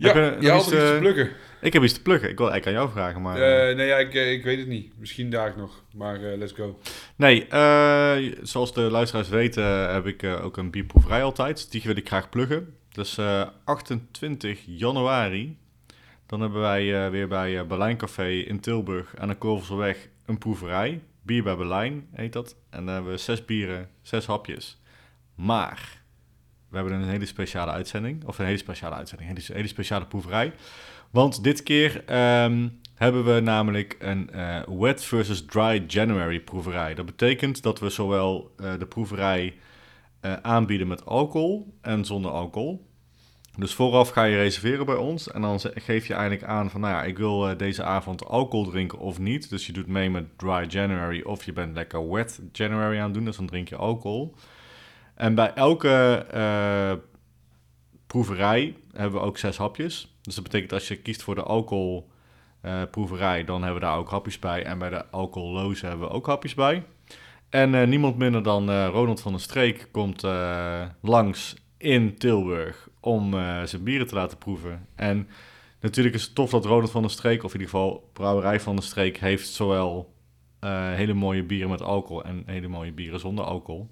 Ja, 0.00 0.36
je 0.40 0.50
had 0.50 0.60
iets, 0.60 0.66
iets 0.66 0.68
te 0.68 0.92
eh, 0.92 0.98
plukken. 0.98 1.30
Ik 1.60 1.72
heb 1.72 1.82
iets 1.82 1.92
te 1.92 2.02
pluggen. 2.02 2.30
Ik 2.30 2.38
wil 2.38 2.50
eigenlijk 2.50 2.78
aan 2.78 2.82
jou 2.84 2.96
vragen, 2.98 3.22
maar... 3.22 3.40
Eh, 3.68 3.76
nee, 3.76 3.86
ja, 3.86 3.96
ik, 3.96 4.14
eh, 4.14 4.32
ik 4.32 4.44
weet 4.44 4.58
het 4.58 4.66
niet. 4.66 4.98
Misschien 4.98 5.30
daar 5.30 5.54
nog. 5.56 5.82
Maar 5.94 6.22
eh, 6.22 6.38
let's 6.38 6.52
go. 6.52 6.78
Nee, 7.16 7.46
eh, 7.46 8.16
zoals 8.42 8.74
de 8.74 8.80
luisteraars 8.80 9.28
weten 9.28 9.92
heb 9.92 10.06
ik 10.06 10.22
eh, 10.22 10.44
ook 10.44 10.56
een 10.56 10.70
bierproeverij 10.70 11.22
altijd. 11.22 11.70
Die 11.70 11.82
wil 11.84 11.96
ik 11.96 12.08
graag 12.08 12.28
pluggen. 12.30 12.74
Dus 12.92 13.18
eh, 13.18 13.48
28 13.64 14.60
januari, 14.66 15.56
dan 16.26 16.40
hebben 16.40 16.60
wij 16.60 17.04
eh, 17.04 17.10
weer 17.10 17.28
bij 17.28 17.58
eh, 17.58 17.66
Berlijn 17.66 17.96
Café 17.96 18.28
in 18.28 18.60
Tilburg 18.60 19.14
aan 19.18 19.28
de 19.28 19.34
Korvelseweg 19.34 20.08
een 20.26 20.38
proeverij. 20.38 21.00
Bier 21.22 21.42
bij 21.42 21.56
Berlijn 21.56 22.08
heet 22.12 22.32
dat. 22.32 22.56
En 22.70 22.84
dan 22.84 22.94
hebben 22.94 23.12
we 23.12 23.18
zes 23.18 23.44
bieren, 23.44 23.88
zes 24.02 24.26
hapjes. 24.26 24.80
Maar 25.34 25.99
we 26.70 26.76
hebben 26.76 26.94
een 26.94 27.08
hele 27.08 27.26
speciale 27.26 27.70
uitzending. 27.70 28.24
Of 28.24 28.38
een 28.38 28.44
hele 28.44 28.58
speciale 28.58 28.94
uitzending, 28.94 29.30
een 29.30 29.36
hele, 29.36 29.54
hele 29.54 29.68
speciale 29.68 30.06
proeverij. 30.06 30.52
Want 31.10 31.42
dit 31.44 31.62
keer 31.62 32.04
ehm, 32.06 32.68
hebben 32.94 33.34
we 33.34 33.40
namelijk 33.40 33.96
een 33.98 34.30
eh, 34.30 34.60
wet 34.68 35.04
versus 35.04 35.44
dry 35.44 35.84
January 35.86 36.40
proeverij. 36.40 36.94
Dat 36.94 37.06
betekent 37.06 37.62
dat 37.62 37.78
we 37.78 37.90
zowel 37.90 38.54
eh, 38.56 38.72
de 38.78 38.86
proeverij 38.86 39.54
eh, 40.20 40.32
aanbieden 40.32 40.86
met 40.86 41.06
alcohol 41.06 41.74
en 41.80 42.04
zonder 42.04 42.30
alcohol. 42.30 42.88
Dus 43.58 43.74
vooraf 43.74 44.08
ga 44.08 44.24
je 44.24 44.36
reserveren 44.36 44.86
bij 44.86 44.94
ons 44.94 45.30
en 45.30 45.40
dan 45.40 45.60
geef 45.60 46.06
je 46.06 46.14
eigenlijk 46.14 46.44
aan 46.44 46.70
van, 46.70 46.80
nou 46.80 46.94
ja, 46.94 47.02
ik 47.02 47.18
wil 47.18 47.56
deze 47.56 47.82
avond 47.82 48.26
alcohol 48.26 48.70
drinken 48.70 48.98
of 48.98 49.18
niet. 49.18 49.50
Dus 49.50 49.66
je 49.66 49.72
doet 49.72 49.86
mee 49.86 50.10
met 50.10 50.38
dry 50.38 50.66
January 50.68 51.22
of 51.22 51.44
je 51.44 51.52
bent 51.52 51.74
lekker 51.74 52.10
wet 52.10 52.40
January 52.52 52.98
aan 52.98 53.04
het 53.04 53.14
doen, 53.14 53.24
dus 53.24 53.36
dan 53.36 53.46
drink 53.46 53.68
je 53.68 53.76
alcohol. 53.76 54.34
En 55.20 55.34
bij 55.34 55.52
elke 55.54 56.26
eh, 56.30 56.92
proeverij 58.06 58.76
hebben 58.92 59.20
we 59.20 59.26
ook 59.26 59.38
zes 59.38 59.56
hapjes. 59.56 60.16
Dus 60.22 60.34
dat 60.34 60.44
betekent 60.44 60.72
als 60.72 60.88
je 60.88 60.96
kiest 60.96 61.22
voor 61.22 61.34
de 61.34 61.42
alcohol 61.42 62.10
eh, 62.60 62.82
dan 63.46 63.62
hebben 63.62 63.74
we 63.74 63.86
daar 63.86 63.96
ook 63.96 64.10
hapjes 64.10 64.38
bij. 64.38 64.64
En 64.64 64.78
bij 64.78 64.88
de 64.88 65.10
alcoholloze 65.10 65.86
hebben 65.86 66.08
we 66.08 66.14
ook 66.14 66.26
hapjes 66.26 66.54
bij. 66.54 66.82
En 67.48 67.74
eh, 67.74 67.86
niemand 67.86 68.16
minder 68.16 68.42
dan 68.42 68.84
Ronald 68.86 69.20
van 69.20 69.32
der 69.32 69.40
Streek 69.40 69.88
komt 69.90 70.22
langs 71.00 71.56
in 71.76 72.18
Tilburg 72.18 72.88
om 73.00 73.30
zijn 73.64 73.82
bieren 73.82 74.06
te 74.06 74.14
laten 74.14 74.38
proeven. 74.38 74.86
En 74.94 75.28
natuurlijk 75.80 76.14
is 76.14 76.22
het 76.22 76.34
tof 76.34 76.50
dat 76.50 76.64
Ronald 76.64 76.90
van 76.90 77.02
der 77.02 77.10
Streek, 77.10 77.44
of 77.44 77.54
in 77.54 77.60
ieder 77.60 77.74
geval 77.74 78.10
Brouwerij 78.12 78.60
van 78.60 78.76
der 78.76 78.84
Streek, 78.84 79.18
heeft 79.18 79.48
zowel 79.48 80.14
hele 80.94 81.14
mooie 81.14 81.42
bieren 81.42 81.70
met 81.70 81.82
alcohol 81.82 82.24
en 82.24 82.42
hele 82.46 82.68
mooie 82.68 82.92
bieren 82.92 83.20
zonder 83.20 83.44
alcohol. 83.44 83.90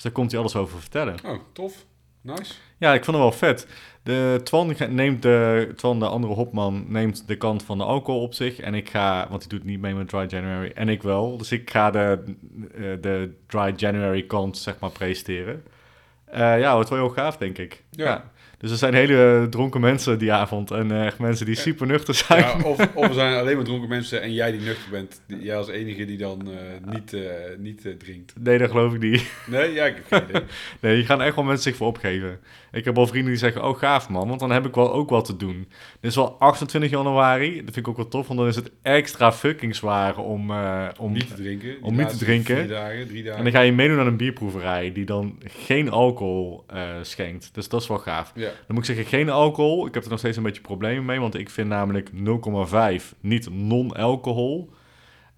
Dus 0.00 0.08
daar 0.08 0.18
komt 0.20 0.30
hij 0.30 0.40
alles 0.40 0.56
over 0.56 0.80
vertellen. 0.80 1.14
Oh, 1.24 1.40
tof. 1.52 1.84
Nice. 2.20 2.54
Ja, 2.78 2.94
ik 2.94 3.04
vond 3.04 3.16
het 3.16 3.26
wel 3.26 3.38
vet. 3.38 3.66
De 4.02 4.40
Twan 4.44 4.74
neemt 4.88 5.22
de, 5.22 5.72
Twan, 5.76 5.98
de 5.98 6.06
andere 6.06 6.34
hopman, 6.34 6.84
neemt 6.88 7.28
de 7.28 7.36
kant 7.36 7.62
van 7.62 7.78
de 7.78 7.84
alcohol 7.84 8.22
op 8.22 8.34
zich. 8.34 8.58
En 8.58 8.74
ik 8.74 8.90
ga, 8.90 9.26
want 9.30 9.40
hij 9.42 9.50
doet 9.50 9.64
niet 9.64 9.80
mee 9.80 9.94
met 9.94 10.08
Dry 10.08 10.26
January. 10.28 10.72
En 10.74 10.88
ik 10.88 11.02
wel. 11.02 11.36
Dus 11.36 11.52
ik 11.52 11.70
ga 11.70 11.90
de, 11.90 12.24
eh, 12.74 12.82
de 13.00 13.34
Dry 13.46 13.72
January 13.76 14.22
kant, 14.22 14.58
zeg 14.58 14.78
maar, 14.78 14.90
presenteren. 14.90 15.64
Eh, 16.24 16.60
ja, 16.60 16.74
wordt 16.74 16.88
wel 16.88 16.98
heel 16.98 17.08
gaaf, 17.08 17.36
denk 17.36 17.58
ik. 17.58 17.84
Ja. 17.90 18.30
Dus 18.60 18.70
er 18.70 18.76
zijn 18.76 18.94
hele 18.94 19.46
dronken 19.50 19.80
mensen 19.80 20.18
die 20.18 20.32
avond. 20.32 20.70
En 20.70 20.90
eh, 20.90 21.06
echt 21.06 21.18
mensen 21.18 21.46
die 21.46 21.54
super 21.54 21.86
nuchter 21.86 22.14
zijn. 22.14 22.40
Ja, 22.40 22.64
of, 22.64 22.88
of 22.94 23.08
er 23.08 23.14
zijn 23.14 23.34
alleen 23.34 23.56
maar 23.56 23.64
dronken 23.64 23.88
mensen 23.88 24.22
en 24.22 24.32
jij 24.32 24.50
die 24.50 24.60
nuchter 24.60 24.90
bent. 24.90 25.20
Jij 25.26 25.56
als 25.56 25.68
enige 25.68 26.04
die 26.04 26.18
dan 26.18 26.50
eh, 26.50 26.92
niet, 26.92 27.12
eh, 27.12 27.20
niet 27.58 27.82
drinkt. 27.98 28.32
Nee, 28.40 28.58
dat 28.58 28.70
geloof 28.70 28.94
ik 28.94 29.00
niet. 29.00 29.30
Nee, 29.46 29.72
ja, 29.72 29.84
ik 29.84 29.94
heb 29.94 30.04
geen 30.08 30.28
idee. 30.28 30.42
Nee, 30.80 30.94
hier 30.94 31.04
gaan 31.04 31.22
echt 31.22 31.34
wel 31.34 31.44
mensen 31.44 31.62
zich 31.62 31.76
voor 31.76 31.86
opgeven. 31.86 32.38
Ik 32.72 32.84
heb 32.84 32.98
al 32.98 33.06
vrienden 33.06 33.30
die 33.30 33.40
zeggen, 33.40 33.64
oh 33.64 33.78
gaaf 33.78 34.08
man, 34.08 34.28
want 34.28 34.40
dan 34.40 34.50
heb 34.50 34.66
ik 34.66 34.74
wel 34.74 34.92
ook 34.92 35.10
wat 35.10 35.24
te 35.24 35.36
doen. 35.36 35.68
Dit 36.00 36.10
is 36.10 36.16
wel 36.16 36.36
28 36.38 36.90
januari, 36.90 37.54
dat 37.54 37.64
vind 37.64 37.76
ik 37.76 37.88
ook 37.88 37.96
wel 37.96 38.08
tof, 38.08 38.26
want 38.26 38.38
dan 38.38 38.48
is 38.48 38.56
het 38.56 38.70
extra 38.82 39.32
fucking 39.32 39.76
zwaar 39.76 40.18
om... 40.18 40.50
eh, 40.50 40.88
om 40.98 41.12
Niet 41.12 41.28
te 41.28 41.34
drinken. 41.34 41.76
Om 41.82 41.96
niet 41.96 42.08
te 42.08 42.16
drinken. 42.16 42.56
Vier 42.56 42.68
dagen, 42.68 43.06
drie 43.06 43.22
dagen. 43.22 43.38
en 43.38 43.44
dan 43.44 43.52
ga 43.52 43.60
je 43.60 43.72
meedoen 43.72 43.98
aan 43.98 44.06
een 44.06 44.16
bierproeverij 44.16 44.92
die 44.92 45.04
dan 45.04 45.38
geen 45.46 45.90
alcohol 45.90 46.64
eh, 46.66 46.82
schenkt. 47.02 47.54
Dus 47.54 47.68
dat 47.68 47.80
is 47.80 47.88
wel 47.88 47.98
gaaf. 47.98 48.32
Ja. 48.34 48.44
Dan 48.46 48.52
moet 48.68 48.88
ik 48.88 48.94
zeggen, 48.94 49.04
geen 49.04 49.30
alcohol. 49.30 49.86
Ik 49.86 49.94
heb 49.94 50.04
er 50.04 50.10
nog 50.10 50.18
steeds 50.18 50.36
een 50.36 50.42
beetje 50.42 50.60
problemen 50.60 51.04
mee, 51.04 51.20
want 51.20 51.34
ik 51.34 51.50
vind 51.50 51.68
namelijk 51.68 52.10
0,5 52.10 53.04
niet 53.20 53.50
non-alcohol. 53.50 54.70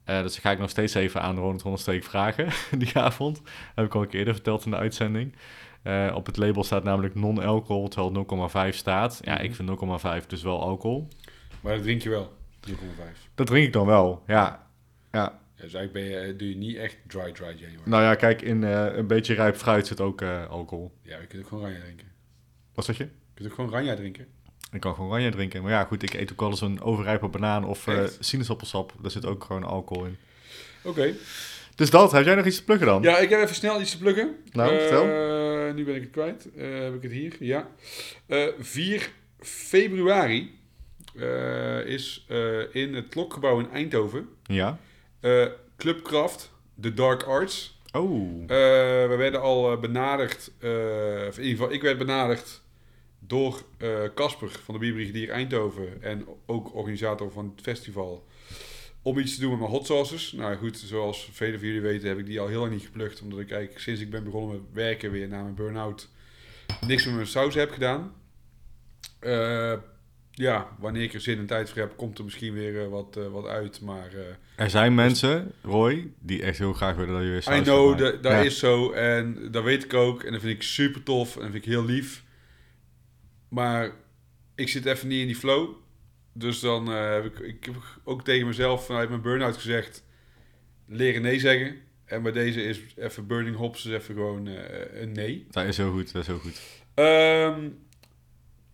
Eh, 0.04 0.22
dus 0.22 0.32
dat 0.32 0.42
ga 0.42 0.50
ik 0.50 0.58
nog 0.58 0.70
steeds 0.70 0.94
even 0.94 1.22
aan 1.22 1.36
Ronald 1.36 1.62
Honnesteek 1.62 2.04
vragen 2.04 2.48
die 2.78 2.96
avond. 2.98 3.42
heb 3.74 3.84
ik 3.84 3.94
al 3.94 4.02
een 4.02 4.08
keer 4.08 4.18
eerder 4.18 4.34
verteld 4.34 4.64
in 4.64 4.70
de 4.70 4.76
uitzending. 4.76 5.34
Eh, 5.82 6.12
op 6.14 6.26
het 6.26 6.36
label 6.36 6.64
staat 6.64 6.84
namelijk 6.84 7.14
non-alcohol, 7.14 7.88
terwijl 7.88 8.12
0,5 8.70 8.76
staat. 8.76 9.20
Ja, 9.22 9.38
ik 9.38 9.54
vind 9.54 9.68
0,5 9.68 10.26
dus 10.26 10.42
wel 10.42 10.60
alcohol. 10.60 11.08
Maar 11.60 11.74
dat 11.74 11.82
drink 11.82 12.02
je 12.02 12.08
wel. 12.08 12.32
0,5. 12.68 12.74
Dat 13.34 13.46
drink 13.46 13.66
ik 13.66 13.72
dan 13.72 13.86
wel, 13.86 14.22
ja. 14.26 14.68
ja. 15.12 15.40
Ja, 15.56 15.62
dus 15.62 15.74
eigenlijk 15.74 15.92
ben 15.92 16.02
je, 16.02 16.16
eh, 16.16 16.38
doe 16.38 16.48
je 16.48 16.56
niet 16.56 16.76
echt 16.76 16.96
dry, 17.06 17.32
dry 17.32 17.46
January. 17.46 17.82
Nou 17.84 18.02
ja, 18.02 18.14
kijk, 18.14 18.42
in 18.42 18.64
eh, 18.64 18.96
een 18.96 19.06
beetje 19.06 19.34
rijp 19.34 19.56
fruit 19.56 19.86
zit 19.86 20.00
ook 20.00 20.22
alcohol. 20.48 20.92
Ja, 21.02 21.18
je 21.18 21.26
kunt 21.26 21.42
ook 21.42 21.48
gewoon 21.48 21.64
ranja 21.64 21.80
drinken. 21.80 22.06
Wat 22.74 22.84
zeg 22.84 22.98
je? 22.98 23.04
Je 23.04 23.10
kunt 23.34 23.48
ook 23.48 23.54
gewoon 23.54 23.70
ranja 23.70 23.94
drinken. 23.94 24.26
Ik 24.72 24.80
kan 24.80 24.94
gewoon 24.94 25.10
oranje 25.10 25.30
drinken. 25.30 25.62
Maar 25.62 25.70
ja, 25.70 25.84
goed, 25.84 26.02
ik 26.02 26.14
eet 26.14 26.32
ook 26.32 26.40
wel 26.40 26.50
eens 26.50 26.60
een 26.60 26.80
overrijpe 26.80 27.28
banaan 27.28 27.64
of 27.64 27.88
sinaasappelsap. 28.18 28.92
Daar 29.00 29.10
zit 29.10 29.26
ook 29.26 29.44
gewoon 29.44 29.64
alcohol 29.64 30.04
in. 30.04 30.16
Oké. 30.82 31.14
Dus 31.82 31.90
dat, 31.90 32.12
heb 32.12 32.24
jij 32.24 32.34
nog 32.34 32.46
iets 32.46 32.56
te 32.56 32.64
pluggen 32.64 32.86
dan? 32.86 33.02
Ja, 33.02 33.18
ik 33.18 33.30
heb 33.30 33.40
even 33.40 33.54
snel 33.54 33.80
iets 33.80 33.90
te 33.90 33.98
plukken. 33.98 34.36
Nou, 34.52 34.72
Eh, 34.72 34.78
vertel. 34.78 35.04
Nu 35.74 35.84
ben 35.84 35.94
ik 35.94 36.00
het 36.00 36.10
kwijt. 36.10 36.48
Eh, 36.56 36.78
heb 36.78 36.94
ik 36.94 37.02
het 37.02 37.12
hier? 37.12 37.36
Ja. 37.38 37.68
Eh 38.26 38.46
4 38.58 39.10
februari 39.40 40.58
eh, 41.18 41.86
is 41.86 42.24
eh, 42.28 42.74
in 42.74 42.94
het 42.94 43.08
klokgebouw 43.08 43.58
in 43.58 43.70
Eindhoven. 43.70 44.28
Ja. 44.42 44.78
Club 45.76 46.02
Kraft, 46.02 46.52
The 46.80 46.94
Dark 46.94 47.22
Arts. 47.22 47.80
Oh. 47.92 48.46
We 49.08 49.14
werden 49.18 49.40
al 49.40 49.78
benaderd, 49.78 50.50
of 51.28 51.38
in 51.38 51.44
ieder 51.44 51.58
geval 51.58 51.72
ik 51.72 51.82
werd 51.82 51.98
benaderd 51.98 52.62
door 53.18 53.62
Casper 54.14 54.48
van 54.64 54.74
de 54.74 54.80
Bierbrigadier 54.80 55.30
Eindhoven 55.30 56.02
en 56.02 56.26
ook 56.46 56.74
organisator 56.74 57.32
van 57.32 57.52
het 57.56 57.64
festival 57.64 58.26
om 59.02 59.18
iets 59.18 59.34
te 59.34 59.40
doen 59.40 59.50
met 59.50 59.58
mijn 59.58 59.70
hot 59.70 59.86
sauces. 59.86 60.32
Nou 60.32 60.56
goed, 60.56 60.78
zoals 60.78 61.28
velen 61.32 61.58
van 61.58 61.68
jullie 61.68 61.82
weten 61.82 62.08
heb 62.08 62.18
ik 62.18 62.26
die 62.26 62.40
al 62.40 62.46
heel 62.48 62.60
lang 62.60 62.72
niet 62.72 62.84
geplukt, 62.84 63.22
omdat 63.22 63.38
ik 63.38 63.50
eigenlijk 63.50 63.80
sinds 63.82 64.00
ik 64.00 64.10
ben 64.10 64.24
begonnen 64.24 64.50
met 64.56 64.60
werken 64.72 65.10
weer 65.10 65.28
na 65.28 65.42
mijn 65.42 65.54
burn-out 65.54 66.08
niks 66.86 67.04
met 67.04 67.14
mijn 67.14 67.26
saus 67.26 67.54
heb 67.54 67.70
gedaan. 67.70 68.12
Eh, 69.18 69.74
ja, 70.30 70.76
wanneer 70.78 71.02
ik 71.02 71.14
er 71.14 71.20
zin 71.20 71.38
en 71.38 71.46
tijd 71.46 71.70
voor 71.70 71.78
heb, 71.78 71.96
komt 71.96 72.18
er 72.18 72.24
misschien 72.24 72.52
weer 72.54 72.82
eh, 72.82 72.88
wat, 72.88 73.16
eh, 73.16 73.26
wat 73.26 73.46
uit, 73.46 73.80
maar... 73.80 74.10
Er 74.56 74.70
zijn 74.70 74.94
mensen, 74.94 75.52
Roy, 75.62 76.12
die 76.18 76.42
echt 76.42 76.58
heel 76.58 76.72
graag 76.72 76.96
willen 76.96 77.14
dat 77.14 77.22
je 77.22 77.28
weer 77.28 77.42
saus 77.42 77.58
I 77.58 77.62
know, 77.62 77.98
dat, 77.98 78.22
dat 78.22 78.32
Ja. 78.32 78.38
is 78.40 78.58
zo. 78.58 78.90
En 78.92 79.48
dat 79.50 79.64
weet 79.64 79.84
ik 79.84 79.94
ook. 79.94 80.22
En 80.22 80.32
dat 80.32 80.40
vind 80.40 80.54
ik 80.54 80.62
super 80.62 81.02
tof. 81.02 81.34
En 81.36 81.42
dat 81.42 81.50
vind 81.50 81.64
ik 81.64 81.70
heel 81.70 81.84
lief. 81.84 82.24
Maar 83.48 83.90
ik 84.54 84.68
zit 84.68 84.86
even 84.86 85.08
niet 85.08 85.20
in 85.20 85.26
die 85.26 85.36
flow. 85.36 85.68
Dus 86.32 86.60
dan 86.60 86.92
eh, 86.92 87.10
heb 87.12 87.24
ik, 87.24 87.38
ik 87.38 87.64
heb 87.64 87.74
ook 88.04 88.24
tegen 88.24 88.46
mezelf 88.46 88.86
vanuit 88.86 89.08
mijn 89.08 89.20
burn-out 89.22 89.56
gezegd... 89.56 90.04
Leren 90.86 91.22
nee 91.22 91.38
zeggen. 91.40 91.76
En 92.04 92.22
bij 92.22 92.32
deze 92.32 92.62
is 92.62 92.80
even 92.96 93.26
Burning 93.26 93.56
Hops 93.56 93.86
is 93.86 93.92
even 93.92 94.14
gewoon 94.14 94.46
eh, 94.48 95.00
een 95.02 95.12
nee. 95.12 95.46
Dat 95.50 95.64
is 95.64 95.76
zo 95.76 95.92
goed, 95.92 96.12
dat 96.12 96.22
is 96.22 96.28
zo 96.28 96.38
goed. 96.38 96.60
Ehm 96.94 97.68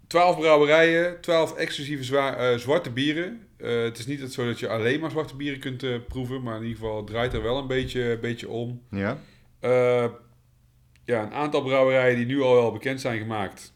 12 0.07 0.39
brouwerijen, 0.39 1.21
12 1.21 1.55
exclusieve 1.55 2.05
zwa- 2.05 2.37
eh, 2.37 2.57
zwarte 2.59 2.91
bieren. 2.91 3.47
Het 3.57 3.99
is 3.99 4.07
niet 4.07 4.21
het 4.21 4.33
zo 4.33 4.47
dat 4.47 4.59
je 4.59 4.69
alleen 4.69 5.01
maar 5.01 5.11
zwarte 5.11 5.37
bieren 5.37 5.59
kunt 5.61 6.07
proeven, 6.07 6.43
maar 6.43 6.57
in 6.57 6.63
ieder 6.63 6.79
geval 6.79 7.05
draait 7.05 7.33
er 7.33 7.43
wel 7.43 7.59
een 7.59 7.67
beetje, 7.67 8.19
beetje 8.21 8.49
om. 8.49 8.83
Ja? 8.91 9.19
Ja, 11.05 11.23
een 11.23 11.33
aantal 11.33 11.63
brouwerijen 11.63 12.17
die 12.17 12.27
nu 12.27 12.41
al 12.41 12.55
wel 12.55 12.73
bekend 12.73 13.01
zijn 13.01 13.19
gemaakt 13.19 13.73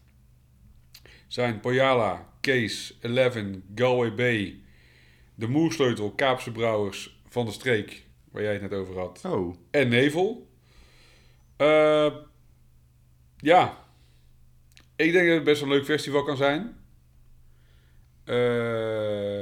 zijn 1.29 1.61
Poyala, 1.61 2.32
Kees, 2.43 2.99
Eleven, 3.01 3.65
Galway 3.75 4.15
Bay, 4.15 4.61
de 5.35 5.49
Moersleutel, 5.49 6.11
Kaapse 6.11 6.53
Brouwers 6.53 7.21
van 7.29 7.47
de 7.47 7.53
Streek, 7.53 8.05
waar 8.31 8.43
jij 8.43 8.53
het 8.53 8.63
net 8.63 8.73
over 8.73 8.99
had, 8.99 9.21
Oh. 9.27 9.57
en 9.71 9.89
Nevel. 9.89 10.51
Eh, 11.57 12.15
ja, 13.37 13.79
ik 14.97 15.13
denk 15.13 15.27
dat 15.27 15.35
het 15.35 15.45
best 15.45 15.63
een 15.63 15.69
leuk 15.69 15.85
festival 15.85 16.23
kan 16.23 16.37
zijn. 16.37 16.77
Eh, 18.25 19.41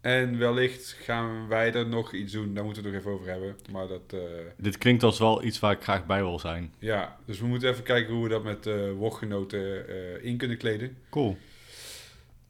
en 0.00 0.38
wellicht 0.38 0.92
gaan 1.02 1.48
wij 1.48 1.72
er 1.72 1.86
nog 1.88 2.12
iets 2.12 2.32
doen, 2.32 2.54
daar 2.54 2.64
moeten 2.64 2.82
we 2.82 2.88
het 2.88 2.96
nog 2.98 3.06
even 3.06 3.20
over 3.20 3.32
hebben. 3.32 3.56
Maar 3.72 3.88
dat, 3.88 4.12
eh, 4.12 4.20
Dit 4.58 4.78
klinkt 4.78 5.02
als 5.02 5.18
wel 5.18 5.44
iets 5.44 5.58
waar 5.60 5.72
ik 5.72 5.82
graag 5.82 6.06
bij 6.06 6.20
wil 6.22 6.38
zijn. 6.38 6.72
ja, 6.78 7.16
dus 7.26 7.40
we 7.40 7.46
moeten 7.46 7.70
even 7.70 7.82
kijken 7.84 8.14
hoe 8.14 8.22
we 8.22 8.28
dat 8.28 8.44
met 8.44 8.64
woordgenoten 8.96 9.88
eh, 9.88 10.24
in 10.24 10.36
kunnen 10.36 10.56
kleden. 10.56 10.96
Cool. 11.10 11.36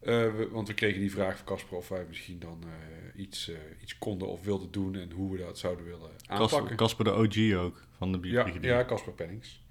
Eh, 0.06 0.36
we- 0.36 0.48
want 0.50 0.68
we 0.68 0.74
kregen 0.74 1.00
die 1.00 1.10
vraag 1.10 1.36
van 1.36 1.46
Casper 1.46 1.76
of 1.76 1.88
wij 1.88 2.04
misschien 2.08 2.38
dan 2.38 2.64
eh, 2.64 3.20
iets, 3.22 3.48
eh, 3.48 3.56
iets 3.82 3.98
konden 3.98 4.28
of 4.28 4.44
wilden 4.44 4.70
doen 4.70 4.94
en 4.94 5.10
hoe 5.10 5.32
we 5.32 5.38
dat 5.38 5.58
zouden 5.58 5.84
willen 5.84 6.10
aanpakken. 6.26 6.76
Casper 6.76 7.04
de 7.04 7.12
OG 7.14 7.54
ook, 7.64 7.82
van 7.98 8.12
de 8.12 8.16
Ja, 8.16 8.22
Bierbrigadier. 8.22 8.70
ja, 8.72 8.84
Casper 8.84 9.12
Pennings. 9.12 9.64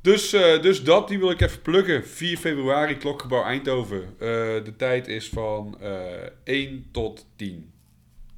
Dus, 0.00 0.30
dus 0.30 0.82
dat, 0.84 1.08
die 1.08 1.18
wil 1.18 1.30
ik 1.30 1.40
even 1.40 1.62
pluggen. 1.62 2.06
4 2.06 2.36
februari, 2.36 2.96
Klokgebouw 2.96 3.42
Eindhoven. 3.42 4.14
De 4.18 4.72
tijd 4.76 5.08
is 5.08 5.28
van 5.28 5.80
eh 5.80 6.26
1 6.44 6.86
tot 6.90 7.26
10. 7.36 7.70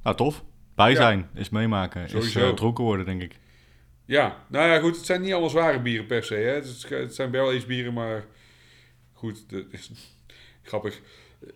Nou, 0.03 0.15
tof. 0.15 0.43
Bij 0.75 0.89
Ja. 0.89 0.95
zijn 0.95 1.29
is 1.33 1.49
meemaken. 1.49 2.03
Is 2.03 2.11
Sowieso. 2.11 2.53
dronken 2.53 2.83
worden, 2.83 3.05
denk 3.05 3.21
ik. 3.21 3.35
Ja, 4.05 4.45
nou 4.47 4.69
ja, 4.69 4.79
goed. 4.79 4.95
Het 4.95 5.05
zijn 5.05 5.21
niet 5.21 5.31
allemaal 5.31 5.49
zware 5.49 5.81
bieren 5.81 6.05
per 6.05 6.23
se. 6.23 6.35
Hè. 6.35 6.53
Het, 6.53 6.85
het 6.89 7.15
zijn 7.15 7.31
barrel 7.31 7.49
aged 7.49 7.67
bieren, 7.67 7.93
maar 7.93 8.25
goed. 9.13 9.49
Dat 9.49 9.63
is 9.71 9.91
grappig. 10.69 11.01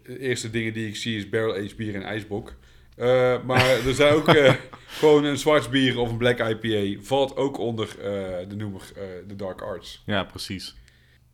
De 0.03 0.20
eerste 0.20 0.49
dingen 0.49 0.74
die 0.74 0.88
ik 0.88 0.95
zie 0.95 1.18
is 1.18 1.30
barrel 1.30 1.53
aged 1.53 1.76
bier 1.76 1.95
en 1.95 2.03
ijsbok. 2.03 2.53
Eh, 2.95 3.43
maar 3.43 3.66
er 3.88 3.93
zijn 3.93 4.14
ook 4.14 4.28
eh, 4.28 4.53
gewoon 4.88 5.24
een 5.24 5.38
zwart 5.38 5.70
bier 5.70 5.97
of 5.97 6.09
een 6.09 6.18
black 6.18 6.39
IPA. 6.39 7.01
Valt 7.01 7.36
ook 7.36 7.57
onder 7.57 7.88
eh, 7.89 8.49
de 8.49 8.55
noemer 8.55 8.82
de 9.28 9.36
Dark 9.36 9.61
Arts. 9.61 10.03
Ja, 10.05 10.24
precies. 10.24 10.76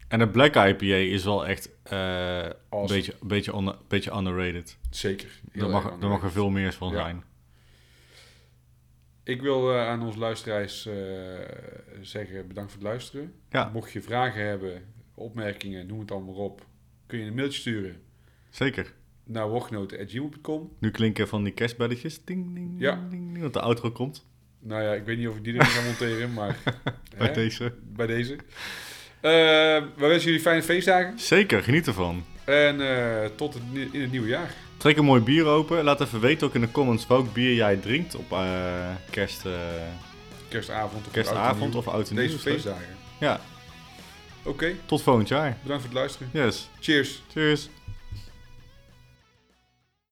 En 0.08 0.20
de 0.20 0.28
Black 0.28 0.56
IPA 0.56 0.96
is 0.96 1.24
wel 1.24 1.48
echt 1.48 1.70
een 1.84 2.54
beetje, 2.88 3.14
een 3.22 3.28
beetje, 3.28 3.76
beetje 3.88 4.16
underrated. 4.16 4.78
Zeker. 4.90 5.40
Daar 5.54 5.70
erg 5.70 6.00
mag, 6.00 6.24
er 6.24 6.32
veel 6.32 6.50
meer 6.50 6.74
van 6.74 6.92
Ja. 6.92 7.02
zijn. 7.02 7.24
Ik 9.24 9.42
wil 9.42 9.76
aan 9.76 10.02
onze 10.02 10.20
luisteraars 10.20 10.90
zeggen 12.02 12.48
bedankt 12.48 12.72
voor 12.72 12.82
het 12.82 12.90
luisteren. 12.90 13.34
Ja. 13.50 13.70
Mocht 13.74 13.92
je 13.92 14.02
vragen 14.02 14.46
hebben, 14.46 14.84
opmerkingen, 15.14 15.88
noem 15.88 16.00
het 16.00 16.12
allemaal 16.12 16.36
op. 16.36 16.66
Kun 17.10 17.20
je 17.20 17.26
een 17.26 17.36
mailtje 17.36 17.60
sturen 17.60 17.96
Zeker. 18.50 18.94
naar 19.24 19.48
woordgenoten.gmail.com. 19.50 20.72
Nu 20.80 20.92
klinken 20.92 21.28
van 21.28 21.44
die 21.44 21.54
kerstbelletjes. 21.54 22.24
Ding, 22.26 22.54
ding, 22.56 22.74
Ja. 22.78 23.06
ding, 23.10 23.32
ding, 23.32 23.42
dat 23.42 23.54
de 23.54 23.60
outro 23.62 23.92
komt. 23.92 24.26
Nou 24.60 24.82
ja, 24.84 24.94
ik 24.94 25.04
weet 25.06 25.18
niet 25.18 25.28
of 25.28 25.36
ik 25.36 25.44
die 25.44 25.54
erin 25.54 25.66
ga 25.66 25.82
monteren, 25.84 26.34
maar 26.34 26.58
Bij 27.18 27.28
hè, 27.28 27.34
deze. 27.34 27.74
bij 27.84 28.08
deze. 28.08 28.34
Eh, 28.34 28.40
we 29.22 29.90
wensen 29.96 30.26
jullie 30.26 30.40
fijne 30.40 30.64
feestdagen 30.64 31.20
Zeker, 31.20 31.64
geniet 31.64 31.88
ervan. 31.88 32.24
en 32.46 32.82
eh, 32.82 33.26
tot 33.36 33.54
het, 33.54 33.64
in 33.92 34.02
het 34.02 34.12
nieuwe 34.12 34.28
jaar. 34.28 34.54
Trek 34.78 34.98
een 34.98 35.06
mooi 35.06 35.22
bier 35.22 35.46
open. 35.46 35.84
Laat 35.84 36.02
even 36.02 36.20
weten 36.20 36.48
ook 36.48 36.56
in 36.56 36.62
de 36.62 36.72
comments 36.72 37.08
welk 37.08 37.34
bier 37.34 37.54
jij 37.54 37.76
drinkt 37.78 38.16
op 38.16 38.32
eh, 38.32 38.96
kerst, 39.10 39.46
Kerstavond 40.48 41.06
of 41.06 41.12
kerstavond 41.12 41.62
oud 41.62 41.72
en 41.72 41.78
of 41.78 41.88
oud 41.88 42.10
en. 42.10 42.16
Deze 42.16 42.40
feestdagen. 42.40 42.96
Ja, 43.20 43.42
Oké, 44.44 44.76
tot 44.86 45.02
volgend 45.02 45.28
jaar. 45.28 45.58
bedankt 45.62 45.84
voor 45.84 45.92
het 45.92 46.00
luisteren. 46.00 46.30
Yes. 46.34 46.70
Cheers. 46.80 47.22
Cheers. 47.32 47.70